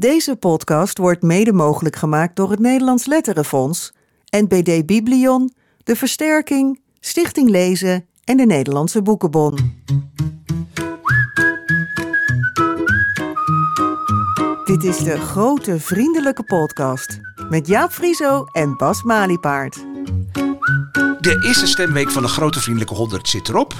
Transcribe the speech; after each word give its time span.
Deze 0.00 0.36
podcast 0.36 0.98
wordt 0.98 1.22
mede 1.22 1.52
mogelijk 1.52 1.96
gemaakt 1.96 2.36
door 2.36 2.50
het 2.50 2.58
Nederlands 2.58 3.06
Letterenfonds, 3.06 3.92
NBD 4.30 4.86
Biblion, 4.86 5.52
De 5.84 5.96
Versterking, 5.96 6.80
Stichting 7.00 7.48
Lezen 7.48 8.06
en 8.24 8.36
de 8.36 8.46
Nederlandse 8.46 9.02
Boekenbon. 9.02 9.58
Dit 14.64 14.84
is 14.84 14.98
de 14.98 15.16
Grote 15.18 15.80
Vriendelijke 15.80 16.44
Podcast 16.44 17.20
met 17.48 17.66
Jaap 17.66 17.90
Frieso 17.90 18.44
en 18.44 18.76
Bas 18.76 19.02
Maliepaard. 19.02 19.74
De 21.20 21.44
eerste 21.46 21.66
stemweek 21.66 22.10
van 22.10 22.22
de 22.22 22.28
Grote 22.28 22.60
Vriendelijke 22.60 22.94
100 22.94 23.28
zit 23.28 23.48
erop. 23.48 23.74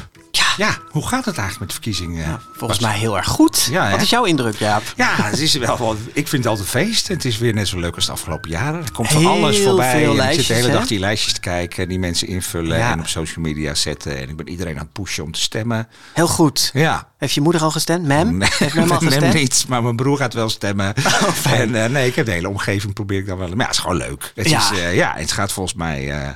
Ja. 0.56 0.66
Ja, 0.66 0.76
hoe 0.90 1.06
gaat 1.06 1.24
het 1.24 1.38
eigenlijk 1.38 1.58
met 1.58 1.68
de 1.68 1.74
verkiezingen? 1.74 2.40
Volgens 2.56 2.80
mij 2.80 2.98
heel 2.98 3.16
erg 3.16 3.26
goed. 3.26 3.68
Ja? 3.70 3.90
Wat 3.90 4.00
is 4.02 4.10
jouw 4.10 4.24
indruk, 4.24 4.54
Jaap? 4.56 4.82
Ja, 4.96 5.14
het 5.16 5.38
is 5.38 5.54
wel, 5.54 5.96
ik 6.12 6.28
vind 6.28 6.44
het 6.44 6.46
altijd 6.46 6.74
een 6.74 6.80
feest. 6.86 7.08
Het 7.08 7.24
is 7.24 7.38
weer 7.38 7.54
net 7.54 7.68
zo 7.68 7.78
leuk 7.78 7.94
als 7.94 8.06
de 8.06 8.12
afgelopen 8.12 8.50
jaren. 8.50 8.82
Er 8.82 8.92
komt 8.92 9.08
van 9.08 9.20
Heel 9.20 9.30
alles 9.30 9.60
voorbij. 9.62 10.04
en 10.18 10.28
ik 10.28 10.32
zit 10.34 10.46
de 10.46 10.54
hele 10.54 10.66
hè? 10.66 10.72
dag 10.72 10.86
die 10.86 10.98
lijstjes 10.98 11.32
te 11.32 11.40
kijken. 11.40 11.88
Die 11.88 11.98
mensen 11.98 12.26
invullen 12.28 12.78
Ja. 12.78 12.92
en 12.92 13.00
op 13.00 13.06
social 13.06 13.44
media 13.44 13.74
zetten. 13.74 14.18
En 14.18 14.28
ik 14.28 14.36
ben 14.36 14.48
iedereen 14.48 14.74
aan 14.74 14.82
het 14.82 14.92
pushen 14.92 15.24
om 15.24 15.32
te 15.32 15.40
stemmen. 15.40 15.88
Heel 16.12 16.28
goed. 16.28 16.70
Ja. 16.72 17.08
Heeft 17.18 17.34
je 17.34 17.40
moeder 17.40 17.62
al 17.62 17.70
gestemd? 17.70 18.06
Mem? 18.06 18.36
Nee, 18.38 18.48
Heeft 18.58 18.74
Mem 18.74 18.90
al 18.90 18.98
Mem 19.00 19.08
gestemd? 19.10 19.34
niet, 19.34 19.64
maar 19.68 19.82
mijn 19.82 19.96
broer 19.96 20.16
gaat 20.16 20.34
wel 20.34 20.48
stemmen. 20.48 20.94
fijn. 21.32 21.74
en 21.74 21.84
eh, 21.84 21.90
nee, 21.90 22.06
ik 22.08 22.14
heb 22.14 22.26
de 22.26 22.32
hele 22.32 22.48
omgeving 22.48 22.92
probeer 22.94 23.18
ik 23.18 23.26
dan 23.26 23.38
wel. 23.38 23.48
Maar 23.48 23.56
ja, 23.58 23.64
het 23.64 23.72
is 23.74 23.78
gewoon 23.78 23.96
leuk. 23.96 24.32
Het 24.34 24.48
Ja. 24.48 24.70
is, 24.72 24.78
eh, 24.78 24.94
ja, 24.94 25.14
het 25.16 25.32
gaat 25.32 25.52
volgens 25.52 25.74
mij. 25.74 26.10
eh, 26.10 26.28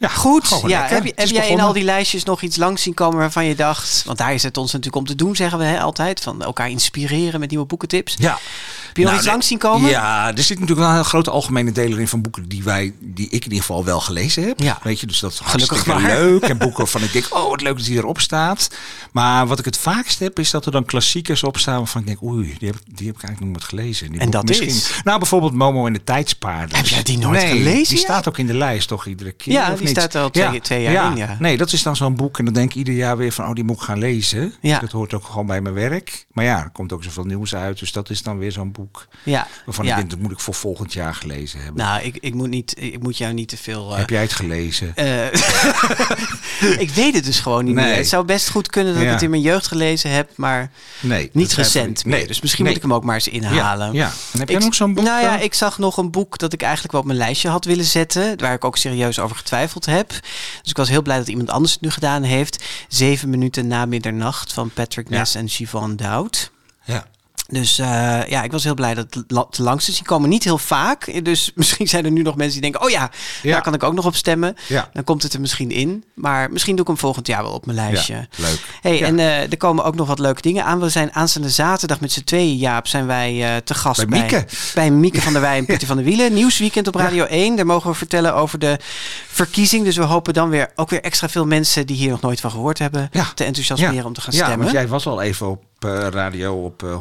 ja, 0.00 0.08
Goed. 0.08 0.60
Ja, 0.66 0.86
heb, 0.86 1.04
je, 1.04 1.12
heb 1.16 1.28
jij 1.28 1.48
in 1.48 1.60
al 1.60 1.72
die 1.72 1.84
lijstjes 1.84 2.24
nog 2.24 2.42
iets 2.42 2.56
langs 2.56 2.82
zien 2.82 2.94
komen 2.94 3.18
waarvan 3.18 3.44
je 3.44 3.54
dacht... 3.54 4.02
Want 4.06 4.18
daar 4.18 4.34
is 4.34 4.42
het 4.42 4.56
ons 4.56 4.72
natuurlijk 4.72 4.96
om 4.96 5.06
te 5.06 5.14
doen, 5.14 5.36
zeggen 5.36 5.58
we 5.58 5.64
hè, 5.64 5.80
altijd. 5.80 6.20
Van 6.20 6.42
elkaar 6.42 6.70
inspireren 6.70 7.40
met 7.40 7.50
nieuwe 7.50 7.64
boekentips. 7.66 8.14
Ja. 8.18 8.38
Heb 8.86 8.96
je 8.96 9.02
nog 9.02 9.10
Nou, 9.10 9.16
iets 9.16 9.26
langs 9.32 9.46
zien 9.46 9.58
komen? 9.58 9.90
Ja, 9.90 10.26
er 10.28 10.42
zit 10.42 10.48
natuurlijk 10.48 10.78
wel 10.78 10.86
een 10.88 10.92
hele 10.94 11.04
grote 11.04 11.30
algemene 11.30 11.72
deler 11.72 12.00
in 12.00 12.08
van 12.08 12.22
boeken 12.22 12.48
die 12.48 12.62
wij, 12.62 12.92
die 12.98 13.26
ik 13.26 13.32
in 13.32 13.42
ieder 13.42 13.58
geval 13.58 13.84
wel 13.84 14.00
gelezen 14.00 14.44
heb. 14.46 14.60
Ja. 14.60 14.78
Weet 14.82 15.00
je, 15.00 15.06
dus 15.06 15.20
dat 15.20 15.32
is 15.32 15.38
Gelukkig 15.38 15.68
hartstikke 15.68 16.00
maar. 16.00 16.16
leuk. 16.18 16.42
En 16.42 16.58
boeken 16.64 16.78
waarvan 16.78 17.02
ik 17.02 17.12
denk, 17.12 17.26
oh 17.30 17.48
wat 17.50 17.60
leuk 17.60 17.76
dat 17.76 17.86
die 17.86 17.96
erop 17.96 18.20
staat. 18.20 18.70
Maar 19.12 19.46
wat 19.46 19.58
ik 19.58 19.64
het 19.64 19.78
vaakst 19.78 20.18
heb, 20.18 20.38
is 20.38 20.50
dat 20.50 20.66
er 20.66 20.72
dan 20.72 20.84
klassiekers 20.84 21.42
op 21.42 21.58
staan 21.58 21.76
waarvan 21.76 22.00
ik 22.00 22.06
denk, 22.06 22.22
oei, 22.22 22.54
die 22.58 22.68
heb, 22.68 22.76
ik- 22.76 22.96
die 22.96 23.06
heb 23.06 23.16
ik 23.16 23.22
eigenlijk 23.22 23.40
nog 23.40 23.50
nooit 23.50 23.64
gelezen. 23.64 24.10
Die 24.12 24.20
En 24.20 24.30
dat 24.30 24.50
is? 24.50 24.90
Nou, 25.04 25.18
bijvoorbeeld 25.18 25.52
Momo 25.52 25.86
en 25.86 25.92
de 25.92 26.04
Tijdspaarders. 26.04 26.78
Heb 26.80 26.88
jij 26.88 27.02
die 27.02 27.18
nooit 27.18 27.40
nee, 27.42 27.48
gelezen, 27.50 27.88
Die 27.88 27.96
ja? 27.96 28.02
staat 28.04 28.28
ook 28.28 28.38
in 28.38 28.46
de 28.46 28.54
lijst 28.54 28.88
toch 28.88 29.06
iedere 29.06 29.32
keer? 29.32 29.52
Ja, 29.52 29.76
niet? 29.94 29.98
staat 30.10 30.14
al 30.22 30.30
twee- 30.30 30.60
twee 30.60 30.82
jaar 30.82 31.10
in, 31.10 31.16
ja. 31.16 31.36
Nee, 31.38 31.56
dat 31.56 31.72
is 31.72 31.82
dan 31.82 31.96
zo'n 31.96 32.14
boek 32.14 32.38
en 32.38 32.44
dan 32.44 32.54
denk 32.54 32.70
ik 32.70 32.76
ieder 32.76 32.94
jaar 32.94 33.16
weer 33.16 33.32
van, 33.32 33.48
oh 33.48 33.54
die 33.54 33.64
moet 33.64 33.76
ik 33.76 33.82
gaan 33.82 33.98
lezen. 33.98 34.54
Ja. 34.60 34.78
Dat 34.78 34.90
hoort 34.90 35.14
ook 35.14 35.24
gewoon 35.24 35.46
bij 35.46 35.60
mijn 35.60 35.74
werk. 35.74 36.26
Maar 36.32 36.44
ja, 36.44 36.62
er 36.62 36.70
komt 36.70 36.92
ook 36.92 37.04
zoveel 37.04 37.24
nieuws 37.24 37.54
uit, 37.54 37.78
dus 37.78 37.92
dat 37.92 38.10
is 38.10 38.22
dan 38.22 38.38
weer 38.38 38.52
zo'n 38.52 38.72
boek. 38.72 39.06
Ja. 39.24 39.46
Waarvan 39.64 39.84
ja. 39.84 39.90
ik 39.90 39.96
denk, 39.96 40.10
dat 40.10 40.18
moet 40.18 40.30
ik 40.30 40.40
voor 40.40 40.54
volgend 40.54 40.92
jaar 40.92 41.14
gelezen 41.14 41.58
hebben. 41.62 41.84
Nou, 41.84 42.02
ik, 42.02 42.16
ik, 42.20 42.34
moet 42.34 42.48
niet, 42.48 42.74
ik 42.78 43.02
moet 43.02 43.18
jou 43.18 43.32
niet 43.32 43.48
te 43.48 43.56
veel... 43.56 43.90
eh, 43.92 43.98
Heb 43.98 44.10
jij 44.10 44.22
het 44.22 44.32
gelezen? 44.32 44.96
Eh, 44.96 45.26
ik 46.84 46.90
weet 46.90 47.14
het 47.14 47.24
dus 47.24 47.40
gewoon 47.40 47.64
niet 47.64 47.74
Nee. 47.74 47.84
meer. 47.84 47.96
Het 47.96 48.08
zou 48.08 48.24
best 48.24 48.48
goed 48.50 48.68
kunnen 48.70 48.94
dat 48.94 49.02
ik 49.02 49.08
het 49.08 49.22
in 49.22 49.30
mijn 49.30 49.42
jeugd 49.42 49.66
gelezen 49.66 50.10
heb, 50.10 50.30
maar 50.36 50.70
nee. 51.00 51.30
niet 51.32 51.48
dat 51.48 51.56
recent 51.58 52.04
meer. 52.04 52.16
Nee. 52.16 52.26
Dus 52.26 52.40
misschien 52.40 52.64
Nee. 52.64 52.72
moet 52.72 52.82
ik 52.82 52.88
hem 52.88 52.96
ook 52.98 53.04
maar 53.04 53.14
eens 53.14 53.28
inhalen. 53.28 53.92
Ja. 53.92 54.10
En 54.32 54.38
heb 54.38 54.48
jij 54.48 54.58
nog 54.58 54.74
zo'n 54.74 54.94
boek? 54.94 55.04
Nou 55.04 55.22
ja, 55.22 55.38
ik 55.38 55.54
zag 55.54 55.78
nog 55.78 55.96
een 55.96 56.10
boek 56.10 56.38
dat 56.38 56.52
ik 56.52 56.62
eigenlijk 56.62 56.92
wel 56.92 57.00
op 57.00 57.06
mijn 57.06 57.18
lijstje 57.18 57.48
had 57.48 57.64
willen 57.64 57.84
zetten. 57.84 58.38
Waar 58.40 58.54
ik 58.54 58.64
ook 58.64 58.76
serieus 58.76 59.18
over 59.18 59.36
getwijfeld 59.36 59.79
heb. 59.86 60.08
Dus 60.62 60.70
ik 60.70 60.76
was 60.76 60.88
heel 60.88 61.02
blij 61.02 61.16
dat 61.18 61.28
iemand 61.28 61.50
anders 61.50 61.72
het 61.72 61.80
nu 61.80 61.90
gedaan 61.90 62.22
heeft. 62.22 62.64
Zeven 62.88 63.30
minuten 63.30 63.66
na 63.66 63.86
middernacht 63.86 64.52
van 64.52 64.70
Patrick 64.70 65.08
Ja. 65.10 65.18
Ness 65.18 65.34
en 65.34 65.48
Siobhan 65.48 65.96
Dowd. 65.96 66.50
Ja. 66.84 67.06
Dus 67.52 67.78
eh, 67.78 67.86
ja, 68.28 68.42
ik 68.42 68.52
was 68.52 68.64
heel 68.64 68.74
blij 68.74 68.94
dat 68.94 69.14
het 69.28 69.58
langs 69.58 69.88
is. 69.88 69.94
Die 69.94 70.04
komen 70.04 70.28
niet 70.28 70.44
heel 70.44 70.58
vaak. 70.58 71.24
Dus 71.24 71.50
misschien 71.54 71.88
zijn 71.88 72.04
er 72.04 72.10
nu 72.10 72.22
nog 72.22 72.34
mensen 72.36 72.60
die 72.60 72.70
denken... 72.70 72.82
oh 72.88 72.90
ja, 72.90 73.10
Ja. 73.42 73.52
daar 73.52 73.62
kan 73.62 73.74
ik 73.74 73.82
ook 73.82 73.94
nog 73.94 74.04
op 74.06 74.14
stemmen. 74.14 74.54
Ja. 74.68 74.90
Dan 74.92 75.04
komt 75.04 75.22
het 75.22 75.32
er 75.34 75.40
misschien 75.40 75.70
in. 75.70 76.04
Maar 76.14 76.50
misschien 76.52 76.72
doe 76.74 76.82
ik 76.82 76.90
hem 76.90 76.98
volgend 76.98 77.26
jaar 77.26 77.42
wel 77.42 77.52
op 77.52 77.66
mijn 77.66 77.76
lijstje. 77.78 78.14
Ja, 78.14 78.26
leuk. 78.36 78.60
Hey, 78.80 78.98
Ja. 78.98 79.06
En 79.06 79.18
eh, 79.18 79.40
er 79.50 79.56
komen 79.56 79.84
ook 79.84 79.94
nog 79.94 80.06
wat 80.08 80.18
leuke 80.18 80.42
dingen 80.42 80.64
aan. 80.64 80.80
We 80.80 80.88
zijn 80.88 81.12
aanstaande 81.14 81.50
zaterdag 81.50 82.00
met 82.00 82.12
z'n 82.12 82.24
tweeën, 82.24 82.56
Jaap, 82.56 82.86
zijn 82.86 83.06
wij 83.06 83.44
eh, 83.54 83.56
te 83.56 83.74
gast 83.74 84.06
Bij 84.08 84.20
Mieke. 84.20 84.46
bij 84.74 84.90
Mieke 84.90 85.20
van 85.20 85.32
der 85.32 85.42
Wij 85.42 85.58
en 85.58 85.64
Pieter 85.70 85.86
van 85.86 85.96
der 85.96 86.04
Wielen. 86.04 86.32
Nieuwsweekend 86.34 86.86
op 86.88 86.94
Radio 86.94 87.24
1. 87.24 87.56
Daar 87.56 87.66
mogen 87.66 87.90
we 87.90 87.96
vertellen 87.96 88.34
over 88.34 88.58
de 88.58 88.78
verkiezing. 89.28 89.84
Dus 89.84 89.96
we 89.96 90.02
hopen 90.02 90.34
dan 90.34 90.48
weer 90.48 90.70
ook 90.74 90.90
weer 90.90 91.02
extra 91.02 91.28
veel 91.28 91.46
mensen 91.46 91.86
die 91.86 91.96
hier 91.96 92.10
nog 92.10 92.20
nooit 92.20 92.40
van 92.40 92.50
gehoord 92.50 92.78
hebben, 92.78 93.08
Ja. 93.12 93.26
te 93.34 93.44
enthousiasmeren 93.44 94.04
om 94.04 94.12
te 94.12 94.20
gaan 94.20 94.32
ja, 94.34 94.38
stemmen. 94.44 94.58
want 94.58 94.70
jij 94.72 94.88
was 94.88 95.06
al 95.06 95.20
even 95.20 95.48
op 95.48 95.64
radio 95.88 96.64
op 96.64 96.82
eh, 96.82 96.96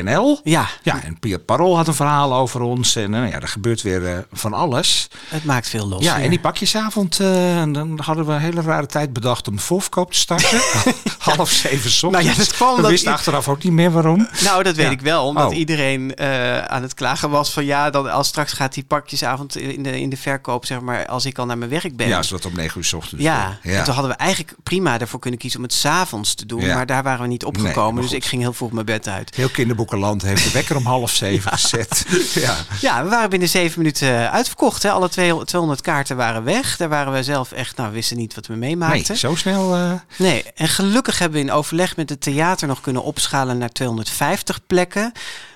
100% 0.00 0.04
NL. 0.04 0.40
Ja, 0.44 0.66
Ja, 0.82 1.02
en 1.02 1.18
Pia 1.18 1.38
Parol 1.38 1.76
had 1.76 1.88
een 1.88 1.94
verhaal 1.94 2.34
over 2.34 2.60
ons. 2.60 2.96
En 2.96 3.02
eh, 3.14 3.20
nou 3.20 3.26
ja, 3.32 3.40
er 3.40 3.48
gebeurt 3.48 3.82
weer 3.82 4.06
eh, 4.06 4.18
van 4.32 4.52
alles. 4.52 5.08
het 5.28 5.44
maakt 5.44 5.68
veel 5.68 5.88
los. 5.88 6.02
Ja, 6.02 6.20
en 6.20 6.30
die 6.30 6.40
pakjesavond, 6.40 7.20
eh, 7.20 7.26
dan 7.72 7.98
hadden 8.02 8.26
we 8.26 8.32
een 8.32 8.40
hele 8.40 8.60
rare 8.60 8.86
tijd 8.86 9.12
bedacht 9.12 9.48
om 9.48 9.56
de 9.56 9.62
voorverkoop 9.62 10.12
te 10.12 10.18
starten. 10.18 10.58
Half 11.18 11.50
zeven 11.50 11.90
's 11.90 12.00
Nou 12.02 12.12
ja, 12.12 12.18
ochtends. 12.18 12.36
dat 12.48 12.56
kwam 12.56 12.76
We 12.76 12.88
wisten 12.88 13.12
achteraf 13.12 13.48
ook 13.48 13.62
niet 13.62 13.72
meer 13.72 13.90
waarom. 13.90 14.28
Nou, 14.42 14.62
dat 14.62 14.76
weet 14.76 14.86
Ja. 14.86 14.92
ik 14.92 15.00
wel. 15.00 15.26
Omdat 15.26 15.50
Oh. 15.50 15.56
iedereen 15.56 16.14
eh, 16.14 16.58
aan 16.58 16.82
het 16.82 16.94
klagen 16.94 17.30
was 17.30 17.52
van 17.52 17.64
ja, 17.64 17.90
dan, 17.90 18.10
als 18.10 18.28
straks 18.28 18.52
gaat 18.52 18.74
die 18.74 18.84
pakjesavond 18.84 19.56
in 19.56 19.82
de, 19.82 20.00
in 20.00 20.08
de 20.08 20.16
verkoop, 20.16 20.66
zeg 20.66 20.80
maar, 20.80 21.06
als 21.06 21.24
ik 21.24 21.38
al 21.38 21.46
naar 21.46 21.58
mijn 21.58 21.70
werk 21.70 21.96
ben. 21.96 22.08
Ja, 22.08 22.22
zodat 22.22 22.44
om 22.46 22.54
negen 22.54 22.78
uur 22.78 22.84
's 22.84 22.92
ochtends. 22.92 23.22
Ja, 23.24 23.58
en 23.62 23.84
toen 23.84 23.94
hadden 23.94 24.12
we 24.12 24.18
eigenlijk 24.18 24.54
prima 24.62 25.00
ervoor 25.00 25.20
kunnen 25.20 25.38
kiezen 25.40 25.58
om 25.58 25.64
het 25.64 25.74
s'avonds 25.74 26.34
te 26.34 26.46
doen. 26.46 26.60
Ja. 26.60 26.74
Maar 26.74 26.86
daar 26.86 27.02
waren 27.02 27.20
we 27.20 27.26
niet 27.26 27.42
Nee, 27.42 27.52
dus 27.94 28.12
ik 28.12 28.24
ging 28.24 28.42
heel 28.42 28.52
vroeg 28.52 28.72
mijn 28.72 28.86
bed 28.86 29.08
uit. 29.08 29.34
Heel 29.36 29.48
kinderboekenland 29.48 30.22
heeft 30.22 30.44
de 30.44 30.50
wekker 30.50 30.76
om 30.76 30.86
half 30.96 31.10
zeven 31.10 31.52
gezet. 31.52 32.04
Ja. 32.34 32.56
Ja, 32.80 33.02
we 33.04 33.08
waren 33.10 33.30
binnen 33.30 33.48
zeven 33.48 33.78
minuten 33.78 34.30
uitverkocht. 34.30 34.82
Hè. 34.82 34.90
Alle 34.90 35.08
200 35.08 35.48
200 35.48 35.80
kaarten 35.82 36.16
waren 36.16 36.44
weg. 36.44 36.76
Daar 36.76 36.88
waren 36.88 37.12
we 37.12 37.22
zelf 37.22 37.52
echt, 37.52 37.76
nou, 37.76 37.88
we 37.88 37.94
wisten 37.94 38.16
niet 38.16 38.34
wat 38.34 38.46
we 38.46 38.54
meemaakten. 38.54 39.04
Nee, 39.08 39.16
zo 39.18 39.34
snel. 39.34 39.74
eh, 39.74 39.92
Nee, 40.18 40.44
en 40.54 40.68
gelukkig 40.68 41.18
hebben 41.18 41.38
we 41.40 41.44
in 41.46 41.52
overleg 41.52 41.96
met 41.96 42.08
het 42.10 42.20
theater 42.20 42.68
nog 42.68 42.80
kunnen 42.80 43.02
opschalen 43.02 43.58
naar 43.58 43.70
250 43.72 44.60
plekken. 44.66 45.12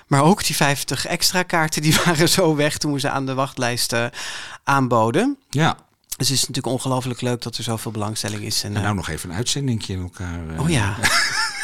Maar 0.07 0.23
ook 0.23 0.45
die 0.45 0.55
50 0.55 1.05
extra 1.05 1.43
kaarten 1.43 1.81
die 1.81 1.95
waren 2.05 2.29
zo 2.29 2.55
weg 2.55 2.77
toen 2.77 2.93
we 2.93 2.99
ze 2.99 3.09
aan 3.09 3.25
de 3.25 3.33
wachtlijst 3.33 3.93
eh, 3.93 4.05
aanboden. 4.63 5.37
ja. 5.49 5.77
Dus 6.17 6.29
het 6.29 6.39
is 6.39 6.47
natuurlijk 6.47 6.75
ongelooflijk 6.75 7.21
leuk 7.21 7.41
dat 7.41 7.57
er 7.57 7.63
zoveel 7.63 7.91
belangstelling 7.91 8.41
is. 8.43 8.63
En, 8.63 8.69
En 8.69 8.75
eh, 8.75 8.81
nou 8.83 8.95
nog 8.95 9.09
even 9.09 9.29
een 9.29 9.35
uitzendingje 9.35 9.93
in 9.93 10.01
elkaar. 10.01 10.39
eh. 10.55 10.59
oh 10.61 10.69
ja, 10.69 10.95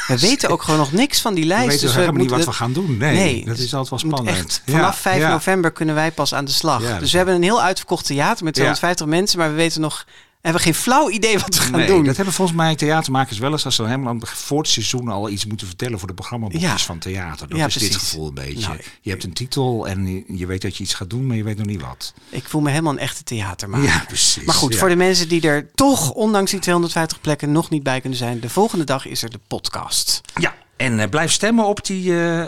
we 0.07 0.19
weten 0.19 0.49
ook 0.49 0.61
gewoon 0.63 0.79
nog 0.79 0.91
niks 0.91 1.21
van 1.21 1.33
die 1.33 1.43
We 1.43 1.49
lijst. 1.49 1.67
weten 1.67 1.85
dus 1.85 1.95
helemaal 1.95 2.21
niet 2.21 2.29
wat 2.31 2.45
we 2.45 2.51
gaan 2.51 2.73
doen. 2.73 2.97
Nee, 2.97 3.15
Nee, 3.15 3.45
dat 3.45 3.57
is 3.57 3.73
altijd 3.73 3.89
wel 3.89 4.11
spannend. 4.11 4.37
Echt, 4.37 4.61
vanaf 4.65 4.97
5 4.97 5.19
ja. 5.21 5.29
november 5.29 5.71
kunnen 5.71 5.95
wij 5.95 6.11
pas 6.11 6.33
aan 6.33 6.45
de 6.45 6.51
slag. 6.51 6.81
Dus 6.81 6.99
dus 6.99 7.11
we 7.11 7.17
hebben 7.17 7.35
een 7.35 7.43
heel 7.43 7.61
uitverkocht 7.61 8.05
theater 8.05 8.43
met 8.43 8.53
250 8.53 9.05
mensen, 9.05 9.39
maar 9.39 9.49
we 9.49 9.55
weten 9.55 9.81
nog, 9.81 10.05
hebben 10.41 10.61
geen 10.61 10.73
flauw 10.75 11.09
idee 11.09 11.39
wat 11.39 11.55
we 11.55 11.61
gaan 11.61 11.71
Nee, 11.71 11.87
doen. 11.87 12.03
dat 12.05 12.15
hebben 12.15 12.33
volgens 12.33 12.57
mij 12.57 12.75
theatermakers 12.75 13.37
wel 13.37 13.51
eens 13.51 13.65
als 13.65 13.75
ze 13.75 13.83
helemaal 13.83 14.17
voor 14.21 14.57
het 14.57 14.67
seizoen 14.67 15.07
al 15.07 15.29
iets 15.29 15.45
moeten 15.45 15.67
vertellen 15.67 15.99
voor 15.99 16.07
de 16.07 16.13
programmaboekjes 16.13 16.69
Ja. 16.71 16.77
van 16.77 16.99
theater. 16.99 17.47
Dat 17.49 17.57
Ja, 17.57 17.65
is 17.65 17.73
dit 17.73 17.95
gevoel 17.95 18.27
een 18.27 18.33
beetje. 18.33 18.67
Nou, 18.67 18.79
je 19.01 19.09
hebt 19.09 19.23
een 19.23 19.33
titel 19.33 19.87
en 19.87 20.25
je- 20.37 20.45
weet 20.45 20.61
dat 20.61 20.77
je 20.77 20.83
iets 20.83 20.93
gaat 20.93 21.09
doen, 21.09 21.27
maar 21.27 21.35
je 21.37 21.43
weet 21.43 21.57
nog 21.57 21.65
niet 21.67 21.81
wat. 21.81 22.13
Ik 22.29 22.43
voel 22.47 22.61
me 22.61 22.69
helemaal 22.69 22.93
een 22.93 22.99
echte 22.99 23.23
theatermaker. 23.23 23.85
Ja, 23.87 24.03
precies. 24.07 24.43
Maar 24.43 24.55
goed, 24.55 24.73
Ja. 24.73 24.79
voor 24.79 24.89
de 24.89 24.95
mensen 24.95 25.27
die 25.27 25.41
er 25.41 25.71
toch, 25.75 26.11
ondanks 26.11 26.51
die 26.51 26.59
250 26.59 27.21
plekken, 27.21 27.51
nog 27.51 27.69
niet 27.69 27.83
bij 27.83 28.01
kunnen 28.01 28.17
zijn, 28.19 28.39
de 28.39 28.49
volgende 28.49 28.83
dag 28.83 29.05
is 29.05 29.23
er 29.23 29.29
de 29.29 29.39
podcast. 29.47 30.21
Ja, 30.39 30.55
en 30.77 30.99
eh, 30.99 31.09
blijf 31.09 31.31
stemmen 31.31 31.65
op 31.65 31.85
die. 31.85 32.19
eh, 32.21 32.45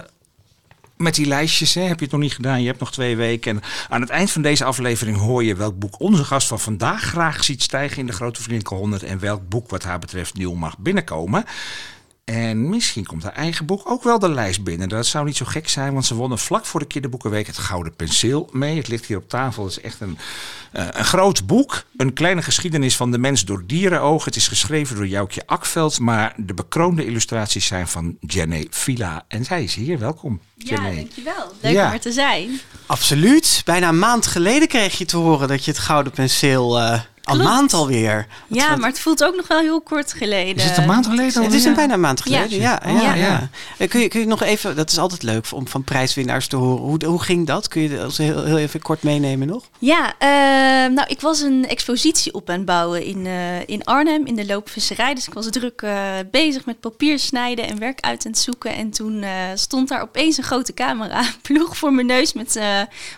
met 1.02 1.16
die 1.16 1.26
lijstjes, 1.26 1.74
hè. 1.74 1.82
heb 1.82 1.98
je 1.98 2.04
het 2.04 2.14
nog 2.14 2.22
niet 2.22 2.34
gedaan? 2.34 2.62
Je 2.62 2.68
hebt 2.68 2.80
nog 2.80 2.92
twee 2.92 3.16
weken. 3.16 3.52
En 3.52 3.64
aan 3.90 4.02
het 4.02 4.10
eind 4.10 4.32
van 4.32 4.42
deze 4.42 4.64
aflevering 4.64 5.18
hoor 5.18 5.44
je 5.44 5.56
welk 5.56 5.80
boek 5.80 6.00
onze 6.00 6.24
gast 6.24 6.48
van 6.48 6.60
vandaag 6.60 7.04
graag 7.04 7.44
ziet 7.44 7.64
stijgen 7.64 7.98
in 7.98 8.06
de 8.06 8.14
Grote 8.14 8.42
Vriendelijke 8.42 8.76
100. 8.76 9.04
En 9.04 9.20
welk 9.20 9.50
boek 9.50 9.70
wat 9.70 9.84
haar 9.84 10.00
betreft 10.00 10.38
nieuw 10.38 10.54
mag 10.54 10.78
binnenkomen. 10.78 11.46
En 12.30 12.70
misschien 12.70 13.06
komt 13.06 13.24
haar 13.24 13.34
eigen 13.34 13.66
boek 13.66 13.90
ook 13.90 14.04
wel 14.04 14.20
de 14.20 14.30
lijst 14.30 14.64
binnen. 14.64 14.90
Dat 14.90 15.06
zou 15.06 15.26
niet 15.26 15.36
zo 15.38 15.46
gek 15.46 15.70
zijn, 15.70 15.94
want 15.94 16.06
ze 16.06 16.16
wonnen 16.16 16.38
vlak 16.38 16.66
voor 16.66 16.80
de 16.80 16.86
Kinderboekenweek 16.86 17.48
het 17.48 17.58
Gouden 17.58 17.96
Penseel 17.96 18.50
mee. 18.52 18.78
Het 18.78 18.88
ligt 18.88 19.06
hier 19.06 19.18
op 19.18 19.30
tafel. 19.30 19.64
Het 19.64 19.72
is 19.72 19.82
echt 19.82 20.02
een, 20.02 20.18
eh, 20.72 20.86
een 20.92 21.06
groot 21.06 21.46
boek. 21.48 21.84
Een 21.98 22.14
kleine 22.14 22.42
geschiedenis 22.42 22.96
van 22.96 23.12
de 23.12 23.18
mens 23.18 23.46
door 23.46 23.64
dierenogen. 23.66 24.26
Het 24.26 24.36
is 24.36 24.48
geschreven 24.48 24.96
door 24.96 25.08
Joukje 25.08 25.44
Akveld, 25.46 26.00
maar 26.00 26.34
de 26.38 26.54
bekroonde 26.54 27.06
illustraties 27.06 27.66
zijn 27.66 27.88
van 27.88 28.18
Jenny 28.20 28.68
Villa. 28.70 29.26
En 29.28 29.46
zij 29.46 29.64
is 29.64 29.76
hier. 29.76 30.00
Welkom, 30.00 30.40
Ja, 30.56 30.76
Jenny. 30.76 30.96
dankjewel. 30.96 31.54
Leuk 31.62 31.74
Ja. 31.74 31.88
om 31.88 31.94
er 31.94 32.00
te 32.00 32.12
zijn. 32.12 32.60
Absoluut. 32.86 33.62
Bijna 33.66 33.90
een 33.90 34.00
maand 34.00 34.28
geleden 34.28 34.68
kreeg 34.68 34.98
je 34.98 35.06
te 35.06 35.18
horen 35.18 35.48
dat 35.48 35.66
je 35.66 35.72
het 35.72 35.80
Gouden 35.80 36.12
Penseel 36.14 36.80
Een 37.30 37.44
maand 37.44 37.74
alweer. 37.74 38.28
Wat- 38.48 38.60
Ja, 38.60 38.70
wat- 38.70 38.80
maar 38.80 38.90
het 38.90 39.00
voelt 39.00 39.24
ook 39.24 39.36
nog 39.36 39.48
wel 39.48 39.60
heel 39.60 39.82
kort 39.82 40.14
geleden. 40.14 40.56
Is 40.56 40.64
het 40.64 40.78
een 40.78 40.86
maand 40.86 41.06
geleden 41.08 41.44
Het 41.44 41.54
is 41.54 41.66
een 41.66 41.74
bijna 41.74 41.94
een 41.94 42.00
maand 42.00 42.22
geleden. 42.22 42.60
Ja, 42.60 42.82
ja, 42.86 42.92
ja. 43.02 43.14
ja. 43.14 43.50
Eh, 43.78 43.90
Kun, 43.90 44.00
je, 44.00 44.08
kun 44.08 44.20
je 44.20 44.26
nog 44.26 44.42
even, 44.44 44.76
dat 44.76 44.92
is 44.92 44.98
altijd 44.98 45.24
leuk 45.24 45.46
om 45.54 45.68
van 45.68 45.84
prijswinnaars 45.84 46.48
te 46.48 46.56
horen. 46.56 46.82
Hoe, 46.84 47.06
hoe 47.06 47.22
ging 47.22 47.48
dat? 47.48 47.68
Kun 47.68 47.82
je 47.82 47.98
dat 47.98 48.18
heel, 48.18 48.44
heel 48.44 48.58
even 48.58 48.82
kort 48.82 49.04
meenemen 49.04 49.48
nog? 49.48 49.64
Ja, 49.80 50.14
eh, 50.18 50.30
nou, 50.94 51.08
ik 51.08 51.22
was 51.22 51.42
een 51.42 51.68
expositie 51.68 52.34
op 52.34 52.50
aan 52.50 52.56
het 52.56 52.66
bouwen 52.66 53.04
in, 53.04 53.26
eh, 53.26 53.68
in 53.68 53.84
Arnhem 53.84 54.26
in 54.26 54.36
de 54.36 54.46
loopvisserij. 54.46 55.14
Dus 55.14 55.28
ik 55.28 55.34
was 55.34 55.48
druk 55.50 55.82
eh, 55.82 56.04
bezig 56.32 56.66
met 56.66 56.80
papier 56.80 57.20
snijden 57.20 57.68
en 57.68 57.80
werk 57.80 58.00
uit 58.02 58.26
aan 58.26 58.32
het 58.32 58.40
zoeken. 58.42 58.76
En 58.76 58.90
toen 58.90 59.24
eh, 59.24 59.30
stond 59.54 59.88
daar 59.88 60.02
opeens 60.02 60.38
een 60.38 60.44
grote 60.44 60.74
camera 60.74 61.22
ploeg 61.42 61.78
voor 61.78 61.94
mijn 61.94 62.08
neus 62.08 62.34
met 62.34 62.56
eh, 62.56 62.66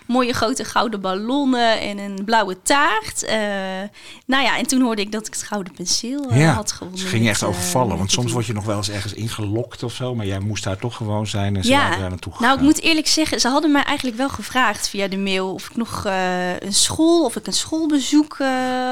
mooie 0.08 0.34
grote 0.34 0.64
gouden 0.66 1.02
ballonnen 1.02 1.80
en 1.82 1.98
een 1.98 2.22
blauwe 2.26 2.58
taart. 2.64 3.26
Nou 4.26 4.44
ja, 4.44 4.58
en 4.58 4.68
toen 4.68 4.82
hoorde 4.82 5.02
ik 5.02 5.12
dat 5.12 5.28
ik 5.28 5.34
het 5.34 5.44
gouden 5.44 5.74
penseel 5.74 6.30
eh, 6.30 6.40
Ja, 6.40 6.54
had 6.54 6.72
gewonnen. 6.72 7.00
ze 7.02 7.08
ging 7.08 7.28
echt 7.28 7.42
eh, 7.42 7.48
overvallen. 7.48 7.98
Want 7.98 8.12
soms 8.12 8.32
word 8.32 8.46
je 8.46 8.54
nog 8.54 8.66
wel 8.66 8.78
eens 8.78 8.90
ergens 8.90 9.14
ingelokt 9.14 9.84
of 9.84 9.94
zo. 9.94 10.16
Maar 10.16 10.26
jij 10.26 10.40
moest 10.40 10.64
daar 10.64 10.78
toch 10.78 10.96
gewoon 10.96 11.28
zijn 11.28 11.56
en 11.56 11.64
ze 11.64 11.70
Ja, 11.70 11.78
waren 11.82 12.00
daar 12.00 12.10
naartoe 12.10 12.34
nou 12.40 12.56
ik 12.58 12.62
moet 12.62 12.82
eerlijk 12.82 13.08
zeggen, 13.08 13.40
ze 13.40 13.48
hadden 13.48 13.72
mij 13.72 13.84
eigenlijk 13.84 14.18
wel 14.18 14.30
gevraagd 14.30 14.90
via 14.90 15.08
de 15.08 15.18
mail 15.18 15.54
of 15.54 15.70
ik 15.70 15.76
nog 15.76 16.06
eh, 16.06 16.60
een 16.60 16.74
school, 16.74 17.26
of 17.26 17.36
ik 17.36 17.48
een 17.48 17.54
schoolbezoek. 17.54 18.36
eh, 18.40 18.48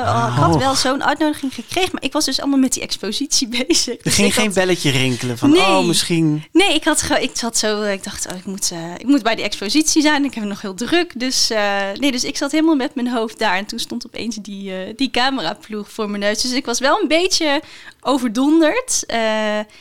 Ah. 0.06 0.28
ik 0.34 0.34
had 0.44 0.58
wel 0.58 0.76
zo'n 0.76 1.04
uitnodiging 1.04 1.54
gekregen, 1.54 1.90
maar 1.94 2.04
ik 2.04 2.14
was 2.14 2.26
dus 2.26 2.40
allemaal 2.40 2.60
met 2.60 2.74
die 2.74 2.84
expositie 2.84 3.48
bezig. 3.68 3.98
Er 3.98 4.04
Dus 4.04 4.16
ging 4.16 4.34
geen 4.34 4.46
had- 4.46 4.54
belletje 4.54 4.90
rinkelen 4.92 5.38
van, 5.38 5.50
Nee. 5.50 5.62
oh 5.62 5.86
misschien... 5.86 6.44
Nee, 6.52 6.74
ik 6.74 6.84
had 6.84 7.02
gewoon, 7.02 7.22
ik 7.22 7.32
zat 7.34 7.58
zo, 7.58 7.82
ik 7.84 8.04
dacht, 8.04 8.28
oh, 8.32 8.38
ik 8.38 8.46
moet, 8.46 8.72
ik 8.98 9.06
moet 9.08 9.24
bij 9.24 9.36
die 9.36 9.44
expositie 9.46 10.02
zijn. 10.02 10.24
Ik 10.24 10.34
heb 10.34 10.44
het 10.44 10.52
nog 10.52 10.62
heel 10.62 10.74
druk, 10.74 11.20
dus 11.20 11.50
eh, 11.50 11.82
nee, 12.00 12.12
dus 12.12 12.24
ik 12.24 12.38
zat 12.38 12.52
helemaal 12.52 12.76
met 12.76 12.96
mijn 12.96 13.08
hoofd 13.10 13.40
daar 13.40 13.58
en 13.58 13.66
toen 13.66 13.80
stond 13.80 14.06
opeens 14.06 14.36
die, 14.36 14.72
eh, 14.76 14.94
die 15.00 15.10
cameraploeg 15.12 15.92
voor 15.92 16.10
mijn 16.10 16.22
neus. 16.22 16.42
Dus 16.42 16.52
ik 16.52 16.66
was 16.66 16.80
wel 16.80 17.02
een 17.02 17.08
beetje 17.08 17.62
overdonderd. 18.02 19.04
Eh, 19.08 19.20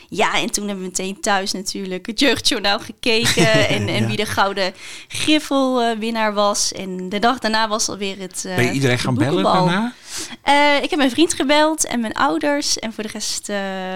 ja, 0.09 0.33
en 0.39 0.51
toen 0.51 0.67
hebben 0.67 0.83
we 0.83 0.89
meteen 0.89 1.21
thuis 1.21 1.51
natuurlijk 1.51 2.05
het 2.05 2.19
jeugdjournaal 2.19 2.79
gekeken 2.79 3.67
en, 3.75 3.87
en 3.87 4.01
Ja. 4.01 4.07
wie 4.07 4.15
de 4.17 4.25
gouden 4.25 4.73
griffelwinnaar 5.07 6.33
was. 6.33 6.71
En 6.71 7.09
de 7.09 7.19
dag 7.19 7.39
daarna 7.39 7.67
was 7.67 7.89
alweer 7.89 8.17
het. 8.19 8.43
eh, 8.45 8.55
Ben 8.55 8.65
je 8.65 8.71
iedereen 8.71 8.95
de 8.95 9.01
gaan 9.01 9.15
bellen 9.15 9.43
daarna? 9.43 9.93
Eh, 10.41 10.75
ik 10.83 10.89
heb 10.89 10.99
mijn 10.99 11.11
vriend 11.11 11.33
gebeld 11.33 11.85
en 11.85 11.99
mijn 11.99 12.13
ouders. 12.13 12.79
En 12.79 12.93
voor 12.93 13.03
de 13.03 13.09
rest... 13.13 13.47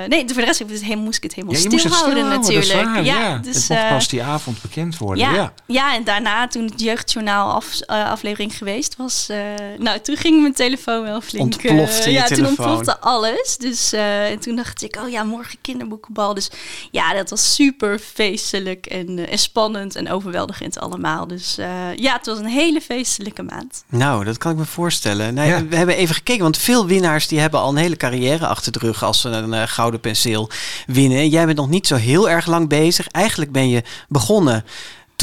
nee, 0.08 0.24
voor 0.28 0.42
de 0.42 0.46
rest 0.48 0.60
het 0.60 0.82
helemaal, 0.82 1.04
moest 1.04 1.18
ik 1.18 1.24
het 1.24 1.34
helemaal 1.34 1.56
Ja, 1.56 1.70
moest 1.70 1.84
het 1.86 1.94
is 1.94 2.00
natuurlijk. 2.28 2.84
waar, 2.84 3.04
ja, 3.04 3.20
ja. 3.20 3.38
dus, 3.38 3.68
het 3.68 3.90
pas 3.90 4.08
die 4.08 4.24
avond 4.24 4.62
bekend 4.62 4.98
worden. 4.98 5.24
ja, 5.24 5.34
Ja. 5.34 5.54
ja. 5.66 5.96
en 5.96 6.04
daarna 6.04 6.48
toen 6.48 6.66
het 6.66 6.82
jeugdjournaal 6.82 7.52
af, 7.52 7.80
aflevering 7.86 8.58
geweest 8.58 8.96
was... 8.96 9.30
nou, 9.78 10.00
toen 10.00 10.16
ging 10.18 10.42
mijn 10.42 10.54
telefoon 10.54 11.04
wel 11.04 11.22
flink... 11.22 11.44
Ontplofte 11.44 12.12
ja, 12.12 12.26
toen 12.26 12.46
ontplofte 12.46 13.00
alles. 13.00 13.58
Dus 13.58 13.92
eh, 14.14 14.32
en 14.32 14.40
toen 14.40 14.56
dacht 14.56 14.84
ik, 14.84 14.96
oh 15.04 15.10
ja, 15.10 15.24
morgen 15.24 15.58
kinderboekenbal. 15.62 16.34
Dus 16.34 16.50
ja, 16.92 17.14
dat 17.14 17.30
was 17.30 17.56
super 17.56 18.00
feestelijk 18.00 18.86
en, 18.86 19.20
eh, 19.20 19.32
en 19.32 19.38
spannend 19.38 19.96
en 19.96 20.12
overweldigend 20.12 20.80
allemaal. 20.80 21.28
Dus 21.28 21.58
eh, 21.58 21.96
ja, 21.96 22.14
het 22.14 22.26
was 22.26 22.38
een 22.38 22.46
hele 22.46 22.82
feestelijke 22.82 23.44
maand. 23.44 23.84
Nou, 23.90 24.24
dat 24.26 24.38
kan 24.38 24.52
ik 24.52 24.58
me 24.58 24.66
voorstellen. 24.66 25.36
Ja. 25.36 25.66
We 25.66 25.76
hebben 25.76 25.96
even 25.96 26.16
gekeken, 26.16 26.44
want 26.44 26.58
veel 26.58 26.86
winnaars 26.86 27.28
die 27.28 27.40
hebben 27.40 27.60
al 27.60 27.70
een 27.70 27.76
hele 27.76 27.98
carrière 27.98 28.48
achter 28.48 28.72
de 28.72 28.80
rug 28.80 29.04
als 29.04 29.22
ze 29.22 29.30
een 29.30 29.68
gouden 29.68 30.00
penseel 30.00 30.50
winnen. 30.86 31.30
Jij 31.30 31.46
bent 31.46 31.58
nog 31.58 31.70
niet 31.70 31.88
zo 31.88 31.96
heel 31.96 32.30
erg 32.30 32.46
lang 32.46 32.70
bezig. 32.70 33.08
Eigenlijk 33.08 33.52
ben 33.52 33.70
je 33.70 33.84
begonnen 34.08 34.66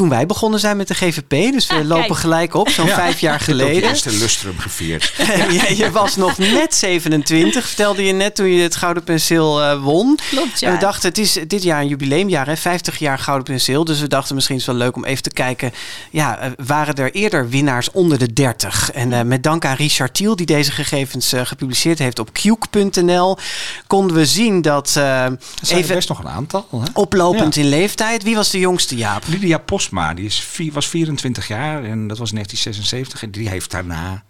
toen 0.00 0.08
wij 0.08 0.26
begonnen 0.26 0.60
zijn 0.60 0.76
met 0.76 0.88
de 0.88 0.94
GVP. 0.94 1.28
Dus 1.52 1.66
we 1.66 1.74
Ah, 1.74 1.84
lopen 1.86 2.06
kijk. 2.06 2.18
gelijk 2.18 2.54
op, 2.54 2.68
zo'n 2.68 2.86
Ja. 2.86 2.94
vijf 2.94 3.18
jaar 3.20 3.32
Ook 3.34 3.38
je 3.38 3.44
geleden. 3.44 3.82
eerste 3.88 4.10
lustrum 4.12 4.58
gevierd. 4.58 5.12
je, 5.68 5.76
je 5.76 5.90
was 5.90 6.16
nog 6.16 6.38
net 6.38 6.74
27, 6.74 7.66
vertelde 7.66 8.04
je 8.04 8.12
net 8.12 8.34
toen 8.34 8.46
je 8.46 8.62
het 8.62 8.76
Gouden 8.76 9.04
Penseel 9.04 9.62
eh, 9.62 9.82
won. 9.82 10.18
Klopt, 10.30 10.60
ja. 10.60 10.68
En 10.68 10.74
we 10.74 10.80
dachten, 10.80 11.08
het 11.08 11.18
is 11.18 11.38
dit 11.46 11.62
jaar 11.62 11.80
een 11.80 11.88
jubileumjaar, 11.88 12.46
hè? 12.46 12.56
50 12.56 12.98
jaar 12.98 13.18
Gouden 13.18 13.44
Penseel. 13.46 13.84
Dus 13.84 14.00
we 14.00 14.06
dachten 14.08 14.34
misschien 14.34 14.56
is 14.56 14.66
het 14.66 14.76
wel 14.76 14.84
leuk 14.84 14.96
om 14.96 15.04
even 15.04 15.22
te 15.22 15.30
kijken. 15.30 15.72
Ja, 16.10 16.38
eh, 16.38 16.50
waren 16.66 16.94
er 16.94 17.12
eerder 17.12 17.48
winnaars 17.48 17.90
onder 17.90 18.18
de 18.18 18.32
30? 18.32 18.90
En 18.92 19.12
eh, 19.12 19.22
met 19.22 19.42
dank 19.42 19.64
aan 19.64 19.76
Richard 19.76 20.14
Thiel, 20.14 20.36
die 20.36 20.46
deze 20.46 20.70
gegevens 20.72 21.32
eh, 21.32 21.40
gepubliceerd 21.44 21.98
heeft 21.98 22.18
op 22.18 22.32
Quk.nl, 22.32 23.38
konden 23.86 24.16
we 24.16 24.26
zien 24.26 24.62
dat 24.62 24.94
eh, 24.96 25.04
Er 25.04 25.38
zijn 25.62 25.78
er 25.78 25.84
even 25.84 25.94
best 25.94 26.08
nog 26.08 26.18
een 26.18 26.28
aantal. 26.28 26.66
Hè? 26.70 26.78
oplopend 26.94 27.56
in 27.56 27.68
leeftijd. 27.68 28.22
Wie 28.22 28.34
was 28.34 28.50
de 28.50 28.58
jongste, 28.58 28.96
Jaap? 28.96 29.22
Lydia 29.26 29.58
Postma, 29.90 30.14
die 30.14 30.24
is, 30.24 30.48
was 30.72 30.88
24 30.88 31.48
jaar 31.48 31.84
en 31.84 32.06
dat 32.08 32.18
was 32.18 32.28
in 32.30 32.34
1976. 32.34 33.22
En 33.22 33.30
die 33.30 33.48
heeft 33.48 33.70
daarna 33.70 34.22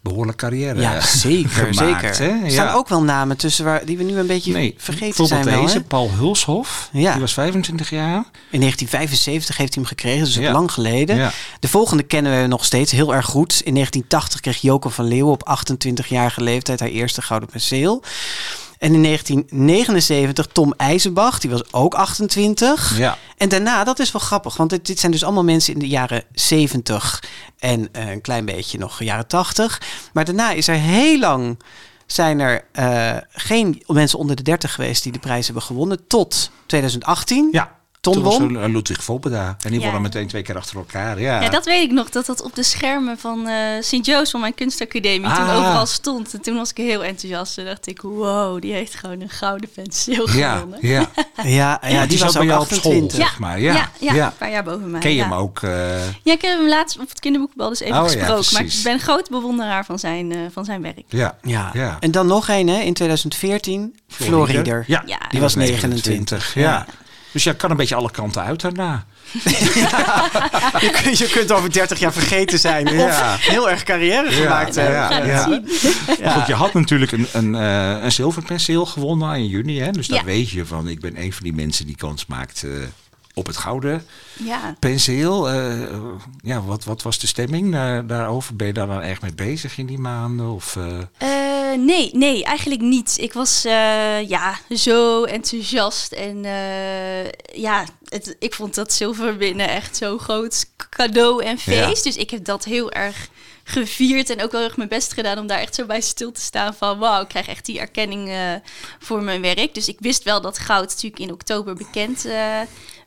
behoorlijk 0.00 0.38
carrière 0.38 0.80
Ja, 0.80 1.00
zeker, 1.00 1.48
gemaakt. 1.50 1.76
zeker. 2.16 2.34
Hè? 2.34 2.44
Er 2.44 2.50
staan 2.50 2.66
Ja. 2.66 2.72
ook 2.72 2.88
wel 2.88 3.02
namen 3.02 3.36
tussen 3.36 3.64
waar, 3.64 3.84
die 3.84 3.96
we 3.96 4.02
nu 4.02 4.18
een 4.18 4.26
beetje 4.26 4.52
Nee, 4.52 4.74
vergeten 4.78 5.26
zijn. 5.26 5.44
Wel, 5.44 5.60
deze, 5.62 5.76
hè? 5.76 5.82
Paul 5.82 6.10
Hulshof. 6.10 6.88
Ja. 6.92 7.12
Die 7.12 7.20
was 7.20 7.32
25 7.32 7.90
jaar. 7.90 8.24
In 8.50 8.60
1975 8.60 9.56
heeft 9.56 9.74
hij 9.74 9.82
hem 9.82 9.92
gekregen, 9.92 10.24
dus 10.24 10.34
Ja. 10.34 10.52
lang 10.52 10.72
geleden. 10.72 11.30
De 11.60 11.68
volgende 11.68 12.02
kennen 12.02 12.40
we 12.40 12.46
nog 12.46 12.64
steeds 12.64 12.92
heel 12.92 13.14
erg 13.14 13.26
goed. 13.26 13.60
In 13.64 13.72
1980 13.74 14.40
kreeg 14.40 14.60
Joko 14.60 14.88
van 14.88 15.04
Leeuwen 15.04 15.32
op 15.32 15.44
28-jarige 15.44 16.42
leeftijd 16.42 16.80
haar 16.80 16.88
eerste 16.88 17.22
gouden 17.22 17.48
penseel. 17.48 18.02
En 18.78 18.94
in 18.94 19.02
1979 19.02 20.46
Tom 20.46 20.74
IJzenbach, 20.76 21.38
die 21.38 21.50
was 21.50 21.72
ook 21.72 21.94
28. 21.94 22.98
Ja. 22.98 23.18
En 23.36 23.48
daarna, 23.48 23.84
dat 23.84 23.98
is 23.98 24.12
wel 24.12 24.22
grappig, 24.22 24.56
want 24.56 24.70
dit, 24.70 24.86
dit 24.86 24.98
zijn 24.98 25.12
dus 25.12 25.24
allemaal 25.24 25.44
mensen 25.44 25.72
in 25.72 25.78
de 25.78 25.88
jaren 25.88 26.24
70 26.32 27.22
en 27.58 27.88
eh, 27.92 28.10
een 28.10 28.20
klein 28.20 28.44
beetje 28.44 28.78
nog 28.78 29.02
jaren 29.02 29.26
80. 29.26 29.82
Maar 30.12 30.24
daarna 30.24 30.50
is 30.50 30.68
er 30.68 30.74
heel 30.74 31.18
lang 31.18 31.58
zijn 32.06 32.40
er 32.40 32.64
eh, 32.72 33.16
geen 33.30 33.82
mensen 33.86 34.18
onder 34.18 34.36
de 34.36 34.42
30 34.42 34.74
geweest 34.74 35.02
die 35.02 35.12
de 35.12 35.18
prijs 35.18 35.44
hebben 35.44 35.64
gewonnen 35.64 36.06
tot 36.06 36.50
2018. 36.66 37.48
Ja. 37.52 37.74
Ton 38.12 38.14
Toen 38.14 38.22
was 38.24 38.38
won. 38.38 38.58
eh, 38.62 38.68
Ludwig 38.68 39.04
Volpeda. 39.04 39.56
En 39.64 39.70
die 39.70 39.80
Ja. 39.80 39.92
won 39.92 40.02
meteen 40.02 40.26
twee 40.26 40.42
keer 40.42 40.56
achter 40.56 40.76
elkaar. 40.76 41.20
Ja, 41.20 41.42
Ja, 41.42 41.48
dat 41.48 41.64
weet 41.64 41.82
ik 41.82 41.90
nog, 41.90 42.10
dat 42.10 42.26
dat 42.26 42.42
op 42.42 42.54
de 42.54 42.62
schermen 42.62 43.18
van 43.18 43.46
eh 43.48 43.54
Sint-Joost 43.80 44.30
van 44.30 44.40
mijn 44.40 44.54
kunstacademie 44.54 45.28
toen 45.34 45.44
Ah. 45.48 45.56
overal 45.56 45.86
stond. 45.86 46.34
En 46.34 46.40
toen 46.40 46.56
was 46.56 46.70
ik 46.70 46.76
heel 46.76 47.04
enthousiast. 47.04 47.54
Toen 47.54 47.64
dacht 47.64 47.86
ik, 47.86 48.00
wow, 48.02 48.60
die 48.60 48.72
heeft 48.72 48.94
gewoon 48.94 49.20
een 49.20 49.28
gouden 49.28 49.68
penseel 49.74 50.30
ja, 50.30 50.54
gewonnen. 50.56 50.78
ja. 50.82 51.06
Ja, 51.42 51.80
ja, 51.88 52.06
die, 52.06 52.18
was 52.18 52.32
zat 52.32 52.32
bij 52.32 52.42
ook 52.42 52.48
jou 52.48 52.60
op 52.60 52.66
school. 52.66 52.92
28. 52.92 53.16
zeg 53.18 53.38
maar. 53.38 53.60
Ja, 53.60 53.72
ja, 53.74 53.90
ja, 54.00 54.14
ja. 54.14 54.26
een 54.26 54.36
paar 54.38 54.50
jaar 54.50 54.64
boven 54.64 54.90
mij. 54.90 55.00
Ken 55.00 55.10
je 55.10 55.16
ja. 55.16 55.22
hem 55.22 55.32
ook? 55.32 55.62
eh, 55.62 55.70
Ja, 56.22 56.32
ik 56.32 56.42
heb 56.42 56.58
hem 56.58 56.68
laatst 56.68 56.98
op 57.00 57.08
het 57.08 57.20
kinderboekbal 57.20 57.68
dus 57.68 57.80
even 57.80 57.96
Oh, 58.02 58.10
ja, 58.12 58.18
gesproken. 58.26 58.52
maar 58.52 58.62
ik 58.64 58.80
ben 58.82 58.92
een 58.92 59.00
groot 59.00 59.30
bewonderaar 59.30 59.84
van 59.84 59.98
zijn, 59.98 60.32
eh, 60.32 60.38
van 60.52 60.64
zijn 60.64 60.82
werk. 60.82 61.02
ja. 61.08 61.36
Ja. 61.42 61.70
Ja. 61.72 61.96
en 62.00 62.10
dan 62.10 62.26
nog 62.26 62.48
een 62.48 62.68
hè, 62.68 62.80
in 62.80 62.94
2014, 62.94 63.96
Florider. 64.08 64.84
Ja, 64.86 65.02
Ja. 65.06 65.18
Die 65.28 65.40
was 65.40 65.54
29. 65.54 66.54
Ja. 66.54 66.86
Dus 67.36 67.44
jij 67.44 67.54
kan 67.54 67.70
een 67.70 67.76
beetje 67.76 67.94
alle 67.94 68.10
kanten 68.10 68.42
uit 68.42 68.60
daarna. 68.60 69.04
Je, 70.80 70.90
kunt, 71.02 71.18
je 71.18 71.28
kunt 71.32 71.52
over 71.52 71.72
30 71.72 71.98
jaar 71.98 72.12
vergeten 72.12 72.58
zijn. 72.58 72.86
Ja. 72.86 73.04
Of 73.06 73.46
heel 73.46 73.70
erg 73.70 73.82
carrière 73.82 74.30
gemaakt 74.32 74.74
ja, 74.74 74.82
hebben. 74.82 75.66
ja. 76.20 76.30
Goed, 76.32 76.46
je 76.46 76.54
had 76.54 76.74
natuurlijk 76.74 77.12
een, 77.12 77.26
een, 77.32 77.54
eh, 77.54 78.02
een 78.04 78.12
zilverpenseel 78.12 78.86
gewonnen 78.86 79.34
in 79.36 79.46
juni. 79.46 79.80
Hè? 79.80 79.90
Dus 79.90 80.06
dan 80.06 80.18
Ja. 80.18 80.24
weet 80.24 80.50
je 80.50 80.66
van, 80.66 80.88
ik 80.88 81.00
ben 81.00 81.20
een 81.22 81.32
van 81.32 81.42
die 81.42 81.52
mensen 81.54 81.86
die 81.86 81.96
kans 81.96 82.26
maakt 82.26 82.62
eh, 82.62 82.70
op 83.34 83.46
het 83.46 83.56
gouden 83.56 84.02
Ja. 84.32 84.76
penseel. 84.78 85.50
Eh, 85.50 85.72
ja, 86.42 86.62
wat, 86.62 86.84
wat 86.84 87.02
was 87.02 87.18
de 87.18 87.26
stemming 87.26 87.72
daar, 87.72 88.06
daarover? 88.06 88.56
Ben 88.56 88.66
je 88.66 88.72
daar 88.72 88.86
dan 88.86 89.00
echt 89.00 89.22
mee 89.22 89.34
bezig 89.34 89.78
in 89.78 89.86
die 89.86 89.98
maanden? 89.98 90.50
Of, 90.50 90.76
eh, 90.76 90.84
Eh, 91.76 91.82
nee, 91.82 92.10
nee, 92.12 92.44
eigenlijk 92.44 92.80
niet. 92.80 93.16
Ik 93.18 93.32
was 93.32 93.64
eh, 93.64 94.28
ja, 94.28 94.58
zo 94.70 95.24
enthousiast. 95.24 96.12
En 96.12 96.44
eh, 96.44 97.30
ja, 97.60 97.84
het, 98.04 98.36
ik 98.38 98.54
vond 98.54 98.74
dat 98.74 98.92
zilver 98.92 99.36
winnen 99.36 99.68
echt 99.68 99.96
zo'n 99.96 100.18
groot 100.18 100.64
cadeau 100.90 101.44
en 101.44 101.58
feest. 101.58 102.04
Dus 102.04 102.16
ik 102.16 102.30
heb 102.30 102.44
dat 102.44 102.64
heel 102.64 102.92
erg 102.92 103.28
gevierd 103.68 104.30
en 104.30 104.42
ook 104.42 104.52
wel 104.52 104.62
erg 104.62 104.76
mijn 104.76 104.88
best 104.88 105.12
gedaan 105.12 105.38
om 105.38 105.46
daar 105.46 105.58
echt 105.58 105.74
zo 105.74 105.84
bij 105.86 106.00
stil 106.00 106.32
te 106.32 106.40
staan 106.40 106.74
van 106.74 106.98
wauw, 106.98 107.22
ik 107.22 107.28
krijg 107.28 107.48
echt 107.48 107.64
die 107.66 107.78
erkenning 107.80 108.28
eh, 108.28 108.36
voor 108.98 109.22
mijn 109.22 109.40
werk. 109.40 109.74
Dus 109.74 109.88
ik 109.88 109.96
wist 110.00 110.22
wel 110.22 110.40
dat 110.40 110.58
goud 110.58 110.88
natuurlijk 110.88 111.22
in 111.22 111.32
oktober 111.32 111.74
bekend 111.74 112.24
eh, 112.24 112.34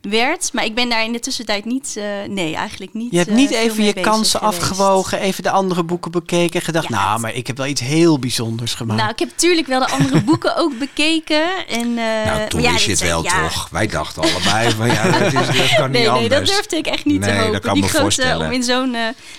werd. 0.00 0.52
Maar 0.52 0.64
ik 0.64 0.74
ben 0.74 0.88
daar 0.88 1.04
in 1.04 1.12
de 1.12 1.20
tussentijd 1.20 1.64
niet, 1.64 1.94
eh, 1.96 2.04
nee, 2.28 2.54
eigenlijk 2.54 2.94
niet 2.94 3.10
Je 3.12 3.18
hebt 3.18 3.30
niet 3.30 3.50
even 3.50 3.84
je 3.84 3.92
kansen 3.92 4.40
geweest. 4.40 4.60
afgewogen, 4.60 5.20
even 5.20 5.42
de 5.42 5.50
andere 5.50 5.82
boeken 5.82 6.10
bekeken 6.10 6.54
en 6.60 6.64
gedacht, 6.66 6.88
Ja, 6.88 6.94
nou, 6.96 7.12
het- 7.12 7.20
maar 7.20 7.34
ik 7.34 7.46
heb 7.46 7.56
wel 7.56 7.66
iets 7.66 7.80
heel 7.80 8.18
bijzonders 8.18 8.74
gemaakt. 8.74 8.98
Nou, 9.00 9.12
ik 9.12 9.18
heb 9.18 9.28
natuurlijk 9.28 9.66
wel 9.66 9.78
de 9.80 9.88
andere 9.92 10.20
boeken 10.30 10.56
ook 10.56 10.78
bekeken. 10.78 11.66
En, 11.68 11.98
eh, 11.98 12.24
nou, 12.24 12.48
toen 12.48 12.60
ja, 12.62 12.74
is 12.74 12.86
het 12.86 13.00
wel 13.00 13.22
ja. 13.22 13.42
toch. 13.42 13.68
Wij 13.70 13.86
dachten 13.86 14.22
allebei 14.22 14.70
van, 14.70 14.86
ja, 14.86 15.10
dat, 15.10 15.20
is, 15.20 15.32
dat 15.32 15.74
kan 15.76 15.90
Nee, 15.90 16.02
niet 16.02 16.12
nee, 16.12 16.28
dat 16.28 16.38
anders. 16.38 16.50
durfde 16.50 16.76
ik 16.76 16.86
echt 16.86 17.04
niet 17.04 17.20
Nee, 17.20 17.28
te 17.30 17.34
dat 17.36 17.44
hopen. 17.44 17.60
kan 17.60 17.72
Die 17.74 17.82
me 17.82 17.88
grote, 17.88 18.02
voorstellen. 18.04 18.46
om 18.46 18.52
in 18.52 18.62
zo'n 18.62 18.96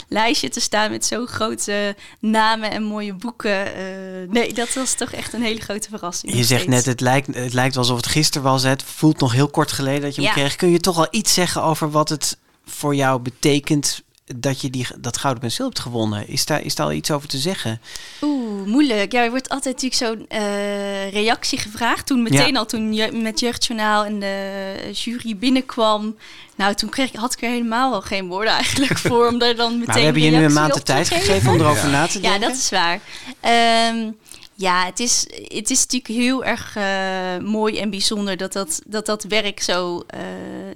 lijstje 0.07 0.49
te 0.49 0.59
staan 0.59 0.91
met 0.91 1.05
zo'n 1.11 1.27
grote 1.27 1.95
namen 2.19 2.71
en 2.71 2.83
mooie 2.83 3.13
boeken. 3.13 3.75
eh, 3.75 3.83
nee, 4.29 4.53
dat 4.53 4.73
was 4.73 4.93
toch 4.93 5.11
echt 5.11 5.33
een 5.33 5.41
hele 5.41 5.59
grote 5.61 5.89
verrassing. 5.89 6.33
Je 6.33 6.43
zegt 6.43 6.67
net, 6.67 6.85
het 6.85 7.01
lijkt, 7.01 7.35
het 7.35 7.53
lijkt 7.53 7.75
wel 7.75 7.83
alsof 7.83 7.97
het 7.97 8.07
gisteren 8.07 8.43
was. 8.51 8.63
Het 8.63 8.83
voelt 8.83 9.19
nog 9.19 9.31
heel 9.31 9.47
kort 9.49 9.71
geleden 9.71 10.01
dat 10.01 10.15
je 10.15 10.21
hem 10.21 10.29
Ja. 10.29 10.35
kreeg. 10.35 10.55
Kun 10.55 10.69
je 10.69 10.79
toch 10.79 10.97
al 10.97 11.07
iets 11.11 11.33
zeggen 11.33 11.63
over 11.63 11.91
wat 11.91 12.09
het 12.09 12.37
voor 12.65 12.95
jou 12.95 13.19
betekent 13.21 14.01
dat 14.35 14.61
je 14.61 14.69
die, 14.69 14.87
dat 14.99 15.17
gouden 15.17 15.41
penseel 15.43 15.65
hebt 15.65 15.79
gewonnen? 15.79 16.27
Is 16.27 16.45
daar, 16.45 16.61
is 16.61 16.75
daar 16.75 16.85
al 16.85 16.91
iets 16.91 17.11
over 17.11 17.27
te 17.27 17.37
zeggen? 17.37 17.81
Oeh, 18.21 18.65
moeilijk. 18.67 19.11
Ja, 19.11 19.23
er 19.23 19.29
wordt 19.29 19.49
altijd 19.49 19.81
natuurlijk 19.81 20.01
zo'n 20.29 20.39
eh, 20.39 21.11
reactie 21.11 21.57
gevraagd. 21.59 22.05
Toen 22.07 22.21
meteen 22.23 22.53
Ja. 22.53 22.57
al, 22.59 22.65
toen 22.65 22.93
je 22.93 23.11
met 23.11 23.39
Jeugdjournaal 23.39 24.05
en 24.05 24.19
de 24.19 24.89
jury 24.93 25.37
binnenkwam. 25.37 26.15
Nou, 26.55 26.73
toen 26.75 26.89
kreeg, 26.89 27.11
had 27.15 27.33
ik 27.33 27.41
er 27.41 27.49
helemaal 27.49 27.93
al 27.93 28.01
geen 28.01 28.27
woorden 28.27 28.53
eigenlijk 28.53 28.97
voor. 29.07 29.27
Om 29.27 29.37
daar 29.39 29.55
dan 29.55 29.71
meteen 29.71 29.85
Maar 29.85 29.95
we 29.95 30.01
hebben 30.01 30.21
je 30.21 30.31
nu 30.31 30.43
een 30.43 30.53
maand 30.53 30.73
de 30.73 30.83
tijd 30.83 31.07
geven. 31.07 31.25
gegeven 31.25 31.51
om 31.51 31.59
erover 31.61 31.85
Ja. 31.85 31.91
na 31.91 32.07
te 32.07 32.21
Ja, 32.21 32.29
denken. 32.29 32.47
dat 32.49 32.57
is 32.57 32.69
waar. 32.69 32.99
Ehm, 33.39 34.11
ja, 34.55 34.85
het 34.85 34.99
is, 34.99 35.25
het 35.47 35.69
is 35.69 35.79
natuurlijk 35.79 36.07
heel 36.21 36.43
erg 36.43 36.75
eh, 36.75 37.45
mooi 37.47 37.77
en 37.79 37.89
bijzonder 37.89 38.37
dat 38.37 38.53
dat, 38.53 38.81
dat, 38.87 39.05
dat 39.05 39.23
werk 39.23 39.61
zo 39.61 40.03
eh, 40.07 40.19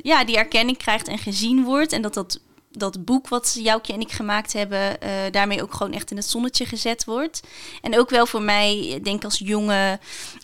ja, 0.01 0.25
die 0.25 0.37
erkenning 0.37 0.77
krijgt 0.77 1.07
en 1.07 1.17
gezien 1.17 1.63
wordt. 1.63 1.91
En 1.91 2.01
dat 2.01 2.13
dat, 2.13 2.39
dat 2.77 3.05
boek 3.05 3.27
wat 3.27 3.57
Joukje 3.59 3.93
en 3.93 3.99
ik 3.99 4.11
gemaakt 4.11 4.53
hebben, 4.53 5.01
eh, 5.01 5.09
daarmee 5.31 5.61
ook 5.61 5.73
gewoon 5.73 5.93
echt 5.93 6.11
in 6.11 6.17
het 6.17 6.25
zonnetje 6.25 6.65
gezet 6.65 7.05
wordt. 7.05 7.41
En 7.81 7.99
ook 7.99 8.09
wel 8.09 8.25
voor 8.25 8.41
mij, 8.41 8.77
ik 8.87 9.03
denk 9.03 9.23
als 9.23 9.37
jonge 9.43 9.99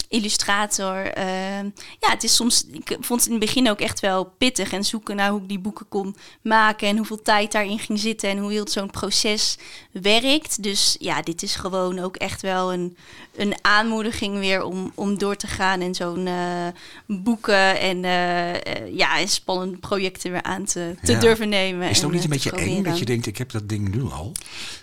illustrator. 0.09 1.05
ehm, 1.13 1.65
ja, 1.99 2.09
het 2.09 2.23
is 2.23 2.35
soms, 2.35 2.65
ik 2.71 2.97
vond 2.99 3.19
het 3.21 3.29
in 3.29 3.35
het 3.35 3.45
begin 3.45 3.69
ook 3.69 3.79
echt 3.79 3.99
wel 3.99 4.23
pittig 4.37 4.71
en 4.71 4.83
zoeken 4.83 5.15
naar 5.15 5.29
hoe 5.29 5.41
ik 5.41 5.47
die 5.49 5.59
boeken 5.59 5.87
kon 5.89 6.15
maken 6.41 6.87
en 6.87 6.97
hoeveel 6.97 7.21
tijd 7.21 7.51
daarin 7.51 7.79
ging 7.79 7.99
zitten 7.99 8.29
en 8.29 8.37
hoe 8.37 8.51
heel 8.51 8.67
zo'n 8.67 8.89
proces 8.91 9.57
werkt. 9.91 10.63
Dus 10.63 10.95
ja, 10.99 11.21
dit 11.21 11.43
is 11.43 11.55
gewoon 11.55 11.99
ook 11.99 12.15
echt 12.15 12.41
wel 12.41 12.73
een, 12.73 12.97
een 13.35 13.55
aanmoediging 13.61 14.39
weer 14.39 14.63
om, 14.63 14.91
om 14.95 15.17
door 15.17 15.35
te 15.35 15.47
gaan 15.47 15.81
en 15.81 15.95
zo'n 15.95 16.27
eh, 16.27 16.67
boeken 17.07 17.79
en 17.79 18.03
eh, 18.05 18.49
eh, 18.55 18.95
ja, 18.95 19.19
en 19.19 19.27
spannende 19.27 19.77
projecten 19.77 20.31
weer 20.31 20.43
aan 20.43 20.65
te, 20.65 20.95
te 21.03 21.11
Ja. 21.11 21.19
durven 21.19 21.49
nemen. 21.49 21.89
Is 21.89 21.95
het 21.95 21.99
en, 21.99 22.05
ook 22.05 22.13
niet 22.13 22.20
een 22.23 22.31
eh, 22.31 22.39
te 22.39 22.49
beetje 22.49 22.65
eng 22.65 22.83
dat 22.83 22.99
je 22.99 23.05
denkt, 23.05 23.25
ik 23.25 23.37
heb 23.37 23.51
dat 23.51 23.69
ding 23.69 23.95
nu 23.95 24.01
al? 24.11 24.31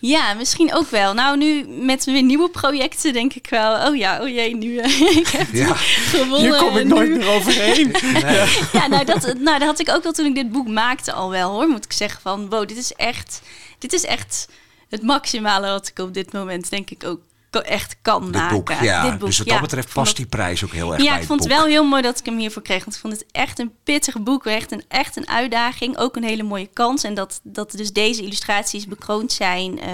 Ja, 0.00 0.35
misschien 0.35 0.75
ook 0.75 0.90
wel. 0.90 1.14
Nou, 1.14 1.37
nu 1.37 1.66
met 1.68 2.04
weer 2.04 2.23
nieuwe 2.23 2.49
projecten 2.49 3.12
denk 3.12 3.35
ik 3.35 3.47
wel, 3.50 3.88
oh 3.88 3.97
ja, 3.97 4.21
oh 4.23 4.28
jee, 4.28 4.57
nu 4.57 4.76
eh, 4.76 5.00
ik 5.16 5.28
heb 5.28 5.52
Ja. 5.52 5.75
gewonnen. 5.75 6.40
Hier 6.40 6.57
kom 6.57 6.76
ik 6.76 6.87
nooit 6.87 7.11
meer 7.11 7.28
overheen. 7.28 7.95
ja, 8.73 8.87
nou 8.87 9.04
dat, 9.04 9.23
nou, 9.23 9.59
dat 9.59 9.62
had 9.68 9.80
ik 9.80 9.88
ook 9.90 10.02
wel 10.02 10.12
toen 10.12 10.26
ik 10.26 10.35
dit 10.35 10.52
boek 10.52 10.68
maakte 10.68 11.12
al 11.12 11.30
wel, 11.30 11.50
hoor. 11.52 11.68
Moet 11.68 11.85
ik 11.85 11.92
zeggen 11.92 12.21
van, 12.21 12.49
wow, 12.49 12.68
dit 12.68 12.76
is 12.76 12.92
echt, 12.92 13.42
dit 13.78 13.92
is 13.92 14.04
echt 14.04 14.49
het 14.88 15.02
maximale 15.02 15.66
wat 15.68 15.88
ik 15.88 15.99
op 15.99 16.14
dit 16.14 16.33
moment 16.33 16.71
denk 16.71 16.90
ik 16.90 17.04
ook 17.04 17.21
echt 17.62 17.96
kan 18.02 18.24
Dit 18.24 18.32
maken. 18.32 18.56
boek, 18.56 18.72
ja. 18.80 19.02
Dit 19.02 19.18
boek, 19.18 19.28
dus 19.28 19.38
wat 19.38 19.46
ja. 19.46 19.52
dat 19.52 19.62
betreft 19.62 19.92
past 19.92 20.16
die 20.16 20.26
prijs 20.26 20.64
ook 20.64 20.72
heel 20.72 20.92
erg 20.92 21.02
ja, 21.02 21.10
bij 21.12 21.20
ik 21.20 21.26
vond 21.26 21.40
het 21.40 21.48
boek. 21.48 21.58
wel 21.58 21.66
heel 21.66 21.84
mooi 21.84 22.02
dat 22.02 22.18
ik 22.18 22.24
hem 22.24 22.38
hiervoor 22.38 22.62
kreeg. 22.62 22.84
Want 22.84 22.94
ik 22.94 23.00
vond 23.00 23.12
het 23.12 23.24
echt 23.30 23.58
een 23.58 23.72
pittig 23.84 24.22
boek. 24.22 24.46
Echt 24.46 24.72
een, 24.72 24.84
echt 24.88 25.16
een 25.16 25.28
uitdaging. 25.28 25.98
Ook 25.98 26.16
een 26.16 26.24
hele 26.24 26.42
mooie 26.42 26.68
kans. 26.72 27.02
En 27.02 27.14
dat, 27.14 27.40
dat 27.42 27.70
dus 27.70 27.92
deze 27.92 28.22
illustraties 28.22 28.86
bekroond 28.86 29.32
zijn, 29.32 29.80
eh, 29.80 29.90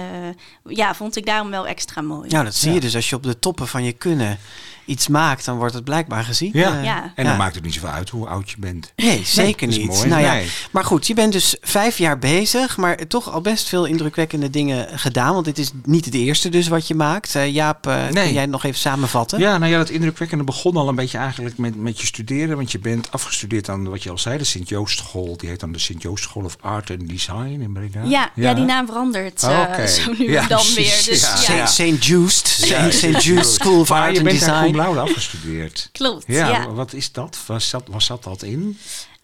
ja, 0.75 0.95
vond 0.95 1.15
ik 1.15 1.25
daarom 1.25 1.49
wel 1.49 1.67
extra 1.67 2.01
mooi. 2.01 2.29
Nou, 2.29 2.43
dat 2.43 2.55
zie 2.55 2.73
je 2.73 2.79
dus. 2.79 2.95
Als 2.95 3.09
je 3.09 3.15
op 3.15 3.23
de 3.23 3.39
toppen 3.39 3.67
van 3.67 3.83
je 3.83 3.93
kunnen 3.93 4.39
iets 4.85 5.07
maakt, 5.07 5.45
dan 5.45 5.57
wordt 5.57 5.73
het 5.73 5.83
blijkbaar 5.83 6.23
gezien. 6.23 6.49
Ja. 6.53 6.77
Eh, 6.77 6.83
Ja. 6.83 7.03
En 7.15 7.23
dan 7.23 7.33
Ja. 7.33 7.37
maakt 7.37 7.55
het 7.55 7.63
niet 7.63 7.73
zoveel 7.73 7.89
uit 7.89 8.09
hoe 8.09 8.27
oud 8.27 8.49
je 8.49 8.55
bent. 8.59 8.93
Nee, 8.95 9.21
zeker 9.25 9.67
niet. 9.67 9.85
mooi. 9.85 10.07
Nou 10.09 10.21
ja. 10.21 10.39
Maar 10.71 10.83
goed, 10.85 11.07
je 11.07 11.13
bent 11.13 11.33
dus 11.33 11.55
vijf 11.61 11.97
jaar 11.97 12.19
bezig, 12.19 12.77
maar 12.77 13.07
toch 13.07 13.31
al 13.31 13.41
best 13.41 13.67
veel 13.69 13.85
indrukwekkende 13.85 14.49
dingen 14.49 14.99
gedaan. 14.99 15.33
Want 15.33 15.45
dit 15.45 15.57
is 15.57 15.71
niet 15.83 16.05
het 16.05 16.13
eerste 16.13 16.49
dus 16.49 16.67
wat 16.67 16.87
je 16.87 16.95
maakt. 16.95 17.35
Eh, 17.35 17.53
Jaap, 17.53 17.87
eh, 17.87 17.95
Nee. 17.95 18.23
kun 18.23 18.31
jij 18.33 18.41
het 18.41 18.49
nog 18.51 18.63
even 18.63 18.79
samenvatten? 18.79 19.39
Ja, 19.39 19.57
nou 19.57 19.71
ja, 19.71 19.77
dat 19.77 19.89
indrukwekkende 19.89 20.43
begon 20.43 20.77
al 20.77 20.87
een 20.87 20.95
beetje 20.95 21.17
eigenlijk 21.17 21.57
met, 21.57 21.75
met 21.75 21.99
je 21.99 22.05
studeren. 22.05 22.55
Want 22.55 22.71
je 22.71 22.79
bent 22.79 23.11
afgestudeerd 23.11 23.69
aan 23.69 23.89
wat 23.89 24.03
je 24.03 24.09
al 24.09 24.17
zei, 24.17 24.37
de 24.37 24.43
Sint-Joost-school. 24.43 25.37
Die 25.37 25.49
heet 25.49 25.59
dan 25.59 25.71
de 25.71 25.79
Sint-Joost-school 25.79 26.43
of 26.43 26.57
Art 26.61 26.89
and 26.89 27.09
Design 27.09 27.59
in 27.61 27.73
Breda. 27.73 28.01
Ja, 28.03 28.31
ja. 28.35 28.53
die 28.53 28.63
naam 28.65 28.85
verandert 28.85 29.43
Oké. 29.43 29.87
zo 29.87 30.11
nu 30.17 30.31
Ja, 30.31 30.41
en 30.41 30.47
dan 30.47 30.57
precies, 30.57 31.05
weer. 31.05 31.13
Dus 31.13 31.47
ja. 31.47 31.53
ja, 31.55 31.65
St. 31.65 31.73
St. 31.73 32.05
Just, 32.05 32.65
Ja, 32.67 32.89
St. 32.91 32.97
St. 32.97 33.23
Just 33.23 33.51
School 33.53 33.79
of 33.79 33.91
Art 33.91 34.17
and 34.17 34.29
Design. 34.29 34.74
Afgestudeerd. 34.79 35.89
klopt. 35.91 36.23
Ja, 36.27 36.49
Ja, 36.49 36.71
wat 36.71 36.93
is 36.93 37.11
dat? 37.11 37.37
Was 37.47 37.69
dat, 37.69 37.83
was 37.87 38.07
dat 38.07 38.23
dat 38.23 38.41
in? 38.43 38.77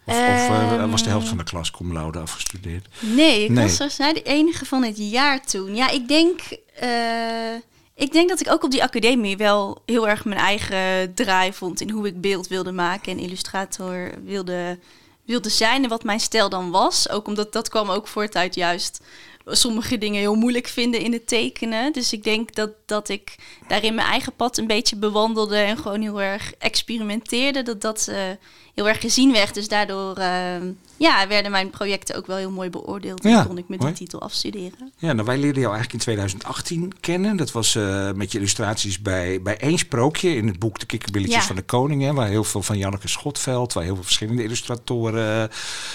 Of, 0.05 0.13
of 0.15 0.20
eh, 0.20 0.72
Ehm. 0.74 0.89
was 0.89 1.03
de 1.03 1.10
helft 1.10 1.27
van 1.27 1.38
de 1.38 1.43
klas 1.43 1.72
cum 1.72 1.93
laude 1.93 2.20
afgestudeerd? 2.20 2.88
Nee, 3.00 3.43
ik 3.43 3.50
Nee. 3.50 3.63
was 3.65 3.75
volgens 3.77 3.98
mij 3.98 4.13
de 4.13 4.22
enige 4.24 4.65
van 4.65 4.84
het 4.84 4.96
jaar 4.98 5.46
toen. 5.46 5.75
Ja, 5.75 5.89
ik 5.89 6.08
denk, 6.08 6.39
eh, 6.75 7.53
ik 7.96 8.12
denk 8.12 8.29
dat 8.29 8.39
ik 8.41 8.51
ook 8.51 8.63
op 8.63 8.72
die 8.72 8.84
academie 8.84 9.38
wel 9.38 9.81
heel 9.86 10.08
erg 10.08 10.25
mijn 10.25 10.39
eigen 10.39 11.13
draai 11.13 11.53
vond 11.53 11.81
in 11.81 11.89
hoe 11.89 12.08
ik 12.08 12.22
beeld 12.22 12.48
wilde 12.48 12.72
maken 12.72 13.12
en 13.12 13.20
illustrator 13.20 14.12
wilde, 14.25 14.79
wilde 15.25 15.50
zijn 15.50 15.84
en 15.84 15.89
wat 15.89 16.03
mijn 16.03 16.20
stijl 16.20 16.50
dan 16.50 16.72
was. 16.72 17.10
Ook 17.10 17.27
omdat 17.27 17.53
dat 17.53 17.70
kwam 17.70 17.89
ook 17.89 18.08
voort 18.08 18.36
uit 18.36 18.55
juist 18.55 19.01
sommige 19.51 19.98
dingen 19.98 20.20
heel 20.20 20.36
moeilijk 20.36 20.67
vinden 20.67 21.01
in 21.01 21.13
het 21.13 21.27
tekenen. 21.27 21.93
Dus 21.93 22.13
ik 22.13 22.24
denk 22.24 22.55
dat, 22.55 22.70
dat 22.86 23.10
ik 23.10 23.36
daarin 23.67 23.96
mijn 23.96 24.08
eigen 24.08 24.34
pad 24.36 24.58
een 24.58 24.67
beetje 24.67 24.96
bewandelde 24.96 25.58
en 25.58 25.77
gewoon 25.77 26.01
heel 26.01 26.22
erg 26.22 26.53
experimenteerde. 26.58 27.62
Dat 27.62 27.81
dat 27.81 28.08
eh, 28.08 28.17
heel 28.74 28.88
erg 28.88 29.01
gezien 29.01 29.31
werd. 29.31 29.53
Dus 29.53 29.67
daardoor 29.67 30.17
eh, 30.17 30.55
ja, 31.01 31.27
werden 31.27 31.51
mijn 31.51 31.70
projecten 31.70 32.15
ook 32.15 32.25
wel 32.27 32.38
heel 32.38 32.51
mooi 32.51 32.70
beoordeeld. 32.70 33.24
En 33.24 33.29
Ja, 33.31 33.43
kon 33.43 33.58
ik 33.58 33.67
met 33.70 33.79
mooi. 33.79 33.91
die 33.91 34.01
titel 34.01 34.22
afstuderen. 34.22 34.91
Ja, 34.98 35.13
nou, 35.13 35.25
wij 35.25 35.38
leerden 35.38 35.62
jou 35.62 35.74
eigenlijk 35.75 35.93
in 35.93 36.00
2018 36.00 36.91
kennen. 37.00 37.38
Dat 37.38 37.51
was 37.51 37.75
eh, 37.75 38.12
met 38.12 38.31
je 38.31 38.38
illustraties 38.38 39.01
bij, 39.01 39.41
bij 39.41 39.58
één 39.58 39.77
sprookje 39.77 40.36
in 40.36 40.48
het 40.48 40.60
boek 40.60 40.79
De 40.79 40.86
Kikkerbilletjes 40.86 41.36
Ja. 41.41 41.41
van 41.48 41.55
de 41.55 41.62
Koning. 41.62 42.01
Hè, 42.03 42.13
waar 42.13 42.27
heel 42.27 42.43
veel 42.43 42.62
van 42.62 42.77
Janneke 42.77 43.08
Schotveld, 43.08 43.74
waar 43.74 43.84
heel 43.84 43.93
veel 43.96 44.03
verschillende 44.03 44.43
illustratoren 44.43 45.50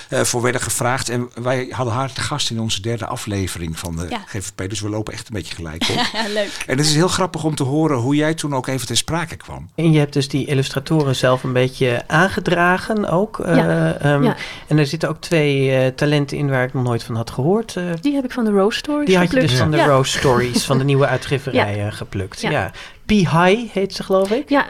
eh, 0.08 0.20
voor 0.20 0.42
werden 0.42 0.60
gevraagd. 0.60 1.08
En 1.08 1.28
wij 1.42 1.66
hadden 1.70 1.94
haar 1.94 2.12
te 2.12 2.20
gast 2.20 2.50
in 2.50 2.60
onze 2.60 2.80
derde 2.82 3.06
aflevering 3.06 3.78
van 3.78 3.96
de 3.96 4.06
Ja. 4.08 4.22
GVP. 4.26 4.68
Dus 4.68 4.80
we 4.80 4.88
lopen 4.88 5.12
echt 5.12 5.28
een 5.28 5.34
beetje 5.34 5.54
gelijk 5.54 5.82
op. 5.88 5.94
Ja, 6.12 6.28
leuk. 6.28 6.64
En 6.66 6.76
het 6.78 6.86
is 6.86 6.94
heel 6.94 7.08
grappig 7.08 7.44
om 7.44 7.54
te 7.54 7.62
horen 7.62 7.96
hoe 7.98 8.14
jij 8.14 8.34
toen 8.34 8.54
ook 8.54 8.66
even 8.66 8.86
ter 8.86 8.96
sprake 8.96 9.36
kwam. 9.36 9.68
En 9.74 9.92
je 9.92 9.98
hebt 9.98 10.12
dus 10.12 10.28
die 10.28 10.46
illustratoren 10.46 11.16
zelf 11.16 11.42
een 11.42 11.52
beetje 11.52 12.04
aangedragen 12.06 13.08
ook. 13.10 13.38
eh, 13.40 13.56
Ja, 13.56 13.92
ehm, 13.98 14.22
ja. 14.22 14.36
En 14.68 14.78
er 14.78 14.86
zitten 15.00 15.08
ook 15.16 15.20
twee 15.20 15.70
eh, 15.76 15.86
talenten 15.86 16.36
in 16.36 16.48
waar 16.50 16.64
ik 16.64 16.74
nog 16.74 16.82
nooit 16.82 17.02
van 17.02 17.16
had 17.16 17.30
gehoord. 17.30 17.76
eh, 17.76 17.84
Die 18.00 18.14
heb 18.14 18.24
ik 18.24 18.30
van 18.32 18.44
de 18.44 18.50
Rose 18.50 18.78
Stories 18.78 19.06
die 19.06 19.16
had 19.16 19.30
je 19.32 19.40
dus 19.40 19.52
van 19.54 19.70
de 19.70 19.76
ja. 19.76 19.86
Rose 19.86 20.18
Stories 20.18 20.64
van 20.64 20.78
de 20.78 20.84
nieuwe 20.90 21.06
uitgeverij 21.06 21.86
eh, 21.86 21.92
geplukt. 21.92 22.40
Ja. 22.40 22.50
Ja. 22.50 22.70
P. 23.06 23.10
High 23.10 23.72
heet 23.72 23.94
ze 23.94 24.02
geloof 24.02 24.30
ik. 24.30 24.48
Ja, 24.48 24.66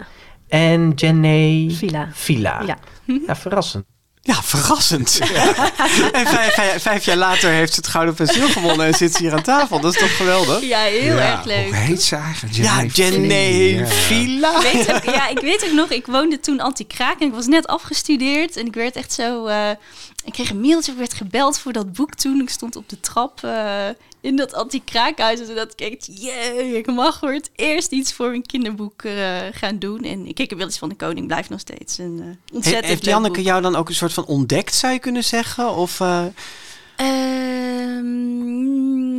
En 0.48 0.92
Jenny 0.94 1.70
Villa. 1.78 2.08
Villa. 2.12 2.62
Ja. 2.66 2.78
Ja, 3.26 3.36
verrassend. 3.36 3.84
Ja, 4.20 4.42
verrassend. 4.42 5.18
en 6.12 6.26
vijf, 6.26 6.54
vijf- 6.54 6.82
vijf 6.82 7.04
jaar 7.04 7.16
later 7.16 7.50
heeft 7.50 7.74
ze 7.74 7.80
het 7.80 7.88
Gouden 7.88 8.14
Pensioen 8.14 8.48
gewonnen 8.50 8.86
en 8.86 8.94
zit 8.94 9.14
ze 9.14 9.22
hier 9.22 9.32
aan 9.32 9.42
tafel. 9.42 9.80
Dat 9.80 9.94
is 9.94 10.00
toch 10.00 10.16
geweldig? 10.16 10.60
Ja, 10.62 10.78
heel 10.80 11.14
Ja, 11.16 11.30
erg 11.32 11.44
leuk. 11.44 11.64
Hoe 11.64 11.74
heet 11.74 12.02
ze 12.02 12.16
eigenlijk? 12.16 12.56
Ja, 12.56 12.82
Jenny 12.84 13.34
Ja. 13.78 13.86
Villa. 13.86 14.56
Ik 14.56 14.72
weet 14.72 14.94
ook, 14.94 15.04
ja, 15.14 15.28
ik 15.28 15.38
weet 15.38 15.64
ook 15.64 15.72
nog, 15.72 15.90
ik 15.90 16.06
woonde 16.06 16.40
toen 16.40 16.60
anti-kraak 16.60 17.20
en 17.20 17.26
ik 17.26 17.34
was 17.34 17.46
net 17.46 17.66
afgestudeerd. 17.66 18.56
En 18.56 18.66
ik 18.66 18.74
werd 18.74 18.96
echt 18.96 19.12
zo... 19.12 19.46
eh, 19.46 19.70
ik 20.26 20.32
kreeg 20.32 20.50
een 20.50 20.60
mailtje, 20.60 20.92
ik 20.92 20.98
werd 20.98 21.14
gebeld 21.14 21.58
voor 21.58 21.72
dat 21.72 21.92
boek 21.92 22.14
toen. 22.14 22.40
Ik 22.40 22.50
stond 22.50 22.76
op 22.76 22.88
de 22.88 23.00
trap 23.00 23.42
eh, 23.44 23.86
in 24.20 24.36
dat 24.36 24.54
anti-kraakhuis. 24.54 25.48
En 25.48 25.54
dat 25.54 25.72
ik 25.76 25.92
echt, 25.92 26.08
jee, 26.20 26.76
ik 26.78 26.86
mag 26.86 27.18
voor 27.18 27.32
het 27.32 27.50
eerst 27.56 27.90
iets 27.92 28.12
voor 28.12 28.32
een 28.32 28.46
kinderboek 28.46 29.02
eh, 29.02 29.36
gaan 29.52 29.78
doen. 29.78 30.02
En 30.02 30.26
ik 30.26 30.34
keek 30.34 30.52
eens 30.52 30.78
van 30.78 30.88
de 30.88 30.94
koning, 30.94 31.26
blijft 31.26 31.48
nog 31.48 31.60
steeds 31.60 31.98
een 31.98 32.16
uh, 32.18 32.24
He- 32.24 32.54
ontzettend 32.54 32.86
heeft 32.86 33.04
Janneke 33.04 33.42
jou 33.42 33.62
dan 33.62 33.76
ook 33.76 33.88
een 33.88 33.94
soort 33.94 34.12
van 34.12 34.26
ontdekt, 34.26 34.74
zou 34.74 34.92
je 34.92 34.98
kunnen 34.98 35.24
zeggen? 35.24 35.74
Of, 35.76 36.00
eh, 36.00 36.24
Ehm, 36.96 38.06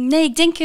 nee, 0.08 0.24
ik 0.24 0.36
denk. 0.36 0.58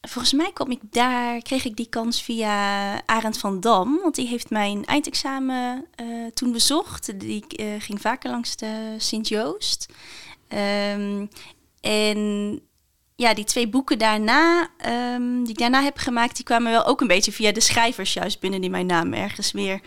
Volgens 0.00 0.32
mij 0.32 0.52
kwam 0.52 0.70
ik 0.70 0.80
daar, 0.90 1.42
kreeg 1.42 1.64
ik 1.64 1.76
die 1.76 1.88
kans 1.88 2.22
via 2.22 3.06
Arend 3.06 3.38
van 3.38 3.60
Dam. 3.60 3.98
Want 4.02 4.14
die 4.14 4.26
heeft 4.26 4.50
mijn 4.50 4.84
eindexamen 4.84 5.84
eh, 5.94 6.06
toen 6.34 6.52
bezocht. 6.52 7.20
Die 7.20 7.46
eh, 7.46 7.66
ging 7.78 8.00
vaker 8.00 8.30
langs 8.30 8.56
de 8.56 8.94
Sint-Joost. 8.98 9.86
Ehm, 10.48 11.26
en 11.80 12.60
ja, 13.16 13.34
die 13.34 13.44
twee 13.44 13.68
boeken 13.68 13.98
daarna, 13.98 14.68
ehm, 14.76 15.42
die 15.42 15.48
ik 15.48 15.58
daarna 15.58 15.82
heb 15.82 15.96
gemaakt, 15.96 16.36
die 16.36 16.44
kwamen 16.44 16.72
wel 16.72 16.84
ook 16.84 17.00
een 17.00 17.06
beetje 17.06 17.32
via 17.32 17.52
de 17.52 17.60
schrijvers 17.60 18.12
juist 18.12 18.40
binnen 18.40 18.60
die 18.60 18.70
mijn 18.70 18.86
naam 18.86 19.12
ergens 19.12 19.52
weer 19.52 19.80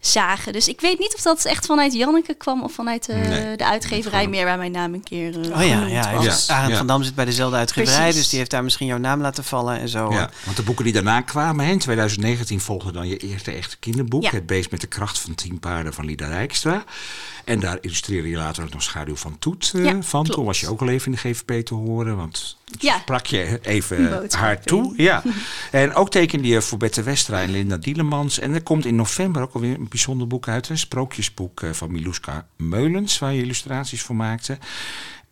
zagen. 0.00 0.52
Dus 0.52 0.68
ik 0.68 0.80
weet 0.80 0.98
niet 0.98 1.14
of 1.14 1.22
dat 1.22 1.44
echt 1.44 1.66
vanuit 1.66 1.92
Janneke 1.92 2.34
kwam 2.34 2.62
of 2.62 2.72
vanuit 2.72 3.06
de, 3.06 3.12
Nee, 3.12 3.56
de 3.56 3.66
uitgeverij 3.66 4.26
meer 4.28 4.44
waar 4.44 4.58
mijn 4.58 4.72
naam 4.72 4.94
een 4.94 5.02
keer 5.02 5.40
eh, 5.40 5.56
oh 5.58 5.66
ja, 5.66 5.74
genoemd 5.74 5.90
ja, 5.90 6.14
was. 6.14 6.24
dus 6.24 6.46
Ja, 6.46 6.54
Arend 6.54 6.70
ja. 6.70 6.76
van 6.76 6.86
Dam 6.86 7.02
zit 7.02 7.14
bij 7.14 7.24
dezelfde 7.24 7.56
uitgeverij, 7.56 7.98
Precies. 7.98 8.16
dus 8.20 8.28
die 8.28 8.38
heeft 8.38 8.50
daar 8.50 8.64
misschien 8.64 8.86
jouw 8.86 8.98
naam 8.98 9.20
laten 9.20 9.44
vallen 9.44 9.78
en 9.78 9.88
zo. 9.88 10.10
Ja, 10.12 10.30
want 10.44 10.56
de 10.56 10.62
boeken 10.62 10.84
die 10.84 10.92
daarna 10.92 11.20
kwamen, 11.20 11.64
hè, 11.64 11.70
in 11.72 11.78
2019 11.78 12.60
volgde 12.60 12.92
dan 12.92 13.08
je 13.08 13.16
eerste 13.16 13.50
echte 13.52 13.76
kinderboek. 13.78 14.22
Ja. 14.22 14.30
Het 14.30 14.46
beest 14.46 14.70
met 14.70 14.80
de 14.80 14.86
kracht 14.86 15.18
van 15.18 15.34
tien 15.34 15.58
paarden 15.58 15.94
van 15.94 16.04
Lida 16.04 16.28
Rijkstra. 16.28 16.84
En 17.44 17.60
daar 17.60 17.78
illustreerde 17.80 18.28
je 18.28 18.36
later 18.36 18.62
ook 18.64 18.72
nog 18.72 18.82
Schaduw 18.82 19.16
van 19.16 19.38
Toet 19.38 19.72
eh, 19.74 19.84
Ja, 19.84 20.02
van. 20.02 20.24
Toen 20.24 20.34
klopt. 20.34 20.46
was 20.48 20.60
je 20.60 20.68
ook 20.68 20.80
al 20.80 20.88
even 20.88 21.06
in 21.06 21.18
de 21.22 21.34
GVP 21.34 21.66
te 21.66 21.74
horen, 21.74 22.16
want 22.16 22.56
Ja. 22.78 22.98
sprak 22.98 23.26
je 23.26 23.58
even 23.62 24.28
haar 24.30 24.60
toe. 24.60 24.94
Ja. 24.96 25.22
En 25.70 25.94
ook 25.94 26.10
tekende 26.10 26.48
je 26.48 26.62
voor 26.62 26.78
Bette 26.78 27.02
Westra 27.02 27.42
en 27.42 27.50
Linda 27.50 27.76
Dielemans. 27.76 28.38
En 28.38 28.54
er 28.54 28.62
komt 28.62 28.84
in 28.84 28.96
november 28.96 29.42
ook 29.42 29.52
alweer 29.52 29.74
een 29.74 29.88
bijzonder 29.88 30.26
boek 30.26 30.48
uit. 30.48 30.68
Een 30.68 30.78
sprookjesboek 30.78 31.62
eh, 31.62 31.70
van 31.72 31.92
Miluska 31.92 32.46
Meulens, 32.56 33.18
waar 33.18 33.34
je 33.34 33.42
illustraties 33.42 34.02
voor 34.02 34.16
maakte. 34.16 34.58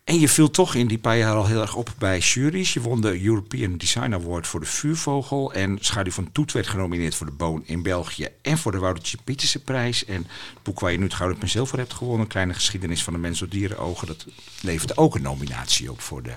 En 0.07 0.21
je 0.21 0.28
viel 0.28 0.50
toch 0.50 0.75
in 0.75 0.87
die 0.87 0.99
paar 0.99 1.19
jaar 1.19 1.35
al 1.35 1.47
heel 1.47 1.61
erg 1.61 1.75
op 1.75 1.95
bij 1.99 2.19
juries. 2.19 2.73
Je 2.73 2.81
won 2.81 3.00
de 3.00 3.25
European 3.25 3.76
Design 3.76 4.12
Award 4.12 4.47
voor 4.47 4.61
de 4.61 4.66
Vuurvogel. 4.66 5.52
En 5.52 5.78
Schaduw 5.81 6.12
van 6.12 6.33
Toet 6.33 6.52
werd 6.52 6.66
genomineerd 6.66 7.14
voor 7.14 7.26
de 7.26 7.33
Boon 7.33 7.62
in 7.64 7.83
België. 7.83 8.28
En 8.43 8.59
voor 8.59 8.73
de 8.73 8.78
Woutertje 8.78 9.19
Pieterse 9.25 9.62
prijs. 9.62 10.05
En 10.05 10.16
het 10.16 10.62
boek 10.62 10.81
waar 10.81 10.93
je 10.93 10.99
nu 10.99 11.05
het 11.05 11.14
Gouden 11.14 11.38
Penseel 11.38 11.66
voor 11.66 11.78
hebt 11.78 11.93
gewonnen. 11.93 12.26
Kleine 12.26 12.55
geschiedenis 12.55 13.02
van 13.02 13.12
de 13.12 13.19
mens 13.19 13.38
door 13.38 13.49
dierenogen. 13.49 14.07
Dat 14.07 14.26
levert 14.61 14.97
ook 14.97 15.14
een 15.14 15.23
nominatie 15.23 15.90
op 15.90 16.00
voor 16.00 16.23
de 16.23 16.35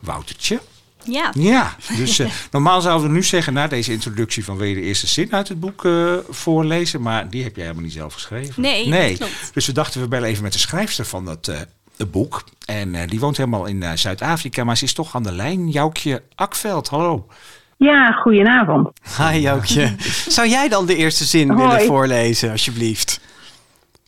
Woutertje. 0.00 0.60
Ja. 1.04 1.30
Ja, 1.34 1.76
dus 1.96 2.20
uh, 2.20 2.30
normaal 2.50 2.80
zouden 2.80 3.08
we 3.08 3.14
nu 3.14 3.22
zeggen 3.22 3.52
na 3.52 3.66
deze 3.66 3.92
introductie 3.92 4.44
van 4.44 4.56
wil 4.56 4.66
je 4.66 4.74
de 4.74 4.80
eerste 4.80 5.06
zin 5.06 5.32
uit 5.32 5.48
het 5.48 5.60
boek 5.60 5.84
uh, 5.84 6.12
voorlezen. 6.28 7.02
Maar 7.02 7.30
die 7.30 7.42
heb 7.42 7.54
jij 7.54 7.64
helemaal 7.64 7.84
niet 7.84 7.92
zelf 7.92 8.14
geschreven. 8.14 8.62
Nee, 8.62 8.88
nee. 8.88 9.16
Klopt. 9.16 9.50
Dus 9.52 9.66
we 9.66 9.72
dachten 9.72 10.00
we 10.00 10.08
bellen 10.08 10.28
even 10.28 10.42
met 10.42 10.52
de 10.52 10.58
schrijfster 10.58 11.04
van 11.04 11.24
dat 11.24 11.48
uh, 11.48 12.06
boek. 12.10 12.44
En 12.64 13.06
die 13.08 13.20
woont 13.20 13.36
helemaal 13.36 13.66
in 13.66 13.98
Zuid-Afrika, 13.98 14.64
maar 14.64 14.76
ze 14.76 14.84
is 14.84 14.92
toch 14.92 15.14
aan 15.14 15.22
de 15.22 15.32
lijn. 15.32 15.68
Joukje 15.68 16.22
Akveld, 16.34 16.88
hallo. 16.88 17.26
Ja, 17.76 18.12
goedenavond. 18.12 18.88
Hi 19.18 19.38
Joukje. 19.38 19.94
Zou 20.28 20.48
jij 20.48 20.68
dan 20.68 20.86
de 20.86 20.96
eerste 20.96 21.24
zin 21.24 21.50
Hoi. 21.50 21.68
willen 21.68 21.86
voorlezen, 21.86 22.50
alsjeblieft? 22.50 23.20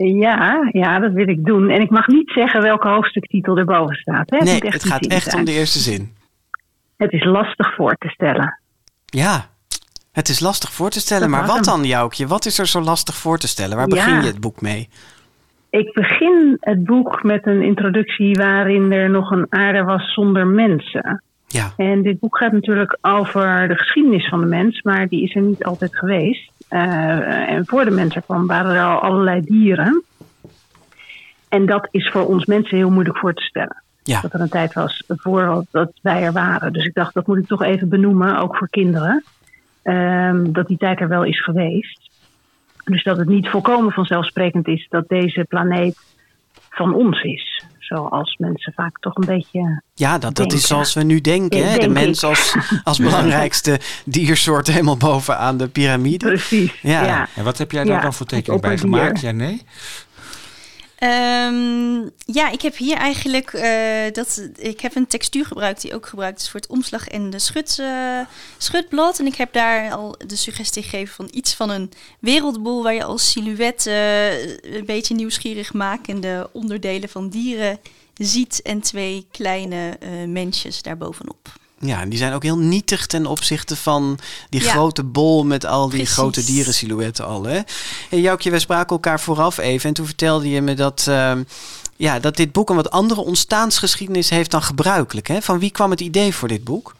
Ja, 0.04 0.68
ja, 0.72 0.98
dat 0.98 1.12
wil 1.12 1.28
ik 1.28 1.44
doen. 1.44 1.70
En 1.70 1.80
ik 1.80 1.90
mag 1.90 2.06
niet 2.06 2.30
zeggen 2.30 2.62
welke 2.62 2.88
hoofdstuktitel 2.88 3.56
erboven 3.58 3.96
staat. 3.96 4.30
Hè? 4.30 4.38
Nee, 4.38 4.58
het 4.64 4.84
gaat 4.84 5.06
echt 5.06 5.22
zijn. 5.22 5.36
om 5.38 5.44
de 5.44 5.52
eerste 5.52 5.78
zin. 5.78 6.12
Het 6.96 7.12
is 7.12 7.24
lastig 7.24 7.74
voor 7.74 7.96
te 7.98 8.08
stellen. 8.08 8.58
Ja, 9.06 9.46
het 10.12 10.28
is 10.28 10.40
lastig 10.40 10.72
voor 10.72 10.90
te 10.90 11.00
stellen. 11.00 11.30
Dat 11.30 11.38
Maar 11.38 11.46
wat 11.46 11.54
hem. 11.54 11.64
dan, 11.64 11.84
Joukje? 11.84 12.26
Wat 12.26 12.46
is 12.46 12.58
er 12.58 12.66
zo 12.66 12.80
lastig 12.80 13.14
voor 13.16 13.38
te 13.38 13.48
stellen? 13.48 13.76
Waar 13.76 13.88
Ja. 13.88 13.94
begin 13.94 14.20
je 14.20 14.26
het 14.26 14.40
boek 14.40 14.60
mee? 14.60 14.88
Ik 15.70 15.92
begin 15.94 16.56
het 16.60 16.84
boek 16.84 17.22
met 17.22 17.46
een 17.46 17.62
introductie 17.62 18.34
waarin 18.34 18.92
er 18.92 19.10
nog 19.10 19.30
een 19.30 19.46
aarde 19.48 19.82
was 19.82 20.12
zonder 20.14 20.46
mensen. 20.46 21.22
Ja, 21.46 21.72
En 21.76 22.02
dit 22.02 22.18
boek 22.20 22.36
gaat 22.38 22.52
natuurlijk 22.52 22.98
over 23.00 23.68
de 23.68 23.76
geschiedenis 23.76 24.28
van 24.28 24.40
de 24.40 24.46
mens, 24.46 24.82
maar 24.82 25.08
die 25.08 25.22
is 25.22 25.34
er 25.34 25.42
niet 25.42 25.64
altijd 25.64 25.96
geweest. 25.96 26.50
Eh, 26.68 27.50
en 27.50 27.66
voor 27.66 27.84
de 27.84 27.90
mens 27.90 28.14
er 28.14 28.22
kwam 28.22 28.46
waren 28.46 28.74
er 28.74 28.84
al 28.84 29.00
allerlei 29.00 29.40
dieren. 29.40 30.02
En 31.48 31.66
dat 31.66 31.88
is 31.90 32.10
voor 32.10 32.26
ons 32.26 32.46
mensen 32.46 32.76
heel 32.76 32.90
moeilijk 32.90 33.18
voor 33.18 33.34
te 33.34 33.42
stellen. 33.42 33.82
ja. 34.02 34.20
Dat 34.20 34.32
er 34.32 34.40
een 34.40 34.48
tijd 34.48 34.72
was 34.72 35.04
voor 35.06 35.64
dat 35.70 35.92
wij 36.02 36.22
er 36.22 36.32
waren. 36.32 36.72
Dus 36.72 36.84
ik 36.84 36.94
dacht, 36.94 37.14
dat 37.14 37.26
moet 37.26 37.38
ik 37.38 37.46
toch 37.46 37.62
even 37.62 37.88
benoemen, 37.88 38.38
ook 38.38 38.56
voor 38.56 38.68
kinderen. 38.68 39.24
Ehm, 39.82 40.52
dat 40.52 40.66
die 40.66 40.76
tijd 40.76 41.00
er 41.00 41.08
wel 41.08 41.24
is 41.24 41.42
geweest. 41.42 42.10
Dus 42.84 43.02
dat 43.02 43.16
het 43.16 43.28
niet 43.28 43.48
volkomen 43.48 43.92
vanzelfsprekend 43.92 44.68
is 44.68 44.86
dat 44.90 45.08
deze 45.08 45.44
planeet 45.48 45.98
van 46.70 46.94
ons 46.94 47.22
is. 47.22 47.64
Zoals 47.88 48.36
mensen 48.36 48.72
vaak 48.72 48.98
toch 48.98 49.14
een 49.16 49.26
beetje. 49.26 49.82
Ja, 49.94 50.18
dat, 50.18 50.34
dat 50.34 50.52
is 50.52 50.66
zoals 50.66 50.94
we 50.94 51.02
nu 51.02 51.20
denken. 51.20 51.58
Ja, 51.58 51.64
Hè? 51.64 51.78
De 51.78 51.88
mens 51.88 52.22
ik. 52.22 52.28
als, 52.28 52.56
als 52.84 52.98
belangrijkste 52.98 53.80
diersoort 54.04 54.66
helemaal 54.66 54.96
bovenaan 54.96 55.56
de 55.56 55.68
piramide. 55.68 56.26
Precies. 56.26 56.80
Ja. 56.82 57.04
Ja. 57.04 57.28
En 57.34 57.44
wat 57.44 57.58
heb 57.58 57.72
jij 57.72 57.84
daar 57.84 57.94
Ja, 57.96 58.02
dan 58.02 58.14
voor 58.14 58.26
tekening 58.26 58.62
bij 58.62 58.78
gemaakt? 58.78 59.20
Ja, 59.20 59.30
nee? 59.30 59.62
Ehm, 60.98 62.08
ja, 62.24 62.50
ik 62.50 62.62
heb 62.62 62.76
hier 62.76 62.96
eigenlijk 62.96 63.52
eh, 63.52 64.12
dat, 64.12 64.48
ik 64.56 64.80
heb 64.80 64.96
een 64.96 65.06
textuur 65.06 65.46
gebruikt 65.46 65.80
die 65.80 65.94
ook 65.94 66.06
gebruikt 66.06 66.40
is 66.40 66.50
voor 66.50 66.60
het 66.60 66.68
omslag 66.68 67.08
en 67.08 67.30
de 67.30 67.38
schut, 67.38 67.78
eh, 67.78 68.20
schutblad. 68.56 69.18
En 69.18 69.26
ik 69.26 69.34
heb 69.34 69.52
daar 69.52 69.92
al 69.92 70.14
de 70.26 70.36
suggestie 70.36 70.82
gegeven 70.82 71.14
van 71.14 71.28
iets 71.30 71.54
van 71.54 71.70
een 71.70 71.92
wereldbol 72.20 72.82
waar 72.82 72.94
je 72.94 73.04
als 73.04 73.30
silhouet 73.30 73.86
eh, 73.86 74.74
een 74.76 74.84
beetje 74.86 75.14
nieuwsgierig 75.14 75.72
makende 75.72 76.50
onderdelen 76.52 77.08
van 77.08 77.28
dieren 77.28 77.78
ziet 78.14 78.62
en 78.62 78.80
twee 78.80 79.26
kleine 79.30 79.98
mensjes 80.26 80.82
daarbovenop. 80.82 81.48
Ja, 81.80 82.00
en 82.00 82.08
die 82.08 82.18
zijn 82.18 82.32
ook 82.32 82.42
heel 82.42 82.58
nietig 82.58 83.06
ten 83.06 83.26
opzichte 83.26 83.76
van 83.76 84.18
die 84.48 84.62
Ja. 84.62 84.70
grote 84.70 85.04
bol 85.04 85.44
met 85.44 85.66
al 85.66 85.88
die 85.88 85.96
Precies. 85.98 86.14
grote 86.16 86.44
dierensilhouetten 86.44 87.24
al. 87.26 87.44
Hè? 87.44 87.60
Hey, 88.10 88.20
Joukje, 88.20 88.50
wij 88.50 88.58
spraken 88.58 88.88
elkaar 88.90 89.20
vooraf 89.20 89.58
even 89.58 89.88
en 89.88 89.94
toen 89.94 90.06
vertelde 90.06 90.50
je 90.50 90.60
me 90.62 90.74
dat, 90.74 91.06
ehm, 91.08 91.42
ja, 91.96 92.18
dat 92.18 92.36
dit 92.36 92.52
boek 92.52 92.70
een 92.70 92.76
wat 92.76 92.90
andere 92.90 93.20
ontstaansgeschiedenis 93.20 94.30
heeft 94.30 94.50
dan 94.50 94.62
gebruikelijk. 94.62 95.26
Hè? 95.26 95.40
Van 95.40 95.58
wie 95.58 95.70
kwam 95.72 95.90
het 95.90 96.00
idee 96.00 96.32
voor 96.34 96.48
dit 96.48 96.64
boek? 96.64 96.94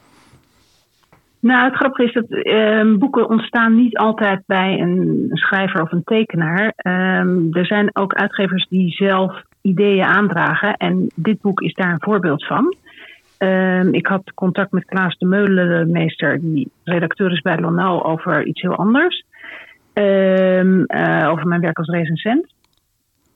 Nou, 1.41 1.65
het 1.65 1.75
grappige 1.75 2.05
is 2.05 2.13
dat 2.13 2.25
ehm, 2.29 2.99
boeken 2.99 3.29
ontstaan 3.29 3.77
niet 3.77 3.97
altijd 3.99 4.43
bij 4.47 4.81
een 4.81 5.29
schrijver 5.33 5.83
of 5.83 5.93
een 5.93 6.05
tekenaar. 6.05 6.73
Ehm, 6.77 7.53
er 7.53 7.67
zijn 7.67 7.91
ook 7.93 8.15
uitgevers 8.15 8.67
die 8.69 8.91
zelf 8.91 9.43
ideeën 9.63 10.05
aandragen. 10.05 10.77
En 10.77 11.07
dit 11.15 11.41
boek 11.41 11.61
is 11.61 11.75
daar 11.75 11.93
een 11.93 12.03
voorbeeld 12.03 12.47
van. 12.47 12.75
Ehm, 13.38 13.95
ik 13.95 14.07
had 14.07 14.35
contact 14.35 14.73
met 14.73 14.85
Klaas 14.85 15.18
de 15.18 15.26
Meulenmeester, 15.26 16.40
die 16.40 16.70
redacteur 16.85 17.33
is 17.33 17.40
bij 17.40 17.61
Lonau, 17.61 18.03
over 18.03 18.46
iets 18.46 18.61
heel 18.61 18.77
anders. 18.77 19.24
Ehm, 19.92 20.83
eh, 20.83 21.29
over 21.31 21.46
mijn 21.46 21.61
werk 21.61 21.79
als 21.79 21.88
recensent. 21.88 22.46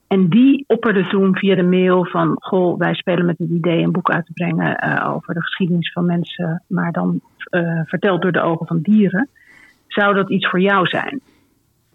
En 0.07 0.29
die 0.29 0.63
opperde 0.67 1.07
toen 1.07 1.37
via 1.37 1.55
de 1.55 1.63
mail 1.63 2.05
van... 2.05 2.35
Goh, 2.39 2.77
wij 2.77 2.93
spelen 2.93 3.25
met 3.25 3.37
het 3.37 3.49
idee 3.49 3.83
een 3.83 3.91
boek 3.91 4.11
uit 4.11 4.25
te 4.25 4.33
brengen... 4.33 4.75
eh, 4.77 5.13
over 5.13 5.33
de 5.33 5.41
geschiedenis 5.41 5.91
van 5.91 6.05
mensen... 6.05 6.63
maar 6.67 6.91
dan 6.91 7.21
eh, 7.43 7.81
verteld 7.85 8.21
door 8.21 8.31
de 8.31 8.41
ogen 8.41 8.67
van 8.67 8.81
dieren. 8.81 9.29
Zou 9.87 10.13
dat 10.15 10.29
iets 10.29 10.49
voor 10.49 10.61
jou 10.61 10.87
zijn? 10.87 11.21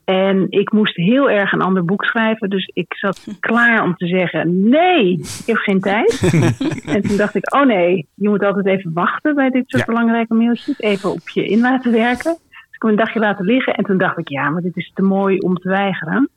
En 0.09 0.47
ik 0.51 0.73
moest 0.73 0.97
heel 0.97 1.31
erg 1.31 1.53
een 1.53 1.61
ander 1.63 1.85
boek 1.85 2.05
schrijven. 2.05 2.51
Dus 2.51 2.71
ik 2.75 2.95
zat 2.95 3.27
klaar 3.41 3.83
om 3.83 3.95
te 3.95 4.07
zeggen... 4.07 4.69
nee, 4.69 5.13
ik 5.13 5.47
heb 5.47 5.57
geen 5.57 5.81
tijd. 5.81 6.21
en 6.95 7.03
toen 7.03 7.17
dacht 7.17 7.35
ik... 7.35 7.55
oh 7.55 7.65
nee, 7.65 8.07
je 8.15 8.29
moet 8.29 8.45
altijd 8.45 8.67
even 8.67 8.93
wachten... 8.93 9.35
bij 9.35 9.51
dit 9.51 9.65
soort 9.67 9.87
Ja. 9.87 9.93
belangrijke 9.93 10.35
mailtjes. 10.35 10.81
Even 10.81 11.11
op 11.11 11.29
je 11.29 11.47
in 11.47 11.61
laten 11.61 11.93
werken. 11.93 12.33
Dus 12.33 12.71
ik 12.71 12.83
heb 12.83 12.91
een 12.91 12.97
dagje 12.97 13.19
laten 13.19 13.45
liggen. 13.45 13.75
En 13.75 13.85
toen 13.85 13.99
dacht 13.99 14.19
ik... 14.19 14.29
ja, 14.29 14.51
maar 14.51 14.63
dit 14.63 14.77
is 14.77 14.91
te 14.95 15.03
mooi 15.03 15.39
om 15.39 15.55
te 15.55 15.69
weigeren. 15.69 16.29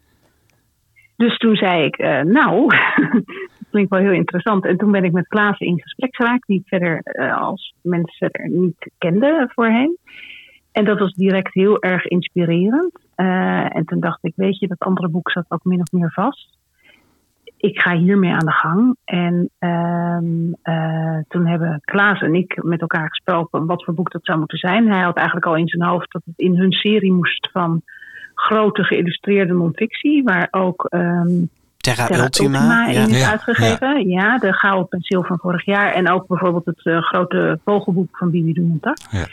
Dus 1.16 1.38
toen 1.38 1.56
zei 1.56 1.86
ik, 1.86 1.98
eh, 1.98 2.22
nou, 2.22 2.68
dat 3.60 3.70
klinkt 3.70 3.90
wel 3.90 4.00
heel 4.00 4.12
interessant. 4.12 4.66
En 4.66 4.78
toen 4.78 4.92
ben 4.92 5.04
ik 5.04 5.12
met 5.12 5.28
Klaas 5.28 5.60
in 5.60 5.82
gesprek 5.82 6.16
geraakt, 6.16 6.48
die 6.48 6.60
ik 6.60 6.68
verder 6.68 7.00
eh, 7.04 7.42
als 7.42 7.74
mensen 7.82 8.32
er 8.32 8.50
niet 8.50 8.92
kende 8.98 9.50
voorheen. 9.54 9.98
En 10.72 10.86
dat 10.86 11.00
was 11.00 11.14
direct 11.14 11.54
heel 11.54 11.82
erg 11.82 12.06
inspirerend. 12.06 13.00
Eh, 13.16 13.76
en 13.76 13.86
toen 13.86 14.00
dacht 14.00 14.20
ik, 14.22 14.34
weet 14.36 14.60
je, 14.60 14.68
dat 14.68 14.80
andere 14.80 15.08
boek 15.08 15.32
zat 15.32 15.46
ook 15.48 15.64
min 15.64 15.82
of 15.82 15.92
meer 15.92 16.12
vast. 16.12 16.60
Ik 17.58 17.80
ga 17.80 17.98
hiermee 17.98 18.32
aan 18.32 18.46
de 18.46 18.52
gang. 18.52 18.96
En 19.06 19.50
ehm, 19.60 20.54
eh, 20.62 21.18
toen 21.28 21.48
hebben 21.48 21.82
Klaas 21.82 22.22
en 22.22 22.36
ik 22.36 22.64
met 22.64 22.82
elkaar 22.82 23.10
gesproken 23.10 23.66
wat 23.66 23.84
voor 23.84 23.94
boek 23.94 24.12
dat 24.12 24.26
zou 24.26 24.38
moeten 24.38 24.58
zijn. 24.58 24.92
Hij 24.92 25.02
had 25.02 25.16
eigenlijk 25.16 25.46
al 25.46 25.56
in 25.56 25.68
zijn 25.68 25.90
hoofd 25.90 26.12
dat 26.12 26.22
het 26.26 26.38
in 26.38 26.58
hun 26.58 26.72
serie 26.72 27.12
moest 27.12 27.50
van 27.52 27.82
grote 28.34 28.84
geïllustreerde 28.84 29.54
non-fictie, 29.54 30.24
waar 30.24 30.48
ook 30.52 30.86
ehm 30.86 31.44
Terra, 31.82 32.08
Terra 32.08 32.24
Ultima. 32.24 32.60
Ultima 32.60 32.88
ja. 32.88 33.04
in 33.04 33.10
is 33.10 33.20
Ja, 33.20 33.30
uitgegeven. 33.30 34.08
Ja. 34.10 34.38
de 34.38 34.54
Gouden 34.54 34.88
Penseel 34.88 35.24
van 35.24 35.38
vorig 35.38 35.66
jaar. 35.66 35.94
En 35.94 36.10
ook 36.10 36.28
bijvoorbeeld 36.28 36.66
het 36.66 36.86
eh, 36.86 37.02
grote 37.02 37.60
vogelboek 37.66 38.18
van 38.18 38.30
Bibi 38.30 38.54
de 38.54 38.62
Montag. 38.62 38.98
Ja. 39.12 39.26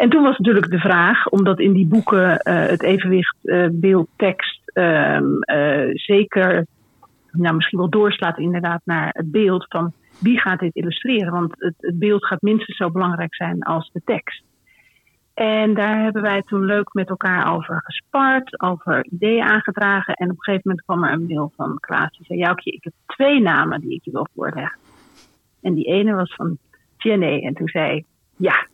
En 0.00 0.08
toen 0.08 0.22
was 0.22 0.38
natuurlijk 0.38 0.70
de 0.70 0.78
vraag, 0.78 1.28
omdat 1.28 1.58
in 1.58 1.72
die 1.72 1.86
boeken 1.86 2.38
eh, 2.38 2.66
het 2.66 2.82
evenwicht 2.82 3.36
eh, 3.42 3.66
beeld-tekst 3.70 4.60
ehm, 4.64 5.40
eh, 5.40 5.90
zeker, 5.92 6.66
nou 7.30 7.54
misschien 7.54 7.78
wel 7.78 7.88
doorslaat 7.88 8.38
inderdaad 8.38 8.80
naar 8.84 9.08
het 9.12 9.30
beeld 9.30 9.66
van 9.68 9.92
wie 10.18 10.40
gaat 10.40 10.58
dit 10.58 10.74
illustreren. 10.74 11.32
Want 11.32 11.52
het, 11.58 11.74
het 11.78 11.98
beeld 11.98 12.26
gaat 12.26 12.42
minstens 12.42 12.76
zo 12.76 12.90
belangrijk 12.90 13.34
zijn 13.34 13.62
als 13.62 13.90
de 13.92 14.00
tekst. 14.04 14.42
En 15.34 15.74
daar 15.74 16.02
hebben 16.02 16.22
wij 16.22 16.42
toen 16.42 16.64
leuk 16.64 16.94
met 16.94 17.08
elkaar 17.08 17.54
over 17.54 17.82
gespart, 17.84 18.60
over 18.60 19.04
ideeën 19.04 19.42
aangedragen. 19.42 20.14
En 20.14 20.30
op 20.30 20.36
een 20.36 20.42
gegeven 20.42 20.68
moment 20.68 20.86
kwam 20.86 21.04
er 21.04 21.12
een 21.12 21.26
mail 21.26 21.52
van 21.56 21.78
Klaas. 21.80 22.16
Die 22.16 22.26
zei, 22.26 22.38
Joukje, 22.38 22.70
ik 22.70 22.84
heb 22.84 22.92
twee 23.06 23.40
namen 23.40 23.80
die 23.80 23.94
ik 23.94 24.04
je 24.04 24.10
wil 24.10 24.26
voorleggen. 24.34 24.78
En 25.62 25.74
die 25.74 25.86
ene 25.86 26.14
was 26.14 26.34
van 26.34 26.58
Jenny. 26.96 27.44
En 27.44 27.54
toen 27.54 27.68
zei 27.68 27.96
ik, 27.96 28.04
ja, 28.36 28.68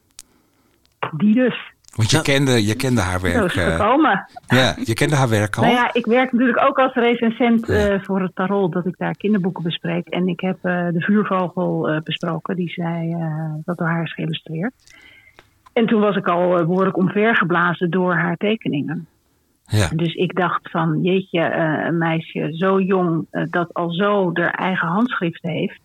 die 1.16 1.34
dus. 1.34 1.74
Want 1.94 2.10
je 2.10 2.22
kende, 2.22 2.64
je 2.66 2.74
kende 2.76 3.00
haar 3.00 3.20
Zo 3.20 3.26
is 3.26 3.32
werk. 3.32 3.54
het 3.54 3.64
eh, 3.64 3.76
gekomen. 3.76 4.26
ja, 4.46 4.74
je 4.84 4.94
kende 4.94 5.16
haar 5.16 5.28
werk 5.28 5.56
al. 5.56 5.62
Nou 5.62 5.74
ja, 5.74 5.90
ik 5.92 6.06
werk 6.06 6.32
natuurlijk 6.32 6.62
ook 6.68 6.78
als 6.78 6.94
recensent 6.94 7.66
Ja. 7.66 7.74
eh, 7.88 8.00
voor 8.02 8.20
het 8.22 8.34
Parool, 8.34 8.70
dat 8.70 8.86
ik 8.86 8.94
daar 8.98 9.16
kinderboeken 9.16 9.62
bespreek. 9.62 10.06
En 10.08 10.28
ik 10.28 10.40
heb 10.40 10.56
eh, 10.62 10.86
de 10.92 11.00
vuurvogel 11.00 11.88
eh, 11.88 12.00
besproken, 12.00 12.56
die 12.56 12.68
zij, 12.70 13.14
eh, 13.20 13.54
dat 13.64 13.76
door 13.78 13.86
haar 13.86 14.02
is 14.02 14.14
geïllustreerd. 14.14 14.72
En 15.72 15.86
toen 15.86 16.00
was 16.00 16.16
ik 16.16 16.26
al 16.28 16.58
eh, 16.58 16.66
behoorlijk 16.66 16.96
omvergeblazen 16.96 17.90
door 17.90 18.14
haar 18.14 18.36
tekeningen. 18.36 19.06
ja. 19.66 19.88
Dus 19.94 20.14
ik 20.14 20.34
dacht 20.34 20.70
van, 20.70 20.98
jeetje, 21.02 21.40
eh, 21.40 21.86
een 21.86 21.98
meisje 21.98 22.48
zo 22.56 22.80
jong, 22.80 23.26
dat 23.50 23.74
al 23.74 23.90
zo 23.92 24.30
haar 24.34 24.54
eigen 24.54 24.88
handschrift 24.88 25.42
heeft. 25.42 25.80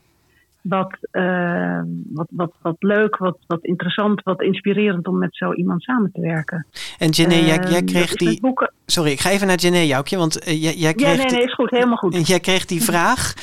Wat, 0.62 0.98
uh, 1.12 1.82
wat, 2.14 2.28
wat, 2.30 2.52
wat 2.62 2.76
leuk, 2.80 3.18
wat, 3.18 3.38
wat 3.48 3.64
interessant, 3.64 4.24
wat 4.24 4.42
inspirerend 4.42 5.08
om 5.08 5.18
met 5.18 5.36
zo 5.36 5.54
iemand 5.54 5.84
samen 5.84 6.12
te 6.14 6.22
werken. 6.22 6.66
En 6.98 7.10
Jenny, 7.10 7.36
jij, 7.36 7.46
jij 7.46 7.58
ehm, 7.58 7.86
kreeg 7.86 8.16
die. 8.16 8.40
Boeken... 8.40 8.74
Sorry, 8.86 9.12
ik 9.12 9.20
ga 9.20 9.30
even 9.30 9.48
naar 9.48 9.58
Jenny 9.58 9.86
Joukje, 9.86 10.18
want 10.18 10.48
uh, 10.48 10.62
jij, 10.62 10.74
jij 10.76 10.94
kreeg. 10.94 11.18
Ja, 11.18 11.24
nee, 11.24 11.32
nee, 11.32 11.44
is 11.44 11.54
goed, 11.54 11.70
helemaal 11.70 11.98
goed. 11.98 12.28
Jij 12.28 12.40
kreeg 12.40 12.66
die 12.66 12.84
vraag 12.92 13.34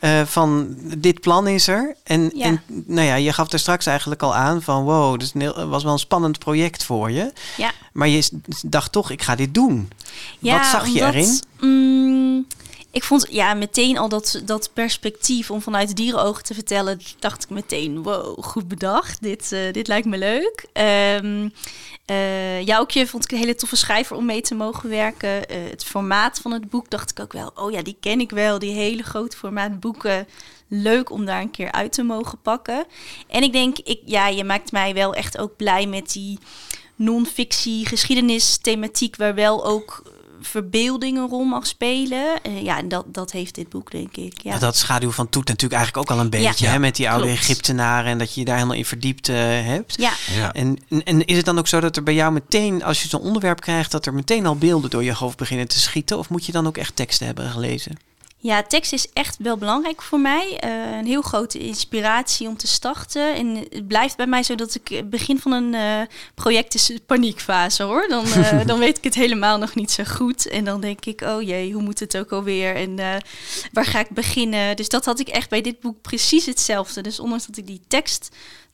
uh, 0.00 0.20
van: 0.20 0.76
dit 0.98 1.20
plan 1.20 1.46
is 1.46 1.68
er. 1.68 1.94
En, 2.04 2.30
ja. 2.34 2.44
en 2.44 2.60
nou 2.86 3.06
ja, 3.06 3.14
je 3.14 3.32
gaf 3.32 3.52
er 3.52 3.58
straks 3.58 3.86
eigenlijk 3.86 4.22
al 4.22 4.34
aan 4.34 4.62
van: 4.62 4.84
wow, 4.84 5.18
dat 5.18 5.54
was 5.68 5.84
wel 5.84 5.92
een 5.92 5.98
spannend 5.98 6.38
project 6.38 6.84
voor 6.84 7.10
je. 7.10 7.32
Ja. 7.56 7.70
Maar 7.92 8.08
je 8.08 8.28
dacht 8.66 8.92
toch, 8.92 9.10
ik 9.10 9.22
ga 9.22 9.34
dit 9.34 9.54
doen. 9.54 9.88
Ja, 10.38 10.56
Wat 10.56 10.66
zag 10.66 10.86
je 10.86 11.04
erin? 11.04 11.40
Mm, 11.60 12.17
ik 12.90 13.04
vond 13.04 13.26
ja, 13.30 13.54
meteen 13.54 13.98
al 13.98 14.08
dat, 14.08 14.42
dat 14.44 14.70
perspectief 14.72 15.50
om 15.50 15.62
vanuit 15.62 15.96
dierenogen 15.96 16.42
te 16.42 16.54
vertellen, 16.54 17.00
dacht 17.18 17.42
ik 17.42 17.50
meteen, 17.50 18.02
wow, 18.02 18.44
goed 18.44 18.68
bedacht. 18.68 19.22
Dit, 19.22 19.52
uh, 19.52 19.72
dit 19.72 19.86
lijkt 19.86 20.06
me 20.06 20.18
leuk. 20.18 20.66
Um, 21.22 21.52
uh, 22.10 22.62
Joukje 22.62 23.06
vond 23.06 23.24
ik 23.24 23.32
een 23.32 23.38
hele 23.38 23.54
toffe 23.54 23.76
schrijver 23.76 24.16
om 24.16 24.24
mee 24.24 24.40
te 24.40 24.54
mogen 24.54 24.88
werken. 24.88 25.52
Uh, 25.52 25.70
het 25.70 25.84
formaat 25.84 26.38
van 26.38 26.52
het 26.52 26.70
boek 26.70 26.90
dacht 26.90 27.10
ik 27.10 27.20
ook 27.20 27.32
wel, 27.32 27.52
oh 27.54 27.70
ja, 27.70 27.82
die 27.82 27.96
ken 28.00 28.20
ik 28.20 28.30
wel. 28.30 28.58
Die 28.58 28.72
hele 28.72 29.02
grote 29.02 29.36
formaat 29.36 29.80
boeken. 29.80 30.26
Leuk 30.68 31.10
om 31.10 31.24
daar 31.24 31.40
een 31.40 31.50
keer 31.50 31.72
uit 31.72 31.92
te 31.92 32.02
mogen 32.02 32.40
pakken. 32.42 32.84
En 33.28 33.42
ik 33.42 33.52
denk, 33.52 33.78
ik, 33.78 34.00
ja, 34.04 34.28
je 34.28 34.44
maakt 34.44 34.72
mij 34.72 34.94
wel 34.94 35.14
echt 35.14 35.38
ook 35.38 35.56
blij 35.56 35.86
met 35.86 36.12
die 36.12 36.38
non-fictie, 36.94 37.86
geschiedenisthematiek, 37.86 39.16
waar 39.16 39.34
wel 39.34 39.64
ook 39.64 40.02
verbeelding 40.40 41.18
een 41.18 41.28
rol 41.28 41.44
mag 41.44 41.66
spelen. 41.66 42.38
Uh, 42.46 42.62
ja, 42.62 42.78
en 42.78 42.88
dat, 42.88 43.04
dat 43.06 43.32
heeft 43.32 43.54
dit 43.54 43.68
boek, 43.68 43.90
denk 43.90 44.16
ik. 44.16 44.42
Ja. 44.42 44.58
dat 44.58 44.76
schaduw 44.76 45.10
van 45.10 45.28
Toet 45.28 45.46
natuurlijk 45.48 45.80
eigenlijk 45.80 46.10
ook 46.10 46.16
al 46.16 46.24
een 46.24 46.30
beetje, 46.30 46.66
hè, 46.66 46.78
met 46.78 46.96
die 46.96 47.10
oude 47.10 47.24
Klopt. 47.24 47.40
Egyptenaren 47.40 48.10
en 48.10 48.18
dat 48.18 48.34
je 48.34 48.40
je 48.40 48.46
daar 48.46 48.56
helemaal 48.56 48.76
in 48.76 48.84
verdiept 48.84 49.28
uh, 49.28 49.36
hebt. 49.36 49.94
Ja. 49.96 50.12
ja. 50.34 50.52
En, 50.52 50.78
en 51.04 51.24
is 51.24 51.36
het 51.36 51.44
dan 51.44 51.58
ook 51.58 51.68
zo 51.68 51.80
dat 51.80 51.96
er 51.96 52.02
bij 52.02 52.14
jou 52.14 52.32
meteen, 52.32 52.84
als 52.84 53.02
je 53.02 53.08
zo'n 53.08 53.20
onderwerp 53.20 53.60
krijgt, 53.60 53.90
dat 53.90 54.06
er 54.06 54.14
meteen 54.14 54.46
al 54.46 54.56
beelden 54.56 54.90
door 54.90 55.04
je 55.04 55.14
hoofd 55.14 55.36
beginnen 55.36 55.68
te 55.68 55.78
schieten? 55.78 56.18
Of 56.18 56.28
moet 56.28 56.46
je 56.46 56.52
dan 56.52 56.66
ook 56.66 56.76
echt 56.76 56.96
teksten 56.96 57.26
hebben 57.26 57.50
gelezen? 57.50 57.98
Ja, 58.40 58.62
tekst 58.62 58.92
is 58.92 59.12
echt 59.12 59.36
wel 59.38 59.56
belangrijk 59.56 60.02
voor 60.02 60.20
mij. 60.20 60.60
Uh, 60.64 60.96
een 60.96 61.06
heel 61.06 61.22
grote 61.22 61.58
inspiratie 61.58 62.48
om 62.48 62.56
te 62.56 62.66
starten. 62.66 63.34
En 63.34 63.56
het 63.70 63.86
blijft 63.86 64.16
bij 64.16 64.26
mij 64.26 64.42
zo 64.42 64.54
dat 64.54 64.74
ik 64.74 65.10
begin 65.10 65.38
van 65.38 65.52
een 65.52 65.72
uh, 65.72 66.00
project 66.34 66.74
is 66.74 66.92
paniekfase 67.06 67.82
hoor. 67.82 68.06
Dan, 68.08 68.26
uh, 68.26 68.60
dan 68.66 68.78
weet 68.78 68.98
ik 68.98 69.04
het 69.04 69.14
helemaal 69.14 69.58
nog 69.58 69.74
niet 69.74 69.90
zo 69.90 70.04
goed. 70.04 70.48
En 70.48 70.64
dan 70.64 70.80
denk 70.80 71.04
ik, 71.04 71.20
oh 71.20 71.42
jee, 71.42 71.72
hoe 71.72 71.82
moet 71.82 72.00
het 72.00 72.16
ook 72.16 72.32
alweer? 72.32 72.74
En 72.74 72.96
waar 73.72 73.84
ga 73.84 74.00
ik 74.00 74.10
beginnen? 74.10 74.76
Dus 74.76 74.88
dat 74.88 75.04
had 75.04 75.20
ik 75.20 75.28
echt 75.28 75.50
bij 75.50 75.60
dit 75.60 75.80
boek 75.80 76.00
precies 76.00 76.46
hetzelfde. 76.46 77.00
Dus 77.00 77.20
ondanks 77.20 77.46
dat 77.46 77.56
ik 77.56 77.66
die 77.66 77.82
tekst 77.88 78.28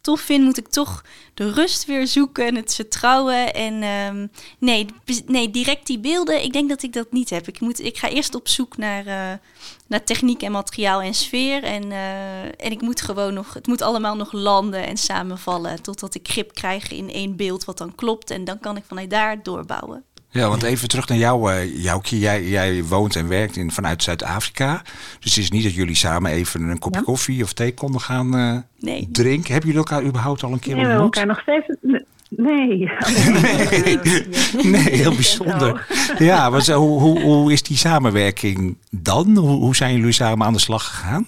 tof 0.04 0.20
vind, 0.20 0.44
moet 0.44 0.56
ik 0.56 0.68
toch 0.68 1.04
de 1.34 1.52
rust 1.52 1.84
weer 1.84 2.06
zoeken 2.06 2.46
en 2.46 2.54
het 2.54 2.74
vertrouwen. 2.74 3.54
En 3.54 3.82
um, 3.82 4.30
nee, 4.58 4.86
nee, 5.26 5.50
direct 5.50 5.86
die 5.86 5.98
beelden, 5.98 6.42
ik 6.42 6.52
denk 6.52 6.68
dat 6.68 6.82
ik 6.82 6.92
dat 6.92 7.12
niet 7.12 7.30
heb. 7.30 7.48
Ik, 7.48 7.60
moet, 7.60 7.80
ik 7.80 7.98
ga 7.98 8.08
eerst 8.08 8.34
op 8.34 8.48
zoek 8.48 8.76
naar, 8.76 9.06
uh, 9.06 9.38
naar 9.86 10.04
techniek 10.04 10.42
en 10.42 10.52
materiaal 10.52 11.00
en 11.00 11.14
sfeer. 11.14 11.62
En, 11.62 11.90
uh, 11.90 12.42
en 12.44 12.70
ik 12.70 12.80
moet 12.80 13.00
gewoon 13.00 13.34
nog, 13.34 13.54
het 13.54 13.66
moet 13.66 13.82
allemaal 13.82 14.16
nog 14.16 14.32
landen 14.32 14.86
en 14.86 14.96
samenvallen. 14.96 15.82
Totdat 15.82 16.14
ik 16.14 16.28
grip 16.28 16.54
krijg 16.54 16.90
in 16.90 17.10
één 17.10 17.36
beeld 17.36 17.64
wat 17.64 17.78
dan 17.78 17.94
klopt. 17.94 18.30
En 18.30 18.44
dan 18.44 18.60
kan 18.60 18.76
ik 18.76 18.84
vanuit 18.86 19.10
daar 19.10 19.42
doorbouwen. 19.42 20.04
Ja, 20.34 20.48
want 20.48 20.62
even 20.62 20.88
terug 20.88 21.08
naar 21.08 21.18
jou, 21.18 21.52
uh, 21.52 21.82
Joukje. 21.82 22.18
Jij, 22.18 22.48
jij 22.48 22.84
woont 22.84 23.16
en 23.16 23.28
werkt 23.28 23.56
in, 23.56 23.70
vanuit 23.70 24.02
Zuid-Afrika. 24.02 24.82
Dus 25.20 25.34
het 25.34 25.44
is 25.44 25.50
niet 25.50 25.62
dat 25.62 25.74
jullie 25.74 25.94
samen 25.94 26.30
even 26.30 26.62
een 26.62 26.78
kopje 26.78 26.98
ja. 26.98 27.04
koffie 27.04 27.42
of 27.42 27.52
thee 27.52 27.74
konden 27.74 28.00
gaan 28.00 28.36
uh, 28.36 28.58
nee. 28.78 29.08
drinken. 29.12 29.52
Hebben 29.52 29.70
jullie 29.70 29.86
elkaar 29.86 30.04
überhaupt 30.04 30.42
al 30.42 30.52
een 30.52 30.58
keer 30.58 30.76
nee, 30.76 30.84
ontmoet? 30.84 31.02
elkaar 31.02 31.26
nog 31.26 31.40
steeds... 31.40 31.66
Nee. 32.36 32.90
nee. 33.82 33.98
nee, 34.62 34.90
heel 35.02 35.14
bijzonder. 35.14 35.86
Ja, 36.18 36.50
maar 36.50 36.62
zo, 36.62 36.80
hoe, 36.80 37.00
hoe, 37.00 37.20
hoe 37.20 37.52
is 37.52 37.62
die 37.62 37.76
samenwerking 37.76 38.76
dan? 38.90 39.36
Hoe, 39.36 39.58
hoe 39.58 39.76
zijn 39.76 39.96
jullie 39.96 40.12
samen 40.12 40.46
aan 40.46 40.52
de 40.52 40.58
slag 40.58 40.84
gegaan? 40.84 41.26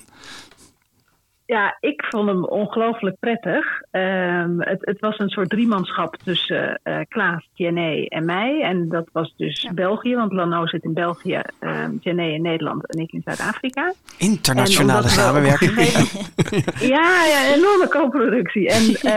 Ja, 1.47 1.77
ik 1.81 2.05
vond 2.09 2.29
hem 2.29 2.45
ongelooflijk 2.45 3.17
prettig. 3.21 3.83
Um, 3.91 4.63
het, 4.63 4.79
het, 4.81 5.01
was 5.01 5.19
een 5.19 5.29
soort 5.29 5.49
driemanschap 5.49 6.17
tussen 6.17 6.81
uh, 6.85 6.99
Klaas, 7.09 7.49
Jenné 7.53 8.05
en 8.05 8.25
mij. 8.25 8.63
En 8.63 8.89
dat 8.89 9.09
was 9.13 9.35
dus 9.37 9.63
ja. 9.63 9.73
België, 9.73 10.15
want 10.15 10.33
Lano 10.33 10.67
zit 10.67 10.85
in 10.85 10.95
België, 10.95 11.41
um, 11.61 11.99
in 12.03 12.43
Nederland 12.43 12.87
en 12.87 13.01
ik 13.01 13.13
in 13.13 13.23
Zuid-Afrika. 13.25 13.93
Internationale 14.19 15.09
samenwerking. 15.09 15.73
ja, 16.97 17.25
ja, 17.25 17.55
enorme 17.55 17.89
co-productie. 17.89 18.69
En 18.69 19.13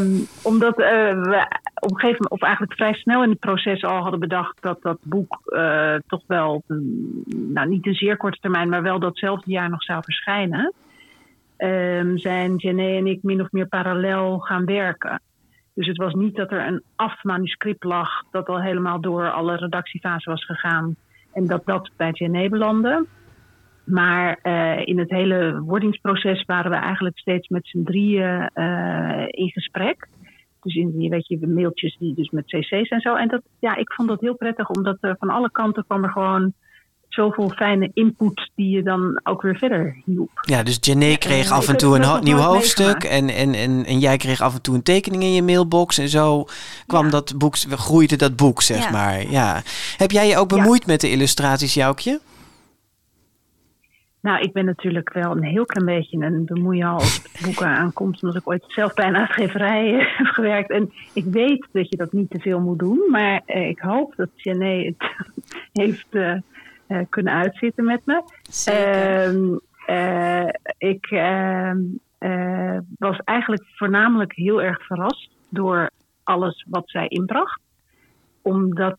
um, 0.00 0.26
omdat 0.42 0.78
uh, 0.78 0.86
we 1.22 1.46
op 1.74 1.90
een 1.90 1.98
gegeven 1.98 2.22
moment, 2.22 2.30
of 2.30 2.42
eigenlijk 2.42 2.74
vrij 2.74 2.94
snel 2.94 3.22
in 3.22 3.30
het 3.30 3.40
proces 3.40 3.84
al 3.84 4.02
hadden 4.02 4.20
bedacht 4.20 4.56
dat 4.60 4.82
dat 4.82 4.98
boek 5.02 5.40
uh, 5.46 5.94
toch 6.06 6.22
wel, 6.26 6.62
nou 7.26 7.68
niet 7.68 7.86
een 7.86 7.94
zeer 7.94 8.16
korte 8.16 8.38
termijn, 8.40 8.68
maar 8.68 8.82
wel 8.82 8.98
datzelfde 8.98 9.50
jaar 9.50 9.70
nog 9.70 9.82
zou 9.82 10.02
verschijnen 10.02 10.72
um, 11.58 12.18
zijn 12.18 12.56
Jenny 12.56 12.96
en 12.96 13.06
ik 13.06 13.22
min 13.22 13.40
of 13.40 13.52
meer 13.52 13.66
parallel 13.68 14.38
gaan 14.38 14.64
werken. 14.64 15.20
Dus 15.74 15.86
het 15.86 15.96
was 15.96 16.14
niet 16.14 16.36
dat 16.36 16.50
er 16.50 16.66
een 16.66 16.82
afmanuscript 16.94 17.84
lag 17.84 18.08
dat 18.30 18.46
al 18.46 18.62
helemaal 18.62 19.00
door 19.00 19.30
alle 19.30 19.56
redactiefasen 19.56 20.32
was 20.32 20.44
gegaan 20.44 20.96
en 21.32 21.46
dat 21.46 21.64
dat 21.64 21.90
bij 21.96 22.10
Jenny 22.10 22.48
belandde. 22.48 23.06
Maar 23.84 24.38
uh, 24.42 24.86
in 24.86 24.98
het 24.98 25.10
hele 25.10 25.60
wordingsproces 25.60 26.44
waren 26.44 26.70
we 26.70 26.76
eigenlijk 26.76 27.18
steeds 27.18 27.48
met 27.48 27.66
z'n 27.66 27.82
drieën 27.84 28.50
uh, 28.54 29.24
in 29.26 29.50
gesprek. 29.50 30.08
Dus 30.62 30.74
in 30.74 30.98
die, 30.98 31.10
weet 31.10 31.26
je, 31.26 31.46
mailtjes 31.46 31.96
die 31.98 32.14
dus 32.14 32.30
met 32.30 32.46
cc's 32.46 32.88
en 32.88 33.00
zo. 33.00 33.14
En 33.14 33.28
dat, 33.28 33.42
ja, 33.60 33.76
ik 33.76 33.92
vond 33.92 34.08
dat 34.08 34.20
heel 34.20 34.36
prettig, 34.36 34.68
omdat 34.68 34.96
er 35.00 35.16
van 35.18 35.30
alle 35.30 35.50
kanten 35.50 35.84
kwam 35.84 36.04
er 36.04 36.10
gewoon 36.10 36.52
zoveel 37.16 37.48
fijne 37.48 37.90
input 37.94 38.50
die 38.54 38.68
je 38.68 38.82
dan 38.82 39.20
ook 39.24 39.42
weer 39.42 39.56
verder 39.56 39.96
hielp. 40.04 40.30
Ja, 40.40 40.62
dus 40.62 40.78
Jenny 40.80 41.16
kreeg 41.16 41.50
af 41.50 41.68
en 41.68 41.76
toe 41.76 41.96
een 41.96 42.04
ho 42.04 42.18
nieuw 42.18 42.36
hoofdstuk 42.36 43.04
en, 43.04 43.28
en, 43.28 43.54
en, 43.54 43.84
en 43.84 43.98
jij 43.98 44.16
kreeg 44.16 44.40
af 44.40 44.54
en 44.54 44.62
toe 44.62 44.74
een 44.74 44.82
tekening 44.82 45.22
in 45.22 45.32
je 45.32 45.42
mailbox 45.42 45.98
en 45.98 46.08
zo 46.08 46.44
kwam 46.86 47.04
ja. 47.04 47.10
dat 47.10 47.34
boek, 47.38 47.56
groeide 47.56 48.16
dat 48.16 48.36
boek, 48.36 48.62
zeg 48.62 48.84
ja. 48.84 48.90
maar. 48.90 49.30
Ja. 49.30 49.62
Heb 49.96 50.10
jij 50.10 50.28
je 50.28 50.36
ook 50.36 50.48
bemoeid 50.48 50.80
ja. 50.80 50.92
met 50.92 51.00
de 51.00 51.10
illustraties, 51.10 51.74
Joukje? 51.74 52.20
Nou, 54.26 54.40
ik 54.40 54.52
ben 54.52 54.64
natuurlijk 54.64 55.12
wel 55.12 55.36
een 55.36 55.44
heel 55.44 55.66
klein 55.66 55.86
beetje 55.86 56.18
een 56.18 56.44
bemoeial 56.44 56.94
als 56.94 57.22
het 57.22 57.40
boeken 57.44 57.66
aankomt, 57.66 58.22
omdat 58.22 58.40
ik 58.40 58.48
ooit 58.48 58.64
zelf 58.66 58.94
bij 58.94 59.06
een 59.06 59.16
uitgeverij 59.16 59.92
heb 60.16 60.26
gewerkt. 60.26 60.70
En 60.70 60.92
ik 61.12 61.24
weet 61.24 61.66
dat 61.72 61.88
je 61.88 61.96
dat 61.96 62.12
niet 62.12 62.30
te 62.30 62.38
veel 62.38 62.60
moet 62.60 62.78
doen, 62.78 63.00
maar 63.10 63.42
uh, 63.46 63.68
ik 63.68 63.78
hoop 63.78 64.14
dat 64.16 64.28
Jenny 64.34 64.86
het 64.86 65.10
heeft 65.82 66.06
uh, 66.10 66.34
kunnen 67.08 67.32
uitzitten 67.32 67.84
met 67.84 68.06
me. 68.06 68.22
Zeker. 68.42 69.60
Uh, 69.86 70.48
ik 70.78 71.10
uh, 71.10 72.78
was 72.98 73.18
eigenlijk 73.24 73.64
voornamelijk 73.74 74.32
heel 74.32 74.62
erg 74.62 74.86
verrast 74.86 75.30
door 75.48 75.90
alles 76.22 76.66
wat 76.68 76.90
zij 76.90 77.06
inbracht. 77.08 77.60
Omdat 78.42 78.96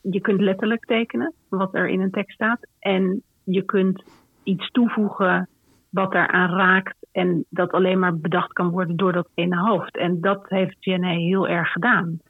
je 0.00 0.20
kunt 0.20 0.40
letterlijk 0.40 0.84
tekenen 0.84 1.32
wat 1.48 1.74
er 1.74 1.88
in 1.88 2.00
een 2.00 2.10
tekst 2.10 2.34
staat. 2.34 2.66
En 2.78 3.22
je 3.44 3.62
kunt 3.62 4.02
iets 4.42 4.70
toevoegen 4.70 5.48
wat 5.90 6.14
eraan 6.14 6.50
raakt. 6.56 6.96
En 7.12 7.44
dat 7.48 7.72
alleen 7.72 7.98
maar 7.98 8.16
bedacht 8.16 8.52
kan 8.52 8.70
worden 8.70 8.96
door 8.96 9.12
dat 9.12 9.28
ene 9.34 9.56
hoofd. 9.56 9.96
En 9.96 10.20
dat 10.20 10.44
heeft 10.48 10.76
Jenny 10.80 11.16
heel 11.16 11.48
erg 11.48 11.72
gedaan. 11.72 12.20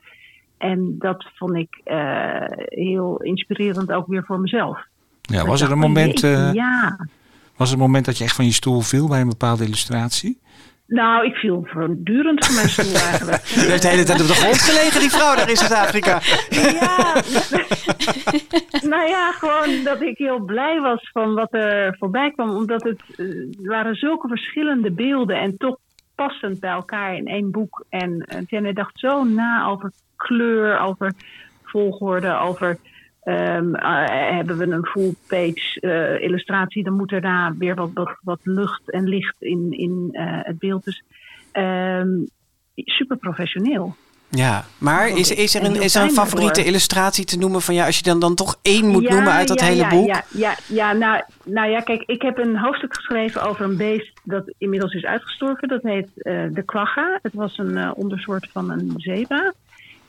En 0.62 0.94
dat 0.98 1.24
vond 1.34 1.56
ik 1.56 1.80
uh, 1.84 2.44
heel 2.56 3.16
inspirerend 3.22 3.92
ook 3.92 4.06
weer 4.06 4.24
voor 4.24 4.40
mezelf. 4.40 4.80
Ja, 5.22 5.44
was 5.44 5.60
er 5.60 5.70
een 5.70 5.78
moment, 5.78 6.22
uh, 6.22 6.52
ja. 6.52 7.06
was 7.56 7.68
er 7.68 7.74
een 7.74 7.82
moment 7.82 8.04
dat 8.04 8.18
je 8.18 8.24
echt 8.24 8.34
van 8.34 8.44
je 8.44 8.52
stoel 8.52 8.80
viel 8.80 9.08
bij 9.08 9.20
een 9.20 9.28
bepaalde 9.28 9.64
illustratie? 9.64 10.40
Nou, 10.86 11.26
ik 11.26 11.34
viel 11.34 11.66
voortdurend 11.66 12.46
van 12.46 12.54
mijn 12.54 12.68
stoel 12.68 12.94
eigenlijk. 12.94 13.44
Je 13.54 13.60
heeft 13.60 13.82
de 13.82 13.88
hele 13.88 14.04
tijd 14.04 14.20
op 14.20 14.26
de 14.26 14.34
grond 14.34 14.60
gelegen, 14.60 15.00
die 15.00 15.10
vrouw 15.10 15.34
daar 15.36 15.50
in 15.50 15.56
Zuid-Afrika. 15.56 16.20
Ja, 16.50 17.14
nou 18.92 19.08
ja, 19.08 19.32
gewoon 19.32 19.84
dat 19.84 20.02
ik 20.02 20.18
heel 20.18 20.40
blij 20.40 20.80
was 20.80 21.10
van 21.12 21.34
wat 21.34 21.54
er 21.54 21.96
voorbij 21.98 22.30
kwam. 22.30 22.50
Omdat 22.50 22.82
het 22.82 23.00
uh, 23.16 23.48
waren 23.62 23.94
zulke 23.94 24.28
verschillende 24.28 24.90
beelden 24.90 25.36
en 25.36 25.56
toch 25.56 25.76
passend 26.26 26.60
bij 26.60 26.70
elkaar 26.70 27.16
in 27.16 27.26
één 27.26 27.50
boek. 27.50 27.84
En 27.88 28.10
uh, 28.12 28.40
Jenny 28.46 28.72
dacht 28.72 28.98
zo 28.98 29.24
na 29.24 29.66
over 29.66 29.92
kleur, 30.16 30.78
over 30.78 31.12
volgorde, 31.62 32.38
over 32.38 32.78
um, 33.24 33.76
uh, 33.76 34.04
hebben 34.08 34.58
we 34.58 34.66
een 34.66 34.86
full 34.86 35.14
page 35.28 35.78
uh, 35.80 36.22
illustratie, 36.22 36.84
dan 36.84 36.96
moet 36.96 37.12
er 37.12 37.20
daar 37.20 37.56
weer 37.56 37.74
wat, 37.74 38.18
wat, 38.22 38.40
lucht 38.42 38.90
en 38.90 39.08
licht 39.08 39.36
in, 39.38 39.70
in 39.70 40.08
het 40.44 40.58
beeld. 40.58 40.84
Dus 40.84 41.02
um, 41.52 42.26
super 42.74 43.16
professioneel. 43.16 43.94
Ja, 44.34 44.64
maar 44.78 45.08
is, 45.08 45.30
is, 45.30 45.54
er 45.54 45.62
En 45.62 45.74
een, 45.74 45.82
is 45.82 45.94
er 45.94 46.02
een 46.02 46.10
favoriete 46.10 46.64
illustratie 46.64 47.24
te 47.24 47.38
noemen 47.38 47.62
van 47.62 47.74
ja, 47.74 47.86
als 47.86 47.96
je 47.96 48.02
dan, 48.02 48.20
dan 48.20 48.34
toch 48.34 48.58
één 48.62 48.86
moet 48.86 49.02
Ja, 49.02 49.14
noemen 49.14 49.32
uit 49.32 49.48
dat 49.48 49.60
ja, 49.60 49.66
hele 49.66 49.82
ja, 49.82 49.88
boek? 49.88 50.06
Ja, 50.06 50.24
ja, 50.28 50.56
ja 50.66 50.92
nou, 50.92 51.22
nou 51.44 51.70
ja, 51.70 51.80
kijk, 51.80 52.02
ik 52.06 52.22
heb 52.22 52.38
een 52.38 52.56
hoofdstuk 52.56 52.94
geschreven 52.94 53.42
over 53.42 53.64
een 53.64 53.76
beest 53.76 54.20
dat 54.22 54.52
inmiddels 54.58 54.92
is 54.92 55.04
uitgestorven. 55.04 55.68
Dat 55.68 55.82
heet 55.82 56.08
eh, 56.16 56.44
de 56.50 56.62
kwagga. 56.62 57.18
Het 57.22 57.34
was 57.34 57.58
een 57.58 57.76
eh, 57.76 57.90
ondersoort 57.94 58.48
van 58.52 58.70
een 58.70 58.92
zebra. 58.96 59.52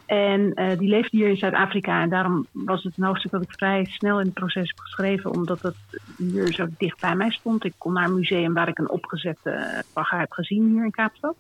En 0.06 0.54
eh, 0.54 0.78
die 0.78 0.90
leefde 0.90 1.18
hier 1.18 1.30
in 1.30 1.38
Zuid-Afrika. 1.38 2.02
En 2.02 2.10
daarom 2.10 2.48
was 2.52 2.84
het 2.84 2.94
een 2.98 3.04
hoofdstuk 3.04 3.32
dat 3.32 3.42
ik 3.42 3.52
vrij 3.52 3.86
snel 3.90 4.20
in 4.20 4.26
het 4.26 4.34
proces 4.34 4.68
heb 4.68 4.80
geschreven. 4.80 5.32
Omdat 5.32 5.62
het 5.62 6.02
hier 6.18 6.54
zo 6.54 6.68
dicht 6.78 7.00
bij 7.00 7.16
mij 7.16 7.32
stond. 7.32 7.66
Ik 7.66 7.74
kon 7.78 7.94
naar 7.94 8.06
een 8.06 8.16
museum 8.16 8.54
waar 8.54 8.68
ik 8.68 8.78
een 8.78 8.90
opgezette 8.90 9.84
kwagga 9.94 10.20
heb 10.20 10.32
gezien 10.32 10.72
hier 10.72 10.84
in 10.84 10.92
Kaapstad. 10.92 11.36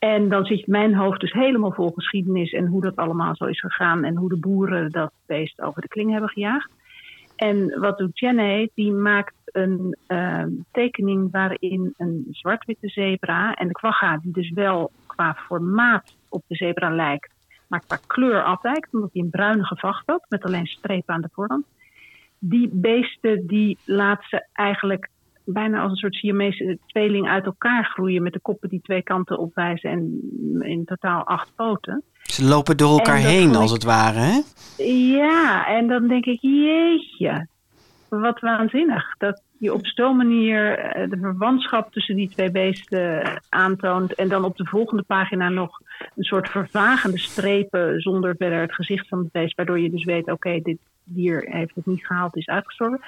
En 0.00 0.28
dan 0.28 0.44
zit 0.44 0.66
mijn 0.66 0.94
hoofd 0.94 1.20
dus 1.20 1.32
helemaal 1.32 1.72
vol 1.72 1.90
geschiedenis 1.94 2.52
en 2.52 2.66
hoe 2.66 2.80
dat 2.80 2.96
allemaal 2.96 3.36
zo 3.36 3.44
is 3.44 3.60
gegaan 3.60 4.04
en 4.04 4.16
hoe 4.16 4.28
de 4.28 4.36
boeren 4.36 4.90
dat 4.90 5.12
beest 5.26 5.60
over 5.60 5.80
de 5.80 5.88
kling 5.88 6.10
hebben 6.10 6.30
gejaagd. 6.30 6.70
En 7.36 7.80
wat 7.80 7.98
doet 7.98 8.18
Jenny? 8.18 8.70
Die 8.74 8.92
maakt 8.92 9.34
een 9.44 9.96
eh, 10.06 10.44
tekening 10.72 11.30
waarin 11.30 11.94
een 11.96 12.26
zwart-witte 12.30 12.88
zebra 12.88 13.54
en 13.54 13.66
de 13.66 13.72
kwagga, 13.72 14.18
die 14.22 14.32
dus 14.32 14.50
wel 14.50 14.90
qua 15.06 15.34
formaat 15.34 16.16
op 16.28 16.42
de 16.46 16.54
zebra 16.54 16.90
lijkt, 16.94 17.32
maar 17.68 17.82
qua 17.86 17.98
kleur 18.06 18.44
afwijkt, 18.44 18.94
omdat 18.94 19.10
hij 19.12 19.22
een 19.22 19.30
bruine 19.30 19.76
vacht 19.76 20.06
had 20.06 20.26
met 20.28 20.44
alleen 20.44 20.66
strepen 20.66 21.14
aan 21.14 21.20
de 21.20 21.28
voorkant. 21.32 21.66
Die 22.38 22.68
beesten 22.72 23.46
die 23.46 23.78
laat 23.84 24.24
ze 24.28 24.46
eigenlijk 24.52 25.08
bijna 25.52 25.82
als 25.82 25.90
een 25.90 25.96
soort 25.96 26.14
Siamese 26.14 26.78
tweeling 26.86 27.28
uit 27.28 27.44
elkaar 27.44 27.84
groeien 27.84 28.22
met 28.22 28.32
de 28.32 28.40
koppen 28.40 28.68
die 28.68 28.80
twee 28.82 29.02
kanten 29.02 29.38
opwijzen 29.38 29.90
en 29.90 30.20
in 30.60 30.84
totaal 30.84 31.24
acht 31.24 31.52
poten. 31.56 32.02
Ze 32.22 32.44
lopen 32.44 32.76
door 32.76 32.98
elkaar 32.98 33.16
heen 33.16 33.54
als 33.54 33.72
het 33.72 33.84
ware, 33.84 34.18
hè? 34.18 34.40
Ja, 35.16 35.66
en 35.66 35.88
dan 35.88 36.08
denk 36.08 36.24
ik, 36.24 36.38
jeetje, 36.40 37.46
wat 38.08 38.40
waanzinnig. 38.40 39.14
Dat 39.18 39.42
je 39.58 39.74
op 39.74 39.86
zo'n 39.86 40.16
manier 40.16 40.78
eh, 40.78 41.10
de 41.10 41.18
verwantschap 41.20 41.92
tussen 41.92 42.16
die 42.16 42.28
twee 42.28 42.50
beesten 42.50 43.40
aantoont. 43.48 44.14
En 44.14 44.28
dan 44.28 44.44
op 44.44 44.56
de 44.56 44.66
volgende 44.66 45.02
pagina 45.02 45.48
nog 45.48 45.80
een 46.16 46.24
soort 46.24 46.48
vervagende 46.48 47.18
strepen 47.18 48.00
zonder 48.00 48.34
verder 48.38 48.60
het 48.60 48.74
gezicht 48.74 49.08
van 49.08 49.18
het 49.18 49.32
beest. 49.32 49.56
Waardoor 49.56 49.80
je 49.80 49.90
dus 49.90 50.04
weet, 50.04 50.30
oké, 50.30 50.60
dit 50.62 50.78
dier 51.04 51.46
heeft 51.50 51.74
het 51.74 51.86
niet 51.86 52.06
gehaald, 52.06 52.36
is 52.36 52.46
uitgestorven. 52.46 53.00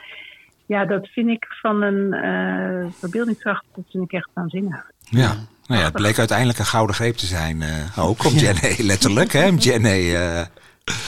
Ja, 0.67 0.85
dat 0.85 1.09
vind 1.09 1.29
ik 1.29 1.47
van 1.61 1.83
een 1.83 2.13
eh 2.13 2.93
verbeeldingskracht, 2.99 3.65
dat 3.75 3.85
vind 3.91 4.05
ik 4.05 4.13
echt 4.13 4.29
waanzinnig. 4.33 4.91
Ja. 5.01 5.35
Nou 5.67 5.81
ja, 5.81 5.87
het 5.87 5.97
bleek 5.97 6.19
uiteindelijk 6.19 6.59
een 6.59 6.65
gouden 6.65 6.95
greep 6.97 7.17
te 7.17 7.27
zijn. 7.27 7.63
eh, 7.63 7.99
ook 7.99 8.25
om 8.25 8.33
Jenny, 8.45 8.75
letterlijk, 8.79 9.33
hè? 9.33 9.49
Om 9.49 9.57
Jenny 9.57 10.15
eh, 10.15 10.41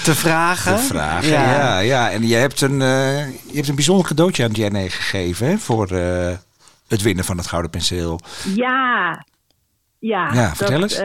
Te 0.05 0.15
vragen. 0.15 0.77
te 0.77 0.83
vragen. 0.83 1.29
Ja. 1.29 1.79
Ja, 1.79 2.11
En 2.11 2.27
je 2.27 2.35
hebt, 2.35 2.61
een, 2.61 2.83
eh, 2.83 3.27
je 3.29 3.55
hebt 3.55 3.69
een 3.69 3.75
bijzonder 3.75 4.07
cadeautje 4.07 4.45
aan 4.45 4.51
Jenny 4.51 4.89
gegeven 4.89 5.47
hè? 5.47 5.59
voor 5.59 5.91
eh, 5.91 6.37
het 6.89 7.03
winnen 7.03 7.25
van 7.25 7.37
het 7.37 7.47
gouden 7.47 7.71
penseel. 7.71 8.21
Ja, 8.55 9.25
ja. 9.99 10.33
Ja, 10.33 10.55
vertel 10.55 10.83
eens. 10.83 10.99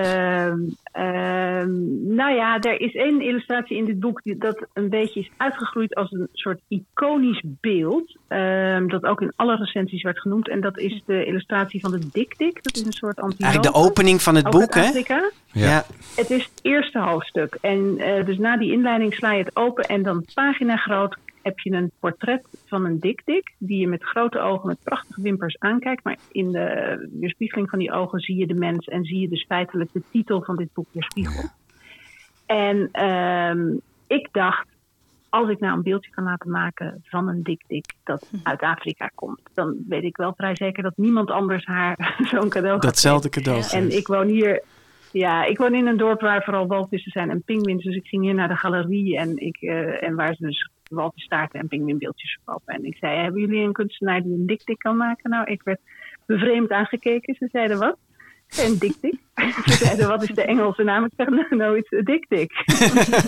Ehm, 1.60 2.16
nou 2.16 2.36
ja, 2.36 2.60
er 2.60 2.82
is 2.82 2.94
één 2.94 3.22
illustratie 3.22 3.78
in 3.78 3.86
dit 3.86 4.00
boek 4.00 4.24
die, 4.24 4.38
dat 4.38 4.66
een 4.74 4.90
beetje 4.90 5.20
is 5.20 5.32
uitgegroeid 5.38 5.96
als 5.96 6.12
een 6.12 6.28
soort 6.34 6.60
iconisch 6.68 7.44
beeld. 7.46 8.18
ehm, 8.28 8.88
dat 8.88 9.04
ook 9.04 9.22
in 9.22 9.34
alle 9.36 9.56
recensies 9.56 10.02
werd 10.02 10.20
genoemd. 10.20 10.50
En 10.50 10.62
dat 10.62 10.78
is 10.78 11.04
de 11.06 11.26
illustratie 11.26 11.80
van 11.80 11.92
de 11.92 12.00
Dik 12.12 12.38
Dik. 12.38 12.64
Dat 12.64 12.76
is 12.76 12.86
een 12.86 12.92
soort 12.92 13.20
Eigenlijk 13.20 13.74
de 13.74 13.74
opening 13.74 14.22
van 14.22 14.36
het 14.36 14.50
boek, 14.50 14.74
hè? 14.74 14.90
Ja. 14.92 15.30
Ja. 15.52 15.86
Het 16.16 16.30
is 16.30 16.44
het 16.44 16.60
eerste 16.62 17.00
hoofdstuk. 17.00 17.58
En 17.62 17.98
eh, 17.98 18.26
dus 18.26 18.38
na 18.38 18.58
die 18.58 18.72
inleiding 18.72 19.14
sla 19.14 19.32
je 19.32 19.44
het 19.44 19.56
open 19.56 19.84
en 19.84 20.04
dan 20.04 20.26
pagina 20.34 20.76
groot 20.76 21.18
heb 21.50 21.60
je 21.60 21.72
een 21.72 21.92
portret 22.00 22.48
van 22.66 22.86
een 22.86 23.00
dik-dik. 23.00 23.56
Die 23.58 23.80
je 23.80 23.88
met 23.88 24.04
grote 24.04 24.40
ogen 24.40 24.68
met 24.68 24.84
prachtige 24.84 25.22
wimpers 25.22 25.60
aankijkt. 25.60 26.04
Maar 26.04 26.18
in 26.32 26.52
de 26.52 27.10
weerspiegeling 27.20 27.70
van 27.70 27.80
die 27.80 27.92
ogen 27.92 28.20
zie 28.20 28.38
je 28.38 28.48
de 28.48 28.54
mens 28.54 28.88
en 28.88 29.04
zie 29.04 29.20
je 29.20 29.30
dus 29.30 29.46
feitelijk 29.48 29.94
de 29.94 30.04
titel 30.12 30.44
van 30.44 30.56
dit 30.56 30.74
boek 30.74 30.88
weerspiegeld. 30.92 31.52
En 32.46 32.90
ehm, 32.92 33.78
ik 34.08 34.30
dacht, 34.32 34.68
als 35.30 35.50
ik 35.50 35.60
nou 35.60 35.78
een 35.78 35.84
beeldje 35.84 36.12
kan 36.12 36.24
laten 36.24 36.52
maken 36.52 37.02
van 37.04 37.28
een 37.28 37.44
dik-dik 37.44 37.94
dat 38.04 38.32
uit 38.44 38.62
Afrika 38.62 39.12
komt, 39.16 39.42
dan 39.54 39.78
weet 39.88 40.04
ik 40.04 40.18
wel 40.18 40.34
vrij 40.38 40.56
zeker 40.56 40.84
dat 40.84 40.98
niemand 40.98 41.32
anders 41.32 41.66
haar 41.66 42.16
zo'n 42.32 42.50
cadeau 42.50 42.80
Datzelfde 42.80 43.30
cadeau. 43.30 43.64
en 43.72 43.98
ik 43.98 44.08
woon 44.08 44.28
hier, 44.28 44.64
ja, 45.12 45.44
ik 45.44 45.58
woon 45.58 45.74
in 45.74 45.88
een 45.88 45.98
dorp 45.98 46.22
waar 46.22 46.44
vooral 46.44 46.68
walvissen 46.68 47.12
zijn 47.12 47.30
en 47.30 47.44
pinguïns. 47.44 47.84
Dus 47.84 47.96
ik 47.96 48.08
ging 48.08 48.24
hier 48.24 48.34
naar 48.34 48.48
de 48.48 48.58
galerie 48.58 49.18
en, 49.18 49.38
ik, 49.38 49.58
eh, 49.62 50.04
en 50.04 50.16
waar 50.16 50.36
ze 50.36 50.46
dus 50.46 50.70
walvisstaarten 50.90 51.60
en 51.60 51.68
pinguïnbeeldjes 51.68 52.34
verkopen. 52.34 52.74
En 52.74 52.86
ik 52.86 52.98
zei, 52.98 53.18
hebben 53.18 53.42
jullie 53.42 53.64
een 53.64 53.74
kunstenaar 53.74 54.22
die 54.22 54.34
een 54.34 54.46
dik-dik 54.46 54.78
kan 54.78 54.98
maken? 54.98 55.30
Nou, 55.30 55.52
ik 55.52 55.64
werd 55.64 55.80
bevreemd 56.26 56.72
aangekeken. 56.72 57.36
Ze 57.36 57.48
zeiden, 57.52 57.78
wat? 57.78 57.98
Ik 58.50 58.58
Een 58.58 58.78
dik-dik? 58.80 59.20
Ze 59.66 59.86
zeiden, 59.86 60.08
wat 60.08 60.24
is 60.24 60.36
de 60.36 60.44
Engelse 60.44 60.84
naam? 60.84 61.06
Ik 61.06 61.12
zeg, 61.18 61.28
no, 61.28 61.46
no 61.50 61.74
it's 61.74 61.94
a 61.94 62.02
dik-dik. 62.02 62.52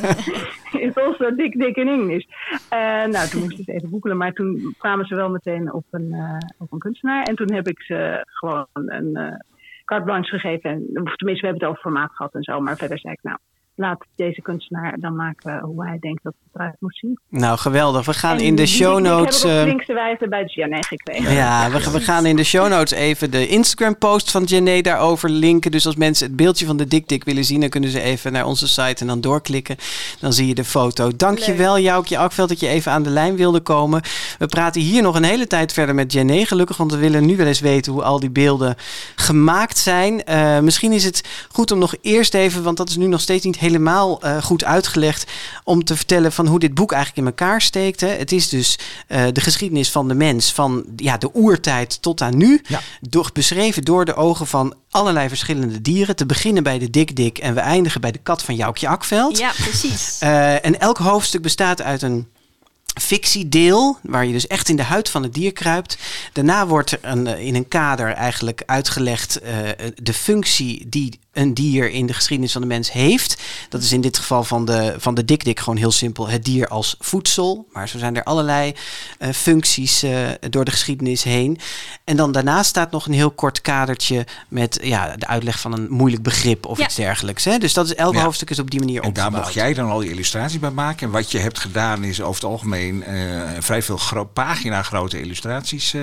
it's 0.85 0.97
also 0.97 1.35
dik-dik 1.35 1.75
in 1.75 1.87
English. 1.87 2.25
Eh, 2.69 3.05
nou, 3.05 3.27
toen 3.29 3.41
moesten 3.41 3.63
ze 3.63 3.73
even 3.73 3.89
googelen, 3.89 4.17
maar 4.17 4.33
toen 4.33 4.75
kwamen 4.77 5.05
ze 5.05 5.15
wel 5.15 5.29
meteen 5.29 5.73
op 5.73 5.85
een, 5.91 6.13
eh, 6.13 6.37
op 6.57 6.71
een 6.71 6.79
kunstenaar. 6.79 7.23
En 7.23 7.35
toen 7.35 7.51
heb 7.53 7.67
ik 7.67 7.81
ze 7.81 8.25
gewoon 8.25 8.67
een... 8.73 9.39
carte 9.85 10.05
blanche 10.05 10.39
gegeven. 10.39 10.69
En, 10.69 10.79
of 10.79 11.15
tenminste, 11.15 11.45
we 11.45 11.51
hebben 11.51 11.53
het 11.53 11.63
over 11.63 11.81
formaat 11.81 12.11
gehad 12.11 12.33
en 12.33 12.43
zo. 12.43 12.59
Maar 12.59 12.77
verder 12.77 12.99
zei 12.99 13.13
ik, 13.13 13.23
nou, 13.23 13.37
laat 13.75 14.05
deze 14.15 14.41
kunstenaar 14.41 14.99
dan 14.99 15.15
maken 15.15 15.59
hoe 15.59 15.85
hij 15.85 15.97
denkt 15.99 16.23
dat 16.23 16.33
het 16.43 16.55
eruit 16.55 16.75
moet 16.79 16.97
zien. 16.97 17.19
Nou, 17.29 17.57
geweldig. 17.57 18.05
We 18.05 18.13
gaan 18.13 18.37
En 18.37 18.43
in 18.43 18.55
de 18.55 18.65
show 18.65 18.99
notes... 18.99 19.43
heb 19.43 19.51
ik 19.51 19.57
op 19.57 19.61
eh, 19.61 19.67
linkse 19.67 19.93
wijze 19.93 20.27
bij 20.27 20.43
Janet 20.45 20.85
gekregen. 20.85 21.33
Ja, 21.33 21.71
we, 21.71 21.91
we 21.91 21.99
gaan 21.99 22.25
in 22.25 22.35
de 22.35 22.43
show 22.43 22.69
notes 22.69 22.91
even 22.91 23.31
de 23.31 23.47
Instagram-post 23.47 24.31
van 24.31 24.43
Jenny 24.43 24.81
daarover 24.81 25.29
linken. 25.29 25.71
Dus 25.71 25.85
als 25.85 25.95
mensen 25.95 26.27
het 26.27 26.35
beeldje 26.35 26.65
van 26.65 26.77
de 26.77 26.87
dik-dik 26.87 27.23
willen 27.23 27.45
zien, 27.45 27.59
dan 27.59 27.69
kunnen 27.69 27.89
ze 27.89 28.01
even 28.01 28.31
naar 28.31 28.45
onze 28.45 28.67
site 28.67 29.01
en 29.01 29.07
dan 29.07 29.21
doorklikken. 29.21 29.75
Dan 30.19 30.33
zie 30.33 30.47
je 30.47 30.55
de 30.55 30.63
foto. 30.63 31.15
Dankjewel, 31.15 31.79
Joukje 31.79 32.17
Akveld, 32.17 32.49
dat 32.49 32.59
je 32.59 32.67
even 32.67 32.91
aan 32.91 33.03
de 33.03 33.09
lijn 33.09 33.35
wilde 33.35 33.59
komen. 33.59 34.01
We 34.37 34.45
praten 34.45 34.81
hier 34.81 35.01
nog 35.01 35.15
een 35.15 35.23
hele 35.23 35.47
tijd 35.47 35.73
verder 35.73 35.95
met 35.95 36.13
Jenny, 36.13 36.45
gelukkig, 36.45 36.77
want 36.77 36.91
we 36.91 36.97
willen 36.97 37.25
nu 37.25 37.37
wel 37.37 37.47
eens 37.47 37.59
weten 37.59 37.91
hoe 37.91 38.03
al 38.03 38.19
die 38.19 38.29
beelden 38.29 38.75
gemaakt 39.15 39.77
zijn. 39.77 40.23
Eh, 40.23 40.59
misschien 40.59 40.91
is 40.91 41.03
het 41.03 41.47
goed 41.51 41.71
om 41.71 41.79
nog 41.79 41.95
eerst 42.01 42.33
even, 42.33 42.63
want 42.63 42.77
dat 42.77 42.89
is 42.89 42.97
nu 42.97 43.07
nog 43.07 43.21
steeds 43.21 43.45
niet 43.45 43.59
helemaal 43.61 44.21
eh, 44.21 44.43
goed 44.43 44.63
uitgelegd, 44.63 45.31
om 45.63 45.83
te 45.83 45.95
vertellen 45.95 46.31
van 46.31 46.47
hoe 46.47 46.59
dit 46.59 46.73
boek 46.73 46.91
eigenlijk 46.91 47.27
in 47.27 47.33
elkaar 47.33 47.61
steekt. 47.61 48.01
Hè. 48.01 48.07
Het 48.07 48.31
is 48.31 48.49
dus 48.49 48.79
eh, 49.07 49.23
de 49.33 49.41
geschiedenis 49.41 49.89
van 49.91 50.07
de 50.07 50.13
mens 50.13 50.53
van 50.53 50.85
ja, 50.95 51.17
de 51.17 51.35
oertijd 51.35 52.01
tot 52.01 52.21
aan 52.21 52.37
nu. 52.37 52.61
Ja. 52.67 52.81
Door, 53.01 53.29
beschreven 53.33 53.83
door 53.83 54.05
de 54.05 54.15
ogen 54.15 54.47
van 54.47 54.75
allerlei 54.89 55.27
verschillende 55.27 55.81
dieren. 55.81 56.15
Te 56.15 56.25
beginnen 56.25 56.63
bij 56.63 56.79
de 56.79 56.89
dik-dik 56.89 57.37
en 57.37 57.53
we 57.53 57.59
eindigen 57.59 58.01
bij 58.01 58.11
de 58.11 58.19
kat 58.23 58.43
van 58.43 58.55
Joukje 58.55 58.87
Akveld. 58.87 59.37
Ja, 59.37 59.51
precies. 59.57 60.09
Eh, 60.21 60.65
en 60.65 60.79
elk 60.79 60.97
hoofdstuk 60.97 61.41
bestaat 61.41 61.81
uit 61.81 62.01
een 62.01 62.27
fictiedeel, 62.99 63.97
waar 64.03 64.25
je 64.25 64.31
dus 64.31 64.47
echt 64.47 64.69
in 64.69 64.75
de 64.75 64.83
huid 64.83 65.09
van 65.09 65.23
het 65.23 65.33
dier 65.33 65.53
kruipt. 65.53 65.97
Daarna 66.33 66.67
wordt 66.67 66.91
er 66.91 66.99
een, 67.01 67.27
in 67.27 67.55
een 67.55 67.67
kader 67.67 68.13
eigenlijk 68.13 68.63
uitgelegd 68.65 69.39
eh, 69.39 69.55
de 69.95 70.13
functie 70.13 70.89
die 70.89 71.19
een 71.33 71.53
dier 71.53 71.89
in 71.91 72.05
de 72.05 72.13
geschiedenis 72.13 72.51
van 72.51 72.61
de 72.61 72.67
mens 72.67 72.91
heeft. 72.91 73.41
Dat 73.69 73.81
is 73.83 73.91
in 73.91 74.01
dit 74.01 74.17
geval 74.17 74.43
van 74.43 74.65
de, 74.65 74.95
van 74.97 75.13
de 75.13 75.25
dikdik 75.25 75.59
gewoon 75.59 75.77
heel 75.77 75.91
simpel 75.91 76.27
het 76.29 76.43
dier 76.43 76.67
als 76.67 76.95
voedsel. 76.99 77.67
Maar 77.71 77.89
zo 77.89 77.97
zijn 77.97 78.15
er 78.15 78.23
allerlei 78.23 78.73
eh, 79.17 79.29
functies 79.29 80.03
eh, 80.03 80.29
door 80.49 80.65
de 80.65 80.71
geschiedenis 80.71 81.23
heen. 81.23 81.59
En 82.03 82.15
dan 82.15 82.31
daarnaast 82.31 82.69
staat 82.69 82.91
nog 82.91 83.05
een 83.05 83.13
heel 83.13 83.31
kort 83.31 83.61
kadertje 83.61 84.25
met 84.47 84.79
ja, 84.81 85.15
de 85.17 85.27
uitleg 85.27 85.59
van 85.59 85.73
een 85.73 85.87
moeilijk 85.89 86.23
begrip 86.23 86.65
of 86.65 86.77
Ja. 86.77 86.85
iets 86.85 86.95
dergelijks. 86.95 87.43
Hè? 87.45 87.57
Dus 87.57 87.73
dat 87.73 87.85
is 87.85 87.95
elk 87.95 88.13
Ja. 88.13 88.23
hoofdstuk 88.23 88.49
is 88.49 88.59
op 88.59 88.71
die 88.71 88.79
manier 88.79 89.01
En 89.03 89.13
daar 89.13 89.31
mocht 89.31 89.53
jij 89.53 89.73
dan 89.73 89.89
al 89.89 89.99
die 89.99 90.09
illustraties 90.11 90.59
bij 90.59 90.71
maken. 90.71 91.05
En 91.07 91.13
wat 91.13 91.31
je 91.31 91.37
hebt 91.37 91.59
gedaan 91.59 92.03
is 92.03 92.21
over 92.21 92.41
het 92.41 92.51
algemeen 92.51 93.03
eh, 93.03 93.15
vrij 93.59 93.81
veel 93.81 93.97
gro- 93.97 94.25
pagina 94.25 94.81
grote 94.83 95.21
illustraties 95.21 95.93
eh, 95.93 96.01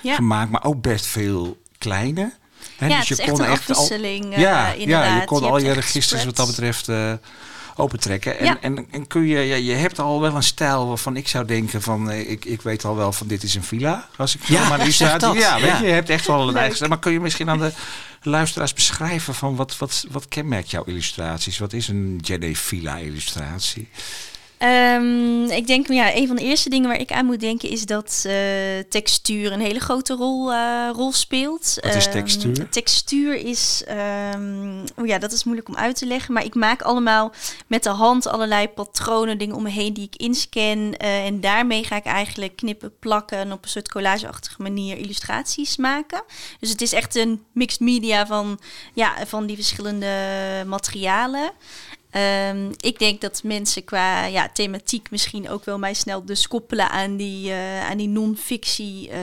Ja. 0.00 0.14
gemaakt. 0.14 0.50
Maar 0.50 0.64
ook 0.64 0.80
best 0.82 1.06
veel 1.06 1.56
kleine. 1.78 2.32
Ja, 2.78 2.98
dus 2.98 3.08
het 3.08 3.18
je 3.18 3.30
kon 3.30 3.44
echt 3.44 3.70
al, 3.70 3.76
afwisseling, 3.76 4.32
eh, 4.34 4.38
ja, 4.40 4.72
ja, 4.78 5.16
je 5.16 5.24
kon 5.24 5.40
Je 5.42 5.46
al 5.48 5.58
je 5.58 5.72
registers 5.72 6.24
wat 6.24 6.36
dat 6.36 6.46
betreft 6.46 6.88
eh, 6.88 7.12
opentrekken. 7.76 8.38
En, 8.38 8.44
Ja. 8.44 8.58
en, 8.60 8.86
en 8.90 9.06
kun 9.06 9.26
je, 9.26 9.38
ja, 9.40 9.54
je 9.56 9.72
hebt 9.72 9.98
al 9.98 10.20
wel 10.20 10.34
een 10.34 10.42
stijl 10.42 10.86
waarvan 10.88 11.16
ik 11.16 11.28
zou 11.28 11.44
denken 11.44 11.82
van, 11.82 12.10
eh, 12.10 12.30
ik, 12.30 12.44
ik 12.44 12.62
weet 12.62 12.84
al 12.84 12.96
wel 12.96 13.12
van 13.12 13.26
dit 13.26 13.42
is 13.42 13.54
een 13.54 13.64
villa. 13.64 14.08
Als 14.16 14.34
ik 14.34 14.44
Ja, 14.44 14.68
maar 14.68 14.80
illustratie. 14.86 15.18
dat. 15.28 15.36
Ja, 15.36 15.54
weet 15.60 15.64
Ja. 15.64 15.78
je, 15.78 15.86
je 15.86 15.92
hebt 15.92 16.08
echt 16.10 16.26
wel 16.26 16.48
een 16.48 16.56
eigen 16.56 16.74
stijl. 16.74 16.90
Maar 16.90 16.98
kun 16.98 17.12
je 17.12 17.20
misschien 17.20 17.50
aan 17.50 17.58
de 17.58 17.72
luisteraars 18.22 18.72
beschrijven 18.72 19.34
van 19.34 19.56
wat, 19.56 19.78
wat, 19.78 20.04
wat 20.10 20.28
kenmerkt 20.28 20.70
jouw 20.70 20.84
illustraties? 20.84 21.58
Wat 21.58 21.72
is 21.72 21.88
een 21.88 22.18
Jenny 22.22 22.54
Villa 22.54 22.96
illustratie? 22.96 23.88
Ehm, 24.58 25.44
ik 25.44 25.66
denk, 25.66 25.88
ja, 25.88 26.16
een 26.16 26.26
van 26.26 26.36
de 26.36 26.42
eerste 26.42 26.68
dingen 26.68 26.88
waar 26.88 27.00
ik 27.00 27.12
aan 27.12 27.26
moet 27.26 27.40
denken 27.40 27.70
is 27.70 27.86
dat 27.86 28.24
uh, 28.26 28.32
textuur 28.88 29.52
een 29.52 29.60
hele 29.60 29.80
grote 29.80 30.14
rol, 30.14 30.52
uh, 30.52 30.88
rol 30.92 31.12
speelt. 31.12 31.78
Wat 31.80 31.94
is 31.94 32.10
textuur? 32.10 32.60
Um, 32.60 32.70
textuur 32.70 33.34
is, 33.34 33.84
um, 34.34 34.84
oh 34.96 35.06
ja, 35.06 35.18
dat 35.18 35.32
is 35.32 35.44
moeilijk 35.44 35.68
om 35.68 35.76
uit 35.76 35.96
te 35.96 36.06
leggen, 36.06 36.34
maar 36.34 36.44
ik 36.44 36.54
maak 36.54 36.82
allemaal 36.82 37.32
met 37.66 37.82
de 37.82 37.88
hand 37.88 38.26
allerlei 38.26 38.68
patronen, 38.68 39.38
dingen 39.38 39.56
om 39.56 39.62
me 39.62 39.70
heen 39.70 39.92
die 39.92 40.08
ik 40.12 40.16
inscan. 40.16 40.78
Uh, 41.02 41.24
en 41.24 41.40
daarmee 41.40 41.84
ga 41.84 41.96
ik 41.96 42.04
eigenlijk 42.04 42.56
knippen, 42.56 42.92
plakken 42.98 43.38
en 43.38 43.52
op 43.52 43.64
een 43.64 43.70
soort 43.70 43.88
collageachtige 43.88 44.62
manier 44.62 44.96
illustraties 44.96 45.76
maken. 45.76 46.22
Dus 46.60 46.70
het 46.70 46.82
is 46.82 46.92
echt 46.92 47.14
een 47.14 47.42
mixed 47.52 47.80
media 47.80 48.26
van, 48.26 48.58
ja, 48.94 49.26
van 49.26 49.46
die 49.46 49.56
verschillende 49.56 50.06
materialen. 50.66 51.50
Um, 52.16 52.70
ik 52.76 52.98
denk 52.98 53.20
dat 53.20 53.42
mensen 53.42 53.84
qua 53.84 54.24
ja, 54.24 54.48
thematiek 54.48 55.10
misschien 55.10 55.48
ook 55.48 55.64
wel 55.64 55.78
mij 55.78 55.94
snel 55.94 56.24
dus 56.24 56.48
koppelen 56.48 56.90
aan 56.90 57.16
die, 57.16 57.48
uh, 57.48 57.88
aan 57.88 57.96
die 57.96 58.08
non-fictie, 58.08 59.08
uh, 59.08 59.16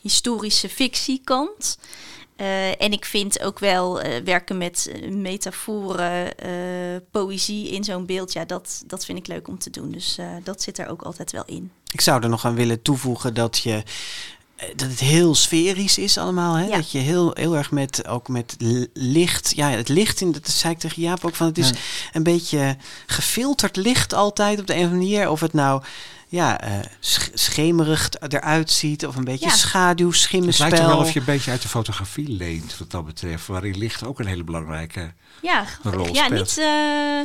historische 0.00 0.68
fictie 0.68 1.20
kant. 1.24 1.78
Uh, 2.36 2.82
en 2.82 2.92
ik 2.92 3.04
vind 3.04 3.42
ook 3.42 3.58
wel 3.58 4.04
uh, 4.04 4.16
werken 4.24 4.58
met 4.58 4.92
metaforen, 5.10 6.34
poëzie 7.10 7.70
in 7.70 7.84
zo'n 7.84 8.06
beeld, 8.06 8.32
ja, 8.32 8.44
dat, 8.44 8.82
dat 8.86 9.04
vind 9.04 9.18
ik 9.18 9.26
leuk 9.26 9.48
om 9.48 9.58
te 9.58 9.70
doen. 9.70 9.90
Dus 9.90 10.18
dat 10.42 10.62
zit 10.62 10.78
er 10.78 10.88
ook 10.88 11.02
altijd 11.02 11.32
wel 11.32 11.44
in. 11.46 11.70
Ik 11.92 12.00
zou 12.00 12.22
er 12.22 12.28
nog 12.28 12.44
aan 12.44 12.54
willen 12.54 12.82
toevoegen 12.82 13.34
dat 13.34 13.58
je 13.58 13.82
dat 14.76 14.88
het 14.88 15.00
heel 15.00 15.34
sferisch 15.34 15.98
is 15.98 16.18
allemaal. 16.18 16.54
Hè? 16.54 16.64
Ja. 16.66 16.76
Dat 16.76 16.90
je 16.90 16.98
heel, 16.98 17.30
heel 17.34 17.56
erg 17.56 17.70
met, 17.70 18.06
ook 18.08 18.28
met 18.28 18.56
licht. 18.92 19.52
Ja, 19.56 19.70
het 19.70 19.88
licht 19.88 20.20
in, 20.20 20.32
dat 20.32 20.48
zei 20.48 20.72
ik 20.72 20.78
tegen 20.78 21.02
Jaap 21.02 21.24
ook 21.24 21.34
van. 21.34 21.46
Het 21.46 21.58
is 21.58 21.68
Ja. 21.68 21.74
een 22.12 22.22
beetje 22.22 22.76
gefilterd 23.06 23.76
licht 23.76 24.14
altijd 24.14 24.60
op 24.60 24.66
de 24.66 24.72
een 24.74 24.78
of 24.84 24.84
andere 24.90 25.02
manier. 25.08 25.30
Of 25.30 25.40
het 25.40 25.52
nou 25.52 25.82
ja, 26.28 26.60
eh, 26.60 26.72
sch- 27.00 27.28
schemerig 27.34 28.08
eruit 28.28 28.70
ziet. 28.70 29.06
Of 29.06 29.16
een 29.16 29.24
beetje 29.24 29.46
Ja. 29.48 29.54
schaduw, 29.54 30.08
Het 30.08 30.16
schimmenspel. 30.16 30.68
lijkt 30.68 30.84
toch 30.84 30.92
wel 30.94 31.02
of 31.04 31.12
je 31.12 31.18
een 31.18 31.24
beetje 31.24 31.50
uit 31.50 31.62
de 31.62 31.68
fotografie 31.68 32.28
leent 32.28 32.78
wat 32.78 32.90
dat 32.90 33.04
betreft. 33.06 33.46
Waarin 33.46 33.78
licht 33.78 34.04
ook 34.04 34.18
een 34.18 34.26
hele 34.26 34.44
belangrijke... 34.44 35.12
Ja, 35.42 35.64
rol 35.82 36.14
ja 36.14 36.24
speelt. 36.24 36.40
niet, 36.40 36.58
eh, 36.58 37.20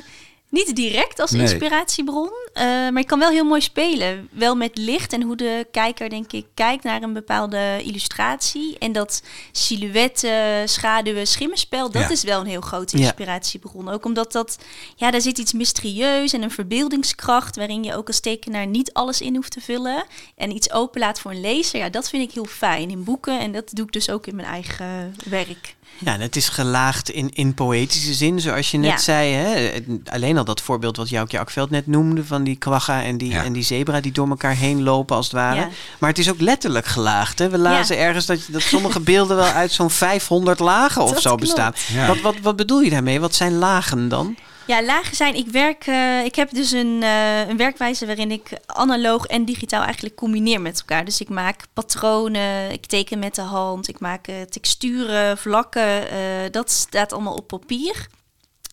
niet 0.56 0.76
direct 0.76 1.20
als 1.20 1.32
Nee. 1.32 1.42
inspiratiebron, 1.42 2.32
eh, 2.54 2.64
maar 2.64 2.98
je 2.98 3.06
kan 3.06 3.20
wel 3.20 3.30
heel 3.30 3.44
mooi 3.46 3.62
spelen. 3.62 4.28
Wel 4.32 4.56
met 4.56 4.78
licht 4.78 5.14
en 5.14 5.22
hoe 5.22 5.36
de 5.36 5.68
kijker, 5.72 6.10
denk 6.10 6.32
ik, 6.32 6.46
kijkt 6.54 6.84
naar 6.84 7.02
een 7.04 7.14
bepaalde 7.14 7.82
illustratie. 7.84 8.78
En 8.80 8.92
dat 8.92 9.22
silhouetten, 9.52 10.70
schaduwen, 10.70 11.28
schimmenspel, 11.28 11.92
dat 11.92 12.02
Ja. 12.02 12.10
is 12.10 12.24
wel 12.24 12.40
een 12.40 12.46
heel 12.48 12.62
grote 12.62 12.98
Ja. 12.98 13.04
inspiratiebron. 13.04 13.90
Ook 13.90 14.06
omdat 14.06 14.32
dat, 14.32 14.58
ja, 14.96 15.12
daar 15.12 15.22
zit 15.22 15.38
iets 15.38 15.54
mysterieus 15.54 16.34
en 16.34 16.42
een 16.42 16.52
verbeeldingskracht 16.52 17.56
waarin 17.56 17.84
je 17.84 17.96
ook 17.96 18.08
als 18.08 18.20
tekenaar 18.20 18.68
niet 18.68 18.94
alles 18.94 19.22
in 19.22 19.36
hoeft 19.36 19.52
te 19.52 19.62
vullen. 19.62 20.06
En 20.36 20.56
iets 20.56 20.72
openlaat 20.72 21.20
voor 21.20 21.32
een 21.32 21.42
lezer, 21.42 21.80
ja, 21.80 21.90
dat 21.90 22.10
vind 22.10 22.24
ik 22.30 22.32
heel 22.34 22.46
fijn 22.46 22.90
in 22.90 23.04
boeken. 23.04 23.40
En 23.40 23.52
dat 23.52 23.70
doe 23.74 23.86
ik 23.86 23.92
dus 23.92 24.10
ook 24.10 24.28
in 24.28 24.36
mijn 24.36 24.48
eigen 24.48 25.16
werk. 25.30 25.75
Ja, 25.98 26.14
en 26.14 26.22
het 26.22 26.36
is 26.36 26.50
gelaagd 26.50 27.10
in, 27.10 27.30
in 27.34 27.54
poëtische 27.54 28.14
zin, 28.14 28.40
zoals 28.40 28.72
je 28.72 28.78
net 28.78 28.90
Ja. 28.92 28.98
zei. 28.98 29.34
Hè? 29.34 29.72
Alleen 30.06 30.38
al 30.38 30.44
dat 30.46 30.62
voorbeeld 30.62 30.98
wat 30.98 31.10
Joukje 31.10 31.40
Akveld 31.40 31.70
net 31.70 31.88
noemde... 31.88 32.26
van 32.26 32.44
die 32.44 32.56
kwagga 32.56 33.04
en 33.04 33.18
die, 33.18 33.30
Ja. 33.32 33.44
en 33.44 33.54
die 33.54 33.64
zebra 33.64 34.00
die 34.02 34.12
door 34.12 34.30
elkaar 34.30 34.56
heen 34.56 34.84
lopen 34.84 35.16
als 35.16 35.26
het 35.26 35.36
ware. 35.36 35.56
Ja. 35.60 35.70
Maar 36.00 36.10
het 36.10 36.20
is 36.20 36.30
ook 36.30 36.40
letterlijk 36.42 36.86
gelaagd. 36.86 37.40
Hè? 37.40 37.50
We 37.50 37.58
lazen 37.58 37.98
ergens 37.98 38.26
dat, 38.26 38.46
je- 38.46 38.52
dat 38.52 38.62
sommige 38.62 39.00
beelden 39.00 39.36
wel 39.38 39.46
uit 39.46 39.72
zo'n 39.72 39.90
500 39.92 40.60
lagen 40.60 41.02
of 41.02 41.10
Dat 41.12 41.22
zo 41.22 41.28
klopt. 41.30 41.42
bestaan. 41.44 41.74
Ja. 41.94 42.08
Wat, 42.08 42.22
wat, 42.22 42.36
wat 42.42 42.56
bedoel 42.56 42.80
je 42.82 42.90
daarmee? 42.90 43.20
Wat 43.20 43.36
zijn 43.36 43.54
lagen 43.58 44.10
dan? 44.10 44.36
Ja, 44.68 44.84
lagen 44.84 45.16
zijn. 45.16 45.36
Ik 45.36 45.48
werk. 45.48 45.88
eh, 45.88 46.26
ik 46.26 46.36
heb 46.36 46.50
dus 46.50 46.72
een, 46.72 47.04
eh, 47.04 47.48
een 47.48 47.58
werkwijze 47.58 48.06
waarin 48.06 48.32
ik 48.32 48.50
analoog 48.66 49.26
en 49.26 49.46
digitaal 49.46 49.84
eigenlijk 49.84 50.16
combineer 50.16 50.62
met 50.62 50.80
elkaar. 50.80 51.06
Dus 51.06 51.22
ik 51.22 51.30
maak 51.30 51.66
patronen, 51.74 52.72
ik 52.72 52.86
teken 52.86 53.20
met 53.20 53.36
de 53.36 53.42
hand, 53.42 53.88
ik 53.88 54.00
maak 54.00 54.28
eh, 54.28 54.42
texturen, 54.42 55.38
vlakken. 55.38 56.04
dat 56.52 56.72
staat 56.72 57.14
allemaal 57.14 57.36
op 57.36 57.48
papier. 57.48 58.08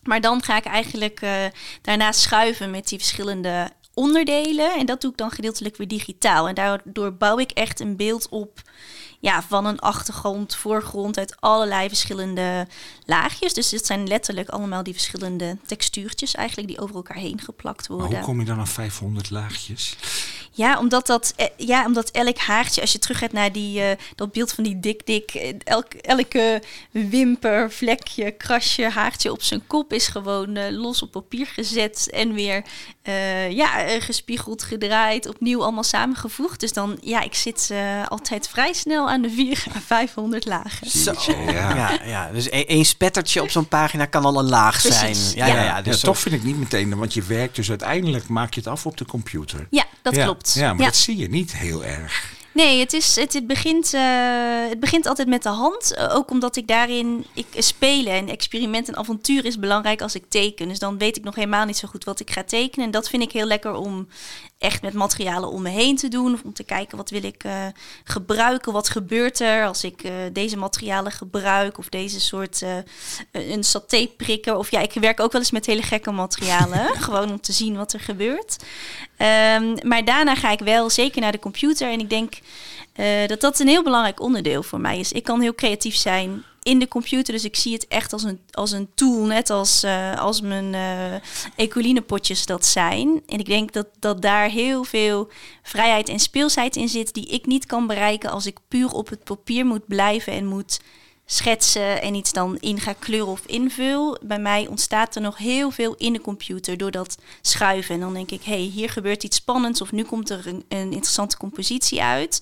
Maar 0.03 0.21
dan 0.21 0.43
ga 0.43 0.57
ik 0.57 0.65
eigenlijk 0.65 1.21
daarna 1.81 2.11
schuiven 2.11 2.71
met 2.71 2.87
die 2.87 2.97
verschillende 2.97 3.69
onderdelen. 3.93 4.73
En 4.73 4.85
dat 4.85 5.01
doe 5.01 5.11
ik 5.11 5.17
dan 5.17 5.31
gedeeltelijk 5.31 5.77
weer 5.77 5.87
digitaal. 5.87 6.47
En 6.47 6.55
daardoor 6.55 7.13
bouw 7.13 7.39
ik 7.39 7.51
echt 7.51 7.79
een 7.79 7.95
beeld 7.95 8.29
op 8.29 8.61
ja, 9.23 9.43
van 9.43 9.65
een 9.65 9.79
achtergrond, 9.79 10.55
voorgrond 10.55 11.17
uit 11.17 11.35
allerlei 11.39 11.87
verschillende 11.87 12.67
laagjes. 13.05 13.53
Dus 13.53 13.71
het 13.71 13.85
zijn 13.85 14.07
letterlijk 14.07 14.49
allemaal 14.49 14.83
die 14.83 14.93
verschillende 14.93 15.57
textuurtjes 15.65 16.35
eigenlijk 16.35 16.67
die 16.67 16.79
over 16.79 16.95
elkaar 16.95 17.17
heen 17.17 17.39
geplakt 17.41 17.89
Maar 17.89 17.97
worden. 17.97 18.17
hoe 18.17 18.25
kom 18.25 18.39
je 18.39 18.45
dan 18.45 18.59
aan 18.59 18.67
500 18.67 19.29
laagjes? 19.29 19.95
Ja, 20.55 20.77
omdat 20.79 21.07
dat, 21.07 21.33
eh, 21.35 21.45
ja, 21.57 21.85
omdat 21.85 22.09
elk 22.11 22.37
haartje, 22.37 22.81
als 22.81 22.91
je 22.91 22.99
terug 22.99 23.17
gaat 23.17 23.31
naar 23.31 23.51
die, 23.51 23.81
eh, 23.81 23.97
dat 24.15 24.31
beeld 24.31 24.53
van 24.53 24.63
die 24.63 24.79
dik 24.79 25.05
dik, 25.05 25.33
eh, 25.33 25.53
elk, 25.63 25.93
elke 25.93 26.61
wimper, 26.91 27.71
vlekje, 27.71 28.31
krasje, 28.31 28.89
haartje 28.89 29.31
op 29.31 29.41
zijn 29.43 29.67
kop 29.67 29.93
is 29.93 30.07
gewoon 30.07 30.55
eh, 30.55 30.71
los 30.71 31.01
op 31.01 31.11
papier 31.11 31.45
gezet 31.47 32.09
en 32.11 32.33
weer 32.33 32.63
eh, 33.01 33.51
ja, 33.51 33.67
gespiegeld, 33.99 34.63
gedraaid, 34.63 35.27
opnieuw 35.27 35.61
allemaal 35.63 35.83
samengevoegd. 35.83 36.59
Dus 36.59 36.73
dan, 36.73 36.97
ja, 37.01 37.21
ik 37.21 37.33
zit 37.35 37.69
eh, 37.71 38.07
altijd 38.07 38.47
vrij 38.47 38.73
snel 38.73 39.09
aan 39.09 39.21
de 39.21 39.29
4 39.29 39.63
à 39.75 39.79
500 39.85 40.45
lagen. 40.45 40.89
Zo. 40.89 41.13
ja. 41.27 41.51
Ja, 41.75 41.99
ja, 42.05 42.31
dus 42.31 42.45
e- 42.45 42.63
één 42.65 42.85
spettertje 42.85 43.41
op 43.41 43.49
zo'n 43.49 43.67
pagina 43.67 44.05
kan 44.05 44.25
al 44.25 44.39
een 44.39 44.49
laag 44.49 44.81
Precies, 44.81 44.99
zijn. 45.31 45.35
Ja, 45.35 45.45
ja, 45.47 45.53
ja. 45.55 45.63
ja, 45.63 45.81
dus 45.81 45.93
ja, 45.93 45.99
zo- 45.99 46.07
toch 46.07 46.19
vind 46.19 46.35
ik 46.35 46.43
niet 46.43 46.57
meteen, 46.59 46.97
want 46.97 47.13
je 47.13 47.21
werkt 47.23 47.55
dus 47.55 47.69
uiteindelijk 47.69 48.27
maak 48.27 48.53
je 48.53 48.59
het 48.59 48.69
af 48.69 48.85
op 48.85 48.97
de 48.97 49.05
computer. 49.05 49.67
Ja, 49.69 49.85
dat 50.01 50.15
ja. 50.15 50.25
Klopt. 50.43 50.59
Ja, 50.59 50.73
maar 50.73 50.85
dat 50.85 50.95
zie 50.95 51.17
je 51.17 51.29
niet 51.29 51.53
heel 51.57 51.83
erg. 51.83 52.31
Nee, 52.53 52.79
het, 52.79 52.93
is, 52.93 53.15
het, 53.15 53.33
het, 53.33 53.47
begint, 53.47 53.93
eh, 53.93 54.01
het 54.69 54.79
begint 54.79 55.05
altijd 55.05 55.27
met 55.27 55.43
de 55.43 55.49
hand. 55.49 55.93
Eh, 55.93 56.15
ook 56.15 56.31
omdat 56.31 56.55
ik 56.55 56.67
daarin 56.67 57.25
ik, 57.33 57.45
spelen 57.57 58.13
en 58.13 58.29
experiment 58.29 58.87
en 58.87 58.97
avontuur 58.97 59.45
is 59.45 59.59
belangrijk 59.59 60.01
als 60.01 60.15
ik 60.15 60.23
teken. 60.29 60.67
Dus 60.67 60.79
dan 60.79 60.97
weet 60.97 61.17
ik 61.17 61.23
nog 61.23 61.35
helemaal 61.35 61.65
niet 61.65 61.77
zo 61.77 61.87
goed 61.87 62.03
wat 62.03 62.19
ik 62.19 62.31
ga 62.31 62.43
tekenen. 62.43 62.85
En 62.85 62.91
dat 62.91 63.09
vind 63.09 63.23
ik 63.23 63.31
heel 63.31 63.45
lekker 63.45 63.73
om 63.73 64.07
echt 64.63 64.81
met 64.81 64.93
materialen 64.93 65.49
om 65.49 65.61
me 65.61 65.69
heen 65.69 65.95
te 65.95 66.07
doen. 66.07 66.33
Of 66.33 66.43
om 66.43 66.53
te 66.53 66.63
kijken 66.63 66.97
wat 66.97 67.09
wil 67.09 67.23
ik 67.23 67.43
eh, 67.43 67.65
gebruiken. 68.03 68.73
Wat 68.73 68.89
gebeurt 68.89 69.39
er 69.39 69.65
als 69.65 69.83
ik 69.83 70.03
eh, 70.03 70.11
deze 70.33 70.57
materialen 70.57 71.11
gebruik. 71.11 71.77
Of 71.77 71.89
deze 71.89 72.19
soort 72.19 72.61
eh, 72.61 72.77
een 73.31 73.63
saté 73.63 74.07
prikken. 74.17 74.57
Of 74.57 74.71
ja, 74.71 74.79
ik 74.79 74.93
werk 74.93 75.19
ook 75.19 75.31
wel 75.31 75.41
eens 75.41 75.51
met 75.51 75.65
hele 75.65 75.81
gekke 75.81 76.11
materialen. 76.11 76.95
gewoon 77.07 77.31
om 77.31 77.41
te 77.41 77.51
zien 77.51 77.75
wat 77.75 77.93
er 77.93 77.99
gebeurt. 77.99 78.57
Ehm, 79.17 79.75
maar 79.87 80.05
daarna 80.05 80.35
ga 80.35 80.51
ik 80.51 80.59
wel 80.59 80.89
zeker 80.89 81.21
naar 81.21 81.31
de 81.31 81.39
computer. 81.39 81.91
En 81.91 81.99
ik 81.99 82.09
denk 82.09 82.33
dat 83.27 83.41
dat 83.41 83.59
een 83.59 83.67
heel 83.67 83.83
belangrijk 83.83 84.19
onderdeel 84.19 84.63
voor 84.63 84.79
mij 84.79 84.99
is. 84.99 85.11
Ik 85.11 85.23
kan 85.23 85.41
heel 85.41 85.55
creatief 85.55 85.95
zijn 85.95 86.43
in 86.63 86.79
de 86.79 86.87
computer. 86.87 87.33
Dus 87.33 87.43
ik 87.43 87.55
zie 87.55 87.73
het 87.73 87.87
echt 87.87 88.13
als 88.13 88.23
een, 88.23 88.39
als 88.51 88.71
een 88.71 88.89
tool. 88.95 89.25
Net 89.25 89.49
als, 89.49 89.83
eh, 89.83 90.19
als 90.19 90.41
mijn 90.41 90.73
eh 90.73 91.21
ecolinepotjes 91.55 92.45
dat 92.45 92.65
zijn. 92.65 93.21
En 93.27 93.39
ik 93.39 93.45
denk 93.45 93.73
dat, 93.73 93.87
dat 93.99 94.21
daar 94.21 94.49
heel 94.49 94.83
veel 94.83 95.29
vrijheid 95.63 96.09
en 96.09 96.19
speelsheid 96.19 96.75
in 96.75 96.89
zit... 96.89 97.13
die 97.13 97.25
ik 97.25 97.45
niet 97.45 97.65
kan 97.65 97.87
bereiken 97.87 98.29
als 98.29 98.45
ik 98.45 98.57
puur 98.67 98.91
op 98.91 99.09
het 99.09 99.23
papier 99.23 99.65
moet 99.65 99.87
blijven 99.87 100.33
en 100.33 100.45
moet 100.45 100.79
schetsen 101.25 102.01
en 102.01 102.13
iets 102.15 102.31
dan 102.33 102.57
in 102.59 102.79
ga 102.79 102.93
kleuren 102.99 103.31
of 103.31 103.41
invul. 103.45 104.17
Bij 104.21 104.39
mij 104.39 104.67
ontstaat 104.67 105.15
er 105.15 105.21
nog 105.21 105.37
heel 105.37 105.71
veel 105.71 105.95
in 105.97 106.13
de 106.13 106.21
computer 106.21 106.77
door 106.77 106.91
dat 106.91 107.17
schuiven. 107.41 107.95
En 107.95 108.01
dan 108.01 108.13
denk 108.13 108.31
ik, 108.31 108.43
hé, 108.43 108.51
hey, 108.53 108.61
hier 108.61 108.89
gebeurt 108.89 109.23
iets 109.23 109.37
spannends 109.37 109.81
of 109.81 109.91
nu 109.91 110.03
komt 110.03 110.29
er 110.29 110.47
een, 110.47 110.63
een 110.67 110.91
interessante 110.91 111.37
compositie 111.37 112.01
uit. 112.03 112.41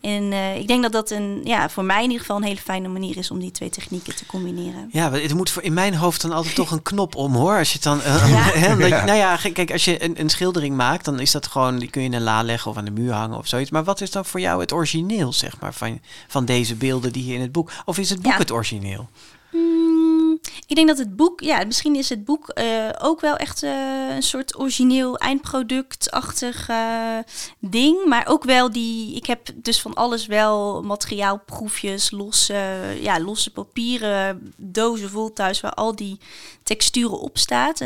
En 0.00 0.32
eh, 0.32 0.56
ik 0.56 0.68
denk 0.68 0.82
dat 0.82 0.92
dat 0.92 1.10
een, 1.10 1.40
ja, 1.44 1.68
voor 1.70 1.84
mij 1.84 1.96
in 1.96 2.02
ieder 2.02 2.20
geval 2.20 2.36
een 2.36 2.42
hele 2.42 2.60
fijne 2.60 2.88
manier 2.88 3.16
is 3.16 3.30
om 3.30 3.38
die 3.38 3.50
twee 3.50 3.70
technieken 3.70 4.16
te 4.16 4.26
combineren. 4.26 4.88
Ja, 4.92 5.12
het 5.12 5.34
moet 5.34 5.50
voor 5.50 5.62
in 5.62 5.72
mijn 5.74 5.94
hoofd 5.94 6.20
dan 6.22 6.32
altijd 6.32 6.54
toch 6.54 6.70
een 6.70 6.82
knop 6.82 7.14
om 7.14 7.34
hoor. 7.34 7.58
Als 7.58 7.68
je 7.68 7.74
het 7.74 7.82
dan. 7.82 8.02
eh, 8.02 8.30
Ja. 8.30 8.70
je- 8.86 9.02
nou 9.04 9.12
ja, 9.18 9.38
kijk, 9.52 9.72
als 9.72 9.84
je 9.84 10.04
een, 10.04 10.20
een 10.20 10.30
schildering 10.30 10.76
maakt, 10.76 11.04
dan 11.04 11.20
is 11.20 11.30
dat 11.30 11.46
gewoon. 11.46 11.78
Die 11.78 11.90
kun 11.90 12.00
je 12.02 12.08
in 12.08 12.14
een 12.14 12.22
la 12.22 12.42
leggen 12.42 12.70
of 12.70 12.76
aan 12.76 12.84
de 12.84 12.90
muur 12.90 13.12
hangen 13.12 13.38
of 13.38 13.46
zoiets. 13.46 13.70
Maar 13.70 13.84
wat 13.84 14.00
is 14.00 14.10
dan 14.10 14.24
voor 14.24 14.40
jou 14.40 14.60
het 14.60 14.72
origineel, 14.72 15.32
zeg 15.32 15.60
maar, 15.60 15.74
van, 15.74 16.00
van 16.28 16.44
deze 16.44 16.74
beelden 16.74 17.12
die 17.12 17.22
hier 17.22 17.34
in 17.34 17.40
het 17.40 17.52
boek? 17.52 17.70
Of 17.84 17.98
is 17.98 18.10
het 18.10 18.15
boek 18.22 18.32
Ja. 18.32 18.38
het 18.38 18.50
origineel? 18.50 19.08
Mm, 19.52 20.38
ik 20.66 20.76
denk 20.76 20.88
dat 20.88 20.98
het 20.98 21.16
boek, 21.16 21.40
ja, 21.40 21.64
misschien 21.64 21.96
is 21.96 22.08
het 22.08 22.24
boek 22.24 22.48
eh, 22.48 22.88
ook 22.98 23.20
wel 23.20 23.36
echt 23.36 23.62
eh, 23.62 24.14
een 24.14 24.22
soort 24.22 24.58
origineel 24.58 25.16
eindproductachtig 25.16 26.68
eh, 26.68 27.18
ding. 27.58 28.04
Maar 28.04 28.26
ook 28.28 28.44
wel 28.44 28.72
die, 28.72 29.16
ik 29.16 29.26
heb 29.26 29.48
dus 29.54 29.80
van 29.80 29.94
alles 29.94 30.26
wel 30.26 30.82
materiaalproefjes, 30.82 32.10
losse, 32.10 32.96
ja, 33.00 33.20
losse 33.20 33.52
papieren, 33.52 34.52
dozen 34.56 35.10
vol 35.10 35.32
thuis 35.32 35.60
waar 35.60 35.74
al 35.74 35.96
die 35.96 36.18
texturen 36.62 37.20
op 37.20 37.38
staat. 37.38 37.80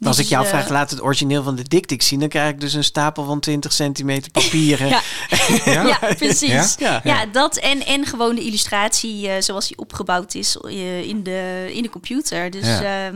Ehm, 0.00 0.08
Als 0.08 0.18
ik 0.18 0.26
jou 0.26 0.44
eh, 0.44 0.50
vraag, 0.50 0.68
laat 0.68 0.90
het 0.90 1.02
origineel 1.02 1.42
van 1.42 1.54
de 1.56 1.62
diktik 1.62 2.02
zien, 2.02 2.20
dan 2.20 2.28
krijg 2.28 2.50
ik 2.52 2.60
dus 2.60 2.72
een 2.72 2.84
stapel 2.84 3.24
van 3.24 3.40
20 3.40 3.72
centimeter 3.72 4.30
papieren. 4.30 4.88
Ja. 4.88 5.00
Ja? 5.64 5.86
Ja, 5.86 6.14
precies. 6.14 6.74
Ja? 6.78 7.00
Ja, 7.04 7.26
dat 7.26 7.56
en, 7.56 7.86
en 7.86 8.06
gewoon 8.06 8.34
de 8.34 8.44
illustratie 8.44 9.28
eh, 9.28 9.42
zoals 9.42 9.68
die 9.68 9.78
opgebouwd 9.78 10.34
is 10.34 10.56
eh, 10.56 11.02
in, 11.02 11.22
de, 11.22 11.70
in 11.72 11.82
de 11.82 11.90
computer. 11.90 12.50
Dus 12.50 12.66
Ja. 12.66 12.80
ja. 12.82 13.12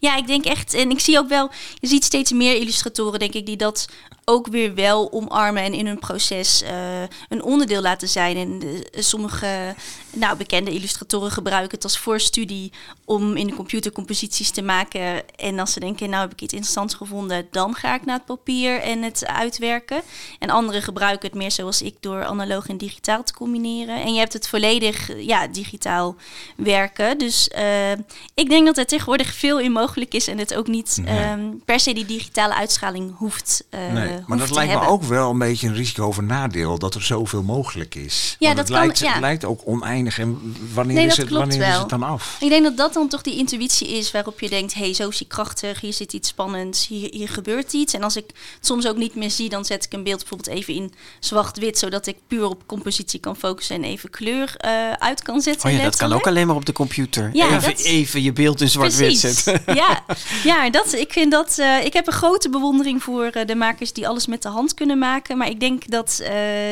ja, 0.00 0.16
ik 0.16 0.26
denk 0.26 0.44
echt, 0.44 0.74
en 0.74 0.90
ik 0.90 1.00
zie 1.00 1.18
ook 1.18 1.28
wel, 1.28 1.50
je 1.78 1.86
ziet 1.86 2.04
steeds 2.04 2.32
meer 2.32 2.56
illustratoren, 2.56 3.18
denk 3.18 3.32
ik, 3.34 3.46
die 3.46 3.56
dat 3.56 3.86
ook 4.28 4.46
weer 4.46 4.74
wel 4.74 5.12
omarmen 5.12 5.62
en 5.62 5.72
in 5.74 5.86
hun 5.86 5.98
proces 5.98 6.62
eh, 6.62 7.02
een 7.28 7.42
onderdeel 7.42 7.80
laten 7.82 8.08
zijn. 8.08 8.36
En 8.36 8.58
de- 8.58 8.86
sommige 8.92 9.74
nou, 10.12 10.36
bekende 10.36 10.70
illustratoren 10.70 11.30
gebruiken 11.30 11.74
het 11.74 11.84
als 11.84 11.98
voorstudie 11.98 12.72
om 13.04 13.36
in 13.36 13.46
de 13.46 13.54
computer 13.54 13.92
composities 13.92 14.50
te 14.50 14.62
maken. 14.62 15.36
En 15.36 15.58
als 15.58 15.72
ze 15.72 15.80
denken, 15.80 16.10
nou 16.10 16.22
heb 16.22 16.32
ik 16.32 16.40
iets 16.40 16.52
interessants 16.52 16.94
gevonden, 16.94 17.46
dan 17.50 17.74
ga 17.74 17.94
ik 17.94 18.04
naar 18.04 18.16
het 18.16 18.24
papier 18.24 18.80
en 18.80 19.02
het 19.02 19.26
uitwerken. 19.26 20.02
En 20.38 20.50
anderen 20.50 20.82
gebruiken 20.82 21.28
het 21.28 21.38
meer 21.38 21.50
zoals 21.50 21.82
ik 21.82 21.94
door 22.00 22.24
analoog 22.24 22.66
en 22.68 22.76
digitaal 22.78 23.22
te 23.22 23.32
combineren. 23.34 24.02
En 24.02 24.12
je 24.12 24.18
hebt 24.18 24.32
het 24.32 24.48
volledig 24.48 25.10
eh, 25.10 25.26
ja, 25.26 25.46
digitaal 25.46 26.16
werken. 26.56 27.18
Dus 27.18 27.48
eh, 27.48 27.92
ik 28.34 28.48
denk 28.48 28.66
dat 28.66 28.78
er 28.78 28.86
tegenwoordig 28.86 29.34
veel 29.34 29.60
in 29.60 29.72
mogelijk 29.72 30.14
is 30.14 30.28
en 30.28 30.38
het 30.38 30.54
ook 30.54 30.66
niet 30.66 30.98
Nee. 31.04 31.18
ehm, 31.18 31.40
per 31.64 31.80
se 31.80 31.92
die 31.94 32.06
digitale 32.06 32.54
uitstraling 32.54 33.16
hoeft, 33.16 33.64
eh 33.70 33.92
Nee, 33.92 34.14
maar 34.26 34.38
dat 34.38 34.50
lijkt 34.50 34.74
me 34.74 34.86
ook 34.86 35.02
wel 35.02 35.30
een 35.30 35.38
beetje 35.38 35.66
een 35.68 35.74
risico 35.74 36.06
of 36.06 36.16
een 36.16 36.26
nadeel 36.26 36.78
dat 36.78 36.94
er 36.94 37.02
zoveel 37.02 37.42
mogelijk 37.42 37.94
is. 37.94 38.36
Ja, 38.38 38.46
Want 38.54 38.58
dat 38.58 38.68
het, 38.68 38.76
kan- 38.76 38.84
lijkt, 38.86 38.98
ja. 38.98 39.10
het 39.12 39.20
lijkt 39.20 39.44
ook 39.44 39.60
oneindig. 39.64 40.18
En 40.18 40.56
wanneer, 40.74 40.96
Nee, 40.96 41.06
is, 41.06 41.16
het, 41.16 41.30
wanneer 41.30 41.68
is 41.68 41.76
het 41.76 41.88
dan 41.88 42.02
af? 42.02 42.36
Ik 42.40 42.48
denk 42.48 42.62
dat 42.62 42.76
dat 42.76 42.92
dan 42.94 43.08
toch 43.08 43.22
die 43.22 43.36
intuïtie 43.38 43.88
is 43.88 44.10
waarop 44.10 44.40
je 44.40 44.48
denkt: 44.48 44.74
hé, 44.74 44.80
hey, 44.84 44.94
zo 44.94 45.08
is 45.08 45.18
hij 45.18 45.28
krachtig, 45.28 45.80
hier 45.80 45.92
zit 45.92 46.12
iets 46.12 46.28
spannends, 46.28 46.86
hier, 46.86 47.08
hier 47.12 47.28
gebeurt 47.28 47.72
iets. 47.72 47.94
En 47.94 48.02
als 48.02 48.16
ik 48.16 48.24
het 48.56 48.66
soms 48.66 48.86
ook 48.86 48.96
niet 48.96 49.14
meer 49.14 49.30
zie, 49.30 49.48
dan 49.48 49.64
zet 49.64 49.84
ik 49.84 49.92
een 49.92 50.02
beeld 50.04 50.18
bijvoorbeeld 50.18 50.56
even 50.58 50.74
in 50.74 50.92
zwart-wit, 51.20 51.78
zodat 51.78 52.06
ik 52.06 52.16
puur 52.26 52.44
op 52.48 52.62
compositie 52.66 53.20
kan 53.20 53.36
focussen 53.36 53.76
en 53.76 53.84
even 53.84 54.10
kleur 54.10 54.54
eh, 54.56 54.92
uit 54.92 55.22
kan 55.22 55.40
zetten. 55.40 55.70
Oh 55.70 55.76
ja, 55.76 55.82
dat 55.82 55.96
kan 55.96 56.12
ook 56.12 56.26
alleen 56.26 56.46
maar 56.46 56.56
op 56.56 56.64
de 56.66 56.72
computer. 56.72 57.30
Ja, 57.32 57.46
even, 57.46 57.60
dat- 57.70 57.80
even 57.80 58.22
je 58.22 58.32
beeld 58.32 58.60
in 58.60 58.68
zwart-wit 58.68 59.18
zetten. 59.18 59.62
Ja, 59.74 60.04
ja 60.44 60.70
dat, 60.70 60.92
ik 60.92 61.12
vind 61.12 61.30
dat. 61.32 61.58
eh, 61.58 61.84
ik 61.84 61.92
heb 61.92 62.06
een 62.06 62.12
grote 62.12 62.50
bewondering 62.50 63.02
voor 63.02 63.24
eh, 63.24 63.46
de 63.46 63.54
makers 63.54 63.92
die 63.92 64.05
alles 64.06 64.26
met 64.26 64.42
de 64.42 64.48
hand 64.48 64.74
kunnen 64.74 64.98
maken. 64.98 65.36
Maar 65.38 65.48
ik 65.48 65.60
denk 65.60 65.90
dat 65.90 66.18
eh, 66.22 66.28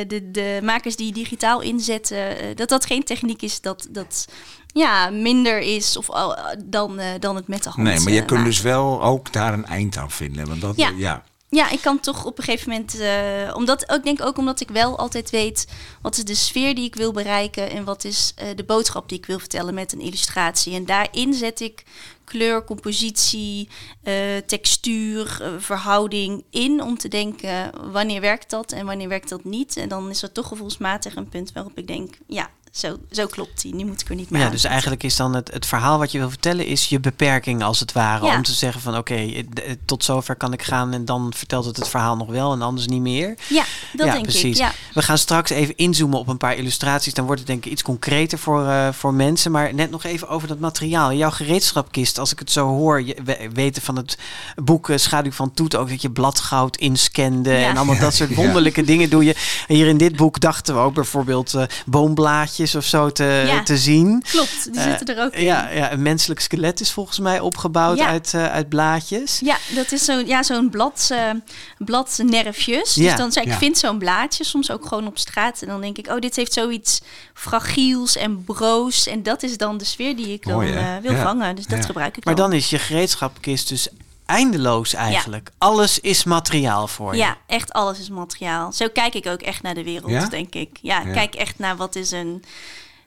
de, 0.08 0.28
de 0.32 0.60
makers 0.62 0.96
die 0.96 1.12
digitaal 1.12 1.60
inzetten, 1.60 2.38
eh, 2.38 2.56
dat 2.56 2.68
dat 2.68 2.86
geen 2.86 3.02
techniek 3.04 3.42
is 3.42 3.60
dat. 3.60 3.86
dat 3.90 4.28
ja, 4.72 5.10
minder 5.10 5.58
is 5.60 5.96
of, 5.96 6.10
al- 6.10 6.36
dan, 6.64 6.98
eh, 6.98 7.06
dan 7.20 7.36
het 7.36 7.48
met 7.48 7.62
de 7.62 7.70
hand 7.70 7.88
Nee, 7.88 8.00
maar 8.00 8.12
je 8.12 8.20
eh, 8.20 8.26
kunt 8.26 8.44
dus 8.44 8.60
wel 8.60 9.02
ook 9.02 9.32
daar 9.32 9.52
een 9.52 9.66
eind 9.66 9.96
aan 9.96 10.10
vinden. 10.10 10.48
Want 10.48 10.60
dat, 10.60 10.76
Ja. 10.76 10.90
ja. 10.96 11.24
Ja, 11.48 11.70
ik 11.70 11.80
kan 11.80 12.00
toch 12.00 12.24
op 12.24 12.38
een 12.38 12.44
gegeven 12.44 12.70
moment. 12.70 12.98
eh, 13.00 13.56
omdat, 13.56 13.92
ik 13.94 14.04
denk 14.04 14.22
ook 14.22 14.38
omdat 14.38 14.60
ik 14.60 14.68
wel 14.70 14.98
altijd 14.98 15.30
weet. 15.30 15.66
wat 16.02 16.16
is 16.16 16.24
de 16.24 16.34
sfeer 16.34 16.74
die 16.74 16.84
ik 16.84 16.94
wil 16.94 17.12
bereiken. 17.12 17.70
en 17.70 17.84
wat 17.84 18.04
is 18.04 18.32
eh, 18.36 18.46
de 18.54 18.64
boodschap 18.64 19.08
die 19.08 19.18
ik 19.18 19.26
wil 19.26 19.38
vertellen 19.38 19.74
met 19.74 19.92
een 19.92 20.00
illustratie. 20.00 20.74
En 20.74 20.84
daarin 20.86 21.34
zet 21.34 21.60
ik 21.60 21.84
kleur, 22.24 22.64
compositie, 22.64 23.68
eh, 24.02 24.36
textuur, 24.46 25.38
eh, 25.40 25.52
verhouding 25.58 26.44
in. 26.50 26.82
om 26.82 26.98
te 26.98 27.08
denken 27.08 27.70
wanneer 27.92 28.20
werkt 28.20 28.50
dat 28.50 28.72
en 28.72 28.86
wanneer 28.86 29.08
werkt 29.08 29.28
dat 29.28 29.44
niet. 29.44 29.76
En 29.76 29.88
dan 29.88 30.10
is 30.10 30.22
er 30.22 30.32
toch 30.32 30.48
gevoelsmatig 30.48 31.16
een 31.16 31.28
punt 31.28 31.52
waarop 31.52 31.78
ik 31.78 31.86
denk. 31.86 32.18
ja, 32.26 32.50
zo, 32.74 32.96
zo 33.10 33.26
klopt 33.26 33.62
die. 33.62 33.74
Nu 33.74 33.84
moet 33.84 34.00
ik 34.00 34.08
er 34.08 34.14
niet 34.14 34.30
meer 34.30 34.40
Ja, 34.40 34.46
aan 34.46 34.52
dus 34.52 34.64
eigenlijk 34.64 35.02
is 35.02 35.16
dan 35.16 35.34
het, 35.34 35.50
het 35.52 35.66
verhaal 35.66 35.98
wat 35.98 36.12
je 36.12 36.18
wil 36.18 36.28
vertellen, 36.28 36.66
is 36.66 36.88
je 36.88 37.00
beperking 37.00 37.62
als 37.62 37.80
het 37.80 37.92
ware. 37.92 38.26
Ja. 38.26 38.36
Om 38.36 38.42
te 38.42 38.52
zeggen 38.52 38.80
van 38.80 38.96
oké, 38.96 39.44
tot 39.84 40.04
zover 40.04 40.36
kan 40.36 40.52
ik 40.52 40.62
gaan 40.62 40.92
en 40.92 41.04
dan 41.04 41.32
vertelt 41.36 41.64
het 41.64 41.76
het 41.76 41.88
verhaal 41.88 42.16
nog 42.16 42.28
wel 42.28 42.52
en 42.52 42.62
anders 42.62 42.86
niet 42.86 43.00
meer. 43.00 43.34
Ja, 43.48 43.64
dat 43.92 44.06
ja, 44.06 44.12
denk 44.12 44.24
precies. 44.24 44.56
ik. 44.58 44.62
Ja. 44.62 44.72
We 44.94 45.02
gaan 45.02 45.18
straks 45.18 45.50
even 45.50 45.76
inzoomen 45.76 46.18
op 46.18 46.28
een 46.28 46.36
paar 46.36 46.54
illustraties. 46.56 47.14
Dan 47.14 47.24
wordt 47.24 47.40
het 47.40 47.48
denk 47.50 47.64
ik 47.64 47.72
iets 47.72 47.82
concreter 47.82 48.38
voor, 48.38 48.66
eh, 48.68 48.88
voor 48.92 49.14
mensen. 49.14 49.50
Maar 49.50 49.74
net 49.74 49.90
nog 49.90 50.04
even 50.04 50.28
over 50.28 50.48
dat 50.48 50.58
materiaal. 50.58 51.12
Jouw 51.12 51.30
gereedschapkist, 51.30 52.18
als 52.18 52.32
ik 52.32 52.38
het 52.38 52.50
zo 52.50 52.66
hoor, 52.66 53.02
je, 53.02 53.16
we 53.24 53.48
weten 53.52 53.82
van 53.82 53.96
het 53.96 54.18
boek 54.64 54.90
eh, 54.90 54.96
Schaduw 54.96 55.32
van 55.32 55.52
Toet 55.52 55.76
ook 55.76 55.88
dat 55.88 56.02
je 56.02 56.10
bladgoud 56.10 56.76
inscande 56.76 57.50
Ja. 57.52 57.68
en 57.68 57.76
allemaal 57.76 57.98
dat 58.08 58.14
soort 58.14 58.30
Ja. 58.30 58.36
wonderlijke 58.36 58.82
dingen 58.84 59.10
doe 59.10 59.24
je. 59.24 59.34
En 59.68 59.74
hier 59.74 59.86
in 59.86 59.98
dit 59.98 60.16
boek 60.16 60.40
dachten 60.40 60.74
we 60.74 60.80
ook 60.80 60.94
bijvoorbeeld 60.94 61.54
eh, 61.54 61.62
boomblaadjes 61.86 62.62
of 62.74 62.84
zo 62.84 63.10
te, 63.10 63.42
Ja. 63.46 63.62
te 63.62 63.76
zien. 63.78 64.22
Klopt, 64.30 64.72
die 64.72 64.80
Eh, 64.82 64.88
zitten 64.96 65.16
er 65.16 65.24
ook 65.24 65.32
in. 65.32 65.44
Ja, 65.44 65.68
ja, 65.70 65.92
een 65.92 66.02
menselijk 66.02 66.40
skelet 66.40 66.80
is 66.80 66.90
volgens 66.90 67.18
mij 67.18 67.40
opgebouwd 67.40 67.98
Ja. 67.98 68.06
uit, 68.06 68.34
eh, 68.34 68.46
uit 68.52 68.68
blaadjes. 68.68 69.38
Ja, 69.44 69.56
dat 69.74 69.92
is 69.92 70.04
zo'n 70.04 70.26
ja, 70.26 70.42
zo'n 70.42 70.70
blad, 70.70 71.08
eh, 71.12 71.30
bladnerfjes. 71.78 72.94
Ja, 72.94 73.02
Dus 73.08 73.16
dan 73.18 73.32
zeg 73.32 73.42
ik, 73.44 73.50
ja. 73.50 73.58
vind 73.58 73.78
zo'n 73.78 73.98
blaadje 73.98 74.44
soms 74.44 74.70
ook 74.70 74.86
gewoon 74.86 75.06
op 75.06 75.18
straat. 75.18 75.62
En 75.62 75.68
dan 75.68 75.80
denk 75.80 75.98
ik, 75.98 76.06
oh, 76.08 76.18
dit 76.18 76.36
heeft 76.36 76.52
zoiets 76.52 77.00
fragiels 77.34 78.16
en 78.16 78.44
broos. 78.44 79.06
En 79.06 79.22
dat 79.22 79.42
is 79.42 79.56
dan 79.56 79.78
de 79.78 79.84
sfeer 79.84 80.16
die 80.16 80.32
ik 80.32 80.42
dan 80.46 80.52
Mooi, 80.54 80.72
wil 81.02 81.12
Ja. 81.12 81.22
vangen. 81.22 81.56
Dus 81.56 81.66
dat 81.66 81.78
Ja. 81.78 81.84
gebruik 81.84 82.16
ik 82.16 82.24
Maar 82.24 82.34
wel. 82.34 82.48
dan 82.48 82.56
is 82.56 82.70
je 82.70 82.78
gereedschapkist 82.78 83.68
dus 83.68 83.88
eindeloos 84.26 84.94
eigenlijk. 84.94 85.50
Alles 85.58 86.00
is 86.00 86.24
materiaal 86.24 86.88
voor 86.88 87.12
je. 87.12 87.18
Ja, 87.18 87.36
echt 87.46 87.72
alles 87.72 87.98
is 87.98 88.08
materiaal. 88.08 88.72
Zo 88.72 88.86
kijk 88.92 89.14
ik 89.14 89.26
ook 89.26 89.40
echt 89.40 89.62
naar 89.62 89.74
de 89.74 89.84
wereld, 89.84 90.10
Ja? 90.10 90.28
denk 90.28 90.54
ik. 90.54 90.78
Ja, 90.82 91.00
Ja. 91.00 91.12
kijk 91.12 91.34
echt 91.34 91.58
naar 91.58 91.76
wat 91.76 91.96
is 91.96 92.10
een 92.10 92.44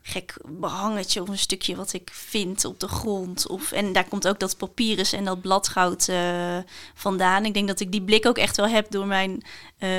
gek 0.10 0.34
behangetje 0.46 1.22
of 1.22 1.30
een 1.30 1.38
stukje 1.38 1.76
wat 1.76 1.94
ik 1.94 2.10
vind 2.14 2.66
op 2.66 2.80
de 2.80 2.88
grond. 2.88 3.48
Of, 3.48 3.72
en 3.72 3.94
daar 3.94 4.08
komt 4.08 4.28
ook 4.28 4.40
dat 4.40 4.58
papyrus 4.58 5.14
en 5.14 5.26
dat 5.26 5.42
bladgoud 5.42 6.08
eh, 6.08 6.58
vandaan. 6.94 7.46
Ik 7.46 7.54
denk 7.54 7.68
dat 7.68 7.80
ik 7.80 7.92
die 7.92 8.02
blik 8.02 8.26
ook 8.26 8.38
echt 8.38 8.58
wel 8.58 8.68
heb 8.68 8.92
door 8.92 9.06
mijn 9.06 9.44
eh, 9.78 9.90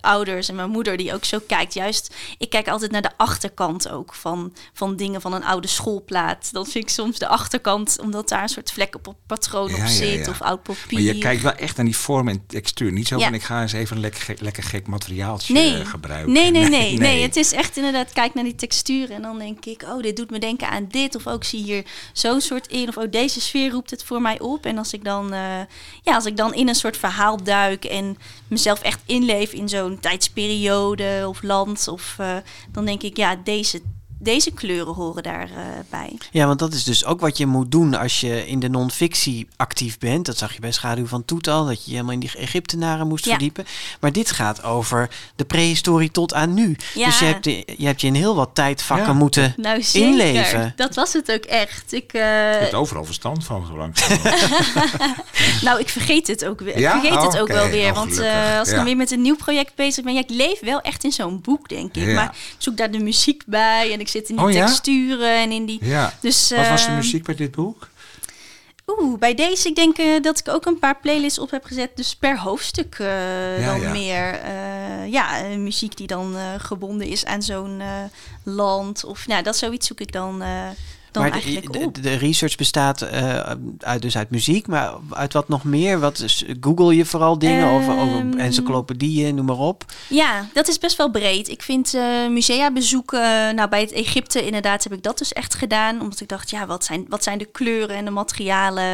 ouders 0.00 0.48
en 0.48 0.54
mijn 0.54 0.70
moeder 0.70 0.96
die 0.96 1.14
ook 1.14 1.24
zo 1.24 1.38
kijkt. 1.46 1.74
Juist, 1.74 2.14
ik 2.38 2.50
kijk 2.50 2.68
altijd 2.68 2.90
naar 2.90 3.02
de 3.02 3.10
achterkant 3.16 3.88
ook 3.88 4.14
van, 4.14 4.52
van 4.72 4.96
dingen 4.96 5.20
van 5.20 5.32
een 5.32 5.44
oude 5.44 5.68
schoolplaat. 5.68 6.48
Dan 6.52 6.66
vind 6.66 6.84
ik 6.84 6.90
soms 6.90 7.18
de 7.18 7.28
achterkant, 7.28 7.98
omdat 8.00 8.28
daar 8.28 8.42
een 8.42 8.48
soort 8.48 8.72
vlek 8.72 8.94
op 8.94 9.14
patroon 9.26 9.68
Ja, 9.70 9.86
zit 9.86 10.24
ja. 10.24 10.30
of 10.30 10.42
oud 10.42 10.62
papier. 10.62 10.92
Maar 10.92 11.02
je 11.02 11.18
kijkt 11.18 11.42
wel 11.42 11.52
echt 11.54 11.76
naar 11.76 11.86
die 11.86 11.96
vorm 11.96 12.28
en 12.28 12.46
textuur. 12.46 12.92
Niet 12.92 13.08
zo 13.08 13.18
van 13.18 13.34
ik 13.34 13.42
ga 13.42 13.62
eens 13.62 13.72
even 13.72 13.96
een 13.96 14.02
lekker, 14.02 14.20
gek- 14.20 14.40
lekker 14.40 14.62
gek 14.62 14.86
materiaaltje 14.86 15.52
nee. 15.52 15.80
eh, 15.80 15.86
gebruiken. 15.86 16.32
Nee, 16.40 16.50
nee, 16.50 16.68
nee, 16.68 16.98
nee, 16.98 17.22
Het 17.22 17.36
is 17.36 17.52
echt 17.52 17.76
inderdaad, 17.76 18.12
kijk 18.12 18.34
naar 18.34 18.44
die 18.44 18.54
textuur 18.54 19.10
en 19.10 19.22
dan 19.22 19.38
denk 19.38 19.49
ik, 19.58 19.82
oh, 19.82 20.02
dit 20.02 20.16
doet 20.16 20.30
me 20.30 20.38
denken 20.38 20.68
aan 20.68 20.86
dit. 20.88 21.14
Of 21.14 21.26
ook 21.26 21.44
zie 21.44 21.62
hier 21.62 21.84
zo'n 22.12 22.40
soort 22.40 22.66
in. 22.66 22.88
Of 22.88 22.96
oh, 22.96 23.10
deze 23.10 23.40
sfeer 23.40 23.70
roept 23.70 23.90
het 23.90 24.04
voor 24.04 24.22
mij 24.22 24.40
op. 24.40 24.64
En 24.64 24.78
als 24.78 24.92
ik 24.92 25.04
dan, 25.04 25.32
eh, 25.32 25.60
ja, 26.02 26.14
als 26.14 26.26
ik 26.26 26.36
dan 26.36 26.54
in 26.54 26.68
een 26.68 26.74
soort 26.74 26.96
verhaal 26.96 27.42
duik 27.42 27.84
en 27.84 28.16
mezelf 28.48 28.82
echt 28.82 29.00
inleef 29.06 29.52
in 29.52 29.68
zo'n 29.68 30.00
tijdsperiode 30.00 31.24
of 31.28 31.42
land. 31.42 31.88
Of 31.88 32.14
eh, 32.18 32.36
dan 32.72 32.84
denk 32.84 33.02
ik, 33.02 33.16
ja, 33.16 33.36
deze, 33.36 33.82
deze 34.22 34.50
kleuren 34.50 34.94
horen 34.94 35.22
daarbij. 35.22 35.84
bij. 35.90 36.12
Ja, 36.30 36.46
want 36.46 36.58
dat 36.58 36.72
is 36.72 36.84
dus 36.84 37.04
ook 37.04 37.20
wat 37.20 37.38
je 37.38 37.46
moet 37.46 37.70
doen 37.70 37.94
als 37.94 38.20
je 38.20 38.46
in 38.46 38.60
de 38.60 38.68
non-fictie 38.68 39.46
actief 39.56 39.98
bent. 39.98 40.26
Dat 40.26 40.38
zag 40.38 40.52
je 40.54 40.60
bij 40.60 40.72
Schaduw 40.72 41.06
van 41.06 41.24
Toet 41.24 41.48
al, 41.48 41.64
dat 41.66 41.76
je 41.76 41.82
je 41.84 41.90
helemaal 41.90 42.12
in 42.14 42.20
die 42.20 42.30
Egyptenaren 42.36 43.08
moest 43.08 43.24
Ja. 43.24 43.30
verdiepen. 43.30 43.66
Maar 44.00 44.12
dit 44.12 44.30
gaat 44.30 44.62
over 44.62 45.10
de 45.36 45.44
prehistorie 45.44 46.10
tot 46.10 46.34
aan 46.34 46.54
nu. 46.54 46.76
Ja. 46.94 47.04
Dus 47.06 47.18
je 47.18 47.24
hebt, 47.24 47.44
je 47.44 47.64
hebt 47.86 48.00
je 48.00 48.06
in 48.06 48.14
heel 48.14 48.34
wat 48.34 48.50
tijdvakken 48.52 49.06
Ja. 49.06 49.12
moeten 49.12 49.54
Nou, 49.56 49.82
zeker. 49.82 50.08
inleven. 50.08 50.72
Dat 50.76 50.94
was 50.94 51.12
het 51.12 51.32
ook 51.32 51.44
echt. 51.44 51.92
Ik, 51.92 52.12
eh, 52.12 52.20
Je 52.20 52.58
hebt 52.60 52.74
overal 52.74 53.04
verstand 53.04 53.44
van, 53.44 53.66
zo 53.66 53.76
langzamerhand. 53.76 54.48
Nou, 55.62 55.80
ik 55.80 55.88
vergeet 55.88 56.26
het 56.26 56.44
ook, 56.44 56.60
weer. 56.60 56.78
Ja? 56.78 56.94
ik 56.94 57.00
vergeet 57.00 57.22
het 57.22 57.38
ook 57.40 57.48
wel 57.48 57.68
weer. 57.68 57.88
Oh, 57.90 57.94
want 57.94 58.18
eh, 58.18 58.58
als 58.58 58.68
ik 58.68 58.74
dan 58.74 58.84
weer 58.84 58.96
met 58.96 59.10
een 59.10 59.22
nieuw 59.22 59.36
project 59.36 59.74
bezig 59.74 60.04
ben... 60.04 60.14
Ja, 60.14 60.20
ik 60.20 60.30
leef 60.30 60.60
wel 60.60 60.80
echt 60.80 61.04
in 61.04 61.12
zo'n 61.12 61.40
boek, 61.40 61.68
denk 61.68 61.96
ik. 61.96 62.06
Ja. 62.06 62.14
Maar 62.14 62.24
ik 62.24 62.54
zoek 62.58 62.76
daar 62.76 62.90
de 62.90 62.98
muziek 62.98 63.42
bij. 63.46 63.92
En 63.92 64.00
ik 64.00 64.08
zit 64.10 64.28
in 64.28 64.36
die 64.36 64.44
Oh, 64.44 64.50
ja? 64.52 64.66
texturen 64.66 65.36
en 65.36 65.50
in 65.50 65.66
die... 65.66 65.78
ja. 65.84 66.12
Dus, 66.20 66.50
Wat 66.56 66.68
was 66.68 66.84
de 66.84 66.90
eh, 66.90 66.96
muziek 66.96 67.24
bij 67.24 67.34
dit 67.34 67.50
boek? 67.50 67.88
Oeh, 68.86 69.18
bij 69.18 69.34
deze, 69.34 69.68
ik 69.68 69.74
denk 69.74 69.98
eh, 69.98 70.22
dat 70.22 70.38
ik 70.38 70.48
ook 70.48 70.66
een 70.66 70.78
paar 70.78 70.96
playlists 71.00 71.38
op 71.38 71.50
heb 71.50 71.64
gezet. 71.64 71.90
Dus 71.96 72.16
per 72.16 72.38
hoofdstuk 72.38 72.96
eh, 72.98 73.60
Ja, 73.60 73.66
dan 73.66 73.80
ja. 73.80 73.90
meer. 73.92 74.34
eh, 74.40 75.12
ja, 75.12 75.42
muziek 75.56 75.96
die 75.96 76.06
dan 76.06 76.34
gebonden 76.58 77.06
is 77.06 77.24
aan 77.24 77.42
zo'n 77.42 77.82
land. 78.42 79.04
Of 79.04 79.26
nou, 79.26 79.42
dat 79.42 79.56
zoiets 79.56 79.86
zoek 79.86 80.00
ik 80.00 80.12
dan, 80.12 80.42
dan 81.10 81.22
maar 81.22 81.32
de, 81.32 81.38
eigenlijk 81.38 81.72
de, 81.72 81.78
op. 81.78 82.02
de 82.02 82.14
research 82.14 82.56
bestaat 82.56 83.02
eh, 83.02 83.40
uit, 83.78 84.02
dus 84.02 84.16
uit 84.16 84.30
muziek, 84.30 84.66
maar 84.66 84.92
uit 85.10 85.32
wat 85.32 85.48
nog 85.48 85.64
meer? 85.64 86.00
Wat 86.00 86.18
is, 86.18 86.44
Google 86.60 86.96
je 86.96 87.04
vooral 87.04 87.38
dingen 87.38 87.70
of 87.70 87.88
over 87.88 88.20
Ehm, 88.20 88.38
encyclopedieën, 88.38 89.34
noem 89.34 89.46
maar 89.46 89.58
op? 89.58 89.84
Ja, 90.08 90.48
dat 90.52 90.68
is 90.68 90.78
best 90.78 90.96
wel 90.96 91.10
breed. 91.10 91.48
Ik 91.48 91.62
vind 91.62 91.94
eh, 91.94 92.28
musea 92.28 92.72
bezoeken, 92.72 93.54
nou 93.54 93.68
bij 93.68 93.80
het 93.80 93.92
Egypte 93.92 94.44
inderdaad 94.46 94.82
heb 94.82 94.92
ik 94.92 95.02
dat 95.02 95.18
dus 95.18 95.32
echt 95.32 95.54
gedaan. 95.54 96.00
Omdat 96.00 96.20
ik 96.20 96.28
dacht, 96.28 96.50
ja, 96.50 96.66
wat 96.66 96.84
zijn, 96.84 97.04
wat 97.08 97.22
zijn 97.22 97.38
de 97.38 97.44
kleuren 97.44 97.96
en 97.96 98.04
de 98.04 98.10
materialen 98.10 98.84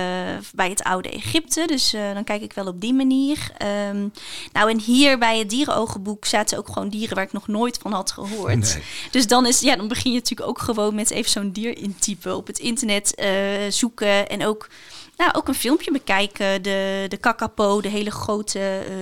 bij 0.54 0.68
het 0.68 0.82
oude 0.82 1.10
Egypte? 1.10 1.64
Dus 1.66 1.92
eh, 1.92 2.14
dan 2.14 2.24
kijk 2.24 2.42
ik 2.42 2.52
wel 2.52 2.66
op 2.66 2.80
die 2.80 2.94
manier. 2.94 3.50
Ehm, 3.58 4.08
nou 4.52 4.70
en 4.70 4.80
hier 4.80 5.18
bij 5.18 5.38
het 5.38 5.50
dierenogenboek 5.50 6.24
zaten 6.24 6.58
ook 6.58 6.68
gewoon 6.68 6.88
dieren 6.88 7.14
waar 7.14 7.24
ik 7.24 7.32
nog 7.32 7.48
nooit 7.48 7.78
van 7.82 7.92
had 7.92 8.10
gehoord. 8.10 8.74
Nee. 8.74 8.82
Dus 9.10 9.26
dan, 9.26 9.46
is, 9.46 9.60
ja, 9.60 9.76
dan 9.76 9.88
begin 9.88 10.12
je 10.12 10.18
natuurlijk 10.18 10.48
ook 10.48 10.58
gewoon 10.58 10.94
met 10.94 11.10
even 11.10 11.30
zo'n 11.30 11.50
dier 11.50 11.76
op 12.26 12.46
het 12.46 12.58
internet 12.58 13.14
eh, 13.14 13.30
zoeken. 13.68 14.28
En 14.28 14.46
ook 14.46 14.68
nou, 15.16 15.32
ook 15.32 15.48
een 15.48 15.54
filmpje 15.54 15.92
bekijken. 15.92 16.62
De, 16.62 17.06
de 17.08 17.16
kakapo, 17.16 17.80
de 17.80 17.88
hele 17.88 18.10
grote, 18.10 18.58
eh, 18.58 18.94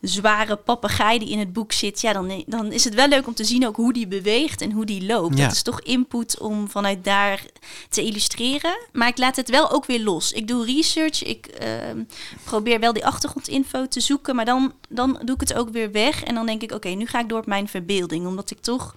zware 0.00 0.56
papegaai 0.56 1.18
die 1.18 1.28
in 1.28 1.38
het 1.38 1.52
boek 1.52 1.72
zit. 1.72 2.00
Ja, 2.00 2.12
dan, 2.12 2.44
dan 2.46 2.72
is 2.72 2.84
het 2.84 2.94
wel 2.94 3.08
leuk 3.08 3.26
om 3.26 3.34
te 3.34 3.44
zien 3.44 3.66
ook 3.66 3.76
hoe 3.76 3.92
die 3.92 4.06
beweegt 4.06 4.60
en 4.60 4.72
hoe 4.72 4.84
die 4.84 5.06
loopt. 5.06 5.38
Ja. 5.38 5.44
Dat 5.44 5.54
is 5.54 5.62
toch 5.62 5.80
input 5.80 6.38
om 6.38 6.68
vanuit 6.68 7.04
daar 7.04 7.44
te 7.88 8.02
illustreren. 8.02 8.78
Maar 8.92 9.08
ik 9.08 9.18
laat 9.18 9.36
het 9.36 9.50
wel 9.50 9.70
ook 9.70 9.86
weer 9.86 10.00
los. 10.00 10.32
Ik 10.32 10.48
doe 10.48 10.64
research. 10.64 11.24
Ik 11.24 11.46
ehm, 11.46 12.02
probeer 12.44 12.80
wel 12.80 12.92
die 12.92 13.06
achtergrondinfo 13.06 13.88
te 13.88 14.00
zoeken. 14.00 14.36
Maar 14.36 14.44
dan, 14.44 14.72
dan 14.88 15.20
doe 15.24 15.34
ik 15.34 15.40
het 15.40 15.54
ook 15.54 15.68
weer 15.68 15.92
weg. 15.92 16.22
En 16.22 16.34
dan 16.34 16.46
denk 16.46 16.62
ik, 16.62 16.72
oké, 16.72 16.88
nu 16.88 17.06
ga 17.06 17.20
ik 17.20 17.28
door 17.28 17.38
op 17.38 17.46
mijn 17.46 17.68
verbeelding. 17.68 18.26
Omdat 18.26 18.50
ik 18.50 18.60
toch, 18.60 18.94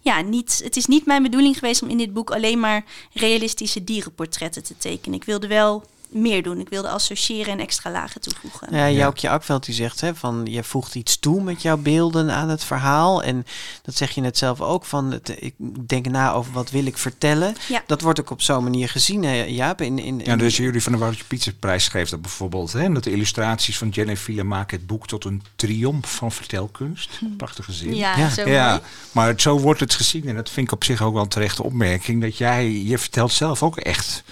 ja, 0.00 0.20
niet... 0.20 0.60
Het 0.64 0.76
is 0.76 0.86
niet 0.86 1.06
mijn 1.06 1.22
bedoeling 1.22 1.58
geweest 1.58 1.82
om 1.82 1.88
in 1.88 1.98
dit 1.98 2.12
boek 2.12 2.30
alleen 2.30 2.60
maar 2.60 2.84
realistische 3.12 3.84
dierenportretten 3.84 4.62
te 4.62 4.76
tekenen. 4.76 5.18
Ik 5.18 5.24
wilde 5.24 5.46
wel 5.46 5.84
meer 6.10 6.42
doen. 6.42 6.60
Ik 6.60 6.68
wilde 6.68 6.88
associëren 6.88 7.52
en 7.52 7.60
extra 7.60 7.90
lagen 7.90 8.20
toevoegen. 8.20 8.68
Ja, 8.76 8.90
Joukje 8.90 9.28
Akveld 9.28 9.64
die 9.64 9.74
zegt 9.74 10.00
hè, 10.00 10.14
van 10.14 10.46
je 10.50 10.62
voegt 10.64 10.94
iets 10.94 11.18
toe 11.18 11.42
met 11.42 11.62
jouw 11.62 11.76
beelden 11.76 12.30
aan 12.30 12.48
het 12.48 12.64
verhaal. 12.64 13.22
En 13.22 13.46
dat 13.82 13.94
zeg 13.94 14.10
je 14.10 14.20
net 14.20 14.38
zelf 14.38 14.60
ook 14.60 14.84
van 14.84 15.10
het, 15.12 15.36
ik 15.38 15.54
denk 15.86 16.06
na 16.08 16.32
over 16.32 16.52
wat 16.52 16.70
wil 16.70 16.86
ik 16.86 16.98
vertellen. 16.98 17.54
Ja. 17.68 17.82
Dat 17.86 18.00
wordt 18.00 18.20
ook 18.20 18.30
op 18.30 18.42
zo'n 18.42 18.62
manier 18.62 18.88
gezien, 18.88 19.22
hè, 19.24 19.42
Jaap. 19.44 19.80
In, 19.80 19.98
in, 19.98 20.20
Ja, 20.24 20.36
dus 20.36 20.56
jullie 20.56 20.82
van 20.82 20.92
de 20.92 20.98
Woutje 20.98 21.24
Pieterprijs 21.24 21.88
geeft 21.88 22.10
dat 22.10 22.20
bijvoorbeeld. 22.22 22.72
Hè, 22.72 22.92
dat 22.92 23.04
de 23.04 23.10
illustraties 23.12 23.78
van 23.78 23.88
Jenny 23.88 24.16
File 24.16 24.42
maken 24.44 24.76
het 24.76 24.86
boek 24.86 25.06
tot 25.06 25.24
een 25.24 25.42
triomf 25.56 26.14
van 26.14 26.32
vertelkunst. 26.32 27.10
Prachtige 27.36 27.72
zin. 27.72 27.94
Ja, 27.94 28.16
Ja. 28.16 28.28
zo 28.28 28.48
Ja, 28.48 28.68
mooi. 28.68 28.80
maar 29.12 29.26
het- 29.26 29.42
zo 29.42 29.58
wordt 29.58 29.80
het 29.80 29.94
gezien. 29.94 30.28
En 30.28 30.34
dat 30.34 30.50
vind 30.50 30.66
ik 30.66 30.72
op 30.72 30.84
zich 30.84 31.02
ook 31.02 31.12
wel 31.14 31.22
een 31.22 31.28
terechte 31.28 31.62
opmerking. 31.62 32.22
Dat 32.22 32.36
jij, 32.38 32.70
je 32.70 32.98
vertelt 32.98 33.32
zelf 33.32 33.62
ook 33.62 33.76
echt 33.76 34.22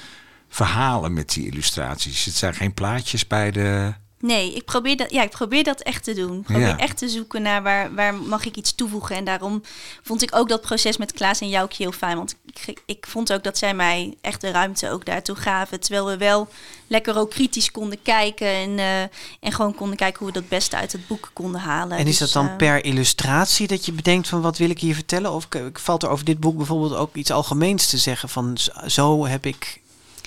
verhalen 0.55 1.13
met 1.13 1.33
die 1.33 1.47
illustraties. 1.47 2.25
Het 2.25 2.35
zijn 2.35 2.55
geen 2.55 2.75
plaatjes 2.75 3.27
bij 3.27 3.51
de... 3.51 3.93
Nee, 4.19 4.55
ik 4.55 4.65
probeer 4.65 4.97
dat, 4.97 5.11
ja, 5.11 5.23
ik 5.23 5.31
probeer 5.31 5.65
dat 5.65 5.81
echt 5.81 6.05
te 6.05 6.15
doen. 6.15 6.37
Ik 6.39 6.43
probeer 6.45 6.67
Ja. 6.67 6.79
echt 6.79 6.97
te 6.99 7.09
zoeken 7.09 7.43
naar 7.43 7.63
waar, 7.63 7.95
waar 7.95 8.15
mag 8.15 8.45
ik 8.45 8.57
iets 8.57 8.75
toevoegen. 8.75 9.17
En 9.17 9.25
daarom 9.25 9.63
vond 10.03 10.23
ik 10.23 10.35
ook 10.37 10.49
dat 10.49 10.61
proces 10.61 10.97
met 10.97 11.13
Klaas 11.13 11.41
en 11.41 11.49
Joukje 11.49 11.83
heel 11.83 11.93
fijn. 11.93 12.17
Want 12.17 12.35
ik, 12.67 12.83
ik 12.87 13.07
vond 13.09 13.33
ook 13.33 13.45
dat 13.45 13.59
zij 13.59 13.75
mij 13.75 14.15
echt 14.21 14.41
de 14.41 14.51
ruimte 14.51 14.91
ook 14.91 15.05
daartoe 15.05 15.37
gaven. 15.37 15.81
Terwijl 15.81 16.07
we 16.07 16.17
wel 16.17 16.49
lekker 16.87 17.17
ook 17.19 17.31
kritisch 17.31 17.71
konden 17.71 18.03
kijken. 18.03 18.47
En, 18.49 18.79
eh, 18.79 19.01
en 19.41 19.53
gewoon 19.53 19.75
konden 19.75 19.97
kijken 19.97 20.19
hoe 20.19 20.29
we 20.29 20.41
dat 20.41 20.49
beste 20.49 20.77
uit 20.77 20.93
het 20.93 21.07
boek 21.07 21.31
konden 21.33 21.61
halen. 21.61 21.99
En 21.99 22.07
is 22.07 22.19
Dus, 22.19 22.19
dat 22.19 22.43
dan 22.43 22.49
eh, 22.53 22.57
per 22.57 22.85
illustratie 22.85 23.67
dat 23.67 23.85
je 23.85 23.93
bedenkt 23.93 24.29
van 24.29 24.41
wat 24.41 24.59
wil 24.59 24.71
ik 24.71 24.81
hier 24.81 24.95
vertellen? 24.95 25.33
Of 25.33 25.49
valt 25.73 26.03
er 26.03 26.09
over 26.09 26.25
dit 26.25 26.41
boek 26.41 26.57
bijvoorbeeld 26.57 26.95
ook 26.95 27.15
iets 27.15 27.31
algemeens 27.31 27.87
te 27.87 27.99
zeggen 27.99 28.29
van 28.29 28.57
zo 28.87 29.27
heb 29.27 29.47
ik 29.47 29.83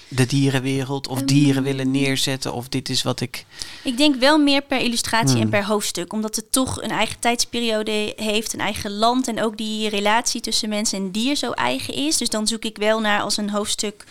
de 0.08 0.26
dierenwereld 0.26 1.08
of 1.08 1.22
dieren 1.22 1.64
willen 1.64 1.92
neerzetten 1.92 2.54
of 2.54 2.70
dit 2.70 2.90
is 2.90 3.04
wat 3.04 3.20
ik... 3.20 3.46
Ik 3.84 3.98
denk 3.98 4.16
wel 4.16 4.38
meer 4.38 4.62
per 4.62 4.80
illustratie 4.80 5.34
Hmm. 5.34 5.42
en 5.42 5.50
per 5.50 5.66
hoofdstuk. 5.66 6.14
Omdat 6.14 6.36
het 6.36 6.52
toch 6.52 6.82
een 6.82 6.92
eigen 6.92 7.20
tijdsperiode 7.20 8.14
heeft, 8.16 8.54
een 8.54 8.60
eigen 8.60 8.92
land. 8.92 9.28
En 9.28 9.42
ook 9.44 9.58
die 9.58 9.90
relatie 9.90 10.42
tussen 10.42 10.70
mens 10.70 10.94
en 10.94 11.12
dier 11.12 11.36
zo 11.36 11.52
eigen 11.52 11.94
is. 11.94 12.18
Dus 12.18 12.30
dan 12.30 12.48
zoek 12.48 12.64
ik 12.64 12.78
wel 12.78 13.00
naar 13.00 13.22
als 13.22 13.38
een 13.38 13.50
hoofdstuk 13.50 14.06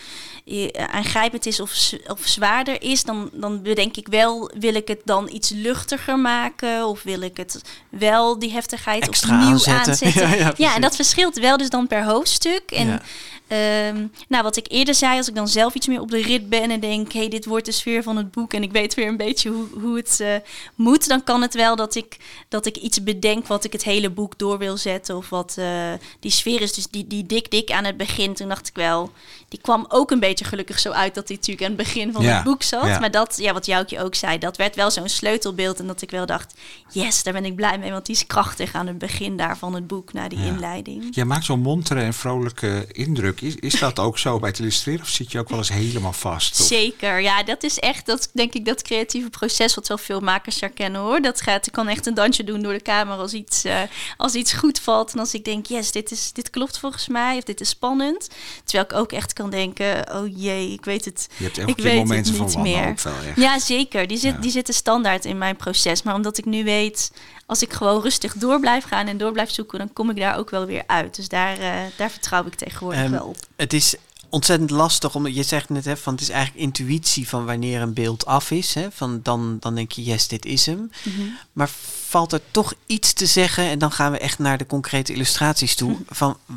aangrijpend 0.90 1.46
is 1.46 1.60
of, 1.60 1.92
of 2.06 2.20
zwaarder 2.24 2.82
is. 2.82 3.02
Dan, 3.02 3.30
dan 3.32 3.62
bedenk 3.62 3.96
ik 3.96 4.08
wel, 4.08 4.50
wil 4.58 4.74
ik 4.74 4.88
het 4.88 5.00
dan 5.04 5.28
iets 5.32 5.48
luchtiger 5.48 6.18
maken? 6.18 6.86
Of 6.86 7.02
wil 7.02 7.20
ik 7.20 7.36
het 7.36 7.60
wel 7.88 8.38
die 8.38 8.52
heftigheid 8.52 9.08
Extra 9.08 9.34
opnieuw 9.34 9.52
aanzetten. 9.52 9.92
aanzetten? 9.92 10.28
Ja, 10.28 10.34
ja, 10.34 10.52
ja, 10.56 10.74
en 10.74 10.80
dat 10.80 10.96
verschilt 10.96 11.38
wel 11.38 11.56
dus 11.56 11.70
dan 11.70 11.86
per 11.86 12.04
hoofdstuk. 12.04 12.70
En 12.70 12.86
Ja. 12.86 13.02
Ehm, 13.46 14.06
nou, 14.28 14.42
wat 14.42 14.56
ik 14.56 14.66
eerder 14.68 14.94
zei, 14.94 15.16
als 15.16 15.28
ik 15.28 15.34
dan 15.34 15.48
zelf 15.48 15.74
iets 15.74 15.86
meer 15.86 16.00
op 16.00 16.10
de 16.10 16.22
rit 16.22 16.48
ben 16.48 16.70
en 16.70 16.80
denk, 16.80 17.12
hey, 17.12 17.28
dit 17.28 17.44
wordt 17.44 17.66
de 17.66 17.72
sfeer 17.72 18.02
van 18.02 18.16
het 18.16 18.30
boek 18.30 18.52
en 18.52 18.62
ik 18.62 18.72
weet 18.72 18.94
weer 18.94 19.08
een 19.08 19.16
beetje 19.16 19.50
hoe, 19.50 19.66
hoe 19.80 19.96
het 19.96 20.20
eh, 20.20 20.34
moet, 20.74 21.08
dan 21.08 21.24
kan 21.24 21.42
het 21.42 21.54
wel 21.54 21.76
dat 21.76 21.94
ik, 21.94 22.16
dat 22.48 22.66
ik 22.66 22.76
iets 22.76 23.02
bedenk 23.02 23.46
wat 23.46 23.64
ik 23.64 23.72
het 23.72 23.84
hele 23.84 24.10
boek 24.10 24.38
door 24.38 24.58
wil 24.58 24.76
zetten. 24.76 25.16
Of 25.16 25.28
wat 25.28 25.54
eh, 25.58 25.92
die 26.20 26.30
sfeer 26.30 26.60
is. 26.60 26.72
Dus 26.72 26.86
die, 26.86 27.06
die 27.06 27.26
dik 27.26 27.50
dik 27.50 27.70
aan 27.70 27.84
het 27.84 27.96
begin, 27.96 28.34
toen 28.34 28.48
dacht 28.48 28.68
ik 28.68 28.74
wel, 28.74 29.10
die 29.48 29.60
kwam 29.60 29.84
ook 29.88 30.10
een 30.10 30.20
beetje 30.20 30.35
gelukkig 30.44 30.78
zo 30.78 30.90
uit 30.90 31.14
dat 31.14 31.26
die 31.26 31.36
natuurlijk 31.36 31.66
aan 31.66 31.76
het 31.76 31.84
begin 31.86 32.12
van 32.12 32.22
Ja, 32.22 32.34
het 32.34 32.44
boek 32.44 32.62
zat. 32.62 32.86
ja. 32.86 32.98
Maar 32.98 33.10
dat, 33.10 33.34
ja, 33.36 33.52
wat 33.52 33.66
Joukje 33.66 34.02
ook 34.02 34.14
zei, 34.14 34.38
dat 34.38 34.56
werd 34.56 34.76
wel 34.76 34.90
zo'n 34.90 35.08
sleutelbeeld. 35.08 35.78
En 35.78 35.86
dat 35.86 36.02
ik 36.02 36.10
wel 36.10 36.26
dacht, 36.26 36.54
yes, 36.90 37.22
daar 37.22 37.32
ben 37.32 37.44
ik 37.44 37.54
blij 37.56 37.78
mee, 37.78 37.90
want 37.90 38.06
die 38.06 38.14
is 38.14 38.26
krachtig 38.26 38.74
aan 38.74 38.86
het 38.86 38.98
begin 38.98 39.36
daar 39.36 39.58
van 39.58 39.74
het 39.74 39.86
boek, 39.86 40.12
naar 40.12 40.28
die 40.28 40.38
Ja. 40.38 40.44
inleiding. 40.44 41.04
Jij 41.14 41.24
maakt 41.24 41.44
zo'n 41.44 41.60
montere 41.60 42.00
en 42.00 42.14
vrolijke 42.14 42.86
indruk. 42.92 43.40
Is, 43.40 43.54
is 43.56 43.78
dat 43.80 43.98
ook 43.98 44.18
zo 44.18 44.38
bij 44.38 44.48
het 44.48 44.58
illustreren 44.58 45.00
of 45.02 45.08
zit 45.08 45.32
je 45.32 45.38
ook 45.38 45.48
wel 45.48 45.58
eens 45.58 45.68
helemaal 45.68 46.12
vast? 46.12 46.60
Of- 46.60 46.66
Zeker, 46.66 47.20
ja, 47.20 47.42
dat 47.42 47.62
is 47.62 47.78
echt, 47.78 48.06
dat 48.06 48.30
denk 48.32 48.54
ik, 48.54 48.64
dat 48.64 48.82
creatieve 48.82 49.30
proces 49.30 49.74
wat 49.74 49.88
wel 49.88 49.98
veel 49.98 50.20
makers 50.20 50.60
herkennen 50.60 51.00
hoor. 51.00 51.20
Dat 51.20 51.40
gaat, 51.40 51.66
ik 51.66 51.72
kan 51.72 51.88
echt 51.88 52.06
een 52.06 52.14
dansje 52.14 52.44
doen 52.44 52.62
door 52.62 52.72
de 52.72 52.80
kamer 52.80 53.16
als 53.16 53.32
iets, 53.32 53.64
eh, 53.64 53.80
als 54.16 54.34
iets 54.34 54.52
goed 54.52 54.78
valt. 54.80 55.12
En 55.12 55.18
als 55.18 55.34
ik 55.34 55.44
denk, 55.44 55.66
yes, 55.66 55.92
dit, 55.92 56.10
is, 56.10 56.32
dit 56.32 56.50
klopt 56.50 56.78
volgens 56.78 57.08
mij, 57.08 57.36
of 57.36 57.42
dit 57.44 57.60
is 57.60 57.68
spannend. 57.68 58.28
Terwijl 58.64 58.84
ik 58.90 58.92
ook 58.96 59.12
echt 59.12 59.32
kan 59.32 59.50
denken, 59.50 60.14
oh 60.14 60.25
jee, 60.28 60.72
ik 60.72 60.84
weet 60.84 61.04
het, 61.04 61.28
Je 61.36 61.44
hebt 61.44 61.58
elke 61.58 61.70
ik 61.70 61.76
keer 61.76 61.84
weet 61.84 61.96
momenten 61.96 62.32
het 62.32 62.52
van 62.52 62.62
niet 62.62 62.72
meer. 62.72 62.78
wanhoop 62.80 63.00
wel 63.00 63.14
echt. 63.28 63.36
Ja, 63.36 63.58
zeker. 63.58 64.06
Die, 64.06 64.18
zit, 64.18 64.34
Ja. 64.34 64.40
die 64.40 64.50
zitten 64.50 64.74
standaard 64.74 65.24
in 65.24 65.38
mijn 65.38 65.56
proces. 65.56 66.02
Maar 66.02 66.14
omdat 66.14 66.38
ik 66.38 66.44
nu 66.44 66.64
weet, 66.64 67.10
als 67.46 67.62
ik 67.62 67.72
gewoon 67.72 68.02
rustig 68.02 68.34
door 68.34 68.60
blijf 68.60 68.84
gaan 68.84 69.06
en 69.06 69.18
door 69.18 69.32
blijf 69.32 69.50
zoeken, 69.50 69.78
dan 69.78 69.92
kom 69.92 70.10
ik 70.10 70.16
daar 70.16 70.36
ook 70.38 70.50
wel 70.50 70.66
weer 70.66 70.82
uit. 70.86 71.16
Dus 71.16 71.28
daar, 71.28 71.58
eh, 71.58 71.72
daar 71.96 72.10
vertrouw 72.10 72.46
ik 72.46 72.54
tegenwoordig 72.54 73.00
Ehm, 73.00 73.10
wel 73.10 73.24
op. 73.26 73.36
Het 73.56 73.72
is 73.72 73.94
ontzettend 74.28 74.70
lastig, 74.70 75.14
omdat 75.14 75.34
je 75.34 75.42
zegt 75.42 75.68
net 75.68 75.84
hè, 75.84 75.96
van 75.96 76.12
het 76.12 76.22
is 76.22 76.28
eigenlijk 76.28 76.64
intuïtie 76.64 77.28
van 77.28 77.44
wanneer 77.44 77.80
een 77.80 77.92
beeld 77.94 78.26
af 78.26 78.50
is. 78.50 78.74
Hè, 78.74 78.86
van 78.90 79.20
dan, 79.22 79.56
dan 79.60 79.74
denk 79.74 79.92
je, 79.92 80.02
yes, 80.04 80.28
dit 80.28 80.44
is 80.44 80.66
hem. 80.66 80.90
Mhm. 81.04 81.20
Maar 81.52 81.68
valt 82.06 82.32
er 82.32 82.40
toch 82.50 82.74
iets 82.86 83.12
te 83.12 83.26
zeggen, 83.26 83.64
en 83.64 83.78
dan 83.78 83.92
gaan 83.92 84.12
we 84.12 84.18
echt 84.18 84.38
naar 84.38 84.58
de 84.58 84.66
concrete 84.66 85.12
illustraties 85.12 85.74
toe, 85.74 85.96
van 86.08 86.36
w- 86.46 86.52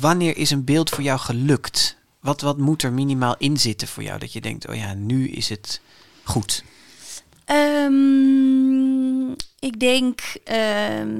wanneer 0.00 0.36
is 0.36 0.50
een 0.50 0.64
beeld 0.64 0.90
voor 0.90 1.02
jou 1.02 1.18
gelukt? 1.18 1.96
Wat, 2.20 2.40
wat 2.40 2.58
moet 2.58 2.82
er 2.82 2.92
minimaal 2.92 3.34
in 3.38 3.56
zitten 3.56 3.88
voor 3.88 4.02
jou, 4.02 4.18
dat 4.18 4.32
je 4.32 4.40
denkt, 4.40 4.68
oh 4.68 4.74
ja, 4.74 4.94
nu 4.94 5.28
is 5.28 5.48
het 5.48 5.80
goed. 6.22 6.64
Ehm, 7.44 9.30
ik 9.58 9.78
denk 9.78 10.20
ehm, 10.44 11.18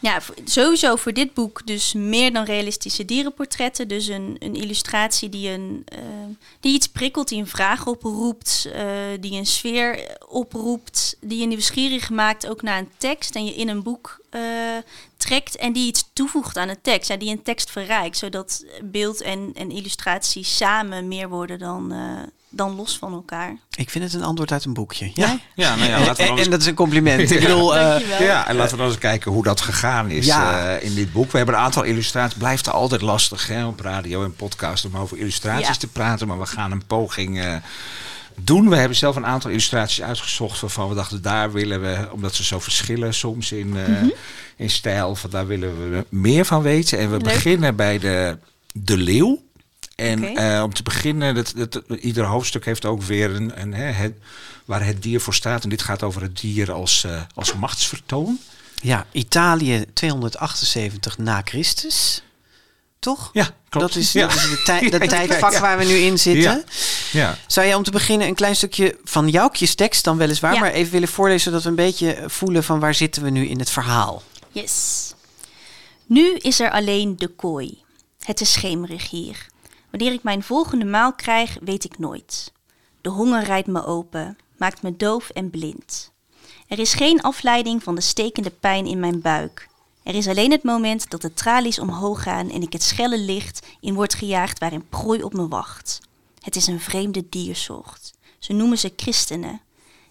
ja, 0.00 0.20
sowieso 0.44 0.96
voor 0.96 1.12
dit 1.12 1.34
boek 1.34 1.66
dus 1.66 1.92
meer 1.92 2.32
dan 2.32 2.44
realistische 2.44 3.04
dierenportretten. 3.04 3.88
Dus 3.88 4.06
een, 4.06 4.36
een 4.38 4.54
illustratie 4.54 5.28
die, 5.28 5.50
een, 5.50 5.82
ehm, 5.84 6.30
die 6.60 6.74
iets 6.74 6.86
prikkelt, 6.86 7.28
die 7.28 7.40
een 7.40 7.46
vraag 7.46 7.86
oproept, 7.86 8.68
eh, 8.72 8.84
die 9.20 9.38
een 9.38 9.46
sfeer 9.46 10.16
oproept, 10.28 11.16
die 11.20 11.40
je 11.40 11.46
nieuwsgierig 11.46 12.10
maakt 12.10 12.46
ook 12.46 12.62
naar 12.62 12.78
een 12.78 12.90
tekst 12.96 13.34
en 13.34 13.44
je 13.44 13.54
in 13.54 13.68
een 13.68 13.82
boek 13.82 14.20
eh, 14.30 14.40
trekt 15.16 15.56
en 15.56 15.72
die 15.72 15.86
iets 15.86 16.10
toevoegt 16.12 16.56
aan 16.56 16.68
een 16.68 16.82
tekst. 16.82 17.08
Ja, 17.08 17.16
die 17.16 17.30
een 17.30 17.42
tekst 17.42 17.70
verrijkt, 17.70 18.16
zodat 18.16 18.64
beeld 18.82 19.20
en, 19.20 19.50
en 19.54 19.70
illustratie 19.70 20.44
samen 20.44 21.08
meer 21.08 21.28
worden 21.28 21.58
dan, 21.58 21.92
eh, 21.92 22.22
dan 22.50 22.74
los 22.74 22.98
van 22.98 23.12
elkaar. 23.12 23.56
Ik 23.76 23.90
vind 23.90 24.04
het 24.04 24.14
een 24.14 24.22
antwoord 24.22 24.52
uit 24.52 24.64
een 24.64 24.72
boekje. 24.74 25.10
Ja? 25.14 25.38
Ja, 25.54 25.74
nou 25.76 25.88
ja, 25.90 25.96
En, 25.96 26.04
laten 26.04 26.16
we 26.16 26.22
en, 26.22 26.26
dan 26.28 26.36
eens- 26.36 26.44
en 26.44 26.50
dat 26.50 26.60
is 26.60 26.66
een 26.66 26.74
compliment. 26.74 27.30
Ik 27.30 27.40
bedoel, 27.40 27.76
eh, 27.78 27.88
Dankjewel. 27.88 28.22
Ja, 28.22 28.48
en 28.48 28.56
laten 28.56 28.70
we 28.72 28.76
dan 28.82 28.86
eens 28.90 28.98
kijken 28.98 29.32
hoe 29.32 29.42
dat 29.42 29.60
gegaan 29.60 30.10
is 30.10 30.26
Ja. 30.26 30.76
eh, 30.76 30.84
in 30.88 30.94
dit 30.94 31.12
boek. 31.12 31.30
We 31.30 31.36
hebben 31.36 31.54
een 31.54 31.60
aantal 31.60 31.82
illustraties. 31.82 32.38
Blijft 32.38 32.66
er 32.66 32.72
altijd 32.72 33.00
lastig 33.02 33.46
hè, 33.46 33.66
op 33.66 33.80
radio 33.80 34.24
en 34.24 34.34
podcast 34.34 34.84
om 34.84 34.96
over 34.96 35.18
illustraties 35.18 35.66
Ja. 35.66 35.74
te 35.74 35.86
praten. 35.86 36.26
Maar 36.28 36.38
we 36.38 36.46
gaan 36.46 36.72
een 36.72 36.86
poging 36.86 37.40
eh, 37.40 37.54
doen. 38.40 38.68
We 38.68 38.76
hebben 38.76 38.96
zelf 38.96 39.16
een 39.16 39.26
aantal 39.26 39.50
illustraties 39.50 40.02
uitgezocht 40.02 40.60
waarvan 40.60 40.88
we 40.88 40.94
dachten, 40.94 41.22
daar 41.22 41.52
willen 41.52 41.80
we, 41.80 42.08
omdat 42.12 42.34
ze 42.34 42.44
zo 42.44 42.58
verschillen 42.60 43.14
soms 43.14 43.52
in, 43.52 43.76
eh, 43.76 43.88
Mhm. 43.88 44.08
in 44.56 44.70
stijl, 44.70 45.14
van 45.14 45.30
daar 45.30 45.46
willen 45.46 45.90
we 45.90 46.04
meer 46.08 46.44
van 46.44 46.62
weten. 46.62 46.98
En 46.98 47.06
we 47.10 47.16
Leuk. 47.16 47.22
beginnen 47.22 47.76
bij 47.76 47.98
de, 47.98 48.38
de 48.72 48.96
leeuw. 48.96 49.46
En 49.98 50.36
eh, 50.36 50.62
om 50.62 50.74
te 50.74 50.82
beginnen, 50.82 51.34
dat, 51.34 51.52
dat, 51.56 51.82
ieder 52.00 52.24
hoofdstuk 52.24 52.64
heeft 52.64 52.84
ook 52.84 53.02
weer 53.02 53.34
een, 53.34 53.60
een 53.60 53.74
hè, 53.74 53.84
het, 53.84 54.12
waar 54.64 54.84
het 54.84 55.02
dier 55.02 55.20
voor 55.20 55.34
staat. 55.34 55.62
En 55.62 55.68
dit 55.68 55.82
gaat 55.82 56.02
over 56.02 56.22
het 56.22 56.40
dier 56.40 56.72
als, 56.72 57.04
eh, 57.04 57.22
als 57.34 57.54
machtsvertoon. 57.54 58.38
ja, 58.82 59.06
Italië 59.12 59.84
278 59.92 61.18
na 61.18 61.40
Christus. 61.44 62.22
Toch? 62.98 63.30
Ja, 63.32 63.50
klopt. 63.68 63.86
Dat 63.86 63.96
is, 64.02 64.12
ja. 64.12 64.26
dat 64.26 64.36
is 64.36 64.42
de, 64.50 64.62
tij- 64.64 64.88
kijk, 64.90 65.08
tijdvak 65.08 65.52
ja. 65.52 65.60
waar 65.60 65.78
we 65.78 65.84
nu 65.84 65.94
in 65.96 66.18
zitten. 66.18 66.42
Ja. 66.42 66.62
Ja. 67.12 67.38
Zou 67.46 67.66
je 67.66 67.76
om 67.76 67.82
te 67.82 67.90
beginnen 67.90 68.26
een 68.28 68.34
klein 68.34 68.56
stukje 68.56 68.98
van 69.04 69.28
Joukjes 69.28 69.74
tekst 69.74 70.04
dan 70.04 70.16
weliswaar, 70.16 70.54
Ja. 70.54 70.60
maar 70.60 70.72
even 70.72 70.92
willen 70.92 71.08
voorlezen 71.08 71.40
zodat 71.40 71.62
we 71.62 71.68
een 71.68 71.74
beetje 71.74 72.22
voelen 72.26 72.64
van 72.64 72.80
waar 72.80 72.94
zitten 72.94 73.22
we 73.22 73.30
nu 73.30 73.46
in 73.46 73.58
het 73.58 73.70
verhaal. 73.70 74.22
Yes. 74.52 75.06
Nu 76.06 76.34
is 76.36 76.60
er 76.60 76.70
alleen 76.70 77.16
de 77.16 77.28
kooi. 77.28 77.82
Het 78.24 78.40
is 78.40 78.52
schemerig 78.52 79.10
hier. 79.10 79.46
Wanneer 79.90 80.12
ik 80.12 80.22
mijn 80.22 80.42
volgende 80.42 80.84
maal 80.84 81.12
krijg, 81.12 81.56
weet 81.60 81.84
ik 81.84 81.98
nooit. 81.98 82.52
De 83.00 83.08
honger 83.08 83.44
rijdt 83.44 83.66
me 83.66 83.84
open, 83.84 84.38
maakt 84.56 84.82
me 84.82 84.96
doof 84.96 85.30
en 85.30 85.50
blind. 85.50 86.12
Er 86.68 86.78
is 86.78 86.94
geen 86.94 87.20
afleiding 87.20 87.82
van 87.82 87.94
de 87.94 88.00
stekende 88.00 88.50
pijn 88.50 88.86
in 88.86 89.00
mijn 89.00 89.20
buik. 89.20 89.68
Er 90.02 90.14
is 90.14 90.28
alleen 90.28 90.50
het 90.50 90.62
moment 90.62 91.10
dat 91.10 91.22
de 91.22 91.34
tralies 91.34 91.78
omhoog 91.78 92.22
gaan 92.22 92.50
en 92.50 92.62
ik 92.62 92.72
het 92.72 92.82
schelle 92.82 93.18
licht 93.18 93.66
in 93.80 93.94
word 93.94 94.14
gejaagd 94.14 94.58
waarin 94.58 94.88
prooi 94.88 95.22
op 95.22 95.32
me 95.32 95.48
wacht. 95.48 96.00
Het 96.40 96.56
is 96.56 96.66
een 96.66 96.80
vreemde 96.80 97.28
diersoort. 97.28 98.12
Ze 98.38 98.52
noemen 98.52 98.78
ze 98.78 98.92
christenen. 98.96 99.60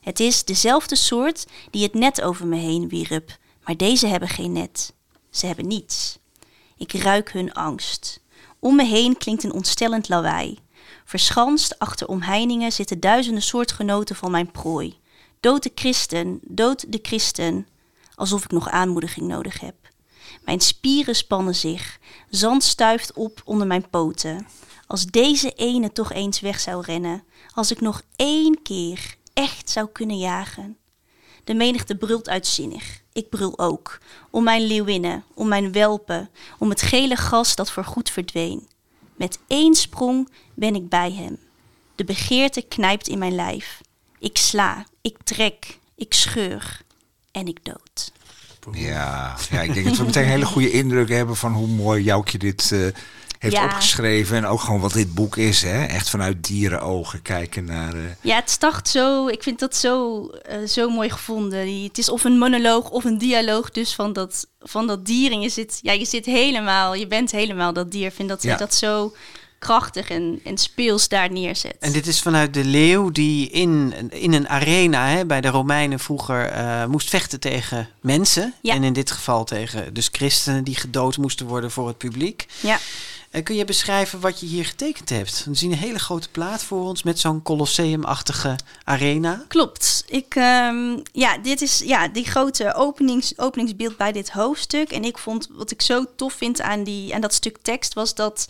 Het 0.02 0.20
is 0.20 0.44
dezelfde 0.44 0.96
soort 0.96 1.46
die 1.72 1.84
het 1.84 1.94
net 1.94 2.22
over 2.22 2.48
me 2.48 2.56
heen 2.56 2.90
wierp, 2.90 3.38
maar 3.64 3.78
deze 3.78 4.08
hebben 4.08 4.30
geen 4.30 4.52
net. 4.52 4.94
Ze 5.30 5.46
hebben 5.46 5.68
niets. 5.68 6.18
Ik 6.78 6.94
ruik 6.94 7.32
hun 7.32 7.54
angst. 7.54 8.20
Om 8.60 8.76
me 8.76 8.86
heen 8.86 9.18
klinkt 9.18 9.44
een 9.44 9.54
ontstellend 9.54 10.10
lawaai. 10.10 10.58
Verschanst 11.06 11.80
achter 11.80 12.08
omheiningen 12.08 12.72
zitten 12.72 13.00
duizenden 13.00 13.44
soortgenoten 13.44 14.16
van 14.16 14.32
mijn 14.32 14.52
prooi. 14.52 15.00
Dood 15.40 15.64
de 15.64 15.72
christen, 15.76 16.40
dood 16.44 16.92
de 16.92 17.00
christen. 17.02 17.68
Alsof 18.16 18.44
ik 18.44 18.52
nog 18.52 18.70
aanmoediging 18.70 19.28
nodig 19.28 19.60
heb. 19.60 19.76
Mijn 20.42 20.60
spieren 20.60 21.16
spannen 21.16 21.56
zich. 21.56 22.00
Zand 22.30 22.64
stuift 22.64 23.14
op 23.14 23.42
onder 23.46 23.68
mijn 23.68 23.90
poten. 23.90 24.48
Als 24.88 25.06
deze 25.06 25.52
ene 25.52 25.92
toch 25.92 26.12
eens 26.12 26.40
weg 26.40 26.60
zou 26.60 26.84
rennen. 26.86 27.24
Als 27.54 27.72
ik 27.72 27.82
nog 27.82 28.02
één 28.16 28.62
keer 28.62 29.16
echt 29.34 29.70
zou 29.70 29.88
kunnen 29.88 30.18
jagen. 30.18 30.78
De 31.44 31.54
menigte 31.54 31.96
brult 31.96 32.30
uitzinnig. 32.30 33.02
Ik 33.18 33.30
brul 33.30 33.60
ook. 33.60 34.00
Om 34.30 34.44
mijn 34.44 34.62
leeuwinnen, 34.62 35.24
om 35.34 35.48
mijn 35.48 35.72
welpen, 35.72 36.30
om 36.58 36.70
het 36.70 36.82
gele 36.82 37.16
gas 37.16 37.56
dat 37.56 37.72
voorgoed 37.72 38.10
verdween. 38.10 38.68
Met 39.16 39.40
één 39.48 39.76
sprong 39.76 40.30
ben 40.54 40.76
ik 40.76 40.90
bij 40.90 41.12
hem. 41.12 41.38
De 41.96 42.04
begeerte 42.04 42.62
knijpt 42.62 43.08
in 43.08 43.18
mijn 43.18 43.36
lijf. 43.36 43.82
Ik 44.20 44.38
sla, 44.38 44.86
ik 45.02 45.18
trek, 45.24 45.80
ik 45.96 46.14
scheur 46.14 46.82
en 47.32 47.48
ik 47.48 47.66
dood. 47.66 48.12
Ja, 48.72 49.36
ja, 49.50 49.62
ik 49.62 49.74
denk 49.74 49.86
dat 49.86 49.98
we 49.98 50.04
meteen 50.04 50.24
een 50.24 50.30
hele 50.30 50.46
goede 50.46 50.72
indruk 50.72 51.10
hebben 51.10 51.36
van 51.36 51.54
hoe 51.54 51.68
mooi 51.68 52.04
Joukje 52.04 52.38
dit 52.38 52.72
eh, 52.72 52.88
heeft 53.40 53.56
Ja. 53.56 53.64
opgeschreven. 53.66 54.38
En 54.38 54.46
ook 54.46 54.60
gewoon 54.62 54.80
wat 54.80 54.94
dit 54.94 55.14
boek 55.14 55.38
is. 55.38 55.62
Hè? 55.62 55.86
Echt 55.86 56.10
vanuit 56.10 56.44
dierenogen 56.44 57.22
kijken 57.22 57.66
naar... 57.66 57.94
eh, 57.94 58.00
Ja, 58.22 58.36
het 58.36 58.50
start 58.50 58.88
zo. 58.88 59.28
Ik 59.28 59.44
vind 59.44 59.60
dat 59.60 59.76
zo, 59.76 60.26
eh, 60.28 60.58
zo 60.68 60.90
mooi 60.90 61.10
gevonden. 61.10 61.84
Het 61.84 61.98
is 61.98 62.10
of 62.10 62.24
een 62.24 62.38
monoloog 62.38 62.90
of 62.90 63.04
een 63.04 63.18
dialoog. 63.18 63.72
Dus 63.72 63.96
van 63.96 64.14
dat, 64.14 64.48
van 64.60 64.88
dat 64.88 65.06
dier. 65.06 65.32
En 65.32 65.42
je 65.42 65.50
zit, 65.50 65.80
ja, 65.82 65.92
je 65.92 66.06
zit 66.06 66.26
helemaal, 66.26 66.94
je 66.96 67.08
bent 67.08 67.32
helemaal 67.32 67.74
dat 67.74 67.92
dier. 67.92 68.06
Ik 68.08 68.14
vind 68.14 68.30
dat 68.30 68.44
Ja. 68.44 68.58
dat 68.58 68.74
zo 68.76 69.14
krachtig 69.60 70.10
en, 70.10 70.40
en 70.44 70.58
speels 70.58 71.08
daar 71.08 71.32
neerzet. 71.32 71.76
En 71.80 71.92
dit 71.92 72.08
is 72.08 72.22
vanuit 72.22 72.54
de 72.54 72.64
leeuw 72.66 73.10
die 73.12 73.50
in, 73.50 73.94
in 74.10 74.34
een 74.34 74.50
arena 74.50 75.08
hè, 75.08 75.26
bij 75.26 75.42
de 75.42 75.48
Romeinen 75.48 76.00
vroeger 76.00 76.46
eh, 76.46 76.86
moest 76.86 77.10
vechten 77.10 77.40
tegen 77.40 77.90
mensen. 78.02 78.54
Ja. 78.62 78.74
En 78.74 78.84
in 78.84 78.94
dit 78.94 79.12
geval 79.12 79.44
tegen 79.44 79.94
dus 79.94 80.10
christenen 80.12 80.64
die 80.64 80.76
gedood 80.76 81.18
moesten 81.18 81.46
worden 81.46 81.72
voor 81.72 81.88
het 81.88 81.98
publiek. 81.98 82.46
Ja. 82.60 82.80
En 83.30 83.44
kun 83.44 83.56
je 83.56 83.66
beschrijven 83.66 84.20
wat 84.20 84.40
je 84.40 84.46
hier 84.46 84.66
getekend 84.66 85.10
hebt? 85.10 85.46
We 85.46 85.56
zien 85.56 85.72
een 85.72 85.78
hele 85.78 86.00
grote 86.00 86.30
plaat 86.30 86.64
voor 86.64 86.82
ons 86.82 87.04
met 87.04 87.20
zo'n 87.20 87.42
colosseumachtige 87.42 88.56
arena. 88.84 89.46
Klopt. 89.48 90.06
Ik, 90.08 90.36
ehm, 90.36 91.00
ja, 91.12 91.38
dit 91.38 91.62
is 91.62 91.82
ja, 91.86 92.08
die 92.08 92.26
grote 92.26 92.74
openings, 92.74 93.38
openingsbeeld 93.38 93.98
bij 93.98 94.12
dit 94.12 94.32
hoofdstuk. 94.32 94.92
En 94.92 95.04
ik 95.04 95.18
vond 95.18 95.50
wat 95.52 95.72
ik 95.72 95.82
zo 95.82 96.06
tof 96.16 96.34
vind 96.34 96.62
aan, 96.62 96.84
die, 96.84 97.14
aan 97.16 97.22
dat 97.22 97.34
stuk 97.34 97.58
tekst 97.62 97.94
was 97.94 98.16
dat 98.16 98.50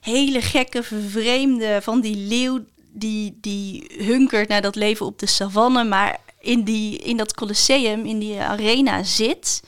hele 0.00 0.40
gekke, 0.40 0.82
vervreemde 0.82 1.78
van 1.82 2.00
die 2.00 2.16
leeuw 2.16 2.60
die, 2.92 3.38
die 3.40 3.90
hunkert 3.98 4.48
naar 4.48 4.62
dat 4.62 4.74
leven 4.74 5.06
op 5.06 5.18
de 5.18 5.26
savanne, 5.26 5.84
maar 5.84 6.20
in, 6.40 6.64
die, 6.64 6.98
in 6.98 7.16
dat 7.16 7.34
colosseum, 7.34 8.04
in 8.04 8.18
die 8.18 8.40
arena 8.40 9.02
zit. 9.02 9.62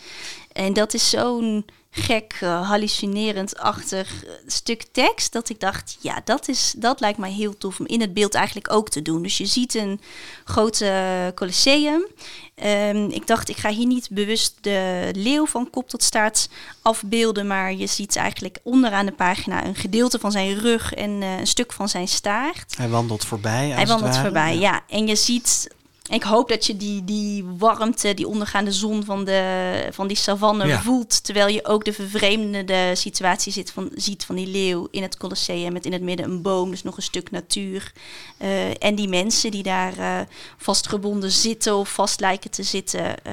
En 0.52 0.72
dat 0.72 0.94
is 0.94 1.10
zo'n 1.10 1.64
gek, 1.96 2.36
eh, 2.40 2.68
hallucinerend-achtig 2.68 4.24
eh, 4.24 4.30
stuk 4.46 4.84
tekst. 4.92 5.32
Dat 5.32 5.48
ik 5.48 5.60
dacht, 5.60 5.96
ja, 6.00 6.20
dat, 6.24 6.48
is, 6.48 6.74
dat 6.76 7.00
lijkt 7.00 7.18
mij 7.18 7.32
heel 7.32 7.56
tof 7.58 7.80
om 7.80 7.86
in 7.86 8.00
het 8.00 8.14
beeld 8.14 8.34
eigenlijk 8.34 8.72
ook 8.72 8.88
te 8.88 9.02
doen. 9.02 9.22
Dus 9.22 9.38
je 9.38 9.46
ziet 9.46 9.74
een 9.74 10.00
grote 10.44 11.32
colosseum. 11.34 12.06
Ehm, 12.54 13.08
ik 13.08 13.26
dacht, 13.26 13.48
ik 13.48 13.56
ga 13.56 13.70
hier 13.70 13.86
niet 13.86 14.08
bewust 14.10 14.56
de 14.60 15.10
leeuw 15.12 15.46
van 15.46 15.70
kop 15.70 15.88
tot 15.88 16.02
staart 16.02 16.48
afbeelden. 16.82 17.46
Maar 17.46 17.74
je 17.74 17.86
ziet 17.86 18.16
eigenlijk 18.16 18.58
onderaan 18.62 19.06
de 19.06 19.12
pagina 19.12 19.64
een 19.64 19.74
gedeelte 19.74 20.18
van 20.18 20.32
zijn 20.32 20.58
rug 20.58 20.94
en 20.94 21.22
eh, 21.22 21.38
een 21.38 21.46
stuk 21.46 21.72
van 21.72 21.88
zijn 21.88 22.08
staart. 22.08 22.76
Hij 22.76 22.88
wandelt 22.88 23.24
voorbij. 23.24 23.66
als 23.66 23.74
Hij 23.74 23.86
wandelt 23.86 24.16
voorbij, 24.16 24.58
ja. 24.58 24.82
En 24.88 25.06
je 25.06 25.16
ziet, 25.16 25.68
ik 26.10 26.22
hoop 26.22 26.48
dat 26.48 26.66
je 26.66 26.76
die, 26.76 27.04
die 27.04 27.44
warmte, 27.44 28.14
die 28.14 28.28
ondergaande 28.28 28.72
zon 28.72 29.04
van, 29.04 29.24
de, 29.24 29.88
van 29.90 30.06
die 30.06 30.16
savanne 30.16 30.66
Ja. 30.66 30.80
voelt. 30.80 31.24
Terwijl 31.24 31.48
je 31.48 31.64
ook 31.64 31.84
de 31.84 31.92
vervreemdende 31.92 32.90
situatie 32.94 33.52
zit 33.52 33.70
van, 33.70 33.90
ziet 33.94 34.24
van 34.24 34.34
die 34.34 34.46
leeuw 34.46 34.88
in 34.90 35.02
het 35.02 35.16
Colosseum. 35.16 35.72
Met 35.72 35.86
in 35.86 35.92
het 35.92 36.02
midden 36.02 36.26
een 36.26 36.42
boom, 36.42 36.70
dus 36.70 36.82
nog 36.82 36.96
een 36.96 37.02
stuk 37.02 37.30
natuur. 37.30 37.92
Eh, 38.38 38.82
en 38.84 38.94
die 38.94 39.08
mensen 39.08 39.50
die 39.50 39.62
daar 39.62 39.98
eh, 39.98 40.20
vastgebonden 40.56 41.30
zitten 41.30 41.76
of 41.76 41.92
vast 41.92 42.20
lijken 42.20 42.50
te 42.50 42.62
zitten. 42.62 43.22
eh, 43.24 43.32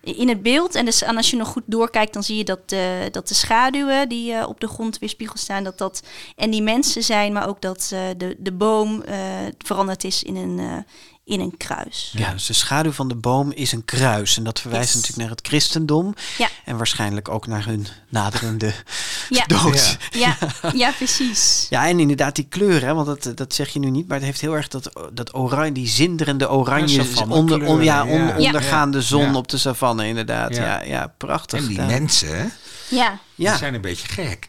in 0.00 0.28
het 0.28 0.42
beeld. 0.42 0.74
En, 0.74 0.84
dus, 0.84 1.02
en 1.02 1.16
als 1.16 1.30
je 1.30 1.36
nog 1.36 1.48
goed 1.48 1.62
doorkijkt, 1.66 2.12
dan 2.12 2.22
zie 2.22 2.36
je 2.36 2.44
dat 2.44 2.68
de, 2.68 3.08
dat 3.10 3.28
de 3.28 3.34
schaduwen 3.34 4.08
die 4.08 4.46
op 4.46 4.60
de 4.60 4.68
grond 4.68 4.98
weerspiegeld 4.98 5.38
staan, 5.38 5.64
dat 5.64 5.78
dat 5.78 6.02
en 6.36 6.50
die 6.50 6.62
mensen 6.62 7.02
zijn, 7.02 7.32
maar 7.32 7.48
ook 7.48 7.60
dat 7.60 7.86
de, 8.16 8.36
de 8.38 8.52
boom 8.52 9.02
veranderd 9.58 10.04
is 10.04 10.22
in 10.22 10.36
een, 10.36 10.84
in 11.28 11.40
een 11.40 11.56
kruis. 11.56 12.12
Ja, 12.16 12.32
dus 12.32 12.46
de 12.46 12.52
schaduw 12.52 12.92
van 12.92 13.08
de 13.08 13.14
boom 13.14 13.52
is 13.52 13.72
een 13.72 13.84
kruis. 13.84 14.36
En 14.36 14.44
dat 14.44 14.60
verwijst 14.60 14.84
Yes. 14.86 14.94
natuurlijk 14.94 15.28
naar 15.28 15.36
het 15.36 15.46
christendom. 15.46 16.14
Ja. 16.38 16.48
En 16.64 16.76
waarschijnlijk 16.76 17.28
ook 17.28 17.46
naar 17.46 17.64
hun 17.64 17.86
naderende 18.08 18.72
Ja, 19.28 19.44
dood. 19.46 19.96
ja, 20.10 20.36
ja, 20.74 20.90
precies. 20.90 21.66
Ja, 21.70 21.86
en 21.88 22.00
inderdaad 22.00 22.34
die 22.34 22.46
kleur, 22.48 22.84
hè, 22.84 22.94
want 22.94 23.06
dat, 23.22 23.36
dat 23.36 23.54
zeg 23.54 23.68
je 23.68 23.78
nu 23.78 23.90
niet, 23.90 24.08
maar 24.08 24.16
het 24.16 24.26
heeft 24.26 24.40
heel 24.40 24.54
erg 24.56 24.68
dat, 24.68 25.08
dat 25.12 25.34
oranje, 25.34 25.72
die 25.72 25.88
zinderende 25.88 26.50
oranje, 26.50 27.02
Ja, 27.14 27.24
onder, 27.28 27.66
on- 27.66 27.82
ja, 27.84 28.04
on- 28.04 28.26
ja. 28.26 28.36
ondergaande 28.36 29.02
zon 29.02 29.22
Ja. 29.30 29.34
op 29.34 29.48
de 29.48 29.58
savanne, 29.58 30.06
inderdaad. 30.06 30.56
Ja, 30.56 30.64
Ja. 30.64 30.82
ja, 30.82 31.12
prachtig. 31.16 31.58
en 31.60 31.66
die 31.66 31.80
mensen, 31.80 32.38
hè, 32.38 32.44
Ja, 32.88 33.18
ja, 33.34 33.50
die 33.50 33.58
zijn 33.58 33.74
een 33.74 33.80
beetje 33.80 34.08
gek. 34.08 34.48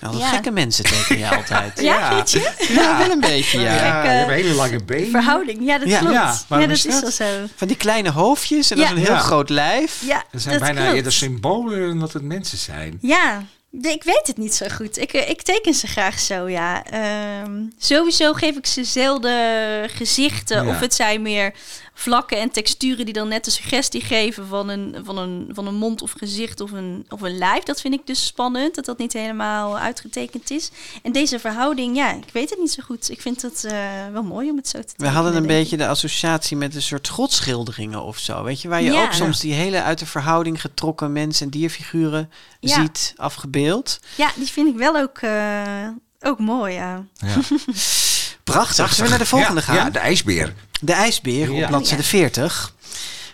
nou, 0.00 0.16
Ja. 0.16 0.28
gekke 0.28 0.50
mensen 0.50 0.84
teken 0.84 1.18
je 1.18 1.28
altijd. 1.36 1.80
ja, 1.90 2.14
weet 2.14 2.30
je? 2.30 2.52
Ja, 2.68 2.98
wel 2.98 3.10
een 3.10 3.20
beetje, 3.20 3.60
ja. 3.60 4.02
Die 4.02 4.10
hebben 4.10 4.34
hele 4.34 4.54
lange 4.54 4.84
benen. 4.84 5.10
Verhouding, 5.10 5.58
ja, 5.66 5.78
dat 5.78 5.88
Ja. 5.88 5.98
klopt. 5.98 6.14
Ja, 6.48 6.66
dat 6.66 6.70
is 6.70 6.84
wel 7.00 7.10
zo. 7.10 7.24
Van 7.56 7.68
die 7.68 7.76
kleine 7.76 8.10
hoofdjes 8.10 8.70
en 8.70 8.78
is 8.78 8.90
een 8.90 8.96
heel 8.96 9.06
Ja. 9.12 9.18
groot 9.18 9.48
lijf. 9.48 10.02
Ja, 10.06 10.24
Dat 10.32 10.40
zijn 10.42 10.54
dat 10.54 10.62
bijna 10.64 10.80
klopt. 10.80 10.96
eerder 10.96 11.12
symbolen 11.12 11.86
dan 11.88 11.98
dat 11.98 12.12
het 12.12 12.22
mensen 12.22 12.58
zijn. 12.58 12.98
Ja, 13.00 13.42
ik 13.80 14.02
weet 14.04 14.22
het 14.26 14.36
niet 14.36 14.54
zo 14.54 14.66
goed. 14.74 14.98
Ik, 14.98 15.12
eh, 15.12 15.28
ik 15.30 15.42
teken 15.42 15.74
ze 15.74 15.86
graag 15.86 16.18
zo, 16.18 16.48
ja. 16.48 16.84
Ehm, 16.84 17.52
sowieso 17.78 18.32
geef 18.32 18.56
ik 18.56 18.66
ze 18.66 18.84
zelden 18.84 19.90
gezichten. 19.90 20.64
Ja. 20.64 20.70
Of 20.70 20.80
het 20.80 20.94
zijn 20.94 21.22
meer 21.22 21.52
vlakken 21.96 22.38
en 22.38 22.50
texturen 22.50 23.04
die 23.04 23.14
dan 23.14 23.28
net 23.28 23.44
de 23.44 23.50
suggestie 23.50 24.00
geven 24.00 24.46
van 24.46 24.68
een, 24.68 24.96
van 25.04 25.18
een, 25.18 25.48
van 25.52 25.66
een 25.66 25.74
mond 25.74 26.02
of 26.02 26.12
gezicht 26.12 26.60
of 26.60 26.70
een, 26.72 27.06
of 27.08 27.20
een 27.20 27.38
lijf. 27.38 27.62
Dat 27.62 27.80
vind 27.80 27.94
ik 27.94 28.06
dus 28.06 28.26
spannend, 28.26 28.74
dat 28.74 28.84
dat 28.84 28.98
niet 28.98 29.12
helemaal 29.12 29.78
uitgetekend 29.78 30.50
is. 30.50 30.70
En 31.02 31.12
deze 31.12 31.38
verhouding, 31.38 31.96
ja, 31.96 32.12
ik 32.12 32.32
weet 32.32 32.50
het 32.50 32.58
niet 32.58 32.72
zo 32.72 32.82
goed. 32.84 33.10
Ik 33.10 33.20
vind 33.20 33.42
het 33.42 33.64
eh, 33.64 33.78
wel 34.12 34.22
mooi 34.22 34.50
om 34.50 34.56
het 34.56 34.68
zo 34.68 34.78
te 34.78 34.84
We 34.86 34.90
tekenen. 34.92 35.12
hadden 35.12 35.36
een 35.36 35.46
beetje 35.46 35.76
de 35.76 35.86
associatie 35.88 36.56
met 36.56 36.74
een 36.74 36.82
soort 36.82 37.08
godschilderingen 37.08 38.02
of 38.02 38.18
zo. 38.18 38.42
Weet 38.42 38.60
je, 38.62 38.68
waar 38.68 38.82
je 38.82 38.92
Ja. 38.92 39.04
ook 39.04 39.12
soms 39.12 39.40
die 39.40 39.52
hele 39.52 39.82
uit 39.82 39.98
de 39.98 40.06
verhouding 40.06 40.60
getrokken 40.60 41.12
mensen 41.12 41.44
en 41.44 41.50
dierfiguren 41.50 42.30
Ja. 42.60 42.80
ziet 42.80 43.12
afgebeeld. 43.16 44.00
Ja, 44.16 44.30
die 44.36 44.46
vind 44.46 44.68
ik 44.68 44.76
wel 44.76 44.96
ook, 44.96 45.18
eh, 45.18 45.88
ook 46.20 46.38
mooi, 46.38 46.74
ja. 46.74 47.04
Ja. 47.14 47.36
Prachtig. 48.44 48.88
Zullen 48.88 49.04
we 49.04 49.08
naar 49.08 49.18
de 49.18 49.26
volgende 49.26 49.60
ja, 49.60 49.66
gaan? 49.66 49.74
Ja, 49.76 49.90
de 49.90 49.98
ijsbeer. 49.98 50.54
De 50.80 50.92
ijsbeer 50.92 51.52
op 51.52 51.66
bladzijde 51.66 52.02
40. 52.02 52.72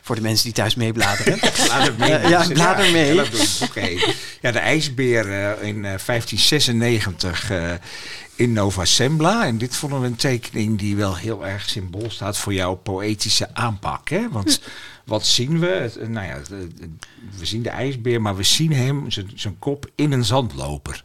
Voor 0.03 0.15
de 0.15 0.21
mensen 0.23 0.45
die 0.45 0.55
thuis 0.55 0.75
meebladeren. 0.75 1.39
Blader 1.65 1.95
mee. 1.99 2.09
Ja, 2.11 2.29
ja, 2.29 2.47
blader 2.49 2.91
mee. 2.93 3.15
Ja, 4.41 4.51
de 4.53 4.59
ijsbeer 4.59 5.29
eh, 5.33 5.69
in 5.69 5.77
eh, 5.85 5.99
1596 6.07 7.51
eh, 7.51 7.73
in 8.35 8.53
Nova 8.53 8.85
Sembla. 8.85 9.47
En 9.47 9.59
dit 9.59 9.77
vonden 9.77 10.01
we 10.01 10.07
een 10.07 10.17
tekening 10.17 10.79
die 10.79 10.97
wel 10.97 11.17
heel 11.17 11.47
erg 11.47 11.69
symbool 11.69 12.11
staat 12.11 12.37
voor 12.37 12.53
jouw 12.55 12.75
poëtische 12.75 13.55
aanpak. 13.55 14.09
Hè? 14.09 14.29
Want 14.31 14.61
wat 15.05 15.27
zien 15.27 15.59
we? 15.59 15.67
Het, 15.67 15.97
eh, 15.97 16.09
nou 16.09 16.27
ja, 16.27 16.33
het, 16.35 16.51
eh, 16.51 16.57
we 17.39 17.47
zien 17.47 17.63
de 17.63 17.71
ijsbeer, 17.71 18.21
maar 18.21 18.37
we 18.37 18.43
zien 18.43 18.73
hem, 18.73 19.11
zijn- 19.11 19.33
zijn 19.35 19.59
kop, 19.59 19.91
in 19.95 20.13
een 20.13 20.25
zandloper. 20.25 21.03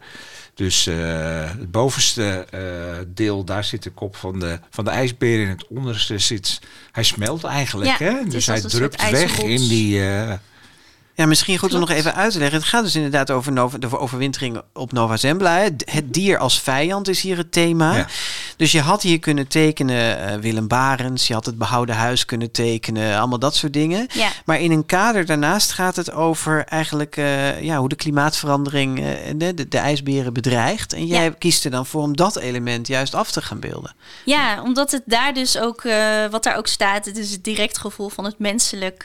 Dus 0.56 0.86
eh, 0.86 1.50
het 1.58 1.70
bovenste 1.70 2.46
eh, 2.50 2.60
deel, 3.06 3.44
daar 3.44 3.64
zit 3.64 3.82
de 3.82 3.90
kop 3.90 4.16
van 4.16 4.40
de, 4.40 4.58
van 4.70 4.84
de 4.84 4.90
ijsbeer. 4.90 5.40
In 5.40 5.48
het 5.48 5.66
onderste 5.66 6.18
zit, 6.18 6.60
hij 6.92 7.02
smelt 7.02 7.44
eigenlijk. 7.44 7.98
Ja, 7.98 8.04
hè? 8.04 8.24
Dus 8.28 8.46
hij 8.46 8.60
drupt 8.60 9.10
weg 9.10 9.38
in 9.38 9.68
die... 9.68 10.00
Ja, 11.16 11.26
misschien 11.26 11.58
goed 11.58 11.74
om 11.74 11.80
nog 11.80 11.90
even 11.90 12.14
uit 12.14 12.32
te 12.32 12.38
leggen. 12.38 12.58
Het 12.58 12.66
gaat 12.68 12.82
dus 12.84 12.94
inderdaad 12.94 13.30
over 13.30 13.52
Nova, 13.52 13.78
de 13.78 13.98
overwintering 13.98 14.60
op 14.72 14.92
Nova 14.92 15.16
Zembla. 15.16 15.56
hè. 15.56 15.68
Het 15.84 16.14
dier 16.14 16.38
als 16.38 16.60
vijand 16.60 17.08
is 17.08 17.20
hier 17.20 17.36
het 17.36 17.52
thema. 17.52 17.96
Ja. 17.96 18.06
Dus 18.56 18.72
je 18.72 18.80
had 18.80 19.02
hier 19.02 19.18
kunnen 19.18 19.48
tekenen 19.48 20.18
eh, 20.28 20.38
Willem 20.38 20.68
Barens, 20.68 21.26
je 21.26 21.34
had 21.34 21.46
het 21.46 21.58
behouden 21.58 21.94
huis 21.94 22.24
kunnen 22.24 22.50
tekenen, 22.50 23.18
allemaal 23.18 23.38
dat 23.38 23.54
soort 23.56 23.72
dingen. 23.72 24.06
Ja. 24.12 24.28
Maar 24.44 24.60
in 24.60 24.70
een 24.70 24.86
kader 24.86 25.26
daarnaast 25.26 25.72
gaat 25.72 25.96
het 25.96 26.12
over 26.12 26.64
eigenlijk 26.64 27.16
eh, 27.16 27.62
ja, 27.62 27.76
hoe 27.78 27.88
de 27.88 27.96
klimaatverandering 27.96 28.98
eh, 29.04 29.06
de, 29.36 29.54
de, 29.54 29.68
de 29.68 29.78
ijsberen 29.78 30.32
bedreigt. 30.32 30.92
En 30.92 31.06
jij 31.06 31.24
Ja. 31.24 31.30
kiest 31.38 31.64
er 31.64 31.70
dan 31.70 31.86
voor 31.86 32.02
om 32.02 32.16
dat 32.16 32.36
element 32.36 32.86
juist 32.86 33.14
af 33.14 33.30
te 33.30 33.42
gaan 33.42 33.60
beelden. 33.60 33.94
Ja, 34.24 34.62
omdat 34.62 34.90
het 34.90 35.02
daar 35.06 35.34
dus 35.34 35.58
ook, 35.58 35.84
eh, 35.84 36.26
wat 36.30 36.42
daar 36.42 36.56
ook 36.56 36.66
staat, 36.66 37.04
het 37.04 37.16
is 37.16 37.30
het 37.30 37.44
direct 37.44 37.78
gevoel 37.78 38.08
van 38.08 38.24
het 38.24 38.38
menselijk 38.38 39.04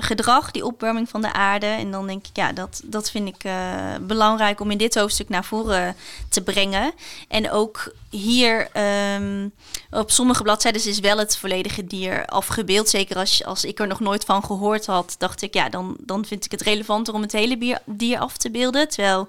gedrag, 0.00 0.50
die 0.50 0.64
opwarming 0.64 1.08
van 1.08 1.22
de 1.22 1.32
aarde. 1.32 1.66
En 1.66 1.90
dan 1.90 2.06
denk 2.06 2.26
ik, 2.26 2.36
ja, 2.36 2.52
dat, 2.52 2.80
dat 2.84 3.10
vind 3.10 3.28
ik 3.28 3.44
eh, 3.44 3.94
belangrijk 4.00 4.60
om 4.60 4.70
in 4.70 4.78
dit 4.78 4.94
hoofdstuk 4.94 5.28
naar 5.28 5.44
voren 5.44 5.96
te 6.28 6.42
brengen. 6.42 6.92
En 7.28 7.50
ook 7.50 7.92
hier 8.10 8.68
ehm, 8.72 9.48
op 9.90 10.10
sommige 10.10 10.42
bladzijden 10.42 10.86
is 10.86 11.00
wel 11.00 11.18
het 11.18 11.36
volledige 11.36 11.86
dier 11.86 12.26
afgebeeld. 12.26 12.88
Zeker 12.88 13.16
als, 13.16 13.44
als 13.44 13.64
ik 13.64 13.80
er 13.80 13.86
nog 13.86 14.00
nooit 14.00 14.24
van 14.24 14.44
gehoord 14.44 14.86
had, 14.86 15.14
dacht 15.18 15.42
ik, 15.42 15.54
ja, 15.54 15.68
dan, 15.68 15.96
dan 16.00 16.24
vind 16.24 16.44
ik 16.44 16.50
het 16.50 16.62
relevanter 16.62 17.14
om 17.14 17.22
het 17.22 17.32
hele 17.32 17.80
dier 17.84 18.18
af 18.18 18.36
te 18.36 18.50
beelden. 18.50 18.88
Terwijl 18.88 19.28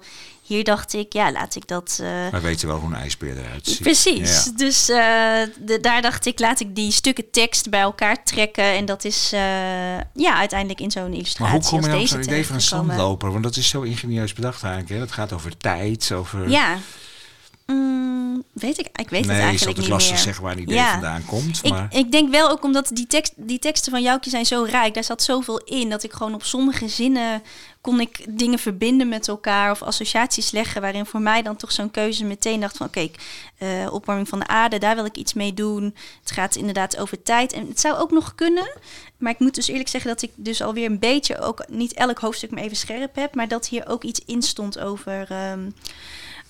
hier 0.50 0.64
dacht 0.64 0.92
ik, 0.94 1.12
ja, 1.12 1.32
laat 1.32 1.54
ik 1.54 1.66
dat. 1.68 1.98
eh, 2.02 2.06
Wij 2.30 2.40
weten 2.40 2.68
wel 2.68 2.78
hoe 2.78 2.88
een 2.90 2.94
ijsbeer 2.96 3.38
eruit 3.38 3.66
ziet. 3.66 3.80
Precies. 3.80 4.44
Ja. 4.44 4.50
Dus 4.56 4.88
eh, 4.88 4.96
de, 5.58 5.78
daar 5.80 6.02
dacht 6.02 6.26
ik, 6.26 6.38
laat 6.40 6.60
ik 6.60 6.74
die 6.74 6.92
stukken 6.92 7.30
tekst 7.30 7.70
bij 7.70 7.80
elkaar 7.80 8.24
trekken. 8.24 8.64
En 8.64 8.84
dat 8.84 9.04
is 9.04 9.32
eh, 9.32 9.40
ja, 10.14 10.34
uiteindelijk 10.36 10.80
in 10.80 10.90
zo'n 10.90 11.12
illustratie 11.12 11.42
Maar 11.42 11.50
hoe 11.62 11.70
kom 11.70 11.78
je 11.80 11.84
als 11.84 11.88
nou 11.88 12.00
op 12.02 12.08
zo'n 12.08 12.22
idee 12.22 12.46
van 12.46 12.54
een 12.54 12.60
zandloper? 12.60 13.30
Want 13.32 13.42
dat 13.44 13.56
is 13.56 13.68
zo 13.68 13.82
ingenieus 13.82 14.32
bedacht 14.32 14.62
eigenlijk. 14.62 14.92
Hè? 14.92 14.98
Dat 14.98 15.12
gaat 15.12 15.32
over 15.32 15.56
tijd, 15.56 16.12
over... 16.12 16.48
Ja. 16.50 16.76
Mm, 17.66 18.42
weet 18.52 18.78
ik, 18.78 18.86
ik 18.92 19.08
weet 19.10 19.26
nee, 19.26 19.36
het 19.36 19.38
is 19.38 19.48
eigenlijk 19.48 19.78
niet 19.78 19.88
lastig 19.88 20.12
meer. 20.14 20.22
zeggen 20.22 20.42
waar 20.44 20.52
een 20.52 20.62
idee 20.62 20.76
Ja. 20.76 20.92
vandaan 20.92 21.24
komt. 21.24 21.60
Ik, 21.62 21.70
Maar... 21.70 21.86
ik 21.90 22.12
denk 22.12 22.30
wel 22.30 22.50
ook 22.50 22.64
omdat 22.64 22.90
die, 22.92 23.06
tekst, 23.06 23.32
die 23.36 23.58
teksten 23.58 23.92
van 23.92 24.02
Joukje 24.02 24.30
zijn 24.30 24.46
zo 24.46 24.62
rijk. 24.62 24.94
Daar 24.94 25.04
zat 25.04 25.22
zoveel 25.22 25.58
in 25.58 25.90
dat 25.90 26.02
ik 26.02 26.12
gewoon 26.12 26.34
op 26.34 26.44
sommige 26.44 26.88
zinnen 26.88 27.42
kon 27.80 28.00
ik 28.00 28.24
dingen 28.28 28.58
verbinden 28.58 29.08
met 29.08 29.28
elkaar 29.28 29.70
of 29.70 29.82
associaties 29.82 30.50
leggen. 30.50 30.80
Waarin 30.80 31.06
voor 31.06 31.20
mij 31.20 31.42
dan 31.42 31.56
toch 31.56 31.72
zo'n 31.72 31.90
keuze 31.90 32.24
meteen 32.24 32.60
dacht 32.60 32.76
van 32.76 32.86
oké, 32.86 33.10
eh, 33.58 33.92
opwarming 33.92 34.28
van 34.28 34.38
de 34.38 34.46
aarde, 34.46 34.78
daar 34.78 34.94
wil 34.94 35.04
ik 35.04 35.16
iets 35.16 35.34
mee 35.34 35.54
doen. 35.54 35.94
Het 36.20 36.30
gaat 36.30 36.56
inderdaad 36.56 36.98
over 36.98 37.22
tijd. 37.22 37.52
En 37.52 37.68
het 37.68 37.80
zou 37.80 37.96
ook 37.96 38.10
nog 38.10 38.34
kunnen. 38.34 38.70
Maar 39.16 39.32
ik 39.32 39.38
moet 39.38 39.54
dus 39.54 39.68
eerlijk 39.68 39.88
zeggen 39.88 40.10
dat 40.10 40.22
ik 40.22 40.30
dus 40.34 40.62
alweer 40.62 40.86
een 40.86 40.98
beetje 40.98 41.38
ook 41.40 41.64
niet 41.68 41.92
elk 41.92 42.18
hoofdstuk 42.18 42.50
maar 42.50 42.62
even 42.62 42.76
scherp 42.76 43.14
heb. 43.14 43.34
Maar 43.34 43.48
dat 43.48 43.68
hier 43.68 43.88
ook 43.88 44.04
iets 44.04 44.20
in 44.26 44.42
stond 44.42 44.78
over. 44.78 45.26
ehm, 45.30 45.68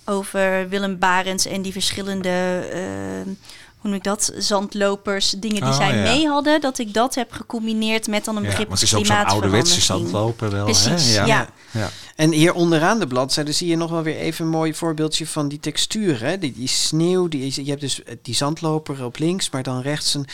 over 0.05 0.69
Willem 0.69 0.99
Barends 0.99 1.47
en 1.47 1.63
die 1.63 1.73
verschillende, 1.73 2.69
eh, 2.73 3.33
hoe 3.81 3.91
noem 3.91 3.99
ik 3.99 4.05
dat, 4.05 4.33
zandlopers, 4.37 5.31
dingen 5.31 5.61
die 5.61 5.71
Oh, 5.71 5.77
zij 5.77 5.97
ja. 5.97 6.03
mee 6.03 6.27
hadden. 6.29 6.61
Dat 6.61 6.79
ik 6.79 6.95
dat 6.95 7.15
heb 7.15 7.33
gecombineerd 7.33 8.07
met 8.07 8.25
dan 8.25 8.37
een 8.37 8.43
ja, 8.43 8.49
begrip 8.49 8.69
want 8.69 8.81
het 8.81 8.93
als 8.93 9.01
is 9.03 9.11
ook 9.11 9.17
zo'n 9.17 9.27
ouderwetse 9.27 9.81
zandloper 9.81 10.51
wel. 10.51 10.65
Precies, 10.65 11.15
hè? 11.17 11.25
ja. 11.25 11.49
ja. 11.71 11.91
En 12.17 12.33
hier 12.33 12.55
onderaan 12.55 12.99
de 12.99 13.07
bladzijde 13.07 13.53
zie 13.53 13.69
je 13.69 13.77
nog 13.77 13.91
wel 13.91 14.03
weer 14.03 14.17
even 14.17 14.45
een 14.45 14.51
mooi 14.51 14.75
voorbeeldje 14.75 15.27
van 15.27 15.49
die 15.49 15.61
textuur. 15.61 16.21
Hè? 16.23 16.39
Die, 16.39 16.53
die 16.53 16.69
sneeuw, 16.69 17.29
die, 17.29 17.47
is- 17.47 17.57
je 17.57 17.65
hebt 17.65 17.81
dus 17.81 18.03
eh, 18.03 18.15
die 18.23 18.35
zandloper 18.35 19.05
op 19.05 19.19
links, 19.19 19.51
maar 19.51 19.63
dan 19.63 19.81
rechts 19.81 20.15
een, 20.15 20.27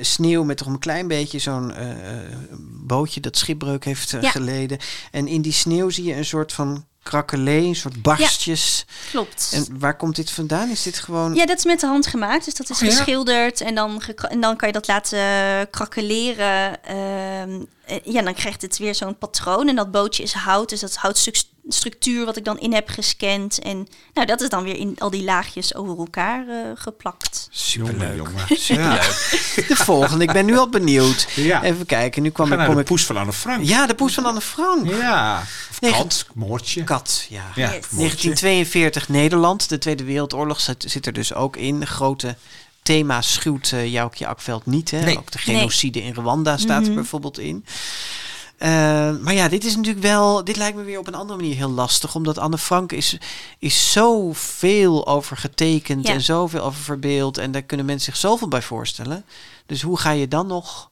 sneeuw 0.00 0.42
met 0.44 0.56
toch 0.56 0.66
een 0.68 0.78
klein 0.78 1.08
beetje 1.08 1.38
zo'n 1.38 1.72
eh, 1.74 1.90
eh, 1.90 2.18
bootje 2.86 3.20
dat 3.20 3.36
schipbreuk 3.36 3.84
heeft 3.84 4.10
Ja. 4.20 4.30
geleden. 4.30 4.78
En 5.10 5.26
in 5.28 5.42
die 5.42 5.52
sneeuw 5.52 5.90
zie 5.90 6.04
je 6.04 6.14
een 6.14 6.24
soort 6.24 6.52
van 6.52 6.84
krakelee, 7.04 7.64
een 7.64 7.74
soort 7.76 8.02
barstjes. 8.02 8.84
Klopt. 9.10 9.50
En 9.54 9.66
waar 9.78 9.96
komt 9.96 10.16
dit 10.16 10.30
vandaan? 10.30 10.70
Is 10.70 10.82
dit 10.82 10.98
gewoon... 10.98 11.34
Ja, 11.34 11.46
dat 11.46 11.58
is 11.58 11.64
met 11.64 11.80
de 11.80 11.86
hand 11.86 12.06
gemaakt. 12.06 12.44
Dus 12.44 12.54
dat 12.54 12.70
is 12.70 12.82
Oh, 12.82 12.88
geschilderd 12.88 13.60
en 13.60 13.74
dan, 13.74 14.02
en 14.28 14.40
dan 14.40 14.56
kan 14.56 14.68
je 14.68 14.74
dat 14.74 14.86
laten 14.86 15.18
krakeleren. 15.70 16.84
Ehm, 16.84 17.60
eh, 17.83 17.83
ja, 18.04 18.22
dan 18.22 18.34
krijgt 18.34 18.62
het 18.62 18.78
weer 18.78 18.94
zo'n 18.94 19.18
patroon. 19.18 19.68
En 19.68 19.76
dat 19.76 19.90
bootje 19.90 20.22
is 20.22 20.32
hout, 20.32 20.68
dus 20.68 20.80
dat 20.80 20.90
is 20.90 20.96
houtstructuur 20.96 22.24
wat 22.24 22.36
ik 22.36 22.44
dan 22.44 22.58
in 22.58 22.72
heb 22.74 22.88
gescand. 22.88 23.58
En 23.58 23.88
nou, 24.14 24.26
dat 24.26 24.40
is 24.40 24.48
dan 24.48 24.62
weer 24.64 24.76
in 24.76 24.94
al 24.98 25.10
die 25.10 25.24
laagjes 25.24 25.74
over 25.74 25.98
elkaar 25.98 26.48
eh, 26.48 26.56
geplakt. 26.74 27.48
Jongen, 27.50 28.16
jongen. 28.16 28.32
Ja. 28.66 29.00
De 29.54 29.76
volgende, 29.76 30.24
ik 30.24 30.32
ben 30.32 30.44
nu 30.46 30.56
al 30.58 30.68
benieuwd. 30.68 31.26
Ja. 31.34 31.62
Even 31.62 31.86
kijken, 31.86 32.22
nu 32.22 32.30
kwam 32.30 32.46
Ga 32.46 32.52
ik... 32.52 32.58
naar 32.58 32.66
Kom 32.66 32.76
de 32.76 32.82
ik 32.82 32.88
poes 32.88 33.04
van 33.04 33.16
Anne 33.16 33.32
Frank. 33.32 33.64
ja, 33.64 33.86
de 33.86 33.94
poes 33.94 34.14
van 34.14 34.24
Anne 34.24 34.40
Frank. 34.40 34.86
Ja. 34.90 35.40
Of 35.70 35.80
Negen- 35.80 35.98
kat, 35.98 36.26
moordje. 36.34 36.84
Kat, 36.84 37.26
ja. 37.28 37.42
Ja, 37.54 37.62
Yes. 37.66 37.72
moordje. 37.72 37.96
1942 37.96 39.08
Nederland. 39.08 39.68
De 39.68 39.78
Tweede 39.78 40.04
Wereldoorlog 40.04 40.60
zit, 40.60 40.84
zit 40.88 41.06
er 41.06 41.12
dus 41.12 41.34
ook 41.34 41.56
in. 41.56 41.80
De 41.80 41.86
grote 41.86 42.36
thema 42.84 43.20
schuwt 43.20 43.70
uh, 43.70 43.92
Joukje 43.92 44.26
Akveld 44.26 44.66
niet. 44.66 44.90
Hè? 44.90 45.00
Nee. 45.04 45.18
Ook 45.18 45.30
de 45.30 45.38
genocide 45.38 46.02
in 46.02 46.14
Rwanda 46.14 46.56
staat 46.56 46.80
er 46.80 46.86
Mhm. 46.86 46.94
bijvoorbeeld 46.94 47.38
in. 47.38 47.64
Uh, 48.58 48.68
maar 49.20 49.34
ja, 49.34 49.48
dit 49.48 49.64
is 49.64 49.76
natuurlijk 49.76 50.04
wel. 50.04 50.44
Dit 50.44 50.56
lijkt 50.56 50.76
me 50.76 50.82
weer 50.82 50.98
op 50.98 51.06
een 51.06 51.14
andere 51.14 51.38
manier 51.38 51.56
heel 51.56 51.70
lastig. 51.70 52.14
Omdat 52.14 52.38
Anne 52.38 52.58
Frank 52.58 52.92
is, 52.92 53.18
is 53.58 53.92
zoveel 53.92 55.06
over 55.06 55.36
getekend 55.36 56.06
Ja. 56.06 56.12
en 56.12 56.20
zoveel 56.20 56.60
over 56.62 56.80
verbeeld. 56.82 57.38
En 57.38 57.52
daar 57.52 57.62
kunnen 57.62 57.86
mensen 57.86 58.12
zich 58.12 58.20
zoveel 58.20 58.48
bij 58.48 58.62
voorstellen. 58.62 59.24
Dus 59.66 59.82
hoe 59.82 59.98
ga 59.98 60.10
je 60.10 60.28
dan 60.28 60.46
nog 60.46 60.90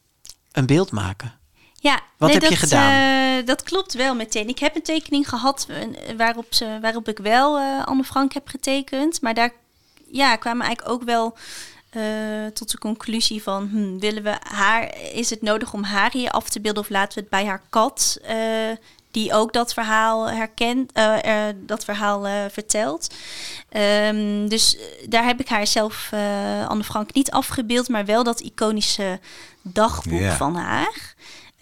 een 0.52 0.66
beeld 0.66 0.90
maken? 0.90 1.32
Ja, 1.74 2.00
Wat 2.18 2.30
nee, 2.30 2.38
heb 2.38 2.50
je 2.50 2.56
gedaan? 2.56 3.38
eh, 3.40 3.46
dat 3.46 3.62
klopt 3.62 3.94
wel 3.94 4.14
meteen. 4.14 4.48
Ik 4.48 4.58
heb 4.58 4.76
een 4.76 4.82
tekening 4.82 5.28
gehad 5.28 5.66
eh, 5.68 5.76
waarop, 6.16 6.46
ze, 6.50 6.78
waarop 6.80 7.08
ik 7.08 7.18
wel 7.18 7.58
eh, 7.58 7.84
Anne 7.84 8.04
Frank 8.04 8.32
heb 8.32 8.48
getekend. 8.48 9.20
Maar 9.20 9.34
daar 9.34 9.52
ja, 10.10 10.36
kwamen 10.36 10.66
eigenlijk 10.66 10.94
ook 10.94 11.02
wel 11.04 11.36
eh, 11.92 12.46
tot 12.52 12.70
de 12.70 12.78
conclusie 12.78 13.42
van... 13.42 13.68
hm, 13.68 13.98
willen 13.98 14.22
we 14.22 14.36
haar, 14.40 14.94
is 15.12 15.30
het 15.30 15.42
nodig 15.42 15.72
om 15.72 15.82
haar 15.82 16.12
hier 16.12 16.30
af 16.30 16.48
te 16.48 16.60
beelden... 16.60 16.82
of 16.82 16.88
laten 16.88 17.14
we 17.14 17.20
het 17.20 17.30
bij 17.30 17.44
haar 17.44 17.62
kat... 17.70 18.18
eh, 18.22 18.36
die 19.10 19.34
ook 19.34 19.52
dat 19.52 19.74
verhaal 19.74 20.30
herkent, 20.30 20.92
eh, 20.92 21.46
dat 21.56 21.84
verhaal 21.84 22.48
vertelt. 22.50 23.14
Ehm, 23.68 24.48
dus 24.48 24.76
daar 25.08 25.24
heb 25.24 25.40
ik 25.40 25.48
haar 25.48 25.66
zelf, 25.66 26.10
Anne 26.68 26.84
Frank, 26.84 27.14
niet 27.14 27.30
afgebeeld, 27.30 27.88
maar 27.88 28.04
wel 28.04 28.24
dat 28.24 28.40
iconische 28.40 29.20
dagboek 29.62 30.30
van 30.30 30.54
haar. 30.56 31.11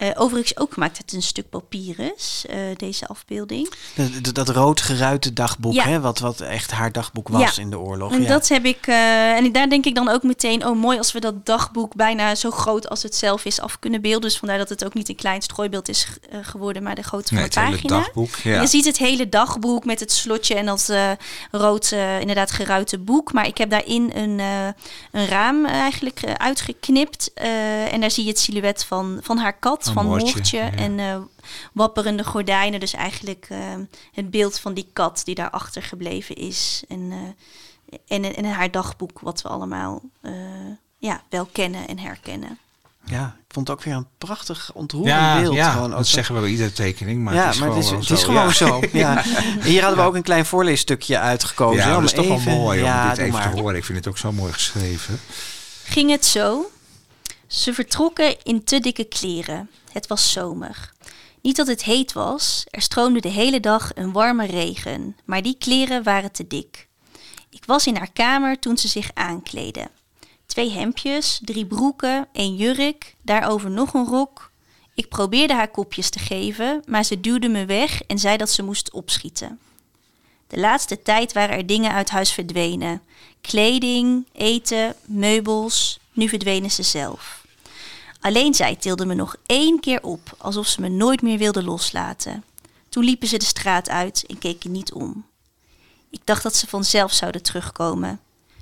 Eh, 0.01 0.09
overigens 0.15 0.57
ook 0.57 0.73
gemaakt 0.73 0.97
uit 1.01 1.13
een 1.13 1.21
stuk 1.21 1.49
papyrus, 1.49 2.45
eh, 2.49 2.57
deze 2.77 3.07
afbeelding. 3.07 3.69
Dat, 3.95 4.09
dat, 4.23 4.35
dat 4.35 4.49
rood 4.49 4.81
geruite 4.81 5.33
dagboek, 5.33 5.73
Ja. 5.73 5.83
hè? 5.83 5.99
Wat, 5.99 6.19
wat 6.19 6.39
echt 6.41 6.71
haar 6.71 6.91
dagboek 6.91 7.27
was 7.27 7.55
Ja. 7.55 7.61
in 7.61 7.69
de 7.69 7.79
oorlog. 7.79 8.11
En 8.13 8.21
ja. 8.21 8.27
dat 8.27 8.47
heb 8.47 8.65
ik, 8.65 8.87
eh, 8.87 9.31
en 9.35 9.51
daar 9.51 9.69
denk 9.69 9.85
ik 9.85 9.95
dan 9.95 10.09
ook 10.09 10.23
meteen, 10.23 10.65
oh 10.67 10.75
mooi 10.77 10.97
als 10.97 11.11
we 11.11 11.19
dat 11.19 11.45
dagboek 11.45 11.95
bijna 11.95 12.35
zo 12.35 12.51
groot 12.51 12.89
als 12.89 13.03
het 13.03 13.15
zelf 13.15 13.45
is 13.45 13.59
af 13.59 13.79
kunnen 13.79 14.01
beelden. 14.01 14.21
Dus 14.21 14.37
vandaar 14.37 14.57
dat 14.57 14.69
het 14.69 14.85
ook 14.85 14.93
niet 14.93 15.09
een 15.09 15.15
klein 15.15 15.41
strooibeeld 15.41 15.89
is 15.89 16.07
eh, 16.29 16.39
geworden, 16.41 16.83
maar 16.83 16.95
de 16.95 17.01
grootte 17.03 17.27
van 17.27 17.37
Nee, 17.37 17.49
de 17.49 17.53
pagina. 17.59 17.97
dagboek. 17.97 18.35
Ja. 18.35 18.61
Je 18.61 18.67
ziet 18.67 18.85
het 18.85 18.97
hele 18.97 19.29
dagboek 19.29 19.85
met 19.85 19.99
het 19.99 20.11
slotje 20.11 20.55
en 20.55 20.65
dat 20.65 20.89
eh, 20.89 21.11
rood, 21.51 21.91
eh, 21.91 22.19
inderdaad 22.19 22.51
geruite 22.51 22.97
boek. 22.99 23.33
Maar 23.33 23.47
ik 23.47 23.57
heb 23.57 23.69
daarin 23.69 24.11
een, 24.15 24.39
eh, 24.39 24.67
een 25.11 25.27
raam 25.27 25.65
eigenlijk 25.65 26.19
uitgeknipt. 26.37 27.31
eh, 27.33 27.93
en 27.93 28.01
daar 28.01 28.11
zie 28.11 28.23
je 28.23 28.29
het 28.29 28.39
silhouet 28.39 28.83
van, 28.83 29.19
van 29.21 29.37
haar 29.37 29.59
kat, 29.59 29.89
van 29.93 30.05
moordje, 30.05 30.33
Moortje. 30.33 30.57
ja. 30.57 30.71
En 30.71 30.99
eh, 30.99 31.17
wapperende 31.73 32.23
gordijnen. 32.23 32.79
Dus 32.79 32.93
eigenlijk 32.93 33.45
eh, 33.49 33.59
het 34.11 34.29
beeld 34.31 34.59
van 34.59 34.73
die 34.73 34.89
kat 34.93 35.21
die 35.23 35.35
daar 35.35 35.49
achtergebleven 35.49 36.35
is. 36.35 36.83
En, 36.87 37.11
eh, 37.11 37.97
en, 38.07 38.35
en 38.35 38.45
haar 38.45 38.71
dagboek, 38.71 39.19
wat 39.19 39.41
we 39.41 39.49
allemaal 39.49 40.01
eh, 40.21 40.31
ja, 40.97 41.21
wel 41.29 41.45
kennen 41.51 41.87
en 41.87 41.99
herkennen. 41.99 42.57
Ja, 43.05 43.35
ik 43.47 43.53
vond 43.53 43.67
het 43.67 43.77
ook 43.77 43.83
weer 43.83 43.93
een 43.95 44.07
prachtig 44.17 44.71
ontroerend 44.73 45.11
Ja, 45.11 45.39
beeld. 45.41 45.55
ja 45.55 45.71
gewoon 45.71 45.91
ook 45.91 45.97
dat 45.97 46.07
zeggen 46.07 46.35
we 46.35 46.41
bij 46.41 46.49
iedere 46.49 46.71
tekening. 46.71 47.23
Maar 47.23 47.33
ja, 47.33 47.45
het 47.45 47.53
is 47.53 47.59
maar 47.59 47.69
gewoon, 47.69 47.83
het 47.83 47.93
is, 47.93 48.07
het 48.07 48.17
is 48.17 48.19
zo, 48.19 48.27
gewoon 48.27 48.43
ja. 48.47 48.51
zo. 48.51 48.79
Ja. 48.97 49.23
Hier 49.61 49.81
hadden 49.81 49.99
we 49.99 50.05
ook 50.05 50.15
een 50.15 50.21
klein 50.21 50.45
voorleesstukje 50.45 51.19
uitgekozen. 51.19 51.87
Ja, 51.87 51.93
dat 51.93 52.03
is 52.03 52.11
toch 52.13 52.25
even, 52.25 52.45
wel 52.45 52.55
mooi 52.55 52.79
om 52.79 52.85
ja, 52.85 53.09
dit 53.09 53.17
even 53.17 53.31
maar. 53.31 53.51
te 53.51 53.59
horen. 53.59 53.75
Ik 53.75 53.85
vind 53.85 53.97
het 53.97 54.07
ook 54.07 54.17
zo 54.17 54.31
mooi 54.31 54.53
geschreven. 54.53 55.19
ging 55.83 56.09
het 56.11 56.25
zo. 56.25 56.71
Ze 57.47 57.73
vertrokken 57.73 58.35
in 58.43 58.63
te 58.63 58.79
dikke 58.79 59.03
kleren. 59.03 59.69
Het 59.91 60.07
was 60.07 60.31
zomer. 60.31 60.91
Niet 61.41 61.55
dat 61.55 61.67
het 61.67 61.83
heet 61.83 62.13
was, 62.13 62.65
er 62.69 62.81
stroomde 62.81 63.21
de 63.21 63.29
hele 63.29 63.59
dag 63.59 63.91
een 63.93 64.11
warme 64.11 64.45
regen, 64.45 65.17
maar 65.25 65.41
die 65.41 65.55
kleren 65.57 66.03
waren 66.03 66.31
te 66.31 66.47
dik. 66.47 66.87
Ik 67.49 67.65
was 67.65 67.87
in 67.87 67.95
haar 67.95 68.11
kamer 68.11 68.59
toen 68.59 68.77
ze 68.77 68.87
zich 68.87 69.11
aankleedde. 69.13 69.89
Twee 70.45 70.71
hemdjes, 70.71 71.39
drie 71.43 71.65
broeken, 71.65 72.27
een 72.33 72.55
jurk, 72.55 73.15
daarover 73.21 73.71
nog 73.71 73.93
een 73.93 74.05
rok. 74.05 74.51
Ik 74.93 75.09
probeerde 75.09 75.53
haar 75.53 75.71
kopjes 75.71 76.09
te 76.09 76.19
geven, 76.19 76.83
maar 76.85 77.03
ze 77.03 77.19
duwde 77.19 77.47
me 77.47 77.65
weg 77.65 78.01
en 78.01 78.19
zei 78.19 78.37
dat 78.37 78.49
ze 78.49 78.63
moest 78.63 78.91
opschieten. 78.91 79.59
De 80.47 80.59
laatste 80.59 81.01
tijd 81.01 81.33
waren 81.33 81.55
er 81.55 81.65
dingen 81.65 81.91
uit 81.91 82.09
huis 82.09 82.31
verdwenen. 82.31 83.01
Kleding, 83.41 84.27
eten, 84.31 84.95
meubels. 85.05 85.99
Nu 86.13 86.29
verdwenen 86.29 86.71
ze 86.71 86.83
zelf. 86.83 87.40
Alleen 88.21 88.53
zij 88.53 88.75
tilde 88.75 89.05
me 89.05 89.13
nog 89.13 89.35
één 89.45 89.79
keer 89.79 90.03
op, 90.03 90.35
alsof 90.37 90.67
ze 90.67 90.81
me 90.81 90.89
nooit 90.89 91.21
meer 91.21 91.37
wilde 91.37 91.63
loslaten. 91.63 92.43
Toen 92.89 93.03
liepen 93.03 93.27
ze 93.27 93.37
de 93.37 93.45
straat 93.45 93.89
uit 93.89 94.25
en 94.27 94.37
keken 94.37 94.71
niet 94.71 94.93
om. 94.93 95.25
Ik 96.09 96.21
dacht 96.23 96.43
dat 96.43 96.55
ze 96.55 96.67
vanzelf 96.67 97.13
zouden 97.13 97.41
terugkomen. 97.41 98.19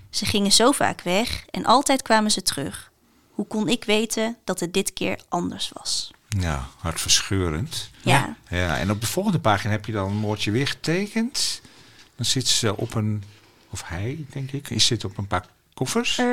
Ze 0.10 0.26
gingen 0.26 0.52
zo 0.52 0.72
vaak 0.72 1.02
weg 1.02 1.46
en 1.50 1.66
altijd 1.66 2.02
kwamen 2.02 2.32
ze 2.32 2.42
terug. 2.42 2.92
Hoe 3.32 3.48
kon 3.48 3.68
ik 3.68 3.84
weten 3.84 4.38
dat 4.44 4.60
het 4.60 4.74
dit 4.74 4.94
keer 4.94 5.20
anders 5.30 5.72
was? 5.74 6.12
Ja, 6.30 6.68
hartverscheurend. 6.78 7.90
Ja. 8.02 8.36
Ja, 8.50 8.78
en 8.78 8.92
op 8.92 9.02
de 9.02 9.08
volgende 9.08 9.40
pagina 9.40 9.72
heb 9.72 9.86
je 9.86 9.92
dan 9.92 10.16
Moortje 10.16 10.52
weer 10.52 10.68
getekend. 10.68 11.62
Dan 12.16 12.26
zit 12.26 12.48
ze 12.48 12.78
op 12.78 12.94
een, 12.94 13.24
of 13.70 13.84
hij 13.86 14.26
denk 14.30 14.52
ik, 14.52 14.70
is 14.70 14.86
zit 14.86 15.06
op 15.06 15.18
een 15.18 15.28
paar 15.28 15.46
koffers. 15.80 16.18
Eh, 16.18 16.26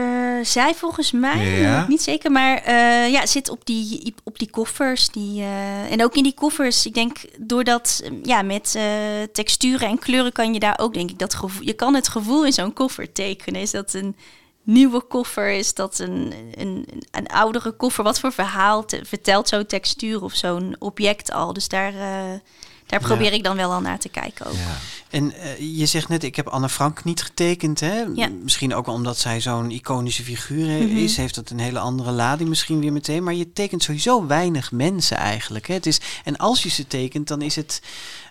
zij 0.42 0.74
volgens 0.74 1.12
mij, 1.12 1.60
Ja. 1.60 1.82
ik 1.82 1.88
niet 1.88 2.02
zeker, 2.02 2.30
maar 2.32 2.56
eh, 2.56 3.10
ja, 3.10 3.26
zit 3.26 3.48
op 3.48 3.60
die, 3.64 4.14
op 4.24 4.38
die 4.38 4.50
koffers. 4.50 5.08
Die, 5.08 5.40
eh, 5.42 5.92
en 5.92 6.04
ook 6.04 6.14
in 6.14 6.22
die 6.22 6.34
koffers, 6.34 6.86
ik 6.86 6.94
denk 6.94 7.16
doordat, 7.38 8.00
eh, 8.04 8.10
ja, 8.22 8.42
met 8.42 8.74
eh, 8.76 8.84
texturen 9.32 9.88
en 9.88 9.98
kleuren 9.98 10.32
kan 10.32 10.52
je 10.52 10.60
daar 10.60 10.78
ook, 10.78 10.94
denk 10.94 11.10
ik, 11.10 11.18
dat 11.18 11.34
gevoel, 11.34 11.62
je 11.66 11.72
kan 11.72 11.94
het 11.94 12.08
gevoel 12.08 12.44
in 12.46 12.52
zo'n 12.52 12.72
koffer 12.72 13.12
tekenen. 13.12 13.60
Is 13.60 13.70
dat 13.70 13.94
een 13.94 14.16
nieuwe 14.62 15.02
koffer? 15.02 15.50
Is 15.50 15.74
dat 15.74 15.98
een, 15.98 16.32
een, 16.54 16.86
een 17.10 17.26
oudere 17.26 17.72
koffer? 17.72 18.04
Wat 18.04 18.20
voor 18.20 18.32
verhaal 18.32 18.84
te- 18.84 19.00
vertelt 19.04 19.48
zo'n 19.48 19.66
textuur 19.66 20.22
of 20.22 20.32
zo'n 20.34 20.76
object 20.78 21.32
al? 21.32 21.52
Dus 21.52 21.68
daar, 21.68 21.94
eh, 21.94 22.38
daar 22.86 23.00
probeer 23.00 23.32
ik 23.32 23.44
dan 23.44 23.56
wel 23.56 23.72
al 23.72 23.80
naar 23.80 23.98
te 23.98 24.08
kijken 24.08 24.46
ook. 24.46 24.52
Ja. 24.52 24.76
En 25.10 25.32
eh, 25.32 25.78
je 25.78 25.86
zegt 25.86 26.08
net, 26.08 26.24
ik 26.24 26.36
heb 26.36 26.48
Anne 26.48 26.68
Frank 26.68 27.04
niet 27.04 27.22
getekend. 27.22 27.80
Hè? 27.80 28.04
Ja. 28.14 28.28
Misschien 28.28 28.74
ook 28.74 28.86
omdat 28.86 29.18
zij 29.18 29.40
zo'n 29.40 29.70
iconische 29.70 30.22
figuur 30.22 30.66
he- 30.68 30.84
Mhm. 30.86 30.96
is. 30.96 31.16
Heeft 31.16 31.34
dat 31.34 31.50
een 31.50 31.58
hele 31.58 31.78
andere 31.78 32.10
lading 32.10 32.48
misschien 32.48 32.80
weer 32.80 32.92
meteen. 32.92 33.22
Maar 33.24 33.34
je 33.34 33.52
tekent 33.52 33.82
sowieso 33.82 34.26
weinig 34.26 34.72
mensen 34.72 35.16
eigenlijk. 35.16 35.66
Hè? 35.68 35.74
Het 35.74 35.86
is, 35.86 36.00
en 36.24 36.36
als 36.36 36.62
je 36.62 36.68
ze 36.68 36.86
tekent, 36.86 37.28
dan 37.28 37.42
is 37.42 37.56
het 37.56 37.80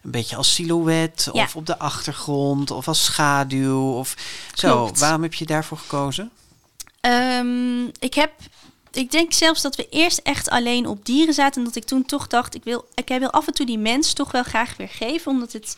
een 0.04 0.12
beetje 0.12 0.36
als 0.36 0.54
silhouet. 0.54 1.30
Ja. 1.34 1.44
Of 1.44 1.56
op 1.56 1.66
de 1.66 1.78
achtergrond. 1.80 2.72
Of 2.72 2.88
als 2.88 3.04
schaduw. 3.06 3.92
Of 3.92 4.16
zo. 4.54 4.76
Klopt. 4.76 5.00
Waarom 5.00 5.22
heb 5.22 5.34
je 5.34 5.46
daarvoor 5.46 5.78
gekozen? 5.78 6.32
Ehm, 7.02 7.84
ik 8.00 8.14
heb, 8.14 8.32
ik 8.92 9.12
denk 9.12 9.34
zelfs 9.34 9.62
dat 9.62 9.76
we 9.76 9.88
eerst 9.90 10.18
echt 10.18 10.50
alleen 10.50 10.88
op 10.88 11.06
dieren 11.06 11.34
zaten. 11.34 11.58
En 11.62 11.68
dat 11.68 11.76
ik 11.76 11.84
toen 11.86 12.06
toch 12.06 12.28
dacht, 12.28 12.56
ik 12.56 12.64
wil, 12.64 12.88
ik 12.94 13.08
wil 13.08 13.30
af 13.32 13.48
en 13.48 13.54
toe 13.54 13.66
die 13.66 13.78
mens 13.78 14.14
toch 14.14 14.32
wel 14.32 14.44
graag 14.44 14.78
weer 14.78 14.90
geven. 14.90 15.32
Omdat 15.32 15.54
het 15.54 15.78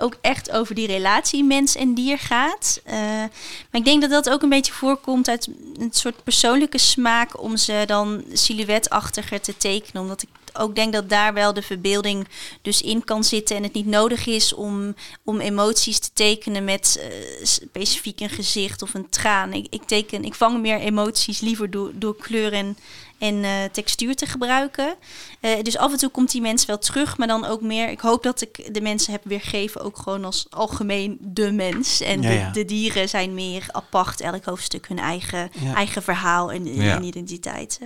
ook 0.00 0.16
echt 0.20 0.50
over 0.50 0.74
die 0.74 0.86
relatie 0.86 1.44
mens 1.44 1.76
en 1.76 1.94
dier 1.94 2.18
gaat. 2.18 2.80
Eh, 2.84 2.96
maar 2.96 3.80
ik 3.80 3.84
denk 3.84 4.00
dat 4.00 4.10
dat 4.10 4.30
ook 4.30 4.42
een 4.42 4.48
beetje 4.48 4.72
voorkomt 4.72 5.28
uit 5.28 5.48
een 5.78 5.92
soort 5.92 6.24
persoonlijke 6.24 6.78
smaak 6.78 7.42
om 7.42 7.56
ze 7.56 7.82
dan 7.86 8.24
silhouetachtiger 8.32 9.40
te 9.40 9.56
tekenen. 9.56 10.02
Omdat 10.02 10.22
ik 10.22 10.28
ook 10.52 10.74
denk 10.74 10.92
dat 10.92 11.08
daar 11.08 11.34
wel 11.34 11.52
de 11.54 11.62
verbeelding 11.62 12.28
dus 12.62 12.82
in 12.82 13.04
kan 13.04 13.24
zitten 13.24 13.56
en 13.56 13.62
het 13.62 13.72
niet 13.72 13.86
nodig 13.86 14.26
is 14.26 14.54
om, 14.54 14.94
om 15.24 15.40
emoties 15.40 15.98
te 15.98 16.10
tekenen 16.12 16.64
met 16.64 16.98
eh, 17.00 17.46
specifiek 17.46 18.20
een 18.20 18.30
gezicht 18.30 18.82
of 18.82 18.94
een 18.94 19.08
traan. 19.08 19.52
Ik, 19.52 19.66
ik, 19.70 19.82
teken, 19.82 20.24
ik 20.24 20.34
vang 20.34 20.60
meer 20.60 20.78
emoties 20.78 21.40
liever 21.40 21.70
door, 21.70 21.90
door 21.94 22.16
kleur 22.16 22.52
en, 22.52 22.76
en 23.18 23.44
eh, 23.44 23.50
textuur 23.72 24.14
te 24.14 24.26
gebruiken. 24.26 24.94
Eh, 25.40 25.62
dus 25.62 25.76
af 25.76 25.92
en 25.92 25.98
toe 25.98 26.10
komt 26.10 26.30
die 26.30 26.40
mens 26.40 26.64
wel 26.66 26.78
terug, 26.78 27.18
maar 27.18 27.26
dan 27.28 27.44
ook 27.44 27.60
meer. 27.60 27.88
Ik 27.88 28.00
hoop 28.00 28.22
dat 28.22 28.40
ik 28.40 28.74
de 28.74 28.80
mensen 28.80 29.12
heb 29.12 29.20
weergegeven, 29.24 29.80
ook 29.80 29.96
gewoon 29.98 30.24
als 30.24 30.46
algemeen 30.50 31.18
de 31.20 31.52
mens. 31.52 32.00
En 32.00 32.22
Ja, 32.22 32.28
de, 32.28 32.34
ja. 32.34 32.50
de 32.50 32.64
dieren 32.64 33.08
zijn 33.08 33.34
meer 33.34 33.64
apart, 33.70 34.20
elk 34.20 34.44
hoofdstuk 34.44 34.88
hun 34.88 34.98
eigen, 34.98 35.50
Ja. 35.60 35.74
eigen 35.74 36.02
verhaal 36.02 36.52
en, 36.52 36.74
Ja. 36.74 36.96
en 36.96 37.04
identiteit. 37.04 37.78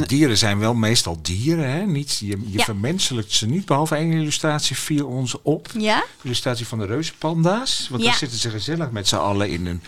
De 0.00 0.06
dieren 0.06 0.38
zijn 0.38 0.58
wel 0.58 0.74
meestal 0.74 1.18
dieren, 1.22 1.70
hè? 1.70 1.86
Niet, 1.86 2.18
je 2.20 2.26
je 2.26 2.38
Ja. 2.58 2.64
vermenselijkt 2.64 3.32
ze 3.32 3.46
niet, 3.46 3.64
behalve 3.66 3.94
één 3.94 4.12
illustratie 4.12 4.76
viel 4.76 5.06
ons 5.06 5.36
op. 5.42 5.68
Ja? 5.78 6.04
illustratie 6.22 6.66
van 6.66 6.78
de 6.78 6.86
reuzenpanda's. 6.86 7.86
Want 7.90 8.02
Ja. 8.02 8.08
dan 8.08 8.18
zitten 8.18 8.38
ze 8.38 8.50
gezellig 8.50 8.90
met 8.90 9.08
z'n 9.08 9.16
allen 9.16 9.48
in 9.50 9.66
een 9.66 9.82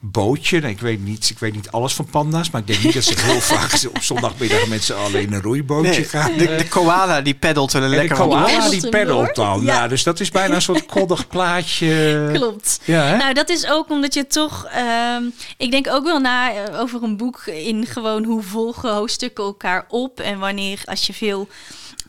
bootje. 0.00 0.60
Nou, 0.60 0.72
ik, 0.72 0.80
weet 0.80 1.04
niet, 1.04 1.30
ik 1.30 1.38
weet 1.38 1.54
niet 1.54 1.70
alles 1.70 1.94
van 1.94 2.04
panda's, 2.04 2.50
maar 2.50 2.60
ik 2.60 2.66
denk 2.66 2.82
niet 2.82 2.94
dat 2.94 3.04
ze 3.04 3.20
heel 3.20 3.40
vaak 3.56 3.80
op 3.94 4.02
zondagmiddag 4.02 4.66
met 4.66 4.84
z'n 4.84 4.92
allen 4.92 5.20
in 5.20 5.32
een 5.32 5.42
roeibootje 5.42 6.04
gaan. 6.04 6.32
de, 6.36 6.56
de 6.56 6.68
koala 6.68 7.20
die 7.20 7.34
peddelt 7.34 7.72
er 7.72 7.82
En 7.82 7.90
de 7.90 7.96
lekker 7.96 8.20
onderdoor. 8.22 8.48
koala 8.48 8.68
die 8.68 8.88
Peddelt 8.88 9.34
dan. 9.34 9.62
Ja. 9.62 9.74
Ja. 9.74 9.88
dus 9.88 10.02
dat 10.02 10.20
is 10.20 10.30
bijna 10.30 10.54
een 10.54 10.62
soort 10.62 10.86
koddig 10.86 11.26
plaatje. 11.28 12.30
Klopt. 12.32 12.80
Ja, 12.84 13.02
hè? 13.04 13.16
Nou, 13.16 13.32
dat 13.34 13.48
is 13.48 13.66
ook 13.66 13.90
omdat 13.90 14.14
je 14.14 14.26
toch. 14.26 14.66
ehm, 14.66 15.22
ik 15.56 15.70
denk 15.70 15.88
ook 15.88 16.04
wel 16.04 16.18
na 16.18 16.52
eh, 16.54 16.80
over 16.80 17.02
een 17.02 17.16
boek 17.16 17.46
in 17.46 17.86
gewoon 17.86 18.24
hoe 18.24 18.42
volgen 18.42 18.92
hoofdstukken 18.94 19.44
elkaar 19.44 19.84
op. 19.88 20.20
En 20.20 20.38
wanneer 20.38 20.80
als 20.84 21.06
je 21.06 21.12
veel 21.14 21.48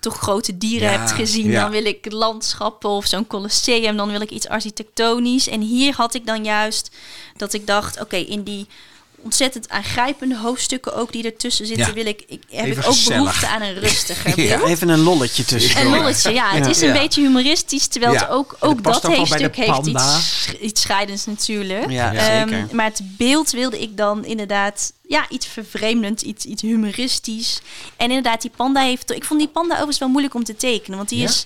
toch 0.08 0.18
grote 0.20 0.58
dieren 0.58 0.91
Ja, 0.91 0.97
hebt 0.97 1.12
gezien, 1.12 1.51
ja. 1.51 1.62
dan 1.62 1.72
wil 1.72 1.86
ik 1.86 2.12
landschappen 2.12 2.89
of 2.89 3.05
zo'n 3.05 3.28
colosseum, 3.28 3.97
dan 3.97 4.12
wil 4.12 4.22
ik 4.22 4.30
iets 4.30 4.47
architectonisch. 4.47 5.47
En 5.47 5.62
hier 5.62 5.93
had 5.95 6.14
ik 6.14 6.26
dan 6.26 6.43
juist 6.43 6.95
dat 7.38 7.53
ik 7.53 7.68
dacht, 7.68 8.01
oké, 8.01 8.16
in 8.16 8.43
die 8.43 8.68
ontzettend 9.22 9.70
aangrijpende 9.70 10.38
hoofdstukken 10.38 10.93
ook 10.95 11.11
die 11.11 11.24
ertussen 11.24 11.65
zitten, 11.65 11.88
Ja. 11.88 11.93
wil 11.93 12.05
ik, 12.05 12.24
ik 12.28 12.43
heb 12.49 12.65
Even 12.65 12.82
ik 12.82 12.88
ook 12.88 12.93
gezellig. 12.93 13.18
behoefte 13.18 13.47
aan 13.47 13.61
een 13.61 13.80
rustiger 13.80 14.30
Ja. 14.41 14.57
beeld. 14.57 14.70
Even 14.70 14.89
een 14.89 14.99
lolletje 14.99 15.45
tussen. 15.45 15.82
Een 15.82 15.88
lolletje, 15.88 16.32
ja. 16.34 16.49
Het 16.49 16.65
is 16.65 16.82
een 16.82 16.88
Ja. 16.88 16.93
beetje 16.93 17.22
humoristisch, 17.22 17.88
terwijl 17.88 18.13
Ja. 18.13 18.20
het 18.20 18.30
ook, 18.30 18.55
ook 18.59 18.84
dat 18.84 19.01
de 19.01 19.15
hoofdstuk 19.15 19.55
heeft 19.55 19.88
iets, 19.88 20.47
iets 20.61 20.82
scheidends 20.82 21.26
natuurlijk. 21.26 21.89
Ja, 21.89 22.13
Ehm, 22.13 22.49
zeker. 22.49 22.76
maar 22.76 22.86
het 22.86 23.01
beeld 23.18 23.51
wilde 23.51 23.82
ik 23.82 23.97
dan 23.97 24.26
inderdaad 24.26 24.93
ja, 25.07 25.26
iets 25.30 25.45
vervreemdend, 25.47 26.22
iets, 26.22 26.45
iets 26.45 26.61
humoristisch. 26.61 27.59
En 27.97 28.07
inderdaad, 28.07 28.41
die 28.41 28.51
panda 28.55 28.82
heeft... 28.82 29.11
Ik 29.11 29.24
vond 29.24 29.39
die 29.39 29.49
panda 29.49 29.70
overigens 29.74 29.99
wel 29.99 30.09
moeilijk 30.09 30.34
om 30.34 30.43
te 30.43 30.55
tekenen, 30.55 30.97
want 30.97 31.09
die 31.09 31.20
Ja? 31.20 31.26
is... 31.26 31.45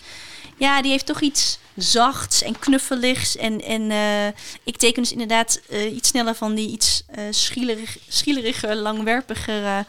Ja, 0.57 0.82
die 0.82 0.91
heeft 0.91 1.05
toch 1.05 1.22
iets 1.22 1.57
zachts 1.76 2.43
en 2.43 2.59
knuffeligs. 2.59 3.38
En, 3.38 3.61
en 3.61 3.91
eh, 3.91 4.28
ik 4.63 4.78
teken 4.78 5.01
dus 5.01 5.11
inderdaad 5.11 5.61
eh, 5.69 5.95
iets 5.95 6.09
sneller 6.09 6.36
van 6.36 6.55
die 6.55 6.69
iets 6.69 7.03
schielerig, 7.30 7.97
schielerige, 8.07 8.76
langwerpige 8.76 9.51
eh, 9.51 9.80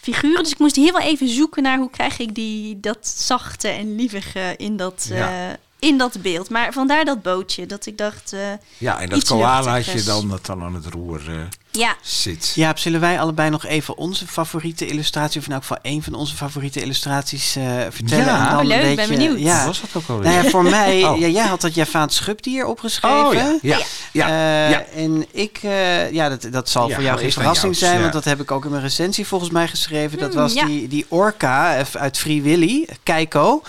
figuren. 0.00 0.42
Dus 0.42 0.52
ik 0.52 0.58
moest 0.58 0.76
heel 0.76 0.92
wel 0.92 1.00
even 1.00 1.28
zoeken 1.28 1.62
naar 1.62 1.78
hoe 1.78 1.90
krijg 1.90 2.18
ik 2.18 2.34
die, 2.34 2.80
dat 2.80 3.14
zachte 3.16 3.68
en 3.68 3.96
lievige 3.96 4.54
in 4.56 4.76
dat, 4.76 5.06
Ja. 5.10 5.58
In 5.78 5.98
dat 5.98 6.22
beeld. 6.22 6.50
Maar 6.50 6.72
vandaar 6.72 7.04
dat 7.04 7.22
bootje, 7.22 7.66
dat 7.66 7.86
ik 7.86 7.98
dacht... 7.98 8.32
eh, 8.32 8.40
Ja, 8.78 9.00
en 9.00 9.08
dat 9.08 9.24
koalaatje 9.24 10.02
dan 10.02 10.28
dat 10.28 10.46
dan 10.46 10.62
aan 10.62 10.74
het 10.74 10.86
roer 10.86 11.20
eh, 11.28 11.34
ja, 11.70 11.94
zit. 12.02 12.52
Ja, 12.54 12.72
zullen 12.76 13.00
wij 13.00 13.20
allebei 13.20 13.50
nog 13.50 13.64
even 13.66 13.96
onze 13.96 14.26
favoriete 14.26 14.86
illustratie, 14.86 15.40
of 15.40 15.46
in 15.46 15.52
elk 15.52 15.60
geval 15.60 15.78
één 15.82 16.02
van 16.02 16.14
onze 16.14 16.34
favoriete 16.36 16.80
illustraties 16.80 17.56
eh, 17.56 17.64
vertellen? 17.90 18.24
Ja. 18.24 18.38
En 18.38 18.44
dan 18.44 18.54
Oh, 18.54 18.60
een 18.60 18.66
leuk, 18.66 18.80
ben 18.82 18.96
beetje- 18.96 19.12
benieuwd. 19.16 19.38
Ja. 19.40 19.56
Wat 19.56 19.66
was 19.66 19.80
dat 19.80 20.02
ook 20.02 20.08
alweer? 20.08 20.30
Nou 20.32 20.44
ja, 20.44 20.50
voor 20.50 20.62
mij, 20.80 21.04
Oh. 21.04 21.18
ja, 21.18 21.26
jij 21.26 21.46
had 21.46 21.60
dat 21.60 21.74
Javaans 21.74 22.16
schubdier 22.16 22.66
opgeschreven. 22.66 23.26
oh 23.26 23.34
ja, 23.34 23.58
ja, 23.62 23.78
ja. 24.12 24.68
Ja. 24.68 24.84
En 24.94 25.26
ik, 25.30 25.58
eh, 25.62 26.12
ja, 26.12 26.28
dat, 26.28 26.46
dat 26.50 26.68
zal 26.68 26.88
Ja, 26.88 26.94
voor 26.94 27.04
jou 27.04 27.18
geen 27.18 27.32
verrassing 27.32 27.76
zijn, 27.76 27.94
ja. 27.94 28.00
want 28.00 28.12
dat 28.12 28.24
heb 28.24 28.40
ik 28.40 28.50
ook 28.50 28.64
in 28.64 28.70
mijn 28.70 28.82
recensie 28.82 29.26
volgens 29.26 29.50
mij 29.50 29.68
geschreven. 29.68 30.18
Dat 30.18 30.32
Hmm, 30.32 30.42
was 30.42 30.52
ja. 30.52 30.66
die, 30.66 30.88
die 30.88 31.06
orka 31.08 31.84
uit 31.92 32.18
Free 32.18 32.42
Willy, 32.42 32.88
Keiko, 33.02 33.62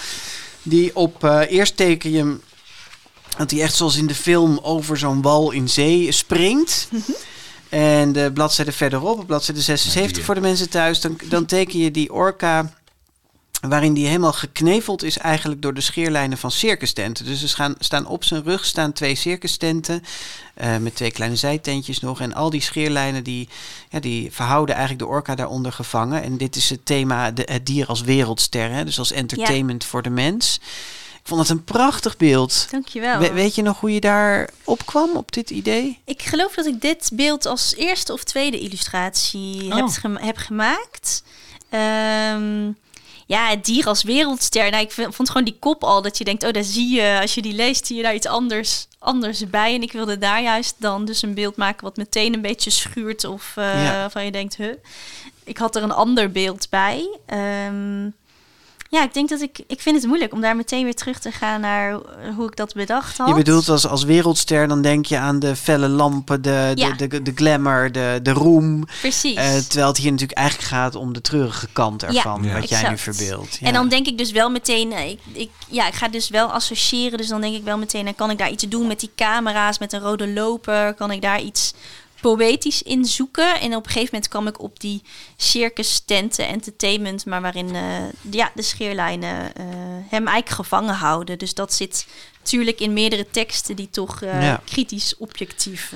die 0.70 0.96
op, 0.96 1.24
eh, 1.24 1.42
eerst 1.50 1.78
teken 1.78 2.12
je 2.12 2.18
hem, 2.18 2.42
dat 3.38 3.52
hij 3.52 3.62
echt 3.62 3.76
zoals 3.76 3.98
in 3.98 4.08
de 4.08 4.16
film 4.16 4.60
over 4.62 4.98
zo'n 4.98 5.22
wal 5.22 5.52
in 5.52 5.70
zee 5.70 6.12
springt. 6.12 6.88
En 7.70 8.12
de 8.12 8.32
bladzijde 8.34 8.72
verderop, 8.72 9.20
op 9.20 9.28
bladzijde 9.28 9.62
76 9.62 10.14
die, 10.16 10.24
voor 10.24 10.36
de 10.36 10.42
mensen 10.42 10.70
thuis, 10.70 11.02
dan, 11.02 11.20
dan 11.24 11.46
teken 11.46 11.80
je 11.80 11.92
die 11.92 12.14
orka 12.14 12.74
waarin 13.62 13.94
die 13.94 14.06
helemaal 14.08 14.34
gekneveld 14.34 15.04
is 15.04 15.18
eigenlijk 15.18 15.62
door 15.62 15.74
de 15.74 15.82
scheerlijnen 15.82 16.38
van 16.38 16.52
circustenten. 16.52 17.26
Dus 17.26 17.42
er 17.42 17.50
staan, 17.50 17.76
staan 17.80 18.06
op 18.08 18.24
zijn 18.24 18.44
rug 18.44 18.66
staan 18.66 18.94
twee 18.94 19.16
circustenten 19.16 20.04
eh, 20.54 20.78
met 20.78 20.96
twee 20.96 21.12
kleine 21.12 21.36
zijtentjes 21.36 22.00
nog. 22.00 22.22
En 22.22 22.34
al 22.34 22.50
die 22.50 22.62
scheerlijnen 22.62 23.24
die, 23.24 23.50
ja, 23.90 24.00
die 24.00 24.32
verhouden 24.32 24.76
eigenlijk 24.76 25.06
de 25.06 25.12
orka 25.16 25.36
daaronder 25.36 25.72
gevangen. 25.72 26.24
En 26.24 26.38
dit 26.38 26.56
is 26.56 26.70
het 26.70 26.86
thema 26.86 27.32
de, 27.32 27.48
het 27.52 27.66
dier 27.66 27.88
als 27.88 28.02
wereldster, 28.02 28.72
hè? 28.72 28.86
dus 28.86 29.00
als 29.00 29.12
entertainment 29.12 29.84
voor 29.86 30.02
de 30.02 30.10
mens. 30.10 30.60
Ik 31.14 31.34
vond 31.34 31.48
het 31.48 31.50
een 31.58 31.64
prachtig 31.64 32.18
beeld. 32.18 32.68
dankjewel. 32.72 33.20
We- 33.20 33.34
weet 33.34 33.56
je 33.56 33.62
nog 33.62 33.80
hoe 33.80 33.94
je 33.94 34.00
daar 34.00 34.50
opkwam 34.64 35.10
op 35.16 35.32
dit 35.32 35.50
idee? 35.50 36.00
Ik 36.06 36.22
geloof 36.22 36.54
dat 36.54 36.66
ik 36.66 36.82
dit 36.82 37.10
beeld 37.14 37.46
als 37.46 37.76
eerste 37.76 38.14
of 38.14 38.24
tweede 38.24 38.60
illustratie 38.60 39.72
Oh. 39.74 39.76
heb, 40.02 40.18
heb 40.22 40.38
gemaakt. 40.38 41.24
Ehm, 41.70 42.72
ja, 43.28 43.50
het 43.50 43.66
dier 43.66 43.86
als 43.86 44.04
wereldster. 44.04 44.72
Nou, 44.72 44.84
ik 44.84 44.92
vond 44.92 45.28
gewoon 45.30 45.44
die 45.44 45.58
kop 45.60 45.84
al 45.84 46.02
dat 46.02 46.18
je 46.18 46.24
denkt, 46.24 46.44
oh, 46.44 46.52
daar 46.52 46.64
zie 46.64 46.96
je, 46.96 47.18
als 47.22 47.36
je 47.36 47.42
die 47.42 47.54
leest, 47.54 47.86
zie 47.86 47.96
je 47.98 48.04
daar 48.04 48.16
iets 48.16 48.28
anders, 48.28 48.88
anders 49.00 49.50
bij. 49.50 49.74
En 49.76 49.82
ik 49.82 49.92
wilde 49.92 50.18
daar 50.18 50.42
juist 50.42 50.76
dan 50.80 51.06
dus 51.06 51.22
een 51.22 51.34
beeld 51.34 51.56
maken 51.56 51.84
wat 51.84 51.98
meteen 51.98 52.34
een 52.34 52.42
beetje 52.42 52.70
schuurt 52.70 53.26
of 53.26 53.54
eh 53.56 53.84
Ja. 53.84 53.92
waarvan 53.92 54.26
je 54.26 54.32
denkt, 54.32 54.56
huh. 54.56 54.74
Ik 55.44 55.58
had 55.58 55.76
er 55.76 55.84
een 55.84 55.92
ander 55.92 56.32
beeld 56.32 56.70
bij. 56.70 57.18
Ehm, 57.26 58.10
ja, 58.90 59.04
ik 59.04 59.14
denk 59.14 59.30
dat 59.30 59.42
ik, 59.42 59.60
ik 59.68 59.82
vind 59.82 59.96
het 59.96 60.06
moeilijk 60.06 60.34
om 60.34 60.42
daar 60.42 60.56
meteen 60.56 60.84
weer 60.84 60.96
terug 60.96 61.20
te 61.20 61.32
gaan 61.32 61.62
naar 61.62 61.92
eh, 61.92 62.00
hoe 62.36 62.48
ik 62.48 62.56
dat 62.56 62.74
bedacht 62.74 63.18
had. 63.18 63.28
Je 63.28 63.34
bedoelt 63.34 63.70
als, 63.70 63.88
als 63.88 64.04
wereldster, 64.04 64.68
dan 64.68 64.82
denk 64.82 65.06
je 65.06 65.18
aan 65.18 65.40
de 65.40 65.56
felle 65.56 65.88
lampen, 65.88 66.42
de, 66.42 66.72
de, 66.76 66.82
Ja. 66.82 66.94
de, 66.94 67.22
de, 67.22 67.32
glamour, 67.36 67.92
de, 67.92 68.20
de 68.24 68.32
roem. 68.32 68.86
Precies. 69.02 69.36
Eh, 69.36 69.58
terwijl 69.58 69.88
het 69.88 69.98
hier 69.98 70.12
natuurlijk 70.12 70.40
eigenlijk 70.40 70.70
gaat 70.70 70.96
om 70.96 71.14
de 71.14 71.22
treurige 71.22 71.68
kant 71.74 72.04
ervan, 72.04 72.44
Ja, 72.44 72.60
wat 72.60 72.70
jij 72.70 72.90
nu 72.90 72.98
verbeeldt. 72.98 73.60
En 73.62 73.74
dan 73.74 73.90
denk 73.90 74.08
ik 74.08 74.18
dus 74.18 74.32
wel 74.32 74.50
meteen, 74.50 74.92
eh, 74.92 75.10
ik, 75.10 75.20
ik, 75.34 75.50
ja, 75.68 75.88
ik 75.88 75.94
ga 75.94 76.08
dus 76.08 76.30
wel 76.30 76.52
associëren. 76.52 77.18
Dus 77.18 77.28
dan 77.28 77.42
denk 77.42 77.56
ik 77.56 77.64
wel 77.64 77.78
meteen, 77.78 78.06
dan 78.06 78.16
kan 78.16 78.30
ik 78.30 78.38
daar 78.38 78.52
iets 78.52 78.64
doen 78.68 78.88
met 78.88 79.00
die 79.00 79.12
camera's, 79.16 79.80
met 79.80 79.94
een 79.94 80.00
rode 80.00 80.34
loper. 80.34 80.94
Kan 80.94 81.12
ik 81.12 81.22
daar 81.22 81.42
iets 81.42 81.74
poëtisch 82.22 82.82
in 82.82 83.06
zoeken. 83.06 83.60
En 83.60 83.76
op 83.76 83.86
een 83.86 83.92
gegeven 83.92 84.10
moment 84.12 84.28
kwam 84.28 84.48
ik 84.48 84.62
op 84.62 84.80
die 84.80 85.02
circus 85.38 86.00
tenten 86.00 86.48
entertainment, 86.48 87.26
maar 87.26 87.42
waarin 87.42 87.76
uh, 87.76 87.82
ja, 88.32 88.52
de 88.56 88.62
scheerlijnen 88.62 89.52
uh, 89.60 89.66
hem 90.10 90.28
eigenlijk 90.28 90.50
gevangen 90.50 90.96
houden. 90.96 91.38
Dus 91.38 91.54
dat 91.54 91.74
zit 91.74 92.08
natuurlijk 92.48 92.80
in 92.80 92.94
meerdere 92.94 93.26
teksten 93.32 93.76
die 93.76 93.90
toch 93.92 94.22
uh, 94.22 94.44
ja. 94.44 94.62
kritisch, 94.66 95.16
objectief. 95.18 95.94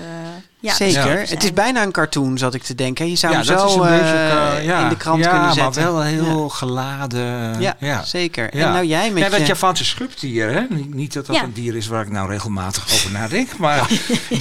ja, 0.59 0.73
Zeker. 0.73 1.19
Het 1.19 1.43
is 1.43 1.53
bijna 1.53 1.83
een 1.83 1.91
cartoon, 1.91 2.37
zat 2.37 2.53
ik 2.53 2.63
te 2.63 2.75
denken. 2.75 3.09
Je 3.09 3.15
zou 3.15 3.33
hem 3.33 3.43
zo 3.43 3.79
beetje, 3.79 4.81
in 4.81 4.89
de 4.89 4.97
krant 4.97 5.27
kunnen 5.27 5.53
zetten. 5.53 5.83
maar 5.83 5.93
wel 5.93 6.01
heel 6.01 6.49
geladen. 6.49 7.61
Ja, 7.79 8.03
zeker. 8.03 8.49
En 8.49 8.59
nou 8.59 8.85
jij 8.85 9.11
met 9.11 9.23
ja, 9.23 9.29
dat 9.29 9.47
Javaanse 9.47 9.85
schubdier, 9.85 10.51
hè? 10.51 10.61
Niet 10.89 11.13
dat 11.13 11.25
dat 11.25 11.35
een 11.35 11.53
dier 11.53 11.75
is 11.75 11.87
waar 11.87 12.01
ik 12.03 12.11
nou 12.11 12.29
regelmatig 12.29 12.93
over 12.93 13.11
nadenk, 13.11 13.57
maar... 13.57 13.89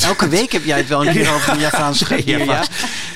Elke 0.00 0.28
week 0.28 0.52
heb 0.52 0.64
jij 0.64 0.78
het 0.78 0.88
wel 0.88 1.06
een 1.06 1.12
keer 1.12 1.34
over 1.34 1.52
een 1.52 1.58
Javaanse 1.58 2.04
schubdier, 2.04 2.44
ja. 2.44 2.64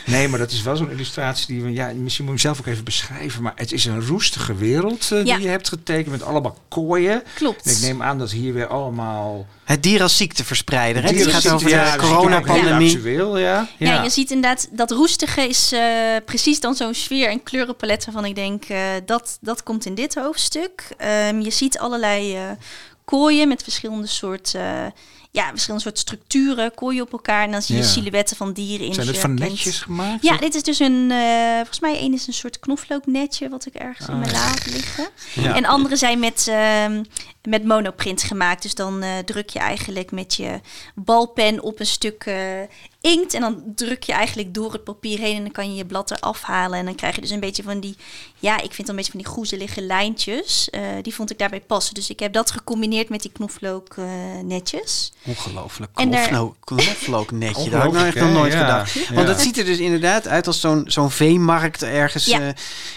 Nee, 0.04 0.28
maar 0.28 0.38
dat 0.38 0.50
is 0.50 0.62
wel 0.62 0.76
zo'n 0.76 0.90
illustratie 0.90 1.46
die 1.46 1.62
we... 1.62 1.72
Ja, 1.72 1.92
misschien 1.94 2.24
moet 2.24 2.40
je 2.40 2.48
hem 2.48 2.54
zelf 2.54 2.58
ook 2.58 2.66
even 2.66 2.84
beschrijven, 2.84 3.42
maar 3.42 3.52
het 3.56 3.72
is 3.72 3.84
een 3.84 4.06
roestige 4.06 4.54
wereld 4.54 5.10
uh, 5.12 5.24
die 5.24 5.40
je 5.40 5.48
hebt 5.48 5.68
getekend 5.68 6.10
met 6.10 6.22
allemaal 6.22 6.58
kooien. 6.68 7.22
Klopt. 7.34 7.66
En 7.66 7.72
ik 7.72 7.80
neem 7.80 8.02
aan 8.02 8.18
dat 8.18 8.30
hier 8.30 8.52
weer 8.52 8.66
allemaal... 8.84 9.46
Het 9.64 9.82
dier 9.82 10.02
als 10.02 10.16
ziekteverspreider. 10.16 11.02
Het, 11.02 11.18
het 11.18 11.28
gaat 11.28 11.52
over 11.52 11.68
de 11.68 11.94
coronapandemie. 11.96 13.02
Ja. 13.02 13.38
Ja. 13.38 13.68
Ja. 13.78 14.02
je 14.02 14.10
ziet 14.10 14.30
inderdaad 14.30 14.68
dat 14.70 14.90
roestige 14.90 15.48
is 15.48 15.72
uh, 15.72 15.80
precies 16.24 16.60
dan 16.60 16.74
zo'n 16.74 16.94
sfeer 16.94 17.28
en 17.28 17.42
kleurenpalet 17.42 18.04
waarvan 18.04 18.24
ik 18.24 18.34
denk 18.34 18.68
uh, 18.68 18.78
dat 19.06 19.38
dat 19.40 19.62
komt 19.62 19.86
in 19.86 19.94
dit 19.94 20.14
hoofdstuk. 20.14 20.88
Um, 21.28 21.40
je 21.40 21.50
ziet 21.50 21.78
allerlei 21.78 22.36
uh, 22.36 22.50
kooien 23.04 23.48
met 23.48 23.62
verschillende 23.62 24.06
soorten 24.06 24.94
ja, 25.34 25.48
verschillende 25.48 25.84
soort 25.84 25.98
structuren, 25.98 26.74
kooien 26.74 27.02
op 27.02 27.12
elkaar. 27.12 27.44
En 27.44 27.50
dan 27.50 27.62
zie 27.62 27.76
je 27.76 27.82
silhouetten 27.82 28.36
van 28.36 28.52
dieren 28.52 28.86
in. 28.86 28.94
Zijn 28.94 29.06
het 29.06 29.18
van 29.18 29.34
netjes 29.34 29.80
gemaakt? 29.80 30.22
Ja, 30.22 30.36
dit 30.36 30.54
is 30.54 30.62
dus 30.62 30.78
een, 30.78 31.10
uh, 31.10 31.54
volgens 31.56 31.80
mij 31.80 32.02
een 32.02 32.12
is 32.12 32.26
een 32.26 32.32
soort 32.32 32.58
knoflooknetje 32.58 33.48
wat 33.48 33.66
ik 33.66 33.74
ergens 33.74 34.08
in 34.08 34.18
mijn 34.18 34.34
ah. 34.34 34.40
la 34.40 34.48
heb 34.48 34.66
liggen. 34.66 35.08
Ja. 35.34 35.54
En 35.54 35.64
andere 35.64 35.96
zijn 35.96 36.18
met, 36.18 36.46
uh, 36.48 36.86
met 37.42 37.64
monoprint 37.64 38.22
gemaakt. 38.22 38.62
Dus 38.62 38.74
dan 38.74 39.04
uh, 39.04 39.18
druk 39.18 39.48
je 39.50 39.58
eigenlijk 39.58 40.10
met 40.10 40.34
je 40.34 40.60
balpen 40.94 41.62
op 41.62 41.80
een 41.80 41.86
stuk 41.86 42.24
uh, 42.26 42.34
inkt. 43.04 43.34
En 43.34 43.40
dan 43.40 43.62
druk 43.74 44.02
je 44.02 44.12
eigenlijk 44.12 44.54
door 44.54 44.72
het 44.72 44.84
papier 44.84 45.18
heen 45.18 45.36
en 45.36 45.42
dan 45.42 45.52
kan 45.52 45.70
je 45.70 45.76
je 45.76 45.84
blad 45.84 46.10
eraf 46.10 46.42
halen. 46.42 46.78
En 46.78 46.84
dan 46.84 46.94
krijg 46.94 47.14
je 47.14 47.20
dus 47.20 47.30
een 47.30 47.40
beetje 47.40 47.62
van 47.62 47.80
die, 47.80 47.96
ja, 48.38 48.60
ik 48.60 48.72
vind 48.72 48.88
een 48.88 48.96
beetje 48.96 49.10
van 49.10 49.20
die 49.20 49.28
groezelige 49.28 49.82
lijntjes. 49.82 50.68
Uh, 50.70 50.80
die 51.02 51.14
vond 51.14 51.30
ik 51.30 51.38
daarbij 51.38 51.60
passen. 51.60 51.94
Dus 51.94 52.10
ik 52.10 52.20
heb 52.20 52.32
dat 52.32 52.50
gecombineerd 52.50 53.08
met 53.08 53.22
die 53.22 53.32
knoflook 53.32 53.96
netjes. 54.44 55.12
Ongelooflijk. 55.24 55.94
Knoflook, 55.94 56.56
knoflook 56.64 57.30
netje. 57.30 57.70
Daar 57.70 57.80
heb 57.80 57.90
ik 57.90 57.96
nou 57.96 58.06
echt 58.06 58.20
nog 58.20 58.32
nooit 58.32 58.54
gedacht. 58.54 58.92
Ja. 58.92 59.14
Want 59.14 59.28
het 59.28 59.40
ziet 59.40 59.58
er 59.58 59.64
dus 59.64 59.78
inderdaad 59.78 60.28
uit 60.28 60.46
als 60.46 60.60
zo'n 60.60 60.84
zo'n 60.86 61.10
veemarkt 61.10 61.82
ergens 61.82 62.36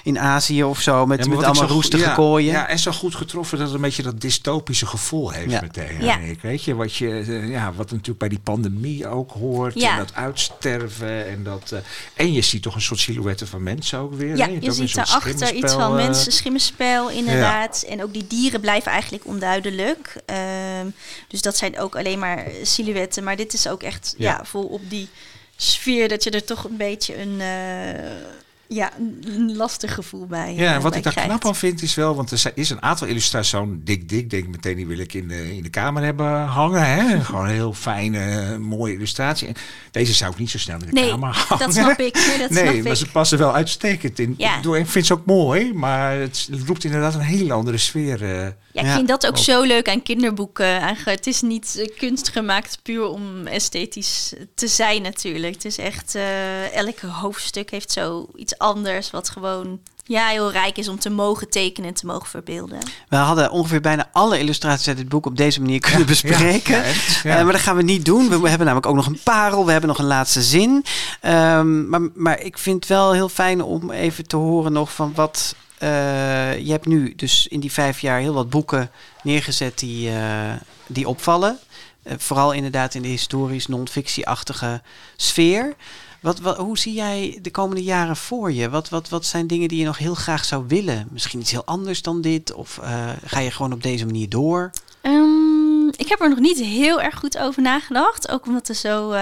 in 0.04 0.20
Azië 0.20 0.64
of 0.64 0.82
zo. 0.82 1.06
Met, 1.06 1.28
met 1.28 1.44
allemaal 1.44 1.68
roestige 1.68 2.14
kooien. 2.14 2.52
Ja, 2.52 2.68
en 2.68 2.80
zo 2.80 2.92
goed 2.92 3.16
getroffen 3.16 3.58
dat 3.58 3.68
het 3.68 3.76
een 3.76 3.82
beetje 3.82 4.04
dat 4.04 4.22
dystopische 4.22 4.86
gevoel 4.86 5.32
heeft 5.32 5.52
ja. 5.52 5.62
meteen. 5.62 6.04
Ja. 6.04 6.18
Ik, 6.18 6.42
weet 6.42 6.64
je, 6.64 6.76
wat, 6.76 6.96
je, 6.96 7.08
uh, 7.08 7.50
ja, 7.50 7.74
wat 7.74 7.92
natuurlijk 7.92 8.20
bij 8.20 8.30
die 8.30 8.40
pandemie 8.40 9.08
ook 9.08 9.32
hoort. 9.32 9.74
Ja. 9.74 9.97
En 9.98 10.06
dat 10.06 10.16
uitsterven. 10.16 11.28
En, 11.28 11.44
dat, 11.44 11.72
uh, 11.74 11.80
en 12.14 12.34
je 12.34 12.42
ziet 12.42 12.62
toch 12.62 12.76
een 12.76 12.82
soort 12.82 13.00
silhouetten 13.00 13.48
van 13.48 13.64
mensen 13.64 14.00
ook 14.00 14.14
weer. 14.14 14.38
Ja, 14.38 14.46
je, 14.46 14.62
je 14.62 14.72
ziet 14.72 14.96
daarachter 14.96 15.54
iets 15.54 15.74
van 15.74 15.96
mensen, 15.96 16.32
schimmenspel 16.32 17.10
inderdaad. 17.10 17.86
En 17.88 18.04
ook 18.04 18.14
die 18.14 18.28
dieren 18.28 18.62
blijven 18.62 18.92
eigenlijk 18.92 19.26
onduidelijk. 19.26 20.16
Um, 20.82 20.94
dus 21.28 21.42
dat 21.42 21.58
zijn 21.58 21.80
ook 21.80 21.96
alleen 21.96 22.20
maar 22.20 22.46
silhouetten. 22.64 23.24
Maar 23.24 23.36
dit 23.36 23.54
is 23.54 23.68
ook 23.68 23.84
echt 23.84 24.16
ja. 24.18 24.46
vol 24.46 24.66
op 24.66 24.90
die 24.90 25.10
sfeer 25.56 26.08
dat 26.08 26.24
je 26.24 26.30
er 26.30 26.44
toch 26.44 26.64
een 26.64 26.78
beetje 26.78 27.22
een... 27.22 27.40
Uh, 27.40 28.02
ja, 28.68 28.92
een 29.22 29.56
lastig 29.56 29.94
gevoel 29.94 30.26
bij. 30.26 30.54
Ja, 30.56 30.74
en 30.74 30.82
wat 30.82 30.96
ik 30.96 31.04
daar 31.04 31.14
knap 31.14 31.46
aan 31.46 31.56
vind 31.56 31.82
is 31.82 31.96
wel, 31.96 32.16
want 32.16 32.32
er 32.32 32.52
is 32.56 32.70
een 32.70 32.82
aantal 32.82 33.08
illustraties, 33.08 33.50
zo'n 33.50 33.82
dik 33.84 34.10
dik, 34.10 34.30
denk 34.30 34.48
meteen 34.48 34.76
die 34.76 34.88
wil 34.88 34.98
ik 34.98 35.14
in 35.14 35.28
de, 35.28 35.56
in 35.56 35.64
de 35.64 35.70
kamer 35.70 36.04
hebben 36.04 36.42
hangen. 36.42 36.86
Hè? 36.86 37.20
Gewoon 37.26 37.46
een 37.46 37.52
heel 37.52 37.74
fijne, 37.74 38.58
mooie 38.58 38.94
illustratie. 38.94 39.48
En 39.48 39.54
deze 39.92 40.14
zou 40.14 40.32
ik 40.32 40.38
niet 40.38 40.50
zo 40.50 40.58
snel 40.58 40.80
in 40.80 40.86
de 40.86 40.92
nee, 40.92 41.10
kamer 41.10 41.36
hangen. 41.36 41.66
dat 41.66 41.76
snap 41.76 42.00
ik. 42.00 42.16
Nee, 42.16 42.38
dat 42.38 42.50
nee 42.60 42.64
snap 42.64 42.84
maar 42.84 42.92
ik. 42.92 42.98
ze 42.98 43.12
passen 43.12 43.38
wel 43.38 43.54
uitstekend 43.54 44.20
in. 44.20 44.34
Ja. 44.38 44.76
Ik 44.76 44.88
vind 44.88 45.06
ze 45.06 45.14
ook 45.14 45.26
mooi, 45.26 45.74
maar 45.74 46.20
het 46.20 46.50
roept 46.66 46.84
inderdaad 46.84 47.14
een 47.14 47.20
hele 47.20 47.54
andere 47.54 47.78
sfeer. 47.78 48.22
Uh, 48.22 48.48
ja, 48.72 48.82
ik 48.82 48.92
vind 48.92 49.08
dat 49.08 49.28
ook, 49.28 49.38
zo 49.38 49.62
leuk 49.62 49.90
aan 49.90 50.04
kinderboeken. 50.04 50.80
Eigenlijk, 50.80 51.18
het 51.18 51.28
is 51.28 51.42
niet 51.42 51.76
uh, 51.78 51.98
kunst 51.98 52.30
gemaakt 52.30 52.80
puur 52.84 53.08
om 53.08 53.48
esthetisch 53.48 54.34
te 54.56 54.68
zijn 54.68 55.02
natuurlijk. 55.02 55.54
Het 55.54 55.66
is 55.66 55.78
echt, 55.78 56.16
uh, 56.16 56.76
elke 56.76 57.08
hoofdstuk 57.08 57.72
heeft 57.72 57.92
zo 57.92 58.28
iets 58.36 58.57
anders 58.58 59.12
wat 59.12 59.30
gewoon 59.30 59.80
ja, 60.04 60.28
heel 60.28 60.52
rijk 60.52 60.78
is 60.78 60.88
om 60.88 61.00
te 61.00 61.10
mogen 61.10 61.50
tekenen 61.50 61.90
en 61.90 61.96
te 61.96 62.06
mogen 62.06 62.30
verbeelden. 62.30 62.80
We 63.10 63.16
hadden 63.16 63.52
ongeveer 63.52 63.82
bijna 63.82 64.10
alle 64.12 64.40
illustraties 64.40 64.88
uit 64.88 64.98
het 64.98 65.10
boek 65.10 65.26
op 65.26 65.38
deze 65.38 65.62
manier 65.62 65.80
kunnen 65.80 66.06
bespreken. 66.06 66.78
Ja, 66.78 66.84
ja, 67.24 67.38
uh, 67.38 67.44
maar 67.44 67.52
dat 67.52 67.62
gaan 67.62 67.76
we 67.76 67.84
niet 67.84 68.06
doen. 68.06 68.30
We 68.30 68.50
hebben 68.50 68.68
namelijk 68.68 68.86
ook 68.86 68.96
nog 68.96 69.06
een 69.06 69.20
parel. 69.24 69.66
We 69.66 69.72
hebben 69.72 69.90
nog 69.90 70.00
een 70.00 70.06
laatste 70.06 70.42
zin. 70.42 70.86
Um, 71.22 71.90
maar, 71.90 72.02
maar 72.14 72.42
ik 72.42 72.58
vind 72.58 72.76
het 72.76 72.88
wel 72.88 73.14
heel 73.14 73.30
fijn 73.30 73.62
om 73.64 73.92
even 73.92 74.28
te 74.28 74.36
horen 74.36 74.72
nog 74.72 74.94
van 74.94 75.14
wat 75.16 75.56
uh, 75.84 76.58
je 76.60 76.72
hebt 76.72 76.86
nu 76.86 77.14
dus 77.16 77.48
in 77.48 77.60
die 77.60 77.72
vijf 77.72 78.00
jaar 78.00 78.20
heel 78.20 78.34
wat 78.34 78.50
boeken 78.50 78.92
neergezet 79.24 79.80
die, 79.80 80.10
uh, 80.10 80.54
die 80.88 81.08
opvallen. 81.08 81.60
Uh, 82.04 82.14
vooral 82.18 82.52
inderdaad 82.52 82.94
in 82.94 83.02
de 83.02 83.08
historisch 83.08 83.68
non-fictie-achtige 83.68 84.82
sfeer. 85.16 85.76
Wat, 86.22 86.40
wat, 86.40 86.58
hoe 86.58 86.78
zie 86.78 86.94
jij 86.94 87.40
de 87.42 87.52
komende 87.52 87.84
jaren 87.84 88.16
voor 88.16 88.52
je? 88.52 88.70
Wat, 88.70 88.90
wat, 88.90 89.10
wat 89.10 89.26
zijn 89.26 89.48
dingen 89.48 89.68
die 89.68 89.80
je 89.80 89.86
nog 89.86 89.98
heel 89.98 90.16
graag 90.16 90.46
zou 90.46 90.64
willen? 90.68 91.08
Misschien 91.12 91.40
iets 91.40 91.52
heel 91.52 91.66
anders 91.66 92.02
dan 92.02 92.22
dit? 92.22 92.54
Of 92.54 92.80
ga 93.26 93.40
je 93.40 93.52
gewoon 93.52 93.74
op 93.74 93.84
deze 93.84 94.06
manier 94.06 94.30
door? 94.30 94.72
Um, 95.02 95.37
ik 95.96 96.10
heb 96.10 96.22
er 96.22 96.30
nog 96.30 96.40
niet 96.40 96.60
heel 96.60 97.02
erg 97.02 97.16
goed 97.16 97.38
over 97.38 97.62
nagedacht. 97.62 98.30
Ook 98.30 98.46
omdat 98.46 98.68
er 98.68 98.76
zo... 98.76 99.12
Uh, 99.12 99.20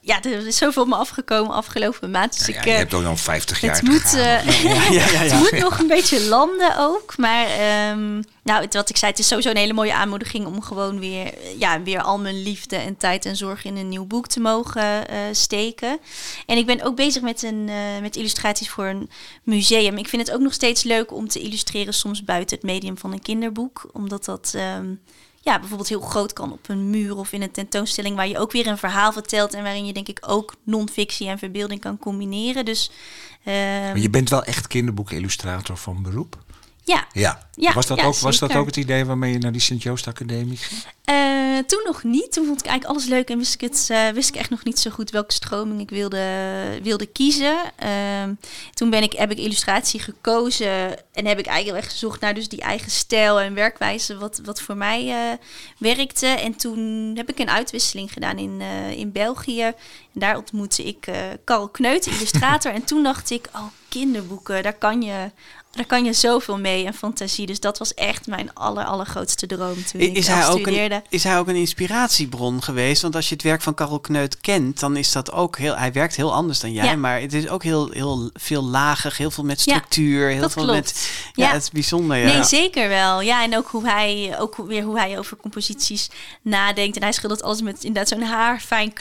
ja, 0.00 0.22
er 0.22 0.46
is 0.46 0.56
zoveel 0.56 0.84
me 0.84 0.94
afgekomen 0.94 1.54
afgelopen 1.54 2.10
maand. 2.10 2.38
Dus 2.38 2.46
ja, 2.46 2.58
ik, 2.58 2.64
je 2.64 2.70
hebt 2.70 2.94
ook 2.94 3.04
al 3.04 3.16
50 3.16 3.60
jaar 3.60 3.74
het 3.74 3.82
moet, 3.82 4.10
ja, 4.12 5.00
het 5.00 5.38
moet 5.38 5.60
nog 5.60 5.78
een 5.78 5.86
beetje 5.86 6.20
landen 6.24 6.78
ook. 6.78 7.16
Maar 7.16 7.46
um, 7.90 8.24
nou, 8.42 8.66
wat 8.70 8.88
ik 8.88 8.96
zei, 8.96 9.10
het 9.10 9.20
is 9.20 9.28
sowieso 9.28 9.50
een 9.50 9.56
hele 9.56 9.72
mooie 9.72 9.94
aanmoediging... 9.94 10.46
om 10.46 10.62
gewoon 10.62 10.98
weer, 10.98 11.34
ja, 11.58 11.82
weer 11.82 12.02
al 12.02 12.18
mijn 12.18 12.42
liefde 12.42 12.76
en 12.76 12.96
tijd 12.96 13.24
en 13.24 13.36
zorg 13.36 13.64
in 13.64 13.76
een 13.76 13.88
nieuw 13.88 14.04
boek 14.04 14.26
te 14.26 14.40
mogen 14.40 14.82
uh, 15.10 15.18
steken. 15.32 15.98
En 16.46 16.56
ik 16.56 16.66
ben 16.66 16.82
ook 16.82 16.96
bezig 16.96 17.22
met, 17.22 17.42
een, 17.42 17.70
met 18.00 18.16
illustraties 18.16 18.70
voor 18.70 18.86
een 18.86 19.10
museum. 19.42 19.96
Ik 19.96 20.08
vind 20.08 20.26
het 20.26 20.36
ook 20.36 20.42
nog 20.42 20.52
steeds 20.52 20.82
leuk 20.82 21.12
om 21.12 21.28
te 21.28 21.40
illustreren... 21.40 21.94
soms 21.94 22.24
buiten 22.24 22.56
het 22.56 22.66
medium 22.66 22.98
van 22.98 23.12
een 23.12 23.22
kinderboek. 23.22 23.88
Omdat 23.92 24.24
dat... 24.24 24.54
Um, 24.56 25.00
ja, 25.46 25.58
bijvoorbeeld 25.58 25.88
heel 25.88 26.00
groot 26.00 26.32
kan 26.32 26.52
op 26.52 26.68
een 26.68 26.90
muur 26.90 27.16
of 27.16 27.32
in 27.32 27.42
een 27.42 27.50
tentoonstelling 27.50 28.16
waar 28.16 28.28
je 28.28 28.38
ook 28.38 28.52
weer 28.52 28.66
een 28.66 28.78
verhaal 28.78 29.12
vertelt 29.12 29.54
en 29.54 29.62
waarin 29.62 29.86
je 29.86 29.92
denk 29.92 30.08
ik 30.08 30.18
ook 30.20 30.54
non-fictie 30.62 31.28
en 31.28 31.38
verbeelding 31.38 31.80
kan 31.80 31.98
combineren. 31.98 32.64
Dus, 32.64 32.90
uh, 33.44 33.54
maar 33.54 33.98
je 33.98 34.10
bent 34.10 34.30
wel 34.30 34.44
echt 34.44 34.66
kinderboekillustrator 34.66 35.76
van 35.76 36.02
beroep? 36.02 36.44
Ja. 36.86 37.06
ja. 37.12 37.48
ja 37.54 37.72
was, 37.72 37.86
dat 37.86 37.98
ja, 37.98 38.04
ook, 38.04 38.16
was 38.16 38.38
dat 38.38 38.54
ook 38.54 38.66
het 38.66 38.76
idee 38.76 39.04
waarmee 39.04 39.32
je 39.32 39.38
naar 39.38 39.52
die 39.52 39.60
Sint-Joost 39.60 40.06
Academie 40.06 40.56
ging? 40.56 40.82
Uh, 41.10 41.58
toen 41.66 41.82
nog 41.84 42.02
niet. 42.02 42.32
Toen 42.32 42.46
vond 42.46 42.60
ik 42.60 42.66
eigenlijk 42.66 42.98
alles 42.98 43.10
leuk 43.10 43.28
en 43.28 43.38
wist 43.38 43.54
ik, 43.54 43.60
het, 43.60 43.88
uh, 43.92 44.08
wist 44.08 44.28
ik 44.28 44.34
echt 44.34 44.50
nog 44.50 44.64
niet 44.64 44.78
zo 44.78 44.90
goed 44.90 45.10
welke 45.10 45.32
stroming 45.32 45.80
ik 45.80 45.90
wilde, 45.90 46.22
wilde 46.82 47.06
kiezen. 47.06 47.56
Uh, 47.84 48.22
toen 48.74 48.90
ben 48.90 49.02
ik, 49.02 49.12
heb 49.12 49.30
ik 49.30 49.38
illustratie 49.38 50.00
gekozen 50.00 51.12
en 51.12 51.26
heb 51.26 51.38
ik 51.38 51.46
eigenlijk 51.46 51.84
echt 51.84 51.92
gezocht 51.92 52.20
naar 52.20 52.34
dus 52.34 52.48
die 52.48 52.60
eigen 52.60 52.90
stijl 52.90 53.40
en 53.40 53.54
werkwijze 53.54 54.16
wat, 54.16 54.40
wat 54.44 54.60
voor 54.60 54.76
mij 54.76 55.06
uh, 55.06 55.38
werkte. 55.78 56.26
En 56.26 56.56
toen 56.56 57.12
heb 57.16 57.28
ik 57.28 57.38
een 57.38 57.50
uitwisseling 57.50 58.12
gedaan 58.12 58.38
in, 58.38 58.60
in 58.96 59.12
België. 59.12 59.62
En 59.62 59.74
daar 60.12 60.36
ontmoette 60.36 60.84
ik 60.84 61.08
Carl 61.44 61.68
Kneut, 61.68 62.06
illustrator. 62.06 62.72
en 62.78 62.84
toen 62.84 63.02
dacht 63.02 63.30
ik, 63.30 63.48
oh 63.54 63.66
kinderboeken, 63.88 64.62
daar 64.62 64.78
kan 64.78 65.02
je 65.02 65.30
daar 65.76 65.86
kan 65.86 66.04
je 66.04 66.12
zoveel 66.12 66.58
mee 66.58 66.84
en 66.84 66.94
fantasie. 66.94 67.46
Dus 67.46 67.60
dat 67.60 67.78
was 67.78 67.94
echt 67.94 68.26
mijn 68.26 68.54
aller, 68.54 68.84
allergrootste 68.84 69.46
droom 69.46 69.84
toen 69.84 70.00
is 70.00 70.08
ik 70.08 70.26
hij 70.26 70.46
ook 70.48 70.58
studeerde. 70.58 70.94
Een, 70.94 71.02
is 71.08 71.24
hij 71.24 71.38
ook 71.38 71.48
een 71.48 71.56
inspiratiebron 71.56 72.62
geweest? 72.62 73.02
Want 73.02 73.14
als 73.14 73.28
je 73.28 73.34
het 73.34 73.44
werk 73.44 73.62
van 73.62 73.74
Karel 73.74 74.00
Kneut 74.00 74.40
kent, 74.40 74.80
dan 74.80 74.96
is 74.96 75.12
dat 75.12 75.32
ook 75.32 75.58
heel... 75.58 75.76
Hij 75.76 75.92
werkt 75.92 76.16
heel 76.16 76.34
anders 76.34 76.60
dan 76.60 76.72
jij, 76.72 76.84
ja. 76.84 76.96
maar 76.96 77.20
het 77.20 77.32
is 77.32 77.48
ook 77.48 77.62
heel, 77.62 77.90
heel 77.90 78.30
veel 78.32 78.62
lagig. 78.62 79.16
Heel 79.16 79.30
veel 79.30 79.44
met 79.44 79.60
structuur. 79.60 80.28
Ja, 80.28 80.34
heel 80.36 80.50
veel 80.50 80.62
klopt. 80.62 80.78
met... 80.78 81.10
Ja, 81.32 81.52
het 81.52 81.62
is 81.62 81.70
bijzonder. 81.70 82.16
Ja. 82.16 82.32
Nee, 82.32 82.44
zeker 82.44 82.88
wel. 82.88 83.20
Ja, 83.20 83.42
en 83.42 83.56
ook 83.56 83.68
hoe 83.68 83.88
hij, 83.88 84.36
ook 84.38 84.56
weer 84.56 84.82
hoe 84.82 84.98
hij 84.98 85.18
over 85.18 85.36
composities 85.36 86.10
nadenkt. 86.42 86.96
En 86.96 87.02
hij 87.02 87.12
schildert 87.12 87.42
alles 87.42 87.62
met 87.62 87.84
inderdaad 87.84 88.08
zo'n 88.08 88.22
haarfijn 88.22 88.92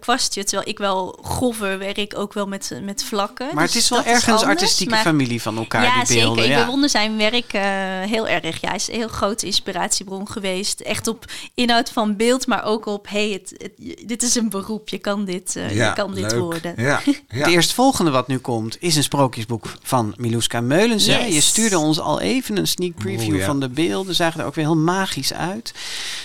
kwastje. 0.00 0.44
Terwijl 0.44 0.68
ik 0.68 0.78
wel 0.78 1.18
grover 1.22 1.78
werk, 1.78 2.18
ook 2.18 2.32
wel 2.32 2.46
met, 2.46 2.78
met 2.82 3.04
vlakken. 3.04 3.46
Maar 3.54 3.64
dus 3.64 3.74
het 3.74 3.82
is 3.82 3.88
wel 3.88 4.04
ergens 4.04 4.42
is 4.42 4.46
artistieke 4.48 4.92
maar, 4.94 5.02
familie 5.02 5.42
van 5.42 5.56
elkaar. 5.58 5.82
Ja, 5.82 6.04
die 6.04 6.16
beelden. 6.16 6.34
zeker. 6.42 6.50
Ik 6.50 6.58
ja. 6.58 6.64
bewonder 6.64 6.88
zijn 6.90 7.16
werk 7.16 7.52
eh, 7.52 7.62
heel 8.10 8.28
erg. 8.28 8.60
Ja, 8.60 8.66
hij 8.68 8.76
is 8.76 8.88
een 8.88 8.94
heel 8.94 9.08
grote 9.08 9.46
inspiratiebron 9.46 10.28
geweest. 10.30 10.80
Echt 10.80 11.06
op 11.06 11.24
inhoud 11.54 11.90
van 11.90 12.16
beeld, 12.16 12.46
maar 12.46 12.64
ook 12.64 12.86
op... 12.86 13.08
hey, 13.08 13.28
het, 13.30 13.54
het- 13.56 14.08
dit 14.08 14.22
is 14.22 14.34
een 14.34 14.50
beroep. 14.50 14.88
Je 14.88 14.98
kan 14.98 15.24
dit, 15.24 15.56
eh, 15.56 15.74
je 15.76 15.92
kan 15.94 16.14
dit 16.14 16.30
leuk. 16.30 16.40
worden. 16.40 16.74
Ja, 16.76 17.00
ja. 17.04 17.12
Het 17.28 17.46
eerstvolgende 17.46 18.10
wat 18.10 18.28
nu 18.28 18.38
komt 18.38 18.76
is 18.80 18.96
een 18.96 19.02
sprookjesboek 19.02 19.66
van 19.82 20.14
Miluska 20.16 20.60
Meulens. 20.60 21.04
Yes. 21.06 21.34
Je 21.34 21.40
stuurde 21.40 21.78
ons 21.78 22.00
al 22.00 22.20
even 22.20 22.56
een 22.56 22.68
sneak 22.68 22.94
preview 22.94 23.36
ja. 23.38 23.44
van 23.44 23.60
de 23.60 23.68
beelden. 23.68 24.14
Zagen 24.14 24.40
er 24.40 24.46
ook 24.46 24.54
weer 24.54 24.64
heel 24.64 24.76
magisch 24.76 25.32
uit. 25.32 25.74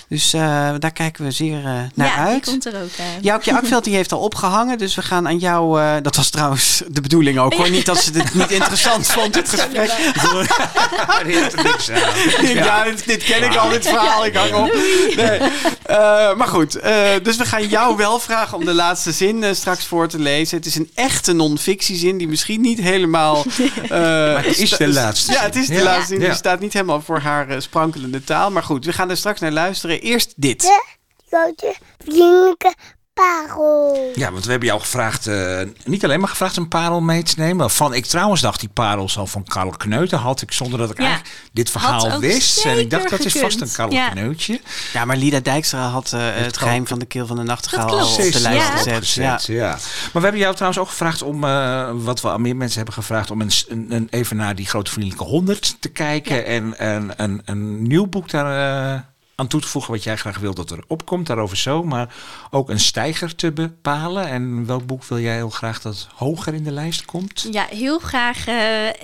Dus 0.10 0.34
eh, 0.34 0.42
daar 0.80 0.92
kijken 0.94 1.24
we 1.24 1.32
zeer 1.32 1.58
eh, 1.58 1.64
naar 1.94 2.08
ja, 2.08 2.24
die 2.26 2.34
uit. 2.34 2.46
komt 2.46 2.66
er 2.66 2.82
ook. 2.84 2.90
eh. 2.98 3.06
Joukje 3.46 3.62
Akveld 3.62 3.84
die 3.84 3.96
heeft 3.96 4.12
al 4.12 4.20
opgehangen, 4.20 4.78
dus 4.78 4.96
we 4.96 5.02
gaan 5.02 5.28
aan 5.28 5.38
jou... 5.38 5.82
eh, 5.82 5.96
dat 6.02 6.16
was 6.16 6.30
trouwens 6.30 6.84
de 6.88 7.02
bedoeling 7.02 7.40
ook 7.40 7.54
hoor. 7.54 7.70
Niet 7.70 7.86
dat 7.86 7.98
ze 7.98 8.12
dit 8.12 8.34
niet 8.34 8.52
interessant 8.52 9.08
vond, 9.08 9.34
dit 9.34 9.50
gesprek. 9.50 9.90
Er 11.20 11.64
niks. 11.64 11.90
Ja, 12.54 12.84
dit, 12.84 13.06
dit 13.06 13.24
ken 13.24 13.44
ik 13.44 13.56
al, 13.56 13.70
dit 13.70 13.88
verhaal. 13.88 14.26
Ik 14.26 14.36
hang 14.36 14.54
op. 14.54 14.74
Nee. 15.16 15.40
Eh, 15.84 16.36
maar 16.36 16.48
goed, 16.48 16.76
eh, 16.76 17.10
dus 17.24 17.38
we 17.38 17.46
gaan 17.46 17.68
jou 17.68 17.98
wel 17.98 18.20
vragen 18.20 18.58
om 18.58 18.66
de 18.66 18.74
laatste 18.74 19.12
zin 19.12 19.56
straks 19.56 19.86
voor 19.86 20.08
te 20.08 20.20
lezen. 20.20 20.58
Het 20.58 20.66
is 20.66 20.76
een 20.76 20.92
echte 20.94 21.34
non-fictiezin 21.34 22.18
die 22.18 22.28
misschien 22.28 22.62
niet 22.62 22.80
helemaal... 22.80 23.44
eh, 23.84 23.90
Maar 23.90 24.46
het 24.46 24.58
is 24.58 24.70
de 24.70 24.88
laatste 24.88 25.32
Ja, 25.32 25.42
het 25.42 25.56
is 25.56 25.68
de 25.68 25.84
laatste 25.84 26.06
zin. 26.08 26.20
Ja. 26.20 26.28
Die 26.28 26.36
staat 26.36 26.60
niet 26.60 26.74
helemaal 26.74 27.02
voor 27.02 27.20
haar 27.20 27.62
sprankelende 27.62 28.24
taal. 28.24 28.52
Maar 28.52 28.64
goed, 28.64 28.86
we 28.86 28.94
gaan 28.94 29.10
er 29.10 29.18
straks 29.18 29.40
naar 29.40 29.52
luisteren. 29.52 30.02
Eerst 30.02 30.34
dit. 30.36 30.82
grote 31.30 31.76
parel. 33.18 34.12
Ja, 34.16 34.32
want 34.32 34.44
we 34.46 34.50
hebben 34.52 34.68
jou 34.68 34.82
gevraagd, 34.82 35.28
eh, 35.28 35.60
niet 35.86 36.04
alleen 36.04 36.20
maar 36.20 36.30
gevraagd 36.30 36.58
een 36.58 36.68
parel 36.68 37.02
mee 37.02 37.24
te 37.24 37.34
nemen. 37.38 37.70
Van 37.72 37.94
ik 37.94 38.06
trouwens 38.06 38.42
dacht 38.42 38.60
die 38.60 38.70
parel 38.74 39.10
al 39.16 39.28
van 39.28 39.44
Karel 39.44 39.72
Kneuten 39.72 40.18
had 40.18 40.42
ik 40.42 40.52
zonder 40.52 40.80
dat 40.80 40.92
ik 40.92 40.98
Ja. 40.98 41.06
eigenlijk 41.06 41.36
dit 41.54 41.70
verhaal 41.72 42.20
wist. 42.20 42.66
En 42.66 42.80
ik 42.80 42.90
dacht 42.90 43.10
dat 43.10 43.26
is 43.26 43.34
vast 43.40 43.62
een. 43.62 43.72
Karel 43.72 43.92
Ja. 43.94 44.10
Kneutje. 44.10 44.62
Ja, 44.94 45.06
maar 45.06 45.18
Lida 45.18 45.40
Dijkstra 45.40 45.88
had 45.88 46.14
eh, 46.14 46.20
het 46.34 46.58
geheim 46.58 46.88
van 46.88 47.00
de 47.00 47.06
keel 47.06 47.26
van 47.28 47.36
de 47.36 47.44
nachtegaal 47.44 48.00
al 48.00 48.08
op 48.12 48.18
de 48.18 48.40
lijst 48.40 48.86
ja. 48.86 48.98
gezet. 48.98 49.46
Ja. 49.46 49.70
Maar 49.70 49.80
we 50.14 50.20
hebben 50.20 50.40
jou 50.42 50.54
trouwens 50.54 50.82
ook 50.82 50.88
gevraagd 50.90 51.22
om, 51.22 51.44
eh, 51.44 51.90
wat 51.94 52.22
we 52.22 52.30
aan 52.30 52.42
meer 52.42 52.56
mensen 52.56 52.76
hebben 52.78 52.94
gevraagd, 52.96 53.32
om 53.32 53.42
een, 53.42 53.52
een, 53.68 53.86
een- 53.90 54.08
even 54.10 54.38
naar 54.38 54.56
die 54.56 54.66
grote 54.66 54.92
vriendelijke 54.92 55.24
100 55.24 55.76
te 55.80 55.90
kijken. 55.90 56.46
En 56.46 56.74
een, 56.78 57.12
een, 57.18 57.42
een 57.46 57.88
nieuw 57.88 58.08
boek 58.08 58.30
daar 58.30 58.94
eh, 58.94 59.00
aan 59.40 59.48
toe 59.48 59.62
te 59.62 59.68
voegen, 59.68 59.92
wat 59.92 60.04
jij 60.04 60.18
graag 60.18 60.40
wilt 60.40 60.56
dat 60.56 60.70
er 60.70 60.84
opkomt, 60.88 61.28
daarover 61.28 61.58
zo. 61.58 61.84
Maar 61.84 62.16
ook 62.52 62.70
een 62.70 62.80
stijger 62.80 63.36
te 63.36 63.52
bepalen. 63.52 64.28
En 64.28 64.66
welk 64.66 64.86
boek 64.86 65.04
wil 65.04 65.20
jij 65.20 65.36
heel 65.36 65.50
graag 65.50 65.82
dat 65.82 66.08
hoger 66.16 66.54
in 66.54 66.64
de 66.64 66.72
lijst 66.72 67.06
komt? 67.06 67.48
Ja, 67.52 67.66
heel 67.70 68.00
graag 68.00 68.48
eh, 68.48 68.56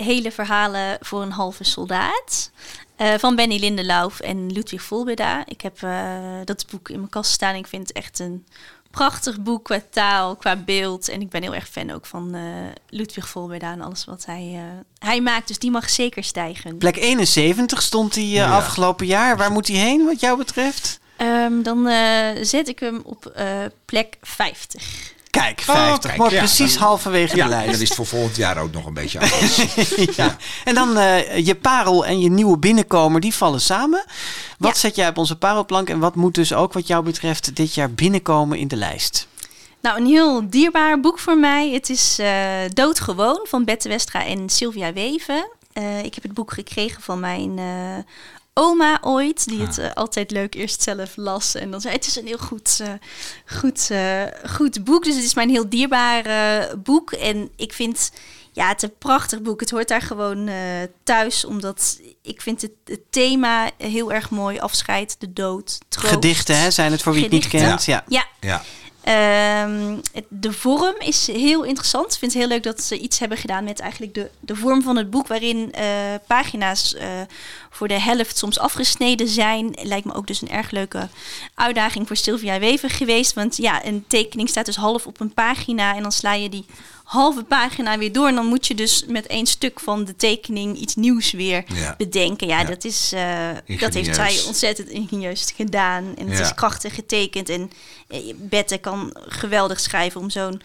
hele 0.05 0.31
verhalen 0.31 0.97
voor 1.01 1.21
een 1.21 1.31
halve 1.31 1.63
soldaat. 1.63 2.51
Eh, 2.95 3.13
van 3.17 3.35
Benny 3.35 3.59
Lindelauf 3.59 4.19
en 4.19 4.51
Ludwig 4.51 4.81
Volbeda. 4.81 5.45
Ik 5.45 5.61
heb 5.61 5.83
eh, 5.83 6.19
dat 6.43 6.65
boek 6.71 6.89
in 6.89 6.97
mijn 6.97 7.09
kast 7.09 7.31
staan. 7.31 7.55
Ik 7.55 7.67
vind 7.67 7.87
het 7.87 7.97
echt 7.97 8.19
een 8.19 8.45
prachtig 8.93 9.41
boek 9.41 9.63
qua 9.63 9.81
taal, 9.91 10.35
qua 10.35 10.55
beeld. 10.55 11.09
En 11.09 11.21
ik 11.21 11.29
ben 11.29 11.41
heel 11.41 11.55
erg 11.55 11.67
fan 11.67 11.91
ook 11.91 12.05
van 12.05 12.35
eh, 12.35 12.41
Ludwig 12.89 13.27
Volbeda 13.29 13.71
en 13.71 13.81
alles 13.81 14.05
wat 14.05 14.25
hij, 14.25 14.51
eh, 14.53 15.07
hij 15.07 15.21
maakt. 15.21 15.47
Dus 15.47 15.59
die 15.59 15.71
mag 15.71 15.89
zeker 15.89 16.23
stijgen. 16.23 16.77
Plek 16.77 16.95
71 16.97 17.81
stond 17.81 18.15
hij 18.15 18.23
eh, 18.23 18.31
Ja. 18.33 18.55
afgelopen 18.55 19.05
jaar. 19.05 19.37
Waar 19.37 19.51
moet 19.51 19.67
hij 19.67 19.77
heen 19.77 20.05
wat 20.05 20.19
jou 20.19 20.37
betreft? 20.37 20.99
Ehm, 21.17 21.61
dan 21.61 21.87
eh, 21.87 22.27
zet 22.41 22.67
ik 22.67 22.79
hem 22.79 23.01
op 23.05 23.25
eh, 23.25 23.45
plek 23.85 24.17
50. 24.21 25.11
Kijk, 25.41 25.61
50. 25.61 25.99
kijk, 25.99 26.17
Wordt 26.17 26.33
ja. 26.33 26.39
precies 26.39 26.75
halverwege 26.75 27.35
Ja, 27.35 27.47
de 27.47 27.49
en 27.53 27.57
lijst. 27.57 27.71
dan 27.71 27.81
is 27.81 27.87
het 27.87 27.97
voor 27.97 28.05
volgend 28.05 28.35
jaar 28.35 28.57
ook 28.57 28.71
nog 28.71 28.85
een 28.85 28.93
beetje 28.93 29.19
anders. 29.19 29.55
ja. 30.15 30.37
En 30.63 30.75
dan 30.75 30.97
eh, 30.97 31.45
je 31.45 31.55
parel 31.55 32.05
en 32.05 32.19
je 32.19 32.29
nieuwe 32.29 32.57
binnenkomer, 32.57 33.21
die 33.21 33.33
vallen 33.33 33.61
samen. 33.61 34.03
Wat 34.57 34.73
Ja. 34.73 34.79
zet 34.79 34.95
jij 34.95 35.07
op 35.07 35.17
onze 35.17 35.35
parelplank 35.37 35.89
en 35.89 35.99
wat 35.99 36.15
moet 36.15 36.35
dus 36.35 36.53
ook 36.53 36.73
wat 36.73 36.87
jou 36.87 37.03
betreft 37.03 37.55
dit 37.55 37.73
jaar 37.73 37.91
binnenkomen 37.91 38.57
in 38.57 38.67
de 38.67 38.75
lijst? 38.75 39.27
Nou, 39.81 39.97
een 39.97 40.05
heel 40.05 40.49
dierbaar 40.49 40.99
boek 40.99 41.19
voor 41.19 41.37
mij. 41.37 41.69
Het 41.71 41.89
is 41.89 42.19
eh, 42.19 42.29
Doodgewoon 42.73 43.45
van 43.49 43.63
Bette 43.63 43.89
Westra 43.89 44.25
en 44.25 44.49
Sylvia 44.49 44.93
Weven. 44.93 45.49
Eh, 45.73 46.03
ik 46.03 46.13
heb 46.13 46.23
het 46.23 46.33
boek 46.33 46.53
gekregen 46.53 47.01
van 47.01 47.19
mijn 47.19 47.57
eh, 47.57 47.65
oma 48.53 48.99
ooit, 49.01 49.47
die 49.47 49.61
het 49.61 49.77
eh, 49.77 49.91
altijd 49.93 50.31
leuk 50.31 50.55
eerst 50.55 50.81
zelf 50.81 51.15
las. 51.15 51.55
En 51.55 51.71
dan 51.71 51.81
zei 51.81 51.93
het 51.93 52.07
is 52.07 52.15
een 52.15 52.25
heel 52.25 52.37
goed, 52.37 52.79
eh, 52.81 52.93
goed, 53.57 53.89
eh, 53.89 54.23
goed 54.49 54.83
boek. 54.83 55.03
Dus 55.03 55.15
het 55.15 55.23
is 55.23 55.33
mijn 55.33 55.49
heel 55.49 55.69
dierbaar 55.69 56.25
eh, 56.25 56.73
boek. 56.83 57.11
En 57.11 57.49
ik 57.55 57.73
vind 57.73 58.11
ja, 58.53 58.67
het 58.67 58.83
een 58.83 58.97
prachtig 58.97 59.41
boek. 59.41 59.59
Het 59.59 59.69
hoort 59.69 59.87
daar 59.87 60.01
gewoon 60.01 60.47
eh, 60.47 60.55
thuis, 61.03 61.45
omdat 61.45 61.99
ik 62.21 62.41
vind 62.41 62.61
het, 62.61 62.71
het 62.85 63.01
thema 63.09 63.69
heel 63.77 64.11
erg 64.11 64.29
mooi. 64.29 64.59
Afscheid, 64.59 65.15
de 65.19 65.33
dood, 65.33 65.79
troost. 65.89 66.13
Gedichten 66.13 66.59
hè, 66.59 66.71
zijn 66.71 66.91
het 66.91 67.01
voor 67.01 67.13
wie 67.13 67.23
het 67.23 67.31
niet 67.31 67.47
kent. 67.47 67.85
Ja. 67.85 68.03
Ja, 68.07 68.25
ja. 68.39 68.63
Ehm, 69.03 69.97
de 70.27 70.53
vorm 70.53 70.95
is 70.99 71.27
heel 71.27 71.63
interessant. 71.63 72.13
Ik 72.13 72.19
vind 72.19 72.33
het 72.33 72.41
heel 72.41 72.51
leuk 72.51 72.63
dat 72.63 72.81
ze 72.81 72.99
iets 72.99 73.19
hebben 73.19 73.37
gedaan 73.37 73.63
met 73.63 73.79
eigenlijk 73.79 74.13
de, 74.13 74.29
de 74.39 74.55
vorm 74.55 74.81
van 74.81 74.97
het 74.97 75.09
boek, 75.09 75.27
waarin 75.27 75.71
eh, 75.71 75.85
pagina's 76.27 76.93
eh, 76.93 77.07
voor 77.69 77.87
de 77.87 77.99
helft 77.99 78.37
soms 78.37 78.59
afgesneden 78.59 79.27
zijn. 79.27 79.77
Lijkt 79.81 80.05
me 80.05 80.13
ook 80.13 80.27
dus 80.27 80.41
een 80.41 80.49
erg 80.49 80.71
leuke 80.71 81.09
uitdaging 81.55 82.07
voor 82.07 82.15
Sylvia 82.15 82.59
Wever 82.59 82.89
geweest. 82.89 83.33
Want 83.33 83.57
ja, 83.57 83.85
een 83.85 84.05
tekening 84.07 84.49
staat 84.49 84.65
dus 84.65 84.75
half 84.75 85.07
op 85.07 85.19
een 85.19 85.33
pagina 85.33 85.95
en 85.95 86.01
dan 86.01 86.11
sla 86.11 86.33
je 86.33 86.49
die 86.49 86.65
halve 87.13 87.43
pagina 87.43 87.97
weer 87.97 88.11
door. 88.11 88.27
En 88.27 88.35
dan 88.35 88.45
moet 88.45 88.67
je 88.67 88.75
dus 88.75 89.05
met 89.07 89.27
één 89.27 89.45
stuk 89.45 89.79
van 89.79 90.05
de 90.05 90.15
tekening 90.15 90.77
iets 90.77 90.95
nieuws 90.95 91.31
weer 91.31 91.63
Ja. 91.73 91.95
bedenken. 91.97 92.47
Ja, 92.47 92.59
Ja. 92.59 92.65
dat, 92.65 92.83
is, 92.83 93.11
eh, 93.13 93.49
dat 93.79 93.93
heeft 93.93 94.15
zij 94.15 94.41
ontzettend 94.47 94.89
ingenieus 94.89 95.51
gedaan. 95.55 96.15
En 96.17 96.27
het 96.29 96.37
Ja. 96.37 96.43
is 96.43 96.53
krachtig 96.53 96.95
getekend. 96.95 97.49
En 97.49 97.71
eh, 98.07 98.19
Bette 98.35 98.77
kan 98.77 99.15
geweldig 99.27 99.79
schrijven 99.79 100.21
om 100.21 100.29
zo'n 100.29 100.61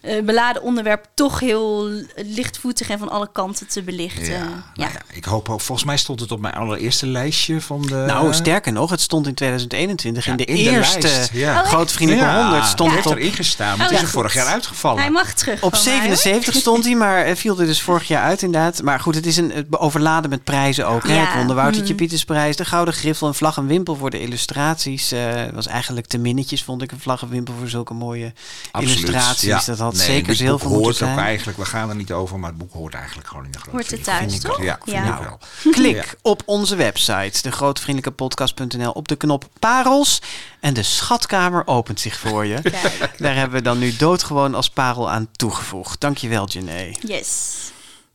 eh, 0.00 0.24
beladen 0.24 0.62
onderwerp 0.62 1.06
toch 1.14 1.40
heel 1.40 1.90
lichtvoetig 2.16 2.88
en 2.90 2.98
van 2.98 3.08
alle 3.08 3.28
kanten 3.32 3.66
te 3.66 3.82
belichten. 3.82 4.24
Ja, 4.24 4.38
nou 4.74 4.90
ja, 4.92 5.00
ik 5.12 5.24
hoop 5.24 5.48
ook. 5.48 5.60
Volgens 5.60 5.86
mij 5.86 5.96
stond 5.96 6.20
het 6.20 6.32
op 6.32 6.40
mijn 6.40 6.54
allereerste 6.54 7.06
lijstje 7.06 7.60
van 7.60 7.82
de. 7.82 8.04
Nou, 8.06 8.34
sterker 8.34 8.72
nog, 8.72 8.90
het 8.90 9.00
stond 9.00 9.26
in 9.26 9.34
2021 9.34 10.24
Ja, 10.24 10.30
in 10.30 10.36
de 10.36 10.44
in 10.44 10.54
de 10.54 10.60
eerste 10.70 11.08
lijst, 11.08 11.32
ja. 11.32 11.60
Oh, 11.60 11.66
Grote 11.66 11.92
Vriendelijke 11.92 12.30
Ja, 12.30 12.42
100 12.42 12.66
stond 12.66 12.94
het 12.94 13.04
erin 13.04 13.32
gestaan, 13.32 13.66
maar 13.66 13.76
Oh, 13.76 13.82
het 13.82 13.92
is 13.92 13.98
ja, 13.98 14.04
er 14.04 14.12
vorig 14.12 14.34
jaar 14.34 14.46
uitgevallen. 14.46 15.00
Hij 15.00 15.10
mag 15.10 15.32
terug. 15.32 15.62
op 15.62 15.74
van 15.76 15.84
mij, 15.84 15.92
hoor. 15.92 16.16
77 16.16 16.54
stond 16.54 16.84
hij, 16.84 16.94
maar 16.94 17.24
eh, 17.24 17.36
viel 17.36 17.60
er 17.60 17.66
dus 17.66 17.82
vorig 17.82 18.08
jaar 18.08 18.22
uit 18.22 18.42
inderdaad. 18.42 18.82
Maar 18.82 19.00
goed, 19.00 19.14
het 19.14 19.26
is 19.26 19.36
een 19.36 19.50
het 19.50 19.78
overladen 19.78 20.30
met 20.30 20.44
prijzen 20.44 20.86
ook. 20.88 21.06
Hè? 21.06 21.14
Ja. 21.14 21.38
Het 21.38 21.48
de 21.48 21.54
Woutertje 21.54 21.92
Mm. 21.92 21.98
Pietersprijs, 21.98 22.56
de 22.56 22.64
Gouden 22.64 22.94
Griffel, 22.94 23.28
een 23.28 23.34
vlag 23.34 23.56
en 23.56 23.66
wimpel 23.66 23.96
voor 23.96 24.10
de 24.10 24.20
illustraties. 24.20 25.12
eh 25.12 25.34
was 25.54 25.66
eigenlijk 25.66 26.06
te 26.06 26.18
minnetjes, 26.18 26.62
vond 26.62 26.82
ik, 26.82 26.92
een 26.92 27.00
vlag 27.00 27.22
en 27.22 27.28
wimpel 27.28 27.54
voor 27.58 27.68
zulke 27.68 27.94
mooie 27.94 28.32
illustraties. 28.78 29.64
Dat 29.64 29.78
had 29.86 29.96
Nee, 29.96 30.06
zeker 30.06 30.28
het 30.28 30.36
zilver 30.36 30.68
boek 30.68 30.82
moeten 30.82 31.06
hoort 31.06 31.18
ook 31.18 31.24
eigenlijk, 31.24 31.58
we 31.58 31.64
gaan 31.64 31.88
er 31.88 31.96
niet 31.96 32.12
over, 32.12 32.38
maar 32.38 32.50
het 32.50 32.58
boek 32.58 32.72
hoort 32.72 32.94
eigenlijk 32.94 33.28
gewoon 33.28 33.44
in 33.44 33.50
de 33.50 33.58
grote 33.58 33.76
Hoort 33.76 33.92
er 33.92 33.98
vriendelijke 33.98 34.28
thuis, 34.28 34.40
toch? 34.40 34.62
Ja, 34.62 34.78
vind 34.84 35.06
ik 35.06 35.26
wel. 35.28 35.38
Klik 35.76 35.94
Ja. 35.96 36.02
op 36.22 36.42
onze 36.44 36.76
website, 36.76 37.42
degrotevriendelijkepodcast.nl, 37.42 38.90
op 38.90 39.08
de 39.08 39.16
knop 39.16 39.48
parels. 39.58 40.22
En 40.60 40.74
de 40.74 40.82
schatkamer 40.82 41.66
opent 41.66 42.00
zich 42.00 42.18
voor 42.18 42.46
je. 42.46 42.62
Kijk. 42.62 43.12
Daar 43.18 43.34
hebben 43.34 43.56
we 43.58 43.62
dan 43.64 43.78
nu 43.78 43.96
doodgewoon 43.96 44.54
als 44.54 44.70
parel 44.70 45.10
aan 45.10 45.28
toegevoegd. 45.32 46.00
Dankjewel, 46.00 46.46
Jené. 46.48 46.92
Yes. 47.00 47.54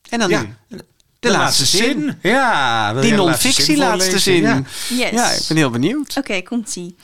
En 0.10 0.20
dan 0.20 0.30
Ja, 0.30 0.42
nu 0.68 0.80
de, 1.20 1.32
laatste 1.32 1.66
zin. 1.66 2.18
Ja, 2.22 2.94
Die 2.94 3.14
non-fictie 3.14 3.78
laatste 3.78 4.20
zin. 4.20 4.42
Ja. 4.42 4.62
Yes. 4.90 5.10
Ja, 5.12 5.32
ik 5.32 5.46
ben 5.48 5.58
heel 5.58 5.70
benieuwd. 5.70 6.18
Oké, 6.18 6.42
komt-ie. 6.42 6.96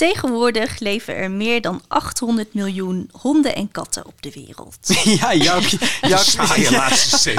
Tegenwoordig 0.00 0.78
leven 0.78 1.16
er 1.16 1.30
meer 1.30 1.60
dan 1.60 1.82
800 1.88 2.54
miljoen 2.54 3.10
honden 3.12 3.54
en 3.54 3.70
katten 3.70 4.06
op 4.06 4.22
de 4.22 4.30
wereld. 4.34 4.76
ja, 5.20 5.34
jouw, 5.34 5.60
jouw, 6.00 6.18
Saaie 6.36 6.62
ja, 6.62 6.70
laatste 6.70 7.18
zin. 7.18 7.32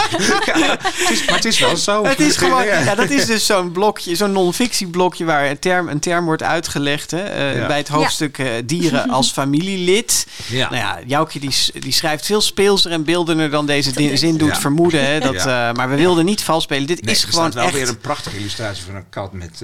Ja, 0.46 0.78
het 0.82 1.10
is, 1.12 1.26
maar 1.26 1.36
het 1.36 1.46
is 1.46 1.60
wel 1.60 1.78
zo. 1.78 2.04
het 2.06 2.20
is 2.20 2.38
gewoon, 2.38 2.66
Ja. 2.66 2.96
dat 2.96 3.10
is 3.10 3.26
dus 3.26 3.46
zo'n 3.46 3.72
blokje, 3.72 4.16
zo'n 4.16 4.32
non-fictieblokje 4.32 5.26
waar 5.26 5.50
een 5.50 5.60
term, 5.60 5.88
een 5.88 6.00
term 6.00 6.26
wordt 6.26 6.44
uitgelegd. 6.44 7.12
Hè, 7.12 7.24
eh, 7.24 7.56
Ja. 7.58 7.68
Bij 7.68 7.78
het 7.78 7.88
hoofdstuk 7.88 8.38
eh, 8.38 8.48
dieren 8.66 9.10
als 9.10 9.32
familielid. 9.32 10.28
Ja. 10.48 10.70
Nou 10.70 10.82
ja, 10.82 11.00
Joukje 11.06 11.40
die, 11.40 11.56
die 11.80 11.94
schrijft 11.94 12.26
veel 12.26 12.42
speelser 12.42 12.92
en 12.92 13.04
beeldener 13.04 13.50
dan 13.50 13.66
deze 13.66 13.92
di- 13.92 14.18
zin 14.18 14.38
doet 14.38 14.50
Ja. 14.56 14.60
vermoeden. 14.60 15.06
Hè, 15.06 15.20
dat, 15.20 15.34
Ja. 15.34 15.70
eh, 15.70 15.76
maar 15.76 15.90
we 15.90 15.96
wilden 15.96 16.26
niet 16.26 16.44
vals 16.44 16.64
spelen. 16.64 16.88
Dit 16.88 17.06
Nee, 17.06 17.16
is 17.16 17.24
gewoon 17.24 17.42
staat 17.52 17.54
wel 17.54 17.64
echt... 17.64 17.74
weer 17.74 17.88
een 17.88 17.98
prachtige 18.00 18.38
illustratie 18.38 18.84
van 18.84 18.96
een 18.96 19.10
kat 19.10 19.34
met... 19.34 19.62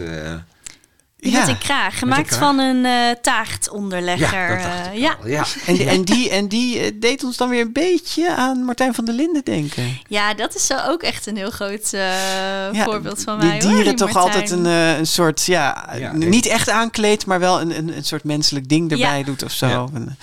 Die 1.19 1.31
met 1.31 1.47
een 1.47 1.57
kraag, 1.57 1.99
gemaakt 1.99 2.27
kraag? 2.27 2.39
van 2.39 2.59
een 2.59 2.85
eh 2.85 3.21
taartonderlegger. 3.21 4.49
Ja, 4.49 4.55
dat 4.55 4.63
dacht 4.63 4.87
eh, 4.93 4.99
ja. 5.01 5.17
ja. 5.25 5.45
En, 5.65 5.87
en 5.87 6.01
die, 6.03 6.29
en 6.29 6.47
die 6.47 6.79
eh, 6.79 6.91
deed 6.95 7.23
ons 7.23 7.37
dan 7.37 7.49
weer 7.49 7.61
een 7.61 7.73
beetje 7.73 8.35
aan 8.35 8.63
Martijn 8.63 8.93
van 8.93 9.05
der 9.05 9.13
Linden 9.13 9.43
denken. 9.43 9.97
ja, 10.07 10.33
dat 10.33 10.55
is 10.55 10.65
zo 10.65 10.75
ook 10.87 11.03
echt 11.03 11.25
een 11.27 11.37
heel 11.37 11.49
groot 11.49 11.93
eh, 11.93 12.01
Ja, 12.71 12.83
voorbeeld 12.83 13.23
van 13.23 13.39
die 13.39 13.49
mij. 13.49 13.59
dieren 13.59 13.75
hoor, 13.75 13.85
die 13.85 13.93
toch 13.93 14.13
Martijn. 14.13 14.33
altijd 14.33 14.51
een, 14.51 14.65
eh, 14.65 14.97
een 14.97 15.07
soort, 15.07 15.45
ja, 15.45 15.89
Ja, 15.99 16.11
niet 16.13 16.45
echt 16.45 16.69
aankleed, 16.69 17.25
maar 17.25 17.39
wel 17.39 17.61
een, 17.61 17.77
een, 17.77 17.95
een 17.97 18.03
soort 18.05 18.23
menselijk 18.23 18.69
ding 18.69 18.91
erbij 18.91 19.17
Ja. 19.19 19.23
doet 19.25 19.43
of 19.43 19.51
zo. 19.51 19.67
Ja. 19.67 19.85
Een, 19.93 20.15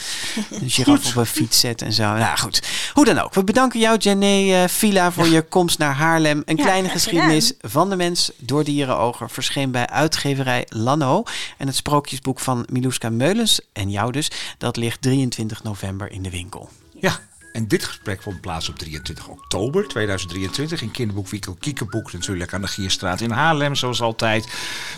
een 0.62 0.70
giraf 0.70 1.06
op 1.08 1.16
een 1.16 1.26
fiets 1.26 1.60
zet 1.60 1.82
en 1.82 1.92
zo. 1.92 2.02
Nou 2.12 2.38
goed, 2.38 2.62
hoe 2.92 3.04
dan 3.04 3.18
ook. 3.18 3.34
We 3.34 3.44
bedanken 3.44 3.80
jou, 3.80 3.96
Jané 3.98 4.62
eh, 4.62 4.68
Villa, 4.68 5.12
voor 5.12 5.26
je 5.28 5.42
komst 5.42 5.78
naar 5.78 5.94
Haarlem. 5.94 6.42
Een 6.44 6.56
Ja, 6.56 6.62
kleine 6.62 6.88
geschiedenis 6.88 7.52
van 7.60 7.90
de 7.90 7.96
mens 7.96 8.30
door 8.38 8.64
dierenogen 8.64 9.30
verscheen 9.30 9.70
bij 9.70 9.86
uitgeverij 9.88 10.66
Lano. 10.84 11.22
En 11.58 11.66
het 11.66 11.76
sprookjesboek 11.76 12.40
van 12.40 12.66
Miluska 12.70 13.10
Meulens 13.10 13.60
en 13.72 13.90
jou 13.90 14.12
dus, 14.12 14.30
dat 14.58 14.76
ligt 14.76 15.02
23 15.02 15.62
november 15.62 16.10
in 16.10 16.22
de 16.22 16.30
winkel. 16.30 16.68
Ja, 17.00 17.20
en 17.54 17.68
dit 17.68 17.84
gesprek 17.84 18.22
vond 18.22 18.40
plaats 18.40 18.68
op 18.68 18.78
23 18.78 19.28
oktober 19.28 19.88
2023 19.88 20.82
in 20.82 20.90
kinderboekwinkel 20.90 21.56
Kiekeboek 21.60 22.12
natuurlijk 22.12 22.52
aan 22.52 22.60
de 22.60 22.66
Gierstraat 22.66 23.20
in 23.20 23.30
Haarlem 23.30 23.74
zoals 23.74 24.00
altijd. 24.00 24.48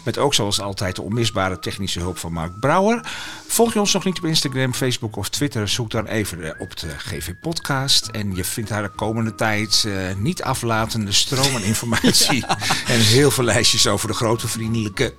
Met 0.04 0.18
ook 0.18 0.34
zoals 0.34 0.60
altijd 0.60 0.96
de 0.96 1.02
onmisbare 1.02 1.58
technische 1.58 2.00
hulp 2.00 2.18
van 2.18 2.32
Mark 2.32 2.60
Brouwer. 2.60 3.00
Volg 3.46 3.72
je 3.72 3.80
ons 3.80 3.92
nog 3.92 4.04
niet 4.04 4.18
op 4.18 4.24
Instagram, 4.24 4.74
Facebook 4.74 5.16
of 5.16 5.28
Twitter, 5.28 5.68
zoek 5.68 5.90
dan 5.90 6.06
even 6.06 6.42
eh, 6.42 6.60
op 6.60 6.76
de 6.76 6.88
GV 6.98 7.32
Podcast. 7.40 8.06
En 8.06 8.34
je 8.34 8.44
vindt 8.44 8.70
daar 8.70 8.82
de 8.82 8.88
komende 8.88 9.34
tijd 9.34 9.84
eh, 9.86 10.14
niet 10.14 10.42
aflatende 10.42 11.12
stroom 11.12 11.54
aan 11.54 11.62
informatie 11.62 12.44
en 12.94 13.00
heel 13.00 13.30
veel 13.30 13.44
lijstjes 13.44 13.86
over 13.86 14.08
de 14.08 14.14
grote 14.14 14.48
vriendelijke 14.48 15.14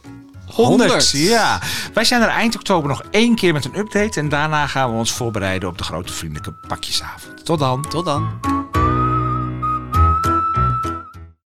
100. 0.66 0.90
100. 0.90 1.12
Ja, 1.12 1.60
wij 1.94 2.04
zijn 2.04 2.22
er 2.22 2.28
eind 2.28 2.56
oktober 2.56 2.90
nog 2.90 3.04
één 3.12 3.36
keer 3.36 3.54
met 3.54 3.66
een 3.66 3.78
update. 3.78 4.20
En 4.20 4.30
daarna 4.30 4.68
gaan 4.68 4.92
we 4.92 4.98
ons 4.98 5.12
voorbereiden 5.12 5.70
op 5.70 5.78
de 5.78 5.84
grote 5.84 6.14
vriendelijke 6.14 6.54
pakjesavond. 6.68 7.46
Tot 7.46 7.60
dan. 7.60 7.86
Tot 7.90 8.06
dan. 8.06 8.40